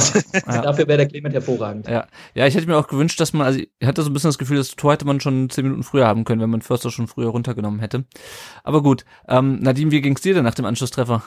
Dafür 0.62 0.88
wäre 0.88 0.98
der 0.98 1.08
Clement 1.08 1.34
hervorragend. 1.34 1.88
Ja. 1.88 2.06
ja, 2.36 2.46
ich 2.46 2.56
hätte 2.56 2.68
mir 2.68 2.78
auch 2.78 2.88
gewünscht, 2.88 3.20
dass 3.20 3.34
man, 3.34 3.48
also 3.48 3.60
ich 3.60 3.88
hatte 3.88 4.04
so 4.04 4.10
ein 4.10 4.14
bisschen 4.14 4.28
das 4.28 4.38
Gefühl, 4.38 4.58
das 4.58 4.76
Tor 4.76 4.94
hätte 4.94 5.06
man 5.06 5.20
schon 5.20 5.50
zehn 5.50 5.64
Minuten 5.64 5.84
früher 5.84 6.06
haben 6.06 6.24
können, 6.24 6.42
wenn 6.42 6.50
man 6.50 6.62
Förster 6.62 6.92
schon 6.92 7.08
früher 7.08 7.30
runtergenommen 7.30 7.80
hätte. 7.80 8.04
Aber 8.64 8.84
gut, 8.84 9.06
ähm, 9.28 9.60
Nadine, 9.60 9.92
wie 9.92 10.02
ging's 10.02 10.22
dir 10.22 10.36
denn 10.36 10.44
nach 10.44 10.56
dem 10.56 10.66
Anschlusstreffer? 10.66 11.24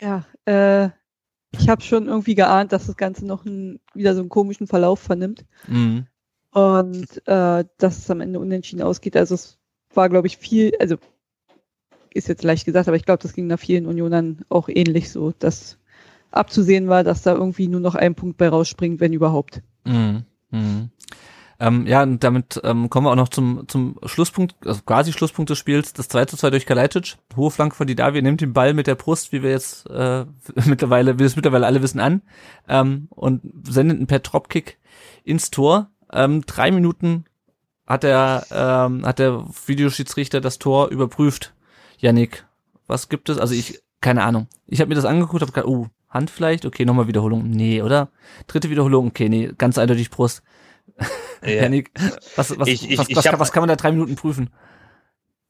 Ja, 0.00 0.24
äh, 0.44 0.90
ich 1.52 1.68
habe 1.68 1.82
schon 1.82 2.06
irgendwie 2.06 2.34
geahnt, 2.34 2.72
dass 2.72 2.86
das 2.86 2.96
Ganze 2.96 3.26
noch 3.26 3.44
ein, 3.44 3.80
wieder 3.94 4.14
so 4.14 4.20
einen 4.20 4.28
komischen 4.28 4.66
Verlauf 4.66 5.00
vernimmt. 5.00 5.44
Mhm. 5.66 6.06
Und 6.52 7.26
äh, 7.26 7.64
dass 7.78 7.98
es 7.98 8.10
am 8.10 8.20
Ende 8.20 8.40
unentschieden 8.40 8.82
ausgeht. 8.82 9.16
Also 9.16 9.34
es 9.34 9.58
war, 9.94 10.08
glaube 10.08 10.26
ich, 10.26 10.36
viel, 10.36 10.72
also 10.80 10.96
ist 12.12 12.28
jetzt 12.28 12.42
leicht 12.42 12.64
gesagt, 12.64 12.88
aber 12.88 12.96
ich 12.96 13.04
glaube, 13.04 13.22
das 13.22 13.32
ging 13.32 13.46
nach 13.46 13.58
vielen 13.58 13.86
Unionern 13.86 14.44
auch 14.48 14.68
ähnlich 14.68 15.10
so, 15.10 15.32
dass 15.38 15.78
abzusehen 16.30 16.88
war, 16.88 17.04
dass 17.04 17.22
da 17.22 17.34
irgendwie 17.34 17.68
nur 17.68 17.80
noch 17.80 17.94
ein 17.94 18.14
Punkt 18.14 18.38
bei 18.38 18.48
rausspringt, 18.48 19.00
wenn 19.00 19.12
überhaupt. 19.12 19.62
Mhm. 19.84 20.24
Mhm. 20.50 20.90
Ähm, 21.60 21.86
ja, 21.86 22.04
und 22.04 22.22
damit 22.22 22.60
ähm, 22.62 22.88
kommen 22.88 23.06
wir 23.06 23.10
auch 23.10 23.16
noch 23.16 23.30
zum, 23.30 23.66
zum 23.66 23.98
Schlusspunkt, 24.04 24.54
also 24.64 24.80
quasi 24.82 25.12
Schlusspunkt 25.12 25.50
des 25.50 25.58
Spiels, 25.58 25.92
das 25.92 26.08
2 26.08 26.26
zu 26.26 26.36
2 26.36 26.50
durch 26.50 26.66
Kalajdzic. 26.66 27.16
Hohe 27.36 27.50
Flanke 27.50 27.74
von 27.74 27.86
Didavi, 27.86 28.22
nimmt 28.22 28.40
den 28.40 28.52
Ball 28.52 28.74
mit 28.74 28.86
der 28.86 28.94
Brust, 28.94 29.32
wie 29.32 29.42
wir 29.42 29.50
jetzt 29.50 29.88
äh, 29.90 30.24
mittlerweile, 30.66 31.14
wie 31.14 31.20
wir 31.20 31.26
es 31.26 31.36
mittlerweile 31.36 31.66
alle 31.66 31.82
wissen, 31.82 31.98
an 31.98 32.22
ähm, 32.68 33.08
und 33.10 33.42
sendet 33.64 33.96
einen 33.96 34.06
per 34.06 34.20
Dropkick 34.20 34.78
ins 35.24 35.50
Tor. 35.50 35.90
Ähm, 36.12 36.42
drei 36.46 36.70
Minuten 36.70 37.24
hat 37.88 38.04
der, 38.04 38.46
ähm, 38.52 39.04
hat 39.04 39.18
der 39.18 39.44
Videoschiedsrichter 39.66 40.40
das 40.40 40.58
Tor 40.58 40.88
überprüft. 40.88 41.54
Yannick, 41.98 42.46
was 42.86 43.08
gibt 43.08 43.30
es? 43.30 43.38
Also 43.38 43.54
ich, 43.54 43.80
keine 44.00 44.22
Ahnung. 44.22 44.46
Ich 44.66 44.80
habe 44.80 44.90
mir 44.90 44.94
das 44.94 45.04
angeguckt, 45.04 45.42
habe 45.42 45.50
gedacht, 45.50 45.66
oh, 45.66 45.88
Hand 46.08 46.30
vielleicht? 46.30 46.64
Okay, 46.64 46.84
nochmal 46.84 47.08
Wiederholung. 47.08 47.50
Nee, 47.50 47.82
oder? 47.82 48.10
Dritte 48.46 48.70
Wiederholung, 48.70 49.08
okay, 49.08 49.28
nee, 49.28 49.50
ganz 49.58 49.76
eindeutig 49.76 50.10
Brust. 50.10 50.42
Ja. 51.42 51.62
Janik, 51.62 51.90
was, 52.36 52.58
was, 52.58 52.68
ich, 52.68 52.90
ich, 52.90 52.98
was, 52.98 53.08
was, 53.14 53.26
hab, 53.26 53.38
was, 53.38 53.52
kann 53.52 53.62
man 53.62 53.68
da 53.68 53.76
drei 53.76 53.92
Minuten 53.92 54.16
prüfen? 54.16 54.50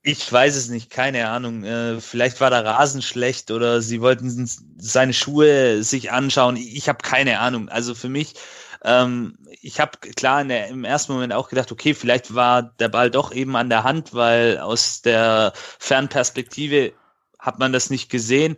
Ich 0.01 0.31
weiß 0.31 0.55
es 0.55 0.69
nicht, 0.69 0.89
keine 0.89 1.29
Ahnung. 1.29 1.63
Äh, 1.63 1.99
vielleicht 1.99 2.39
war 2.39 2.49
der 2.49 2.63
Rasen 2.63 3.01
schlecht 3.01 3.51
oder 3.51 3.81
sie 3.81 4.01
wollten 4.01 4.49
seine 4.77 5.13
Schuhe 5.13 5.83
sich 5.83 6.11
anschauen. 6.11 6.55
Ich, 6.55 6.75
ich 6.77 6.89
habe 6.89 6.99
keine 7.03 7.39
Ahnung. 7.39 7.67
Also 7.67 7.95
für 7.95 8.07
mich, 8.07 8.35
ähm, 8.83 9.37
ich 9.61 9.79
habe 9.79 9.97
klar 9.97 10.43
der, 10.45 10.69
im 10.69 10.85
ersten 10.85 11.13
Moment 11.13 11.33
auch 11.33 11.49
gedacht, 11.49 11.71
okay, 11.71 11.93
vielleicht 11.93 12.33
war 12.33 12.63
der 12.63 12.87
Ball 12.87 13.11
doch 13.11 13.33
eben 13.33 13.55
an 13.57 13.69
der 13.69 13.83
Hand, 13.83 14.13
weil 14.13 14.59
aus 14.59 15.01
der 15.01 15.51
Fernperspektive 15.55 16.93
hat 17.37 17.59
man 17.59 17.73
das 17.73 17.89
nicht 17.89 18.09
gesehen. 18.09 18.55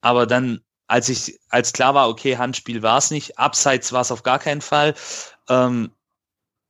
Aber 0.00 0.26
dann, 0.26 0.60
als 0.86 1.08
ich, 1.08 1.40
als 1.48 1.72
klar 1.72 1.94
war, 1.94 2.08
okay, 2.08 2.36
Handspiel 2.36 2.82
war 2.82 2.98
es 2.98 3.10
nicht, 3.10 3.38
abseits 3.38 3.92
war 3.92 4.02
es 4.02 4.12
auf 4.12 4.22
gar 4.22 4.38
keinen 4.38 4.60
Fall. 4.60 4.94
Ähm, 5.48 5.90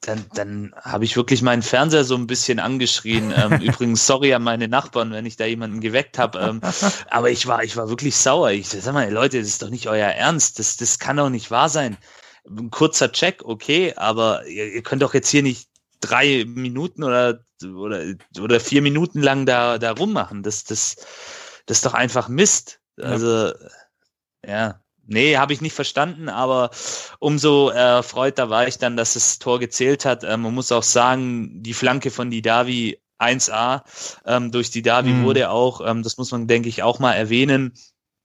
dann, 0.07 0.26
dann 0.34 0.74
habe 0.80 1.05
ich 1.05 1.16
wirklich 1.16 1.42
meinen 1.42 1.62
Fernseher 1.62 2.05
so 2.05 2.14
ein 2.16 2.26
bisschen 2.26 2.59
angeschrien. 2.59 3.32
Ähm, 3.36 3.61
übrigens, 3.62 4.07
sorry 4.07 4.34
an 4.34 4.42
meine 4.42 4.68
Nachbarn, 4.68 5.12
wenn 5.12 5.26
ich 5.26 5.36
da 5.36 5.44
jemanden 5.44 5.80
geweckt 5.80 6.18
habe. 6.18 6.38
Ähm, 6.38 6.61
aber 7.11 7.30
ich 7.30 7.46
war, 7.46 7.64
ich 7.64 7.76
war 7.76 7.88
wirklich 7.88 8.16
sauer. 8.16 8.50
Ich 8.50 8.68
sag 8.68 8.94
mal, 8.94 9.11
Leute, 9.11 9.38
das 9.38 9.48
ist 9.48 9.62
doch 9.62 9.70
nicht 9.70 9.88
euer 9.88 10.09
Ernst. 10.09 10.59
Das, 10.59 10.76
das 10.76 10.98
kann 10.98 11.16
doch 11.16 11.30
nicht 11.30 11.50
wahr 11.50 11.68
sein. 11.68 11.96
Ein 12.48 12.70
kurzer 12.70 13.11
Check, 13.11 13.42
okay, 13.44 13.94
aber 13.96 14.46
ihr, 14.46 14.72
ihr 14.72 14.82
könnt 14.82 15.02
doch 15.02 15.14
jetzt 15.14 15.30
hier 15.30 15.42
nicht 15.42 15.68
drei 16.00 16.44
Minuten 16.46 17.02
oder, 17.02 17.40
oder, 17.62 18.05
oder 18.38 18.61
vier 18.61 18.82
Minuten 18.82 19.22
lang 19.22 19.46
da, 19.46 19.78
da 19.78 19.92
rummachen. 19.92 20.42
Das, 20.42 20.64
das, 20.64 20.96
das 21.66 21.78
ist 21.78 21.86
doch 21.86 21.94
einfach 21.94 22.28
Mist. 22.28 22.80
Also, 23.00 23.52
ja. 24.46 24.46
ja. 24.46 24.84
Nee, 25.07 25.36
habe 25.36 25.52
ich 25.52 25.61
nicht 25.61 25.74
verstanden, 25.74 26.28
aber 26.28 26.70
umso 27.18 27.68
erfreuter 27.68 28.48
war 28.48 28.66
ich 28.66 28.78
dann, 28.78 28.96
dass 28.96 29.14
das 29.14 29.38
Tor 29.38 29.59
gezählt 29.61 30.05
hat. 30.05 30.24
Ähm, 30.24 30.42
man 30.42 30.55
muss 30.55 30.72
auch 30.72 30.82
sagen, 30.82 31.62
die 31.62 31.74
Flanke 31.74 32.11
von 32.11 32.30
Didavi 32.30 32.98
1A 33.18 33.82
ähm, 34.26 34.50
durch 34.50 34.70
Didavi 34.70 35.11
mhm. 35.11 35.24
wurde 35.24 35.50
auch, 35.50 35.86
ähm, 35.86 36.02
das 36.02 36.16
muss 36.16 36.32
man, 36.32 36.46
denke 36.46 36.68
ich, 36.68 36.82
auch 36.82 36.98
mal 36.98 37.12
erwähnen, 37.12 37.74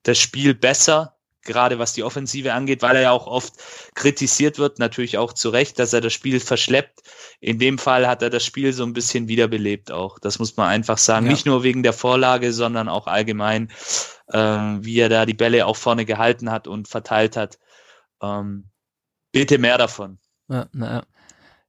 das 0.03 0.17
Spiel 0.17 0.53
besser, 0.53 1.15
gerade 1.43 1.79
was 1.79 1.93
die 1.93 2.03
Offensive 2.03 2.53
angeht, 2.53 2.81
weil 2.81 2.95
er 2.95 3.01
ja 3.01 3.11
auch 3.11 3.27
oft 3.27 3.53
kritisiert 3.95 4.57
wird, 4.57 4.79
natürlich 4.79 5.17
auch 5.17 5.33
zu 5.33 5.49
Recht, 5.49 5.79
dass 5.79 5.93
er 5.93 6.01
das 6.01 6.13
Spiel 6.13 6.39
verschleppt. 6.39 7.01
In 7.39 7.59
dem 7.59 7.77
Fall 7.77 8.07
hat 8.07 8.21
er 8.21 8.29
das 8.29 8.45
Spiel 8.45 8.73
so 8.73 8.83
ein 8.83 8.93
bisschen 8.93 9.27
wiederbelebt 9.27 9.91
auch. 9.91 10.19
Das 10.19 10.39
muss 10.39 10.57
man 10.57 10.67
einfach 10.67 10.97
sagen. 10.97 11.25
Ja. 11.25 11.31
Nicht 11.31 11.45
nur 11.45 11.63
wegen 11.63 11.83
der 11.83 11.93
Vorlage, 11.93 12.53
sondern 12.53 12.89
auch 12.89 13.07
allgemein 13.07 13.71
ähm, 14.33 14.83
wie 14.83 14.99
er 14.99 15.09
da 15.09 15.25
die 15.25 15.33
Bälle 15.33 15.65
auch 15.65 15.75
vorne 15.75 16.05
gehalten 16.05 16.51
hat 16.51 16.67
und 16.67 16.87
verteilt 16.87 17.37
hat. 17.37 17.59
Ähm, 18.21 18.69
bitte 19.31 19.57
mehr 19.57 19.77
davon. 19.77 20.19
Ja, 20.47 20.67
naja. 20.71 21.03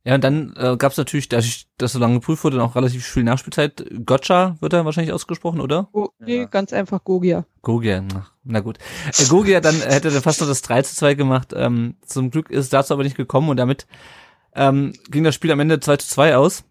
Ja, 0.03 0.15
und 0.15 0.25
dann 0.25 0.55
äh, 0.57 0.79
gab 0.79 0.93
es 0.93 0.99
natürlich, 0.99 1.29
dass 1.29 1.67
das 1.77 1.93
so 1.93 1.99
lange 1.99 2.15
geprüft 2.15 2.43
wurde, 2.43 2.63
auch 2.63 2.75
relativ 2.75 3.05
viel 3.05 3.23
Nachspielzeit. 3.23 3.85
Gotcha 4.07 4.57
wird 4.61 4.73
er 4.73 4.87
wahrscheinlich 4.87 5.13
ausgesprochen, 5.13 5.61
oder? 5.61 5.89
Oh, 5.93 6.09
nee, 6.19 6.39
ja. 6.39 6.45
ganz 6.47 6.73
einfach 6.73 7.05
Gogia. 7.05 7.45
Gogia, 7.61 8.03
na 8.43 8.61
gut. 8.61 8.79
Äh, 9.19 9.27
Gogia, 9.27 9.61
dann 9.61 9.75
hätte 9.75 10.09
er 10.09 10.23
fast 10.23 10.41
noch 10.41 10.49
das 10.49 10.63
3 10.63 10.83
zu 10.83 10.97
2 10.97 11.15
gemacht. 11.15 11.53
Ähm, 11.55 11.97
zum 12.07 12.31
Glück 12.31 12.51
ist 12.51 12.73
dazu 12.73 12.95
aber 12.95 13.03
nicht 13.03 13.17
gekommen 13.17 13.51
und 13.51 13.59
damit 13.59 13.87
ähm, 14.55 14.95
ging 15.11 15.23
das 15.23 15.35
Spiel 15.35 15.53
am 15.53 15.61
Ende 15.61 15.81
2 15.81 15.99
zu 15.99 16.09
2 16.09 16.37
aus. 16.37 16.65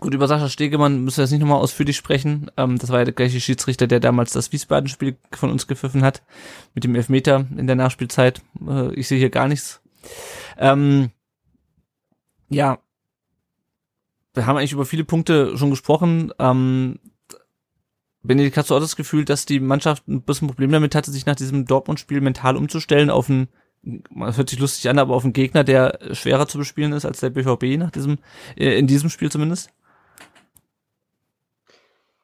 Gut, 0.00 0.14
über 0.14 0.26
Sascha 0.26 0.48
Stegemann 0.48 1.04
müssen 1.04 1.18
wir 1.18 1.24
jetzt 1.24 1.30
nicht 1.30 1.40
nochmal 1.40 1.60
ausführlich 1.60 1.96
sprechen. 1.96 2.50
Ähm, 2.56 2.78
das 2.78 2.90
war 2.90 2.98
ja 3.00 3.04
der 3.04 3.14
gleiche 3.14 3.40
Schiedsrichter, 3.40 3.86
der 3.86 4.00
damals 4.00 4.32
das 4.32 4.50
Wiesbaden-Spiel 4.52 5.16
von 5.30 5.50
uns 5.50 5.66
gepfiffen 5.66 6.02
hat, 6.02 6.22
mit 6.74 6.84
dem 6.84 6.94
Elfmeter 6.94 7.46
in 7.56 7.66
der 7.66 7.76
Nachspielzeit. 7.76 8.42
Äh, 8.66 8.94
ich 8.94 9.06
sehe 9.08 9.18
hier 9.18 9.30
gar 9.30 9.48
nichts. 9.48 9.80
Ähm, 10.58 11.10
ja, 12.48 12.78
wir 14.34 14.46
haben 14.46 14.56
eigentlich 14.56 14.72
über 14.72 14.86
viele 14.86 15.04
Punkte 15.04 15.56
schon 15.56 15.70
gesprochen. 15.70 16.32
Ähm, 16.38 16.98
Benedikt, 18.22 18.56
hast 18.56 18.70
du 18.70 18.76
auch 18.76 18.80
das 18.80 18.96
Gefühl, 18.96 19.24
dass 19.24 19.46
die 19.46 19.60
Mannschaft 19.60 20.08
ein 20.08 20.22
bisschen 20.22 20.48
Problem 20.48 20.72
damit 20.72 20.94
hatte, 20.94 21.10
sich 21.10 21.26
nach 21.26 21.36
diesem 21.36 21.64
Dortmund-Spiel 21.64 22.20
mental 22.20 22.56
umzustellen 22.56 23.10
auf 23.10 23.28
ein 23.28 23.48
man 23.82 24.36
hört 24.36 24.48
sich 24.48 24.58
lustig 24.58 24.88
an, 24.88 24.98
aber 24.98 25.14
auf 25.14 25.24
einen 25.24 25.32
Gegner, 25.32 25.64
der 25.64 25.98
schwerer 26.12 26.46
zu 26.46 26.58
bespielen 26.58 26.92
ist 26.92 27.04
als 27.04 27.20
der 27.20 27.30
BVB 27.30 27.78
nach 27.78 27.90
diesem, 27.90 28.18
äh, 28.56 28.78
in 28.78 28.86
diesem 28.86 29.10
Spiel 29.10 29.30
zumindest? 29.30 29.70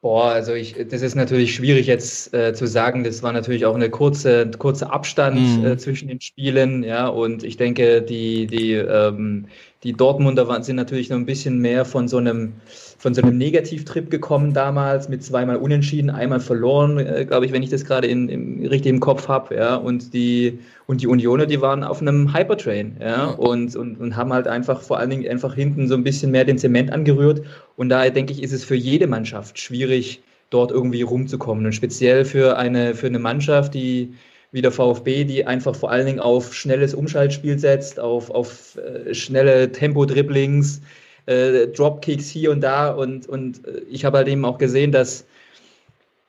Boah, 0.01 0.31
also 0.31 0.55
ich, 0.55 0.77
das 0.89 1.03
ist 1.03 1.17
natürlich 1.17 1.55
schwierig 1.57 1.89
jetzt 1.89 2.33
äh, 2.33 2.55
zu 2.55 2.69
sagen. 2.69 3.03
Das 3.03 3.25
war 3.25 3.33
natürlich 3.33 3.67
auch 3.67 3.75
eine 3.75 3.91
kurze, 3.91 4.49
kurze 4.57 4.93
Abstand 4.93 5.59
mhm. 5.59 5.67
äh, 5.67 5.77
zwischen 5.77 6.07
den 6.07 6.21
Spielen, 6.21 6.85
ja. 6.85 7.09
Und 7.09 7.43
ich 7.43 7.57
denke, 7.57 8.01
die, 8.03 8.47
die, 8.47 8.75
ähm, 8.75 9.49
die 9.85 9.93
Dortmunder 9.93 10.49
waren, 10.49 10.65
sind 10.65 10.77
natürlich 10.77 11.09
noch 11.09 11.17
ein 11.17 11.27
bisschen 11.27 11.59
mehr 11.59 11.85
von 11.85 12.09
so 12.09 12.17
einem 12.17 12.55
von 12.99 13.15
so 13.15 13.23
einem 13.23 13.39
Negativtrip 13.39 14.11
gekommen 14.11 14.53
damals 14.53 15.09
mit 15.09 15.23
zweimal 15.23 15.57
Unentschieden, 15.57 16.11
einmal 16.11 16.41
verloren, 16.41 16.99
äh, 16.99 17.25
glaube 17.25 17.47
ich, 17.47 17.53
wenn 17.53 17.63
ich 17.63 17.71
das 17.71 17.85
gerade 17.85 18.09
in, 18.09 18.29
im, 18.29 18.67
richtig 18.67 18.91
im 18.91 18.99
Kopf 18.99 19.29
habe, 19.29 19.55
ja. 19.55 19.77
Und 19.77 20.13
die 20.15 20.59
und 20.87 21.01
die 21.01 21.07
Unioner, 21.07 21.47
die 21.47 21.61
waren 21.61 21.85
auf 21.85 22.01
einem 22.01 22.35
Hypertrain, 22.35 22.97
ja, 23.01 23.27
und, 23.27 23.77
und, 23.77 24.01
und 24.01 24.17
haben 24.17 24.33
halt 24.33 24.49
einfach 24.49 24.81
vor 24.83 24.99
allen 24.99 25.11
Dingen 25.11 25.29
einfach 25.29 25.55
hinten 25.55 25.87
so 25.87 25.95
ein 25.95 26.03
bisschen 26.03 26.33
mehr 26.33 26.45
den 26.45 26.59
Zement 26.59 26.93
angerührt. 26.93 27.43
Und 27.77 27.89
daher 27.91 28.11
denke 28.11 28.33
ich, 28.33 28.43
ist 28.43 28.53
es 28.53 28.65
für 28.65 28.75
jede 28.75 29.07
Mannschaft 29.07 29.61
schwierig, 29.61 30.21
dort 30.51 30.71
irgendwie 30.73 31.03
rumzukommen. 31.03 31.67
Und 31.67 31.73
speziell 31.73 32.25
für 32.25 32.57
eine, 32.57 32.95
für 32.95 33.07
eine 33.07 33.19
Mannschaft, 33.19 33.75
die 33.75 34.15
wie 34.51 34.63
der 34.63 34.73
VfB, 34.73 35.25
die 35.25 35.47
einfach 35.47 35.75
vor 35.75 35.91
allen 35.91 36.07
Dingen 36.07 36.21
auf 36.21 36.55
schnelles 36.55 36.95
Umschaltspiel 36.95 37.59
setzt, 37.59 38.01
auf, 38.01 38.31
auf 38.31 38.77
äh, 38.79 39.15
schnelle 39.15 39.71
Tempo-Dribblings, 39.73 40.81
äh, 41.27 41.67
Dropkicks 41.69 42.29
hier 42.29 42.51
und 42.51 42.63
da 42.63 42.91
und, 42.91 43.29
und 43.29 43.67
äh, 43.67 43.83
ich 43.91 44.05
habe 44.05 44.19
halt 44.19 44.29
eben 44.29 44.45
auch 44.45 44.59
gesehen, 44.59 44.93
dass 44.93 45.27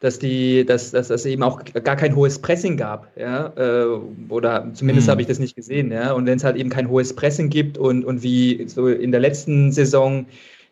dass 0.01 0.17
die, 0.17 0.65
dass, 0.65 0.91
dass 0.91 1.09
es 1.09 1.26
eben 1.26 1.43
auch 1.43 1.61
gar 1.84 1.95
kein 1.97 2.15
hohes 2.15 2.39
Pressing 2.39 2.78
gab, 2.78 3.11
ja, 3.17 3.51
äh, 3.57 3.99
oder 4.30 4.72
zumindest 4.74 5.07
mhm. 5.07 5.11
habe 5.11 5.22
ich 5.22 5.28
das 5.28 5.39
nicht 5.39 5.55
gesehen, 5.55 5.91
ja. 5.91 6.13
Und 6.13 6.26
wenn 6.26 6.38
es 6.38 6.43
halt 6.43 6.55
eben 6.55 6.70
kein 6.70 6.89
hohes 6.89 7.13
Pressing 7.13 7.49
gibt 7.49 7.78
und, 7.78 8.05
und 8.05 8.24
wie 8.24 8.65
so 8.67 8.88
in 8.88 9.11
der 9.11 9.20
letzten 9.20 9.72
Saison 9.72 10.26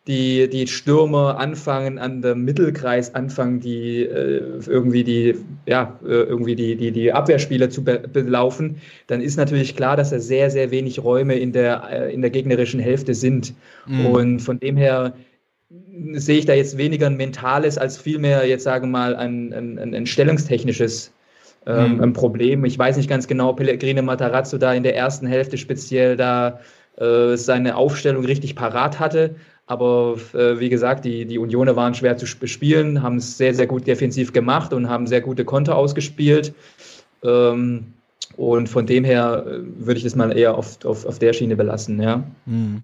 die, 0.08 0.48
die 0.48 0.66
Stürmer 0.66 1.38
anfangen, 1.38 1.98
an 1.98 2.22
der 2.22 2.34
Mittelkreis 2.34 3.14
anfangen, 3.14 3.60
die 3.60 4.02
äh, 4.02 4.60
irgendwie 4.66 5.04
die, 5.04 5.36
ja, 5.66 5.98
äh, 6.02 6.08
irgendwie 6.08 6.56
die, 6.56 6.76
die, 6.76 6.90
die 6.90 7.12
Abwehrspieler 7.12 7.68
zu 7.68 7.84
be 7.84 7.98
belaufen, 7.98 8.80
dann 9.06 9.20
ist 9.20 9.36
natürlich 9.36 9.76
klar, 9.76 9.96
dass 9.96 10.10
da 10.10 10.18
sehr, 10.18 10.50
sehr 10.50 10.70
wenig 10.70 11.04
Räume 11.04 11.34
in 11.34 11.52
der, 11.52 11.84
äh, 11.90 12.14
in 12.14 12.22
der 12.22 12.30
gegnerischen 12.30 12.80
Hälfte 12.80 13.14
sind. 13.14 13.54
Mhm. 13.86 14.06
Und 14.06 14.38
von 14.40 14.58
dem 14.58 14.78
her 14.78 15.12
sehe 16.14 16.38
ich 16.38 16.46
da 16.46 16.54
jetzt 16.54 16.78
weniger 16.78 17.06
ein 17.06 17.18
mentales 17.18 17.76
als 17.76 17.98
vielmehr 17.98 18.46
jetzt 18.46 18.64
sagen 18.64 18.86
wir 18.86 18.98
mal 18.98 19.16
ein, 19.16 19.52
ein, 19.52 19.94
ein 19.94 20.06
stellungstechnisches 20.06 21.12
ähm, 21.66 21.98
mhm. 21.98 22.12
Problem. 22.14 22.64
Ich 22.64 22.78
weiß 22.78 22.96
nicht 22.96 23.10
ganz 23.10 23.28
genau, 23.28 23.52
Pellegrine 23.52 24.00
Matarazzo 24.00 24.56
da 24.56 24.72
in 24.72 24.82
der 24.82 24.96
ersten 24.96 25.26
Hälfte 25.26 25.58
speziell 25.58 26.16
da 26.16 26.60
äh, 26.96 27.36
seine 27.36 27.76
Aufstellung 27.76 28.24
richtig 28.24 28.56
parat 28.56 28.98
hatte, 28.98 29.36
aber 29.68 30.16
äh, 30.32 30.58
wie 30.58 30.70
gesagt, 30.70 31.04
die, 31.04 31.26
die 31.26 31.38
Unioner 31.38 31.76
waren 31.76 31.94
schwer 31.94 32.16
zu 32.16 32.26
spielen, 32.26 33.02
haben 33.02 33.16
es 33.16 33.36
sehr, 33.36 33.54
sehr 33.54 33.66
gut 33.66 33.86
defensiv 33.86 34.32
gemacht 34.32 34.72
und 34.72 34.88
haben 34.88 35.06
sehr 35.06 35.20
gute 35.20 35.44
Konter 35.44 35.76
ausgespielt. 35.76 36.54
Ähm, 37.22 37.92
und 38.38 38.70
von 38.70 38.86
dem 38.86 39.04
her 39.04 39.44
äh, 39.46 39.58
würde 39.84 39.98
ich 39.98 40.04
das 40.04 40.16
mal 40.16 40.36
eher 40.36 40.56
auf, 40.56 40.82
auf, 40.86 41.04
auf 41.04 41.18
der 41.18 41.34
Schiene 41.34 41.54
belassen, 41.54 42.00
ja. 42.00 42.24
Mhm. 42.46 42.82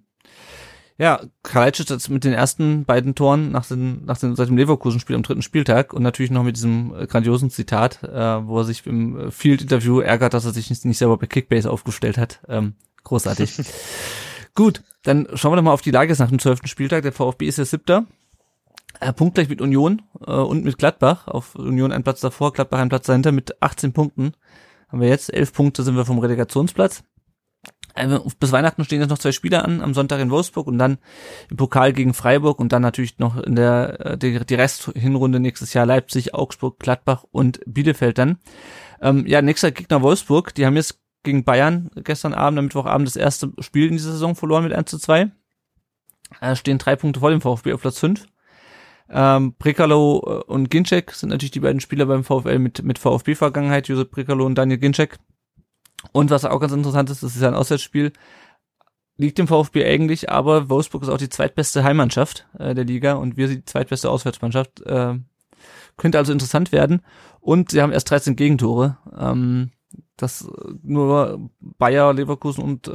Ja, 0.98 1.22
Kalajdzic 1.42 1.88
hat 1.90 2.08
mit 2.10 2.22
den 2.22 2.34
ersten 2.34 2.84
beiden 2.84 3.14
Toren 3.14 3.50
nach, 3.50 3.66
den, 3.66 4.04
nach 4.04 4.18
dem, 4.18 4.36
seit 4.36 4.48
dem 4.48 4.58
Leverkusen-Spiel 4.58 5.16
am 5.16 5.22
dritten 5.22 5.42
Spieltag 5.42 5.94
und 5.94 6.02
natürlich 6.02 6.30
noch 6.30 6.44
mit 6.44 6.56
diesem 6.56 6.94
äh, 6.94 7.06
grandiosen 7.06 7.48
Zitat, 7.48 8.02
äh, 8.02 8.46
wo 8.46 8.58
er 8.58 8.64
sich 8.64 8.86
im 8.86 9.32
Field-Interview 9.32 10.00
ärgert, 10.00 10.34
dass 10.34 10.44
er 10.44 10.52
sich 10.52 10.68
nicht, 10.68 10.84
nicht 10.84 10.98
selber 10.98 11.16
bei 11.16 11.26
Kickbase 11.26 11.70
aufgestellt 11.70 12.18
hat. 12.18 12.40
Ähm, 12.46 12.74
großartig. 13.04 13.56
Gut, 14.54 14.82
dann 15.02 15.26
schauen 15.34 15.52
wir 15.52 15.56
doch 15.56 15.62
mal 15.62 15.72
auf 15.72 15.82
die 15.82 15.90
Lage 15.90 16.14
nach 16.16 16.28
dem 16.28 16.38
zwölften 16.38 16.68
Spieltag. 16.68 17.02
Der 17.02 17.12
VfB 17.12 17.46
ist 17.46 17.58
ja 17.58 17.64
siebter. 17.64 18.06
Äh, 19.00 19.12
punktgleich 19.12 19.48
mit 19.48 19.60
Union 19.60 20.02
äh, 20.24 20.30
und 20.32 20.64
mit 20.64 20.78
Gladbach. 20.78 21.26
Auf 21.26 21.56
Union 21.56 21.92
ein 21.92 22.04
Platz 22.04 22.20
davor, 22.20 22.52
Gladbach 22.52 22.78
ein 22.78 22.88
Platz 22.88 23.06
dahinter 23.06 23.32
mit 23.32 23.60
18 23.60 23.92
Punkten. 23.92 24.32
Haben 24.88 25.00
wir 25.00 25.08
jetzt. 25.08 25.32
Elf 25.32 25.52
Punkte 25.52 25.82
sind 25.82 25.96
wir 25.96 26.04
vom 26.04 26.20
Relegationsplatz. 26.20 27.02
Äh, 27.96 28.18
bis 28.38 28.52
Weihnachten 28.52 28.84
stehen 28.84 29.00
jetzt 29.00 29.10
noch 29.10 29.18
zwei 29.18 29.32
Spiele 29.32 29.64
an, 29.64 29.80
am 29.80 29.92
Sonntag 29.92 30.20
in 30.20 30.30
Wolfsburg 30.30 30.68
und 30.68 30.78
dann 30.78 30.98
im 31.50 31.56
Pokal 31.56 31.92
gegen 31.92 32.14
Freiburg 32.14 32.60
und 32.60 32.72
dann 32.72 32.82
natürlich 32.82 33.18
noch 33.18 33.36
in 33.36 33.56
der 33.56 34.06
äh, 34.06 34.18
die, 34.18 34.38
die 34.44 34.54
Resthinrunde 34.54 35.40
nächstes 35.40 35.74
Jahr 35.74 35.86
Leipzig, 35.86 36.32
Augsburg, 36.32 36.78
Gladbach 36.78 37.24
und 37.32 37.60
Bielefeld 37.66 38.18
dann. 38.18 38.38
Ähm, 39.00 39.26
ja, 39.26 39.42
nächster 39.42 39.72
Gegner 39.72 40.02
Wolfsburg. 40.02 40.54
Die 40.54 40.64
haben 40.64 40.76
jetzt 40.76 41.03
gegen 41.24 41.44
Bayern 41.44 41.90
gestern 41.96 42.34
Abend, 42.34 42.58
am 42.58 42.66
Mittwochabend, 42.66 43.08
das 43.08 43.16
erste 43.16 43.52
Spiel 43.58 43.88
in 43.88 43.92
dieser 43.92 44.12
Saison 44.12 44.34
verloren 44.34 44.64
mit 44.64 44.72
1 44.72 44.90
zu 44.90 44.98
2. 44.98 45.30
Äh, 46.40 46.56
stehen 46.56 46.78
drei 46.78 46.96
Punkte 46.96 47.20
vor 47.20 47.30
dem 47.30 47.40
VfB 47.40 47.72
auf 47.72 47.80
Platz 47.80 47.98
5. 47.98 48.26
Ähm, 49.10 49.54
Brekalo 49.58 50.22
äh, 50.26 50.50
und 50.50 50.70
Ginczek 50.70 51.12
sind 51.12 51.28
natürlich 51.28 51.50
die 51.50 51.60
beiden 51.60 51.80
Spieler 51.80 52.06
beim 52.06 52.24
VfL 52.24 52.58
mit, 52.58 52.82
mit 52.82 52.98
VfB-Vergangenheit, 52.98 53.88
Josep 53.88 54.10
Brekalo 54.10 54.46
und 54.46 54.54
Daniel 54.56 54.78
Ginczek. 54.78 55.18
Und 56.12 56.30
was 56.30 56.44
auch 56.44 56.60
ganz 56.60 56.72
interessant 56.72 57.10
ist, 57.10 57.22
das 57.22 57.34
ist 57.34 57.42
ja 57.42 57.48
ein 57.48 57.54
Auswärtsspiel, 57.54 58.12
liegt 59.16 59.38
dem 59.38 59.46
VfB 59.46 59.84
eigentlich, 59.84 60.30
aber 60.30 60.68
Wolfsburg 60.68 61.02
ist 61.02 61.08
auch 61.08 61.18
die 61.18 61.28
zweitbeste 61.28 61.84
Heimmannschaft 61.84 62.46
äh, 62.58 62.74
der 62.74 62.84
Liga 62.84 63.14
und 63.14 63.36
wir 63.36 63.48
sind 63.48 63.58
die 63.58 63.64
zweitbeste 63.64 64.10
Auswärtsmannschaft. 64.10 64.80
Äh, 64.82 65.18
könnte 65.96 66.18
also 66.18 66.32
interessant 66.32 66.72
werden. 66.72 67.02
Und 67.40 67.70
sie 67.70 67.82
haben 67.82 67.92
erst 67.92 68.10
13 68.10 68.36
Gegentore. 68.36 68.98
Ähm, 69.16 69.70
dass 70.16 70.42
äh, 70.42 70.48
nur 70.82 71.50
Bayer, 71.60 72.12
Leverkusen 72.12 72.62
und 72.62 72.88
äh, 72.88 72.90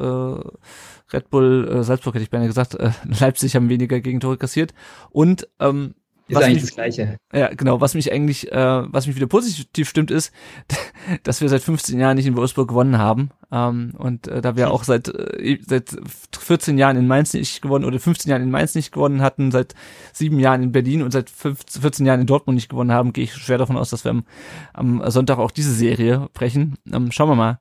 Red 1.13 1.29
Bull 1.29 1.67
äh, 1.67 1.83
Salzburg 1.83 2.15
hätte 2.15 2.23
ich 2.23 2.29
beinahe 2.29 2.47
gesagt, 2.47 2.75
äh, 2.75 2.91
Leipzig 3.19 3.55
haben 3.55 3.69
weniger 3.69 3.99
Gegentore 3.99 4.37
kassiert. 4.37 4.73
Und 5.09 5.47
ähm, 5.59 5.95
ist 6.29 6.35
was 6.35 6.43
eigentlich 6.43 6.61
mich, 6.61 6.63
das 6.63 6.75
Gleiche. 6.75 7.17
Ja, 7.33 7.53
genau. 7.53 7.81
Was 7.81 7.95
mich 7.95 8.11
eigentlich, 8.11 8.51
äh, 8.51 8.83
was 8.93 9.07
mich 9.07 9.15
wieder 9.15 9.25
positiv 9.25 9.89
stimmt, 9.89 10.11
ist, 10.11 10.31
dass 11.23 11.41
wir 11.41 11.49
seit 11.49 11.63
15 11.63 11.99
Jahren 11.99 12.17
nicht 12.17 12.27
in 12.27 12.37
Wolfsburg 12.37 12.67
gewonnen 12.67 12.99
haben. 12.99 13.31
Ähm, 13.51 13.93
und 13.97 14.27
äh, 14.27 14.41
da 14.41 14.55
wir 14.55 14.71
auch 14.71 14.83
seit 14.83 15.07
äh, 15.07 15.57
seit 15.65 15.97
14 16.37 16.77
Jahren 16.77 16.97
in 16.97 17.07
Mainz 17.07 17.33
nicht 17.33 17.63
gewonnen 17.63 17.83
oder 17.83 17.99
15 17.99 18.29
Jahren 18.29 18.43
in 18.43 18.51
Mainz 18.51 18.75
nicht 18.75 18.91
gewonnen 18.91 19.21
hatten, 19.21 19.49
seit 19.49 19.73
sieben 20.13 20.39
Jahren 20.39 20.61
in 20.61 20.71
Berlin 20.71 21.01
und 21.01 21.11
seit 21.11 21.31
15, 21.31 21.81
14 21.81 22.05
Jahren 22.05 22.21
in 22.21 22.27
Dortmund 22.27 22.55
nicht 22.55 22.69
gewonnen 22.69 22.91
haben, 22.91 23.11
gehe 23.11 23.23
ich 23.23 23.33
schwer 23.33 23.57
davon 23.57 23.77
aus, 23.77 23.89
dass 23.89 24.05
wir 24.05 24.11
am, 24.11 24.23
am 24.73 25.09
Sonntag 25.09 25.39
auch 25.39 25.51
diese 25.51 25.73
Serie 25.73 26.29
brechen. 26.33 26.77
Ähm, 26.93 27.11
schauen 27.11 27.29
wir 27.29 27.35
mal. 27.35 27.59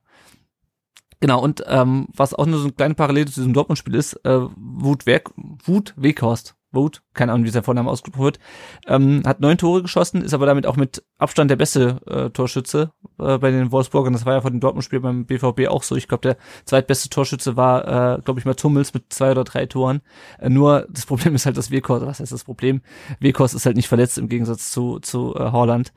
Genau, 1.21 1.41
und 1.41 1.63
ähm, 1.67 2.07
was 2.15 2.33
auch 2.33 2.45
nur 2.45 2.59
so 2.59 2.65
eine 2.65 2.73
kleine 2.73 2.93
Parallele 2.93 3.25
zu 3.25 3.41
diesem 3.41 3.53
Dortmund-Spiel 3.53 3.95
ist, 3.95 4.13
äh, 4.25 4.39
Wut, 4.55 5.05
Werk, 5.05 5.31
Wut 5.65 5.93
Weghorst 5.97 6.55
Vote, 6.71 7.01
keine 7.13 7.31
Ahnung, 7.31 7.45
wie 7.45 7.49
sein 7.49 7.63
Vorname 7.63 7.89
ausgesprochen 7.89 8.23
wird, 8.23 8.39
ähm, 8.87 9.23
hat 9.25 9.39
neun 9.39 9.57
Tore 9.57 9.81
geschossen, 9.81 10.21
ist 10.21 10.33
aber 10.33 10.45
damit 10.45 10.65
auch 10.67 10.75
mit 10.75 11.03
Abstand 11.17 11.49
der 11.49 11.55
beste 11.55 11.99
äh, 12.05 12.29
Torschütze 12.29 12.91
äh, 13.19 13.37
bei 13.37 13.51
den 13.51 13.71
Wolfsburgern. 13.71 14.13
Das 14.13 14.25
war 14.25 14.33
ja 14.33 14.41
vor 14.41 14.51
dem 14.51 14.59
Dortmund-Spiel 14.59 14.99
beim 14.99 15.25
BVB 15.25 15.67
auch 15.67 15.83
so. 15.83 15.95
Ich 15.95 16.07
glaube, 16.07 16.21
der 16.21 16.37
zweitbeste 16.65 17.09
Torschütze 17.09 17.57
war, 17.57 18.17
äh, 18.17 18.21
glaube 18.21 18.39
ich, 18.39 18.45
mal 18.45 18.55
Tummels 18.55 18.93
mit 18.93 19.11
zwei 19.11 19.31
oder 19.31 19.43
drei 19.43 19.65
Toren. 19.65 20.01
Äh, 20.39 20.49
nur 20.49 20.87
das 20.89 21.05
Problem 21.05 21.35
ist 21.35 21.45
halt, 21.45 21.57
dass 21.57 21.71
Wekos, 21.71 22.01
was 22.01 22.19
heißt 22.19 22.31
das 22.31 22.43
Problem? 22.43 22.81
Wekos 23.19 23.53
ist 23.53 23.65
halt 23.65 23.75
nicht 23.75 23.87
verletzt 23.87 24.17
im 24.17 24.29
Gegensatz 24.29 24.71
zu, 24.71 24.99
zu 24.99 25.35
äh, 25.35 25.51
Holland. 25.51 25.93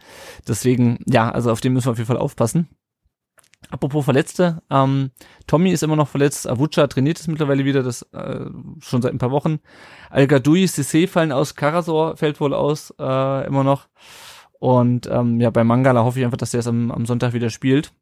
Deswegen, 0.48 0.98
ja, 1.06 1.30
also 1.30 1.50
auf 1.50 1.60
den 1.60 1.72
müssen 1.72 1.86
wir 1.86 1.92
auf 1.92 1.98
jeden 1.98 2.08
Fall 2.08 2.18
aufpassen. 2.18 2.68
Apropos 3.70 4.04
Verletzte, 4.04 4.62
ähm, 4.70 5.10
Tommy 5.46 5.70
ist 5.70 5.82
immer 5.82 5.96
noch 5.96 6.08
verletzt, 6.08 6.48
Avucha 6.48 6.86
trainiert 6.88 7.18
es 7.18 7.26
mittlerweile 7.26 7.64
wieder, 7.64 7.82
das 7.82 8.02
äh, 8.12 8.44
schon 8.80 9.00
seit 9.00 9.12
ein 9.12 9.18
paar 9.18 9.30
Wochen. 9.30 9.60
Al 10.10 10.26
Gadoui, 10.26 10.64
Sissé 10.64 11.08
fallen 11.08 11.32
aus, 11.32 11.54
Karasor 11.54 12.16
fällt 12.16 12.40
wohl 12.40 12.52
aus, 12.52 12.92
äh, 12.98 13.46
immer 13.46 13.64
noch. 13.64 13.88
Und 14.58 15.08
ähm, 15.10 15.40
ja, 15.40 15.50
bei 15.50 15.64
Mangala 15.64 16.04
hoffe 16.04 16.18
ich 16.18 16.24
einfach, 16.24 16.36
dass 16.36 16.50
der 16.50 16.60
es 16.60 16.66
am, 16.66 16.90
am 16.90 17.06
Sonntag 17.06 17.32
wieder 17.32 17.50
spielt. 17.50 17.92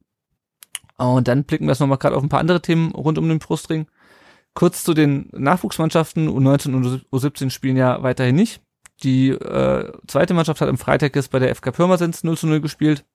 Und 0.99 1.28
dann 1.28 1.45
blicken 1.45 1.65
wir 1.66 1.73
jetzt 1.73 1.81
nochmal 1.81 1.99
gerade 1.99 2.16
auf 2.16 2.23
ein 2.23 2.28
paar 2.28 2.41
andere 2.41 2.61
Themen 2.61 2.93
rund 2.93 3.16
um 3.16 3.28
den 3.28 3.39
Brustring. 3.39 3.87
Kurz 4.53 4.85
zu 4.85 4.93
den 4.93 5.31
Nachwuchsmannschaften, 5.32 6.28
U19 6.28 6.74
und 6.74 7.07
U17 7.12 7.51
spielen 7.51 7.77
ja 7.77 8.03
weiterhin 8.03 8.37
nicht. 8.37 8.61
Die 9.03 9.31
äh, 9.31 9.93
zweite 10.07 10.35
Mannschaft 10.35 10.61
hat 10.61 10.69
am 10.69 10.77
Freitag 10.77 11.16
jetzt 11.16 11.31
bei 11.31 11.39
der 11.39 11.55
FK 11.55 11.70
Pirmasens 11.73 12.24
0 12.24 12.37
zu 12.37 12.47
0 12.47 12.61
gespielt. 12.61 13.07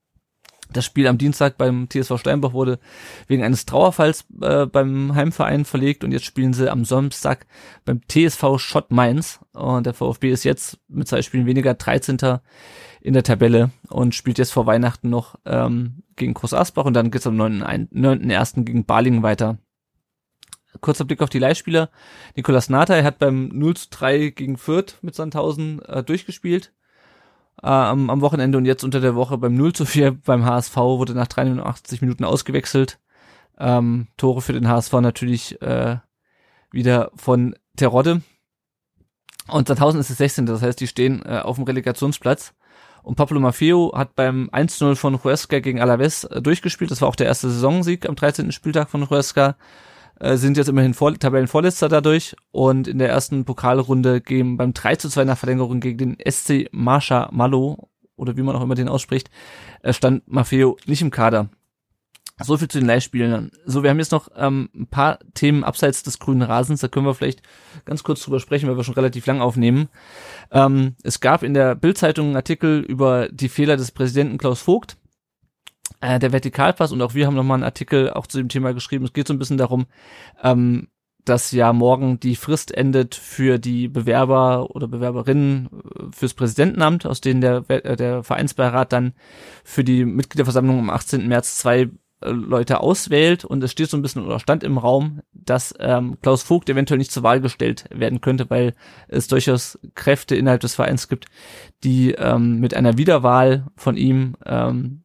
Das 0.73 0.85
Spiel 0.85 1.07
am 1.07 1.17
Dienstag 1.17 1.57
beim 1.57 1.87
TSV 1.89 2.17
Steinbach 2.17 2.53
wurde 2.53 2.79
wegen 3.27 3.43
eines 3.43 3.65
Trauerfalls 3.65 4.25
äh, 4.41 4.65
beim 4.65 5.13
Heimverein 5.15 5.63
verlegt 5.65 6.03
und 6.03 6.11
jetzt 6.11 6.25
spielen 6.25 6.53
sie 6.53 6.71
am 6.71 6.85
Samstag 6.85 7.45
beim 7.85 8.01
TSV 8.07 8.57
Schott 8.57 8.91
Mainz. 8.91 9.39
Und 9.53 9.85
der 9.85 9.93
VfB 9.93 10.31
ist 10.31 10.43
jetzt 10.43 10.79
mit 10.87 11.07
zwei 11.07 11.21
Spielen 11.21 11.45
weniger 11.45 11.73
13. 11.75 12.17
in 13.01 13.13
der 13.13 13.23
Tabelle 13.23 13.71
und 13.89 14.15
spielt 14.15 14.37
jetzt 14.37 14.53
vor 14.53 14.65
Weihnachten 14.65 15.09
noch 15.09 15.35
ähm, 15.45 16.03
gegen 16.15 16.33
Groß 16.33 16.53
Asbach 16.53 16.85
und 16.85 16.93
dann 16.93 17.11
geht's 17.11 17.27
am 17.27 17.39
9.1. 17.39 18.63
gegen 18.63 18.85
Balingen 18.85 19.23
weiter. 19.23 19.59
Kurzer 20.81 21.05
Blick 21.05 21.21
auf 21.21 21.29
die 21.29 21.39
Leihspieler. 21.39 21.89
Nikolas 22.35 22.69
Nathai 22.69 23.03
hat 23.03 23.19
beim 23.19 23.47
0 23.49 23.77
zu 23.77 23.87
3 23.91 24.29
gegen 24.29 24.57
Fürth 24.57 24.97
mit 25.01 25.15
Sandhausen 25.15 25.81
äh, 25.83 26.03
durchgespielt 26.03 26.73
äh, 27.61 27.67
am, 27.67 28.09
am 28.09 28.21
Wochenende 28.21 28.57
und 28.57 28.65
jetzt 28.65 28.83
unter 28.83 28.99
der 28.99 29.15
Woche 29.15 29.37
beim 29.37 29.55
0 29.55 29.73
zu 29.73 29.85
4 29.85 30.11
beim 30.11 30.45
HSV 30.45 30.75
wurde 30.75 31.13
nach 31.13 31.27
83 31.27 32.01
Minuten 32.01 32.23
ausgewechselt. 32.23 32.99
Ähm, 33.57 34.07
Tore 34.17 34.41
für 34.41 34.53
den 34.53 34.67
HSV 34.67 34.93
natürlich 34.93 35.61
äh, 35.61 35.97
wieder 36.71 37.11
von 37.15 37.55
Terodde. 37.77 38.21
Und 39.47 39.67
Sandhausen 39.67 39.99
ist 39.99 40.09
das 40.09 40.17
16. 40.17 40.45
Das 40.45 40.61
heißt, 40.61 40.79
die 40.79 40.87
stehen 40.87 41.23
äh, 41.25 41.39
auf 41.39 41.55
dem 41.55 41.65
Relegationsplatz. 41.65 42.53
Und 43.03 43.15
Pablo 43.15 43.39
Maffeo 43.39 43.93
hat 43.95 44.15
beim 44.15 44.49
1-0 44.51 44.95
von 44.95 45.23
Huesca 45.23 45.59
gegen 45.59 45.79
Alaves 45.79 46.23
äh, 46.23 46.41
durchgespielt. 46.41 46.89
Das 46.89 47.01
war 47.01 47.07
auch 47.07 47.15
der 47.15 47.27
erste 47.27 47.49
Saisonsieg 47.49 48.09
am 48.09 48.15
13. 48.15 48.51
Spieltag 48.51 48.89
von 48.89 49.09
Huesca. 49.09 49.55
Äh, 50.19 50.37
sind 50.37 50.57
jetzt 50.57 50.69
immerhin 50.69 50.93
Vor 50.93 51.13
Tabellenvorletzter 51.13 51.89
dadurch. 51.89 52.35
Und 52.51 52.87
in 52.87 52.99
der 52.99 53.09
ersten 53.09 53.45
Pokalrunde 53.45 54.21
gehen 54.21 54.57
beim 54.57 54.73
3 54.73 54.95
2 54.95 55.23
nach 55.25 55.37
Verlängerung 55.37 55.79
gegen 55.79 55.97
den 55.97 56.17
SC 56.31 56.69
Marsha 56.71 57.29
Malo, 57.31 57.89
oder 58.15 58.37
wie 58.37 58.41
man 58.41 58.55
auch 58.55 58.61
immer 58.61 58.75
den 58.75 58.89
ausspricht, 58.89 59.29
äh, 59.81 59.93
stand 59.93 60.27
Maffeo 60.27 60.77
nicht 60.85 61.01
im 61.01 61.11
Kader. 61.11 61.49
So 62.43 62.57
viel 62.57 62.67
zu 62.67 62.79
den 62.79 62.87
Leihspielen. 62.87 63.51
So, 63.65 63.81
wir 63.81 63.89
haben 63.89 63.99
jetzt 63.99 64.11
noch 64.11 64.27
ähm, 64.35 64.69
ein 64.75 64.87
paar 64.87 65.19
Themen 65.35 65.63
abseits 65.63 66.03
des 66.03 66.19
grünen 66.19 66.41
Rasens, 66.41 66.81
da 66.81 66.89
können 66.89 67.05
wir 67.05 67.13
vielleicht 67.13 67.41
ganz 67.85 68.03
kurz 68.03 68.21
drüber 68.21 68.41
sprechen, 68.41 68.67
weil 68.67 68.75
wir 68.75 68.83
schon 68.83 68.95
relativ 68.95 69.25
lang 69.25 69.39
aufnehmen. 69.39 69.87
Ähm, 70.51 70.95
es 71.03 71.21
gab 71.21 71.43
in 71.43 71.53
der 71.53 71.75
Bildzeitung 71.75 72.27
einen 72.27 72.35
Artikel 72.35 72.81
über 72.81 73.29
die 73.29 73.47
Fehler 73.47 73.77
des 73.77 73.91
Präsidenten 73.91 74.37
Klaus 74.37 74.59
Vogt, 74.61 74.97
äh, 76.01 76.19
der 76.19 76.31
Vertikalpass 76.31 76.91
und 76.91 77.01
auch 77.01 77.13
wir 77.13 77.27
haben 77.27 77.35
nochmal 77.35 77.55
einen 77.55 77.63
Artikel 77.63 78.09
auch 78.11 78.27
zu 78.27 78.37
dem 78.37 78.49
Thema 78.49 78.73
geschrieben. 78.73 79.05
Es 79.05 79.13
geht 79.13 79.27
so 79.27 79.33
ein 79.33 79.39
bisschen 79.39 79.57
darum, 79.57 79.85
ähm, 80.43 80.87
dass 81.25 81.51
ja 81.51 81.73
morgen 81.73 82.19
die 82.19 82.35
Frist 82.35 82.71
endet 82.73 83.15
für 83.15 83.57
die 83.57 83.87
Bewerber 83.87 84.69
oder 84.75 84.87
Bewerberinnen 84.87 85.69
äh, 85.71 86.03
fürs 86.11 86.35
Präsidentenamt, 86.35 87.05
aus 87.05 87.21
denen 87.21 87.41
der, 87.41 87.63
äh, 87.67 87.95
der 87.95 88.23
Vereinsbeirat 88.23 88.93
dann 88.93 89.13
für 89.63 89.83
die 89.83 90.05
Mitgliederversammlung 90.05 90.79
am 90.79 90.89
18. 90.89 91.27
März 91.27 91.57
zwei 91.57 91.89
äh, 92.21 92.29
Leute 92.29 92.79
auswählt 92.79 93.43
und 93.43 93.63
es 93.63 93.71
steht 93.71 93.89
so 93.89 93.97
ein 93.97 94.03
bisschen 94.03 94.23
oder 94.23 94.39
stand 94.39 94.63
im 94.63 94.77
Raum, 94.77 95.21
dass 95.33 95.73
ähm, 95.79 96.17
Klaus 96.21 96.43
Vogt 96.43 96.69
eventuell 96.69 96.99
nicht 96.99 97.11
zur 97.11 97.23
Wahl 97.23 97.41
gestellt 97.41 97.85
werden 97.89 98.21
könnte, 98.21 98.49
weil 98.49 98.75
es 99.07 99.27
durchaus 99.27 99.79
Kräfte 99.95 100.35
innerhalb 100.35 100.61
des 100.61 100.75
Vereins 100.75 101.07
gibt, 101.07 101.25
die 101.83 102.11
ähm, 102.11 102.59
mit 102.59 102.75
einer 102.75 102.97
Wiederwahl 102.97 103.65
von 103.75 103.97
ihm 103.97 104.37
ähm, 104.45 105.03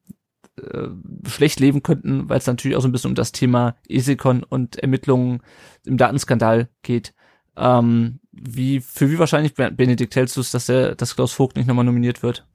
äh, 0.56 0.88
schlecht 1.28 1.60
leben 1.60 1.82
könnten, 1.82 2.28
weil 2.28 2.38
es 2.38 2.46
natürlich 2.46 2.76
auch 2.76 2.82
so 2.82 2.88
ein 2.88 2.92
bisschen 2.92 3.10
um 3.10 3.14
das 3.14 3.32
Thema 3.32 3.76
ESECON 3.88 4.42
und 4.42 4.76
Ermittlungen 4.76 5.42
im 5.84 5.96
Datenskandal 5.96 6.68
geht. 6.82 7.14
Ähm, 7.56 8.20
wie, 8.32 8.80
für 8.80 9.10
wie 9.10 9.18
wahrscheinlich, 9.18 9.54
Benedikt, 9.54 10.16
hältst 10.16 10.36
du 10.36 10.40
es, 10.40 10.50
dass 10.50 10.66
dass 10.66 11.16
Klaus 11.16 11.32
Vogt 11.32 11.56
nicht 11.56 11.66
nochmal 11.66 11.84
nominiert 11.84 12.22
wird? 12.22 12.46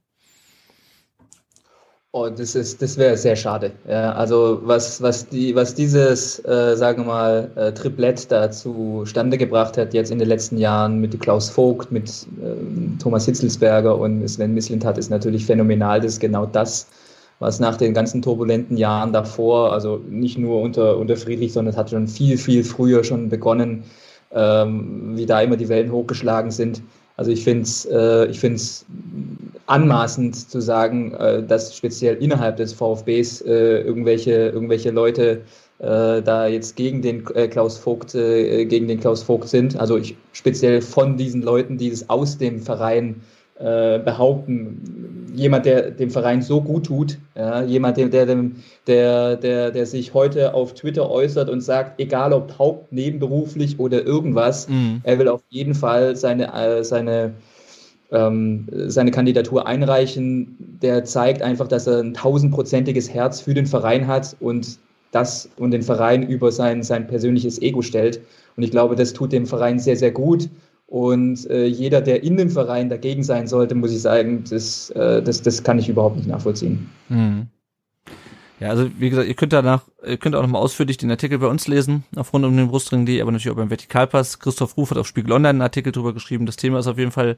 Oh, 2.17 2.29
das 2.29 2.55
ist, 2.55 2.81
das 2.81 2.97
wäre 2.97 3.17
sehr 3.17 3.35
schade. 3.35 3.73
Ja, 3.89 4.13
also 4.13 4.61
was, 4.63 5.01
was 5.01 5.27
die, 5.27 5.53
was 5.53 5.75
dieses, 5.75 6.39
äh, 6.45 6.77
sagen 6.77 7.01
wir 7.01 7.07
mal, 7.07 7.51
äh, 7.55 7.73
Triplett 7.73 8.31
da 8.31 8.49
zustande 8.49 9.37
gebracht 9.37 9.77
hat 9.77 9.93
jetzt 9.93 10.11
in 10.11 10.19
den 10.19 10.29
letzten 10.29 10.57
Jahren 10.57 11.01
mit 11.01 11.19
Klaus 11.19 11.49
Vogt, 11.49 11.91
mit 11.91 12.09
äh, 12.09 13.01
Thomas 13.03 13.25
Hitzelsberger 13.25 13.97
und 13.97 14.25
Sven 14.29 14.53
Mislintat 14.53 14.97
ist 14.97 15.09
natürlich 15.09 15.45
phänomenal. 15.45 15.99
Das 15.99 16.13
ist 16.13 16.19
genau 16.21 16.45
das, 16.45 16.87
was 17.39 17.59
nach 17.59 17.77
den 17.77 17.93
ganzen 17.93 18.21
turbulenten 18.21 18.77
Jahren 18.77 19.11
davor, 19.13 19.73
also 19.73 20.01
nicht 20.09 20.37
nur 20.37 20.61
unter, 20.61 20.97
unter 20.97 21.17
Friedrich, 21.17 21.53
sondern 21.53 21.73
es 21.73 21.77
hat 21.77 21.89
schon 21.89 22.07
viel, 22.07 22.37
viel 22.37 22.63
früher 22.63 23.03
schon 23.03 23.29
begonnen, 23.29 23.83
ähm, 24.31 25.11
wie 25.15 25.25
da 25.25 25.41
immer 25.41 25.57
die 25.57 25.69
Wellen 25.69 25.91
hochgeschlagen 25.91 26.51
sind. 26.51 26.81
Also 27.17 27.31
ich 27.31 27.43
finde 27.43 27.63
es 27.63 27.85
äh, 27.85 28.57
anmaßend 29.67 30.49
zu 30.49 30.59
sagen, 30.59 31.13
äh, 31.13 31.43
dass 31.43 31.75
speziell 31.75 32.15
innerhalb 32.15 32.57
des 32.57 32.73
VfBs 32.73 33.41
äh, 33.41 33.79
irgendwelche, 33.79 34.31
irgendwelche 34.49 34.91
Leute 34.91 35.41
äh, 35.79 36.21
da 36.21 36.47
jetzt 36.47 36.75
gegen 36.75 37.01
den 37.01 37.25
äh, 37.35 37.47
Klaus 37.47 37.77
Vogt, 37.77 38.15
äh, 38.15 38.65
gegen 38.65 38.87
den 38.87 38.99
Klaus 38.99 39.23
Vogt 39.23 39.47
sind. 39.47 39.77
Also 39.79 39.97
ich 39.97 40.15
speziell 40.33 40.81
von 40.81 41.17
diesen 41.17 41.41
Leuten, 41.41 41.77
die 41.77 41.89
es 41.89 42.09
aus 42.09 42.37
dem 42.37 42.59
Verein 42.61 43.21
äh, 43.57 43.99
behaupten, 43.99 45.31
jemand, 45.33 45.65
der 45.65 45.91
dem 45.91 46.09
Verein 46.09 46.41
so 46.41 46.61
gut 46.61 46.87
tut, 46.87 47.17
ja, 47.35 47.63
jemand, 47.63 47.97
der, 47.97 48.09
der, 48.09 48.25
der, 48.87 49.37
der, 49.37 49.71
der 49.71 49.85
sich 49.85 50.13
heute 50.13 50.53
auf 50.53 50.73
Twitter 50.73 51.09
äußert 51.09 51.49
und 51.49 51.61
sagt, 51.61 51.99
egal 51.99 52.33
ob 52.33 52.57
haupt-, 52.59 52.91
nebenberuflich 52.91 53.79
oder 53.79 54.05
irgendwas, 54.05 54.67
mhm. 54.67 55.01
er 55.03 55.19
will 55.19 55.27
auf 55.27 55.41
jeden 55.49 55.73
Fall 55.73 56.15
seine, 56.15 56.53
äh, 56.53 56.83
seine, 56.83 57.33
ähm, 58.11 58.67
seine 58.87 59.11
Kandidatur 59.11 59.67
einreichen. 59.67 60.57
Der 60.81 61.05
zeigt 61.05 61.41
einfach, 61.41 61.67
dass 61.67 61.87
er 61.87 61.99
ein 61.99 62.13
tausendprozentiges 62.13 63.09
Herz 63.09 63.41
für 63.41 63.53
den 63.53 63.67
Verein 63.67 64.07
hat 64.07 64.35
und 64.39 64.79
das 65.11 65.49
und 65.57 65.71
den 65.71 65.81
Verein 65.81 66.23
über 66.23 66.51
sein, 66.51 66.83
sein 66.83 67.07
persönliches 67.07 67.61
Ego 67.61 67.81
stellt. 67.81 68.19
Und 68.57 68.63
ich 68.63 68.71
glaube, 68.71 68.95
das 68.95 69.13
tut 69.13 69.31
dem 69.31 69.45
Verein 69.45 69.79
sehr, 69.79 69.95
sehr 69.95 70.11
gut. 70.11 70.49
Und 70.95 71.49
äh, 71.49 71.65
jeder, 71.65 71.99
der 71.99 72.23
in 72.23 72.37
dem 72.37 72.49
Verein 72.49 72.87
dagegen 72.87 73.21
sein 73.21 73.47
sollte, 73.47 73.75
muss 73.75 73.91
ich 73.91 74.01
sagen, 74.01 74.45
das, 74.49 74.91
äh, 74.91 75.21
das, 75.21 75.41
das 75.41 75.61
kann 75.61 75.77
ich 75.77 75.89
überhaupt 75.89 76.15
nicht 76.15 76.29
nachvollziehen. 76.29 76.89
Mhm. 77.09 77.47
Ja, 78.61 78.69
also 78.69 78.89
wie 78.97 79.09
gesagt, 79.09 79.27
ihr 79.27 79.33
könnt 79.33 79.51
danach, 79.51 79.81
ihr 80.07 80.15
könnt 80.15 80.37
auch 80.37 80.41
nochmal 80.41 80.61
ausführlich 80.61 80.95
den 80.95 81.11
Artikel 81.11 81.37
bei 81.39 81.47
uns 81.47 81.67
lesen, 81.67 82.05
auf 82.15 82.31
rund 82.31 82.45
um 82.45 82.55
den 82.55 82.69
Brustring.de, 82.69 83.21
aber 83.21 83.33
natürlich 83.33 83.51
auch 83.51 83.57
beim 83.57 83.69
Vertikalpass. 83.69 84.39
Christoph 84.39 84.77
Ruf 84.77 84.91
hat 84.91 84.97
auf 84.97 85.05
Spiegel 85.05 85.33
Online 85.33 85.49
einen 85.49 85.61
Artikel 85.63 85.91
drüber 85.91 86.13
geschrieben. 86.13 86.45
Das 86.45 86.55
Thema 86.55 86.79
ist 86.79 86.87
auf 86.87 86.97
jeden 86.97 87.11
Fall 87.11 87.37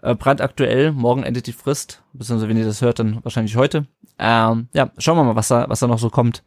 äh, 0.00 0.14
brandaktuell. 0.14 0.90
Morgen 0.92 1.24
endet 1.24 1.46
die 1.46 1.52
Frist, 1.52 2.02
beziehungsweise 2.14 2.48
wenn 2.48 2.56
ihr 2.56 2.64
das 2.64 2.80
hört, 2.80 3.00
dann 3.00 3.22
wahrscheinlich 3.22 3.56
heute. 3.56 3.86
Ähm, 4.18 4.68
ja, 4.72 4.90
schauen 4.96 5.18
wir 5.18 5.24
mal, 5.24 5.36
was 5.36 5.48
da, 5.48 5.66
was 5.68 5.80
da 5.80 5.88
noch 5.88 5.98
so 5.98 6.08
kommt. 6.08 6.42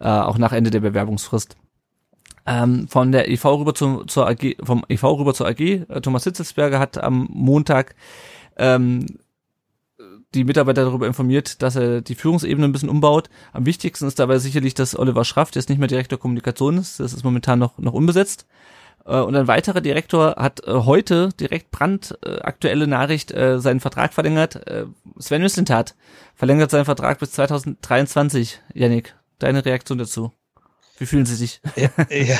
Äh, 0.00 0.08
auch 0.08 0.36
nach 0.36 0.52
Ende 0.52 0.68
der 0.68 0.80
Bewerbungsfrist 0.80 1.56
ähm, 2.48 2.88
von 2.88 3.12
der 3.12 3.30
EV 3.30 3.44
rüber 3.44 3.74
zu, 3.74 4.04
zur 4.04 4.26
AG, 4.26 4.56
vom 4.62 4.84
EV 4.88 5.04
rüber 5.18 5.34
zur 5.34 5.46
AG. 5.46 5.60
Äh, 5.60 6.00
Thomas 6.00 6.24
Hitzelsberger 6.24 6.78
hat 6.78 6.96
am 6.96 7.28
Montag 7.30 7.94
ähm, 8.56 9.06
die 10.34 10.44
Mitarbeiter 10.44 10.84
darüber 10.84 11.06
informiert, 11.06 11.62
dass 11.62 11.76
er 11.76 12.00
die 12.00 12.14
Führungsebene 12.14 12.66
ein 12.66 12.72
bisschen 12.72 12.88
umbaut. 12.88 13.28
Am 13.52 13.66
wichtigsten 13.66 14.06
ist 14.06 14.18
dabei 14.18 14.38
sicherlich, 14.38 14.74
dass 14.74 14.98
Oliver 14.98 15.24
Schraff 15.24 15.50
jetzt 15.54 15.68
nicht 15.68 15.78
mehr 15.78 15.88
Direktor 15.88 16.18
Kommunikation 16.18 16.78
ist. 16.78 17.00
Das 17.00 17.12
ist 17.12 17.24
momentan 17.24 17.58
noch, 17.58 17.78
noch 17.78 17.92
unbesetzt. 17.92 18.46
Äh, 19.04 19.20
und 19.20 19.36
ein 19.36 19.46
weiterer 19.46 19.82
Direktor 19.82 20.36
hat 20.36 20.66
äh, 20.66 20.72
heute 20.72 21.28
direkt 21.38 21.70
brandaktuelle 21.70 22.86
Nachricht 22.86 23.30
seinen 23.30 23.80
Vertrag 23.80 24.14
verlängert. 24.14 24.60
Sven 25.18 25.42
Mislintat 25.42 25.94
verlängert 26.34 26.70
seinen 26.70 26.86
Vertrag 26.86 27.18
bis 27.18 27.32
2023. 27.32 28.60
Yannick, 28.72 29.16
deine 29.38 29.64
Reaktion 29.64 29.98
dazu? 29.98 30.32
Wie 30.98 31.06
fühlen 31.06 31.26
Sie 31.26 31.36
sich? 31.36 31.60
Ja, 31.76 31.90
ja. 32.10 32.38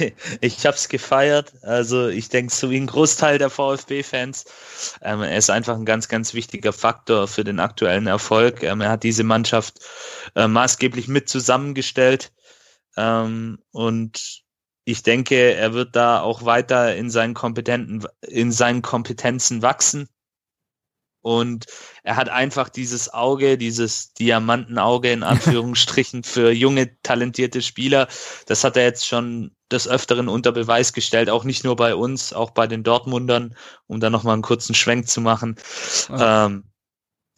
ich 0.40 0.66
habe 0.66 0.76
es 0.76 0.88
gefeiert. 0.88 1.52
Also 1.62 2.08
ich 2.08 2.28
denke, 2.30 2.52
so 2.52 2.70
wie 2.70 2.78
ein 2.78 2.86
Großteil 2.86 3.38
der 3.38 3.50
VfB-Fans. 3.50 4.46
Ähm, 5.02 5.22
er 5.22 5.36
ist 5.36 5.50
einfach 5.50 5.76
ein 5.76 5.84
ganz, 5.84 6.08
ganz 6.08 6.32
wichtiger 6.34 6.72
Faktor 6.72 7.28
für 7.28 7.44
den 7.44 7.60
aktuellen 7.60 8.06
Erfolg. 8.06 8.62
Ähm, 8.62 8.80
er 8.80 8.90
hat 8.90 9.02
diese 9.02 9.24
Mannschaft 9.24 9.80
äh, 10.34 10.48
maßgeblich 10.48 11.08
mit 11.08 11.28
zusammengestellt. 11.28 12.32
Ähm, 12.96 13.58
und 13.70 14.44
ich 14.84 15.02
denke, 15.02 15.54
er 15.54 15.74
wird 15.74 15.96
da 15.96 16.20
auch 16.20 16.44
weiter 16.44 16.94
in 16.96 17.10
seinen 17.10 17.34
Kompetenten, 17.34 18.06
in 18.22 18.52
seinen 18.52 18.82
Kompetenzen 18.82 19.62
wachsen. 19.62 20.08
Und 21.24 21.64
er 22.02 22.16
hat 22.16 22.28
einfach 22.28 22.68
dieses 22.68 23.12
Auge, 23.14 23.56
dieses 23.56 24.12
Diamantenauge 24.12 25.10
in 25.10 25.22
Anführungsstrichen 25.22 26.22
für 26.22 26.52
junge, 26.52 27.00
talentierte 27.02 27.62
Spieler. 27.62 28.08
Das 28.44 28.62
hat 28.62 28.76
er 28.76 28.84
jetzt 28.84 29.06
schon 29.06 29.52
des 29.70 29.88
Öfteren 29.88 30.28
unter 30.28 30.52
Beweis 30.52 30.92
gestellt, 30.92 31.30
auch 31.30 31.44
nicht 31.44 31.64
nur 31.64 31.76
bei 31.76 31.94
uns, 31.94 32.34
auch 32.34 32.50
bei 32.50 32.66
den 32.66 32.82
Dortmundern, 32.82 33.56
um 33.86 34.00
da 34.00 34.10
nochmal 34.10 34.34
einen 34.34 34.42
kurzen 34.42 34.74
Schwenk 34.74 35.08
zu 35.08 35.22
machen. 35.22 35.56
Ah. 36.10 36.44
Ähm, 36.44 36.64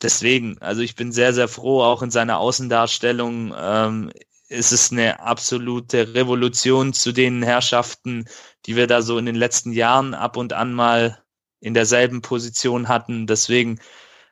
deswegen, 0.02 0.58
also 0.58 0.82
ich 0.82 0.96
bin 0.96 1.12
sehr, 1.12 1.32
sehr 1.32 1.46
froh, 1.46 1.80
auch 1.80 2.02
in 2.02 2.10
seiner 2.10 2.38
Außendarstellung 2.38 3.54
ähm, 3.56 4.10
ist 4.48 4.72
es 4.72 4.90
eine 4.90 5.20
absolute 5.20 6.12
Revolution 6.14 6.92
zu 6.92 7.12
den 7.12 7.44
Herrschaften, 7.44 8.26
die 8.66 8.74
wir 8.74 8.88
da 8.88 9.00
so 9.00 9.16
in 9.16 9.26
den 9.26 9.36
letzten 9.36 9.70
Jahren 9.70 10.12
ab 10.12 10.36
und 10.36 10.52
an 10.52 10.74
mal 10.74 11.22
in 11.60 11.74
derselben 11.74 12.22
Position 12.22 12.88
hatten. 12.88 13.26
Deswegen, 13.26 13.80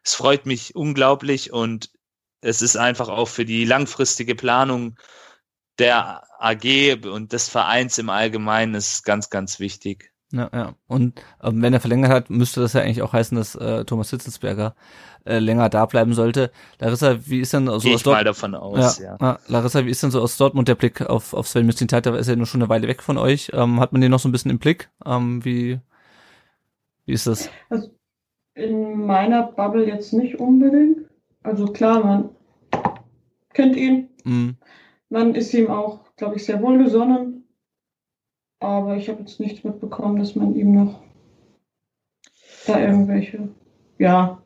es 0.03 0.15
freut 0.15 0.47
mich 0.47 0.75
unglaublich 0.77 1.53
und 1.53 1.91
es 2.41 2.63
ist 2.63 2.77
einfach 2.77 3.09
auch 3.09 3.29
für 3.29 3.45
die 3.45 3.65
langfristige 3.65 4.35
Planung 4.35 4.97
der 5.79 6.23
AG 6.39 7.07
und 7.07 7.33
des 7.33 7.49
Vereins 7.49 7.99
im 7.99 8.11
Allgemeinen 8.11 8.75
ist 8.75 9.05
ganz, 9.05 9.31
ganz 9.31 9.59
wichtig. 9.59 10.13
Ja, 10.33 10.51
ja. 10.53 10.75
Und 10.89 11.21
ähm, 11.43 11.63
wenn 11.63 11.73
er 11.73 11.81
verlängert 11.81 12.11
hat, 12.11 12.31
müsste 12.31 12.61
das 12.61 12.73
ja 12.73 12.81
eigentlich 12.81 13.03
auch 13.03 13.13
heißen, 13.13 13.37
dass 13.37 13.55
äh, 13.55 13.85
Thomas 13.85 14.11
Hitzelsberger 14.11 14.75
äh, 15.25 15.39
länger 15.39 15.69
da 15.69 15.87
bleiben 15.87 16.13
sollte. 16.13 16.51
Larissa, 16.81 17.27
wie 17.27 17.41
ist 17.41 17.53
denn 17.53 17.67
so 17.67 17.79
Geh 17.79 17.95
aus 17.95 18.05
mal 18.05 18.25
davon 18.25 18.55
aus, 18.55 18.99
ja, 18.99 19.17
ja. 19.21 19.39
Larissa, 19.47 19.85
wie 19.85 19.91
ist 19.91 20.03
denn 20.03 20.11
so 20.11 20.21
aus 20.21 20.37
Dortmund 20.37 20.67
der 20.67 20.75
Blick 20.75 21.03
auf, 21.03 21.35
auf 21.35 21.47
Sven 21.47 21.67
Mislintat? 21.67 22.07
Da 22.07 22.17
ist 22.17 22.29
er 22.29 22.37
nur 22.37 22.47
schon 22.47 22.63
eine 22.63 22.69
Weile 22.69 22.89
weg 22.89 23.03
von 23.03 23.17
euch. 23.17 23.51
Ähm, 23.55 23.79
hat 23.81 23.93
man 23.93 24.01
den 24.01 24.11
noch 24.11 24.19
so 24.19 24.29
ein 24.29 24.33
bisschen 24.33 24.51
im 24.51 24.59
Blick? 24.59 24.91
Ähm, 25.07 25.45
wie, 25.45 25.79
wie 27.07 27.13
ist 27.13 27.27
das? 27.27 27.51
Also 27.69 27.91
in 28.55 29.07
meiner 29.07 29.43
Bubble 29.53 29.87
jetzt 29.87 30.13
nicht 30.13 30.39
unbedingt. 30.39 31.09
Also 31.43 31.67
klar, 31.67 32.05
man 32.05 32.31
kennt 33.53 33.77
ihn. 33.77 34.09
Mhm. 34.25 34.57
Man 35.09 35.35
ist 35.35 35.53
ihm 35.55 35.69
auch, 35.69 36.15
glaube 36.17 36.37
ich, 36.37 36.45
sehr 36.45 36.63
wohlgesonnen. 36.63 37.47
Aber 38.61 38.97
ich 38.97 39.09
habe 39.09 39.21
jetzt 39.21 39.41
nichts 39.41 39.65
mitbekommen, 39.65 40.19
dass 40.19 40.35
man 40.37 40.55
ihm 40.55 40.75
noch 40.75 41.03
da 42.67 42.79
irgendwelche, 42.79 43.49
ja, 43.99 44.43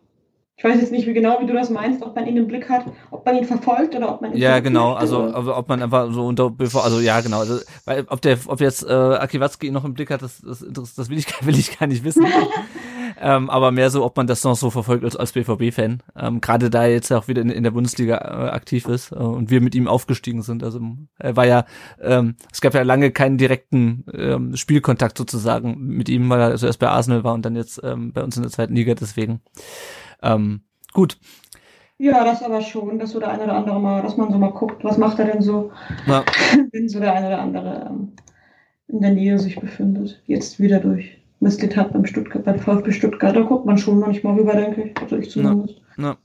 ich 0.58 0.64
weiß 0.64 0.80
jetzt 0.80 0.90
nicht, 0.90 1.06
wie 1.06 1.12
genau, 1.12 1.40
wie 1.40 1.46
du 1.46 1.52
das 1.52 1.70
meinst, 1.70 2.02
ob 2.02 2.16
man 2.16 2.26
ihn 2.26 2.36
im 2.36 2.48
Blick 2.48 2.68
hat, 2.68 2.84
ob 3.12 3.24
man 3.24 3.36
ihn 3.36 3.44
verfolgt 3.44 3.94
oder 3.94 4.12
ob 4.12 4.20
man 4.20 4.32
ihn 4.32 4.38
Ja, 4.38 4.58
genau, 4.58 4.92
also 4.92 5.32
ob 5.32 5.68
man 5.68 5.80
einfach 5.80 6.12
so 6.12 6.26
unter 6.26 6.52
also 6.58 6.98
ja, 6.98 7.20
genau, 7.20 7.38
also 7.38 7.60
weil 7.84 8.04
ob 8.08 8.20
der 8.22 8.38
ob 8.44 8.60
jetzt 8.60 8.84
äh, 8.84 8.92
Akiwatzki 8.92 9.68
ihn 9.68 9.72
noch 9.72 9.84
im 9.84 9.94
Blick 9.94 10.10
hat, 10.10 10.20
das 10.20 10.42
das, 10.42 10.94
das 10.96 11.08
will 11.08 11.18
ich 11.18 11.26
will 11.46 11.56
ich 11.56 11.78
gar 11.78 11.86
nicht 11.86 12.02
wissen. 12.02 12.26
ähm, 13.20 13.50
aber 13.50 13.70
mehr 13.70 13.90
so, 13.90 14.04
ob 14.04 14.16
man 14.16 14.26
das 14.26 14.42
noch 14.42 14.56
so 14.56 14.70
verfolgt 14.70 15.04
als, 15.04 15.14
als 15.14 15.30
BVB-Fan. 15.30 16.02
Ähm, 16.16 16.40
Gerade 16.40 16.70
da 16.70 16.82
er 16.82 16.92
jetzt 16.92 17.12
auch 17.12 17.28
wieder 17.28 17.40
in, 17.40 17.50
in 17.50 17.62
der 17.62 17.70
Bundesliga 17.70 18.16
äh, 18.16 18.50
aktiv 18.50 18.88
ist 18.88 19.12
äh, 19.12 19.14
und 19.14 19.50
wir 19.50 19.60
mit 19.60 19.76
ihm 19.76 19.86
aufgestiegen 19.86 20.42
sind. 20.42 20.64
Also 20.64 20.80
er 21.20 21.36
war 21.36 21.46
ja, 21.46 21.66
ähm, 22.02 22.34
es 22.52 22.60
gab 22.60 22.74
ja 22.74 22.82
lange 22.82 23.12
keinen 23.12 23.38
direkten 23.38 24.04
ähm, 24.12 24.56
Spielkontakt 24.56 25.18
sozusagen 25.18 25.78
mit 25.78 26.08
ihm, 26.08 26.28
weil 26.30 26.40
er 26.40 26.46
also 26.48 26.66
erst 26.66 26.80
bei 26.80 26.88
Arsenal 26.88 27.22
war 27.22 27.34
und 27.34 27.44
dann 27.44 27.54
jetzt 27.54 27.80
ähm, 27.84 28.12
bei 28.12 28.24
uns 28.24 28.36
in 28.36 28.42
der 28.42 28.50
zweiten 28.50 28.74
Liga. 28.74 28.94
Deswegen 28.94 29.40
ähm, 30.22 30.62
gut. 30.92 31.18
Ja, 31.98 32.24
das 32.24 32.42
aber 32.42 32.60
schon, 32.60 32.98
dass 32.98 33.10
so 33.10 33.18
der 33.18 33.30
eine 33.30 33.44
oder 33.44 33.54
andere 33.54 33.80
mal, 33.80 34.02
dass 34.02 34.16
man 34.16 34.30
so 34.30 34.38
mal 34.38 34.52
guckt, 34.52 34.84
was 34.84 34.98
macht 34.98 35.18
er 35.18 35.26
denn 35.26 35.42
so, 35.42 35.72
ja. 36.06 36.24
wenn 36.72 36.88
so 36.88 37.00
der 37.00 37.14
eine 37.14 37.26
oder 37.26 37.40
andere 37.40 37.88
ähm, 37.90 38.12
in 38.86 39.00
der 39.00 39.10
Nähe 39.10 39.38
sich 39.38 39.58
befindet. 39.58 40.22
Jetzt 40.26 40.60
wieder 40.60 40.80
durch 40.80 41.18
hat 41.40 41.92
beim 41.92 42.04
Stuttgart, 42.04 42.44
beim 42.44 42.58
VfB 42.58 42.92
Stuttgart, 42.92 43.36
da 43.36 43.42
guckt 43.42 43.66
man 43.66 43.78
schon 43.78 44.00
manchmal 44.00 44.34
rüber, 44.34 44.54
denke 44.54 44.82
ich. 44.82 45.00
Also 45.00 45.16
ich 45.16 45.30
zumindest. 45.30 45.80
Na, 45.96 46.16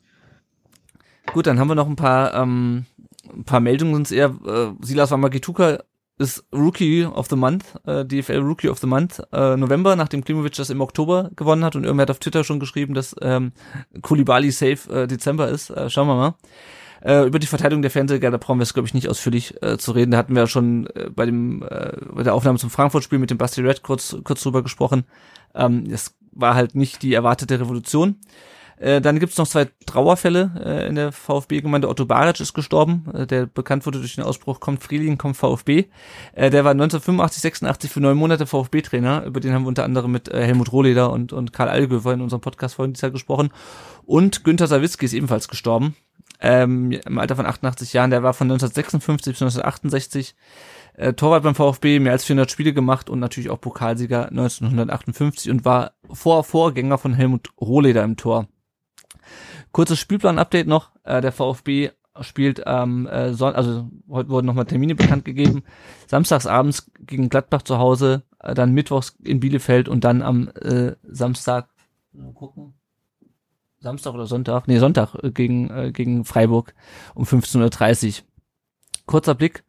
na. 1.25 1.31
Gut, 1.33 1.47
dann 1.47 1.59
haben 1.59 1.67
wir 1.67 1.75
noch 1.75 1.87
ein 1.87 1.95
paar, 1.95 2.33
ähm, 2.33 2.85
ein 3.33 3.43
paar 3.43 3.59
Meldungen, 3.59 3.95
sind 3.95 4.07
es 4.07 4.11
eher, 4.11 4.35
äh, 4.45 4.71
Silas 4.81 5.11
Wamagituka 5.11 5.79
ist 6.18 6.45
Rookie 6.53 7.06
of 7.06 7.27
the 7.30 7.35
Month, 7.35 7.65
äh, 7.85 8.06
DFL 8.06 8.40
Rookie 8.40 8.69
of 8.69 8.80
the 8.80 8.88
Month, 8.88 9.22
äh, 9.31 9.57
November, 9.57 9.95
nachdem 9.95 10.23
Klimovic 10.23 10.53
das 10.53 10.69
im 10.69 10.81
Oktober 10.81 11.31
gewonnen 11.35 11.64
hat 11.64 11.76
und 11.76 11.84
irgendwer 11.84 12.03
hat 12.03 12.11
auf 12.11 12.19
Twitter 12.19 12.44
schon 12.44 12.60
geschrieben, 12.60 12.94
dass 12.94 13.15
ähm, 13.22 13.52
Kulibali 14.02 14.52
safe 14.52 14.90
äh, 14.94 15.07
Dezember 15.07 15.49
ist. 15.49 15.69
Äh, 15.72 15.90
schauen 15.90 16.07
wir 16.07 16.15
mal. 16.15 16.35
Äh, 17.03 17.26
über 17.26 17.40
die 17.40 17.48
Verteidigung 17.48 17.81
der 17.81 17.91
Fernseher, 17.91 18.19
brauchen 18.38 18.60
wir 18.60 18.64
es, 18.64 18.73
glaube 18.73 18.88
ich, 18.88 18.94
nicht 18.94 19.10
ausführlich 19.10 19.61
äh, 19.61 19.77
zu 19.77 19.91
reden. 19.91 20.11
Da 20.11 20.18
hatten 20.18 20.35
wir 20.35 20.44
ja 20.44 20.48
schon 20.48 20.88
äh, 20.95 21.10
bei 21.10 21.26
dem 21.26 21.61
äh, 21.64 21.91
bei 22.14 22.23
der 22.23 22.34
Aufnahme 22.34 22.60
zum 22.60 22.69
Frankfurt-Spiel 22.69 23.19
mit 23.19 23.30
dem 23.30 23.38
Basti 23.38 23.61
Red 23.61 23.84
kurz, 23.84 24.15
kurz 24.23 24.41
drüber 24.41 24.64
gesprochen. 24.64 25.03
Ähm, 25.53 25.85
es 25.91 26.15
war 26.31 26.56
halt 26.56 26.76
nicht 26.76 27.02
die 27.02 27.14
erwartete 27.14 27.60
Revolution. 27.60 28.15
Äh, 28.77 29.01
dann 29.01 29.19
gibt's 29.19 29.37
noch 29.37 29.47
zwei 29.47 29.69
Trauerfälle 29.85 30.51
äh, 30.63 30.87
in 30.87 30.95
der 30.95 31.11
VfB-Gemeinde. 31.11 31.89
Otto 31.89 32.05
Baric 32.05 32.39
ist 32.39 32.53
gestorben, 32.53 33.05
äh, 33.13 33.27
der 33.27 33.45
bekannt 33.45 33.85
wurde 33.85 33.99
durch 33.99 34.15
den 34.15 34.23
Ausbruch 34.23 34.59
kommt 34.59 34.83
Friedling, 34.83 35.17
kommt 35.17 35.37
VfB. 35.37 35.85
Äh, 36.33 36.49
der 36.49 36.63
war 36.63 36.71
1985, 36.71 37.41
86 37.41 37.91
für 37.91 37.99
neun 37.99 38.17
Monate 38.17 38.45
VfB-Trainer. 38.45 39.23
Über 39.25 39.39
den 39.39 39.53
haben 39.53 39.63
wir 39.63 39.69
unter 39.69 39.83
anderem 39.83 40.11
mit 40.11 40.29
äh, 40.29 40.43
Helmut 40.43 40.71
Rohleder 40.71 41.11
und, 41.11 41.33
und 41.33 41.53
Karl 41.53 41.69
Allgöwer 41.69 42.13
in 42.13 42.21
unserem 42.21 42.41
Podcast 42.41 42.75
vorhin 42.75 42.93
dieser 42.93 43.11
gesprochen. 43.11 43.51
Und 44.05 44.43
Günther 44.43 44.67
Sawicki 44.67 45.05
ist 45.05 45.13
ebenfalls 45.13 45.47
gestorben. 45.47 45.95
Ähm, 46.41 46.91
Im 46.91 47.17
Alter 47.19 47.37
von 47.37 47.45
88 47.45 47.93
Jahren. 47.93 48.09
Der 48.09 48.21
war 48.21 48.33
von 48.33 48.51
1956 48.51 49.33
bis 49.33 49.41
1968 49.41 50.35
äh, 50.95 51.13
Torwart 51.13 51.43
beim 51.43 51.55
VfB, 51.55 51.99
mehr 51.99 52.11
als 52.11 52.25
400 52.25 52.51
Spiele 52.51 52.73
gemacht 52.73 53.09
und 53.09 53.19
natürlich 53.19 53.49
auch 53.49 53.61
Pokalsieger 53.61 54.27
1958 54.27 55.51
und 55.51 55.65
war 55.65 55.93
vor 56.11 56.43
Vorgänger 56.43 56.97
von 56.97 57.13
Helmut 57.13 57.49
Rohleder 57.59 58.03
im 58.03 58.17
Tor. 58.17 58.47
Kurzes 59.73 59.99
Spielplan-Update 59.99 60.67
noch. 60.67 60.91
Äh, 61.03 61.19
der 61.19 61.33
VfB 61.33 61.91
spielt 62.21 62.61
ähm, 62.65 63.09
Son 63.31 63.55
also 63.55 63.89
heute 64.07 64.29
wurden 64.29 64.45
nochmal 64.45 64.65
Termine 64.65 64.95
bekannt 64.95 65.25
gegeben. 65.25 65.63
Samstags 66.07 66.45
abends 66.45 66.91
gegen 66.99 67.27
Gladbach 67.27 67.63
zu 67.63 67.79
Hause, 67.79 68.23
äh, 68.39 68.53
dann 68.53 68.73
mittwochs 68.73 69.17
in 69.23 69.39
Bielefeld 69.39 69.89
und 69.89 70.03
dann 70.05 70.21
am 70.21 70.47
äh, 70.49 70.93
Samstag 71.03 71.69
mal 72.13 72.33
gucken. 72.33 72.75
Samstag 73.79 74.13
oder 74.13 74.27
Sonntag, 74.27 74.67
nee, 74.67 74.79
Sonntag 74.79 75.15
äh, 75.21 75.31
gegen, 75.31 75.69
äh, 75.69 75.91
gegen 75.91 76.23
Freiburg 76.23 76.73
um 77.15 77.25
15.30 77.25 78.21
Uhr. 78.21 78.25
Kurzer 79.05 79.35
Blick 79.35 79.63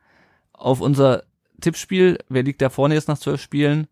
auf 0.52 0.80
unser 0.80 1.24
Tippspiel. 1.60 2.18
Wer 2.28 2.44
liegt 2.44 2.62
da 2.62 2.70
vorne 2.70 2.94
jetzt 2.94 3.08
nach 3.08 3.18
zwölf 3.18 3.40
Spielen? 3.40 3.88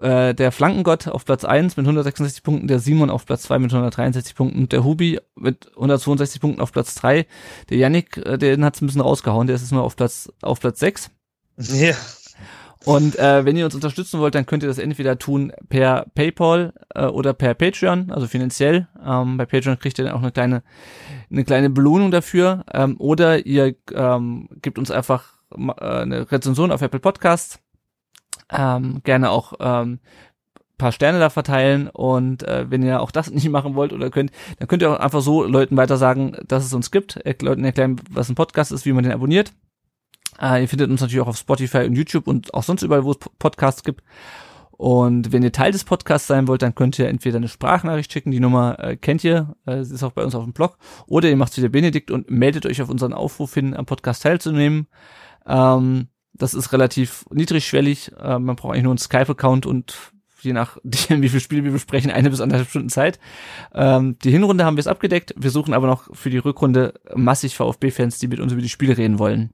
Äh, 0.00 0.34
der 0.34 0.52
Flankengott 0.52 1.08
auf 1.08 1.24
Platz 1.24 1.44
1 1.44 1.76
mit 1.76 1.86
166 1.86 2.42
Punkten, 2.42 2.68
der 2.68 2.78
Simon 2.78 3.10
auf 3.10 3.26
Platz 3.26 3.42
2 3.42 3.58
mit 3.58 3.72
163 3.72 4.34
Punkten, 4.34 4.68
der 4.68 4.84
Hubi 4.84 5.20
mit 5.36 5.68
162 5.74 6.40
Punkten 6.40 6.60
auf 6.60 6.72
Platz 6.72 6.94
3, 6.96 7.26
der 7.70 7.76
Yannick, 7.76 8.16
äh, 8.18 8.38
den 8.38 8.64
hat's 8.64 8.80
ein 8.80 8.86
bisschen 8.86 9.00
rausgehauen, 9.00 9.46
der 9.46 9.56
ist 9.56 9.62
jetzt 9.62 9.72
nur 9.72 9.82
auf 9.82 9.96
Platz 9.96 10.32
auf 10.42 10.60
Platz 10.60 10.80
6. 10.80 11.10
Ja. 11.56 11.94
Und 12.84 13.18
äh, 13.18 13.46
wenn 13.46 13.56
ihr 13.56 13.64
uns 13.64 13.74
unterstützen 13.74 14.20
wollt, 14.20 14.34
dann 14.34 14.44
könnt 14.44 14.62
ihr 14.62 14.68
das 14.68 14.78
entweder 14.78 15.18
tun 15.18 15.52
per 15.70 16.06
PayPal 16.14 16.74
äh, 16.94 17.06
oder 17.06 17.32
per 17.32 17.54
Patreon, 17.54 18.10
also 18.10 18.26
finanziell. 18.26 18.88
Ähm, 19.02 19.38
bei 19.38 19.46
Patreon 19.46 19.78
kriegt 19.78 19.98
ihr 19.98 20.04
dann 20.04 20.14
auch 20.14 20.20
eine 20.20 20.32
kleine 20.32 20.62
eine 21.30 21.44
kleine 21.44 21.70
Belohnung 21.70 22.10
dafür. 22.10 22.64
Ähm, 22.72 22.96
oder 22.98 23.46
ihr 23.46 23.74
ähm, 23.94 24.48
gebt 24.60 24.78
uns 24.78 24.90
einfach 24.90 25.38
äh, 25.56 25.82
eine 25.82 26.30
Rezension 26.30 26.70
auf 26.70 26.82
Apple 26.82 27.00
Podcasts 27.00 27.58
ähm, 28.50 29.00
gerne 29.04 29.30
auch 29.30 29.54
ähm, 29.60 30.00
paar 30.78 30.92
Sterne 30.92 31.18
da 31.18 31.30
verteilen 31.30 31.88
und 31.88 32.42
äh, 32.42 32.70
wenn 32.70 32.82
ihr 32.82 33.00
auch 33.00 33.10
das 33.10 33.30
nicht 33.32 33.48
machen 33.48 33.74
wollt 33.74 33.92
oder 33.92 34.10
könnt, 34.10 34.32
dann 34.58 34.68
könnt 34.68 34.82
ihr 34.82 34.90
auch 34.90 35.00
einfach 35.00 35.20
so 35.20 35.44
Leuten 35.44 35.76
weiter 35.76 35.96
sagen, 35.96 36.36
dass 36.46 36.64
es 36.64 36.72
uns 36.72 36.90
gibt, 36.90 37.20
Leuten 37.42 37.64
erklären, 37.64 38.00
was 38.10 38.28
ein 38.28 38.34
Podcast 38.34 38.72
ist, 38.72 38.86
wie 38.86 38.92
man 38.92 39.04
den 39.04 39.12
abonniert. 39.12 39.52
Äh, 40.40 40.62
ihr 40.62 40.68
findet 40.68 40.90
uns 40.90 41.00
natürlich 41.00 41.22
auch 41.22 41.28
auf 41.28 41.36
Spotify 41.36 41.84
und 41.84 41.94
YouTube 41.94 42.26
und 42.26 42.52
auch 42.54 42.64
sonst 42.64 42.82
überall, 42.82 43.04
wo 43.04 43.12
es 43.12 43.18
Podcasts 43.38 43.84
gibt. 43.84 44.02
Und 44.76 45.32
wenn 45.32 45.44
ihr 45.44 45.52
Teil 45.52 45.70
des 45.70 45.84
Podcasts 45.84 46.26
sein 46.26 46.48
wollt, 46.48 46.62
dann 46.62 46.74
könnt 46.74 46.98
ihr 46.98 47.08
entweder 47.08 47.36
eine 47.36 47.46
Sprachnachricht 47.46 48.12
schicken, 48.12 48.32
die 48.32 48.40
Nummer 48.40 48.78
äh, 48.80 48.96
kennt 48.96 49.22
ihr, 49.22 49.54
äh, 49.66 49.84
sie 49.84 49.94
ist 49.94 50.02
auch 50.02 50.12
bei 50.12 50.24
uns 50.24 50.34
auf 50.34 50.42
dem 50.42 50.52
Blog, 50.52 50.76
oder 51.06 51.28
ihr 51.28 51.36
macht 51.36 51.56
wie 51.56 51.60
der 51.60 51.68
Benedikt 51.68 52.10
und 52.10 52.28
meldet 52.28 52.66
euch 52.66 52.82
auf 52.82 52.90
unseren 52.90 53.12
Aufruf 53.12 53.54
hin, 53.54 53.76
am 53.76 53.86
Podcast 53.86 54.24
teilzunehmen. 54.24 54.88
Ähm, 55.46 56.08
das 56.34 56.54
ist 56.54 56.72
relativ 56.72 57.24
niedrigschwellig. 57.30 58.12
Äh, 58.18 58.38
man 58.38 58.56
braucht 58.56 58.72
eigentlich 58.72 58.84
nur 58.84 58.92
einen 58.92 58.98
Skype-Account 58.98 59.66
und 59.66 59.96
je 60.40 60.52
nach 60.52 60.76
wie 60.82 61.28
viel 61.28 61.40
Spiele 61.40 61.64
wir 61.64 61.72
besprechen, 61.72 62.10
eine 62.10 62.30
bis 62.30 62.40
anderthalb 62.40 62.68
Stunden 62.68 62.90
Zeit. 62.90 63.18
Ähm, 63.72 64.18
die 64.22 64.30
Hinrunde 64.30 64.64
haben 64.64 64.76
wir 64.76 64.80
es 64.80 64.86
abgedeckt. 64.86 65.34
Wir 65.36 65.50
suchen 65.50 65.74
aber 65.74 65.86
noch 65.86 66.14
für 66.14 66.30
die 66.30 66.38
Rückrunde 66.38 66.94
massig 67.14 67.56
VfB-Fans, 67.56 68.18
die 68.18 68.28
mit 68.28 68.40
uns 68.40 68.52
über 68.52 68.62
die 68.62 68.68
Spiele 68.68 68.96
reden 68.96 69.18
wollen. 69.18 69.50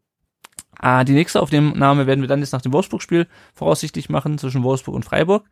Ah, 0.79 1.05
die 1.05 1.13
nächste 1.13 1.43
Aufnahme 1.43 2.07
werden 2.07 2.23
wir 2.23 2.29
dann 2.29 2.41
jetzt 2.41 2.53
nach 2.53 2.63
dem 2.63 2.73
Wolfsburg-Spiel 2.73 3.27
voraussichtlich 3.53 4.09
machen, 4.09 4.39
zwischen 4.39 4.63
Wolfsburg 4.63 4.95
und 4.95 5.05
Freiburg. 5.05 5.45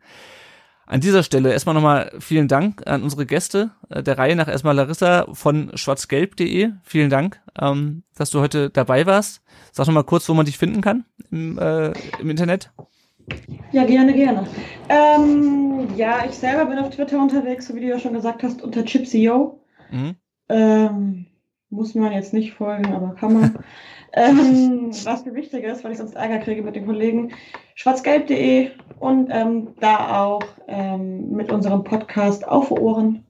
An 0.89 1.01
dieser 1.01 1.21
Stelle 1.21 1.51
erstmal 1.51 1.75
nochmal 1.75 2.11
vielen 2.17 2.47
Dank 2.47 2.81
an 2.87 3.03
unsere 3.03 3.27
Gäste. 3.27 3.69
Äh, 3.89 4.01
der 4.01 4.17
Reihe 4.17 4.35
nach 4.35 4.47
erstmal 4.47 4.75
Larissa 4.75 5.27
von 5.33 5.69
schwarzgelb.de. 5.75 6.71
Vielen 6.83 7.11
Dank, 7.11 7.39
ähm, 7.61 8.01
dass 8.17 8.31
du 8.31 8.39
heute 8.41 8.71
dabei 8.71 9.05
warst. 9.05 9.43
Sag 9.71 9.85
noch 9.85 9.93
mal 9.93 10.03
kurz, 10.03 10.27
wo 10.27 10.33
man 10.33 10.47
dich 10.47 10.57
finden 10.57 10.81
kann 10.81 11.05
im, 11.29 11.59
äh, 11.59 11.93
im 12.19 12.31
Internet. 12.31 12.71
Ja, 13.71 13.85
gerne, 13.85 14.15
gerne. 14.15 14.47
Ähm, 14.89 15.89
ja, 15.95 16.25
ich 16.27 16.33
selber 16.33 16.65
bin 16.65 16.79
auf 16.79 16.89
Twitter 16.89 17.21
unterwegs, 17.21 17.67
so 17.67 17.75
wie 17.75 17.81
du 17.81 17.87
ja 17.87 17.99
schon 17.99 18.13
gesagt 18.13 18.41
hast, 18.41 18.63
unter 18.63 18.83
ChipsyO. 18.83 19.63
Mhm. 19.91 20.15
Ähm, 20.49 21.27
muss 21.69 21.95
man 21.95 22.11
jetzt 22.11 22.33
nicht 22.33 22.53
folgen, 22.53 22.93
aber 22.93 23.15
kann 23.15 23.33
man. 23.33 23.59
ähm, 24.13 24.91
was 25.03 25.25
mir 25.25 25.35
wichtig 25.35 25.63
ist, 25.63 25.83
weil 25.83 25.91
ich 25.91 25.97
sonst 25.97 26.15
Ärger 26.15 26.39
kriege 26.39 26.63
mit 26.63 26.75
den 26.75 26.85
Kollegen, 26.85 27.31
schwarzgelb.de 27.75 28.71
und 28.99 29.29
ähm, 29.31 29.75
da 29.79 30.23
auch 30.23 30.43
ähm, 30.67 31.31
mit 31.31 31.51
unserem 31.51 31.83
Podcast 31.83 32.47
Auf 32.47 32.71
Ohren. 32.71 33.23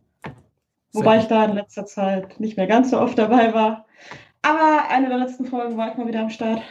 Wobei 0.94 1.20
ich 1.20 1.26
da 1.26 1.46
in 1.46 1.54
letzter 1.54 1.86
Zeit 1.86 2.40
nicht 2.40 2.58
mehr 2.58 2.66
ganz 2.66 2.90
so 2.92 3.00
oft 3.00 3.18
dabei 3.18 3.54
war. 3.54 3.86
Aber 4.42 4.90
eine 4.90 5.10
der 5.10 5.18
letzten 5.18 5.46
Folgen 5.46 5.78
war 5.78 5.92
ich 5.92 5.98
mal 5.98 6.08
wieder 6.08 6.22
am 6.22 6.30
Start. 6.30 6.62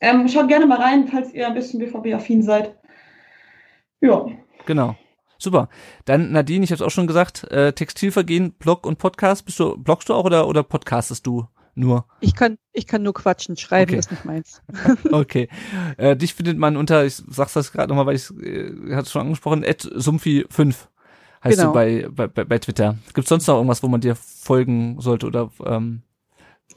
Ähm, 0.00 0.28
schaut 0.28 0.48
gerne 0.48 0.66
mal 0.66 0.80
rein, 0.80 1.06
falls 1.06 1.32
ihr 1.32 1.46
ein 1.46 1.54
bisschen 1.54 1.80
BVB-affin 1.80 2.42
seid. 2.42 2.76
Ja. 4.00 4.26
Genau. 4.66 4.96
Super. 5.38 5.68
Dann 6.04 6.32
Nadine, 6.32 6.64
ich 6.64 6.70
habe 6.70 6.82
es 6.82 6.86
auch 6.86 6.90
schon 6.90 7.06
gesagt, 7.06 7.44
äh, 7.50 7.72
Textilvergehen, 7.72 8.52
Blog 8.52 8.86
und 8.86 8.98
Podcast. 8.98 9.44
Bist 9.44 9.60
du, 9.60 9.76
bloggst 9.76 10.08
du 10.08 10.14
auch 10.14 10.24
oder, 10.24 10.48
oder 10.48 10.62
podcastest 10.62 11.26
du 11.26 11.46
nur? 11.74 12.06
Ich 12.20 12.34
kann, 12.34 12.58
ich 12.72 12.86
kann 12.86 13.02
nur 13.02 13.14
quatschen, 13.14 13.56
schreiben 13.56 13.90
okay. 13.90 13.98
ist 13.98 14.10
nicht 14.10 14.24
meins. 14.24 14.62
okay. 15.12 15.48
Äh, 15.96 16.16
dich 16.16 16.34
findet 16.34 16.58
man 16.58 16.76
unter, 16.76 17.04
ich 17.04 17.22
sag's 17.28 17.52
das 17.52 17.72
gerade 17.72 17.88
nochmal, 17.88 18.06
weil 18.06 18.16
ich 18.16 18.30
äh, 18.42 18.94
hatte 18.94 19.10
schon 19.10 19.22
angesprochen, 19.22 19.64
at 19.64 19.82
Sumpfi5 19.82 20.74
heißt 21.44 21.58
genau. 21.58 21.68
du 21.68 21.72
bei, 21.72 22.08
bei, 22.10 22.44
bei 22.44 22.58
Twitter. 22.58 22.96
Gibt's 23.14 23.28
sonst 23.28 23.46
noch 23.46 23.56
irgendwas, 23.56 23.82
wo 23.82 23.88
man 23.88 24.00
dir 24.00 24.16
folgen 24.16 25.00
sollte 25.00 25.26
oder 25.26 25.50
ähm, 25.64 26.02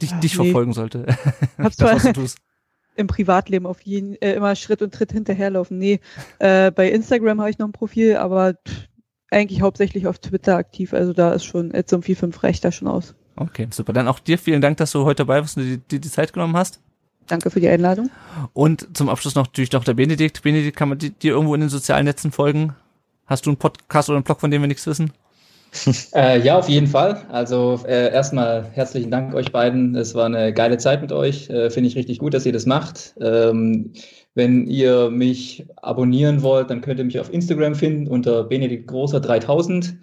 dich, 0.00 0.12
dich 0.14 0.38
nee. 0.38 0.44
verfolgen 0.44 0.72
sollte? 0.72 1.06
Hab's 1.58 1.76
das, 1.78 1.94
was 1.94 2.02
du 2.02 2.12
tust 2.12 2.38
im 2.96 3.06
Privatleben 3.06 3.66
auf 3.66 3.80
jeden 3.82 4.20
äh, 4.20 4.34
immer 4.34 4.54
Schritt 4.56 4.82
und 4.82 4.92
Tritt 4.92 5.12
hinterherlaufen. 5.12 5.78
Nee, 5.78 6.00
äh, 6.38 6.70
bei 6.70 6.90
Instagram 6.90 7.40
habe 7.40 7.50
ich 7.50 7.58
noch 7.58 7.68
ein 7.68 7.72
Profil, 7.72 8.16
aber 8.16 8.54
pff, 8.54 8.88
eigentlich 9.30 9.62
hauptsächlich 9.62 10.06
auf 10.06 10.18
Twitter 10.18 10.56
aktiv. 10.56 10.92
Also 10.92 11.12
da 11.12 11.32
ist 11.32 11.44
schon 11.44 11.72
jetzt 11.72 11.92
um 11.92 12.02
4, 12.02 12.16
5 12.16 12.42
reicht 12.42 12.64
da 12.64 12.72
schon 12.72 12.88
aus. 12.88 13.14
Okay, 13.36 13.68
super. 13.70 13.92
Dann 13.92 14.08
auch 14.08 14.18
dir 14.18 14.38
vielen 14.38 14.60
Dank, 14.60 14.76
dass 14.76 14.92
du 14.92 15.04
heute 15.04 15.24
dabei 15.24 15.40
warst 15.40 15.56
und 15.56 15.64
dir 15.64 15.78
die, 15.90 16.00
die 16.00 16.10
Zeit 16.10 16.32
genommen 16.32 16.56
hast. 16.56 16.80
Danke 17.26 17.50
für 17.50 17.60
die 17.60 17.68
Einladung. 17.68 18.10
Und 18.52 18.88
zum 18.96 19.08
Abschluss 19.08 19.36
noch 19.36 19.46
natürlich 19.46 19.72
noch 19.72 19.84
der 19.84 19.94
Benedikt. 19.94 20.42
Benedikt, 20.42 20.76
kann 20.76 20.88
man 20.88 20.98
dir 20.98 21.12
irgendwo 21.22 21.54
in 21.54 21.60
den 21.60 21.70
sozialen 21.70 22.04
Netzen 22.04 22.32
folgen? 22.32 22.74
Hast 23.26 23.46
du 23.46 23.50
einen 23.50 23.56
Podcast 23.56 24.08
oder 24.08 24.16
einen 24.16 24.24
Blog, 24.24 24.40
von 24.40 24.50
dem 24.50 24.62
wir 24.62 24.66
nichts 24.66 24.86
wissen? 24.86 25.12
äh, 26.14 26.40
ja, 26.40 26.58
auf 26.58 26.68
jeden 26.68 26.86
Fall. 26.86 27.24
Also 27.28 27.80
äh, 27.86 28.12
erstmal 28.12 28.64
herzlichen 28.72 29.10
Dank 29.10 29.34
euch 29.34 29.52
beiden. 29.52 29.94
Es 29.94 30.14
war 30.14 30.26
eine 30.26 30.52
geile 30.52 30.78
Zeit 30.78 31.00
mit 31.00 31.12
euch. 31.12 31.48
Äh, 31.48 31.70
Finde 31.70 31.88
ich 31.88 31.96
richtig 31.96 32.18
gut, 32.18 32.34
dass 32.34 32.46
ihr 32.46 32.52
das 32.52 32.66
macht. 32.66 33.14
Ähm, 33.20 33.92
wenn 34.34 34.66
ihr 34.66 35.10
mich 35.10 35.66
abonnieren 35.76 36.42
wollt, 36.42 36.70
dann 36.70 36.80
könnt 36.80 36.98
ihr 36.98 37.04
mich 37.04 37.20
auf 37.20 37.32
Instagram 37.32 37.74
finden 37.74 38.08
unter 38.08 38.44
Benedikt 38.44 38.88
Großer 38.88 39.20
3000. 39.20 39.96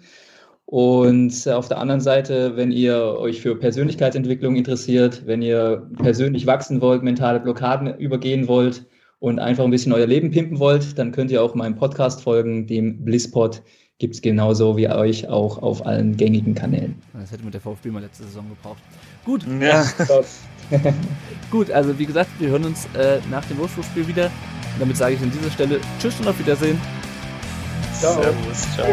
Und 0.64 1.48
auf 1.48 1.68
der 1.68 1.78
anderen 1.78 2.02
Seite, 2.02 2.56
wenn 2.56 2.70
ihr 2.70 3.16
euch 3.18 3.40
für 3.40 3.56
Persönlichkeitsentwicklung 3.56 4.54
interessiert, 4.54 5.22
wenn 5.24 5.40
ihr 5.40 5.88
persönlich 6.02 6.46
wachsen 6.46 6.82
wollt, 6.82 7.02
mentale 7.02 7.40
Blockaden 7.40 7.98
übergehen 7.98 8.48
wollt 8.48 8.84
und 9.18 9.38
einfach 9.38 9.64
ein 9.64 9.70
bisschen 9.70 9.92
euer 9.92 10.06
Leben 10.06 10.30
pimpen 10.30 10.58
wollt, 10.58 10.98
dann 10.98 11.12
könnt 11.12 11.30
ihr 11.30 11.42
auch 11.42 11.54
meinem 11.54 11.76
Podcast 11.76 12.22
folgen, 12.22 12.66
dem 12.66 13.02
Blisspot 13.02 13.62
gibt 13.98 14.14
es 14.14 14.22
genauso 14.22 14.76
wie 14.76 14.88
euch 14.88 15.28
auch 15.28 15.58
auf 15.58 15.84
allen 15.84 16.16
gängigen 16.16 16.54
Kanälen. 16.54 17.00
Das 17.12 17.32
hätte 17.32 17.44
mit 17.44 17.54
der 17.54 17.60
VfB 17.60 17.90
mal 17.90 18.02
letzte 18.02 18.24
Saison 18.24 18.48
gebraucht. 18.48 18.78
Gut. 19.24 19.44
Ja. 19.60 19.84
Gut, 21.50 21.70
also 21.70 21.98
wie 21.98 22.06
gesagt, 22.06 22.30
wir 22.38 22.50
hören 22.50 22.64
uns 22.64 22.86
äh, 22.94 23.18
nach 23.30 23.44
dem 23.46 23.58
Wolfsburg-Spiel 23.58 24.06
wieder. 24.06 24.26
Und 24.26 24.80
damit 24.80 24.96
sage 24.96 25.14
ich 25.14 25.22
an 25.22 25.32
dieser 25.32 25.50
Stelle 25.50 25.80
Tschüss 26.00 26.20
und 26.20 26.28
auf 26.28 26.38
Wiedersehen. 26.38 26.80
Ciao. 27.98 28.22
Servus, 28.22 28.74
ciao. 28.74 28.88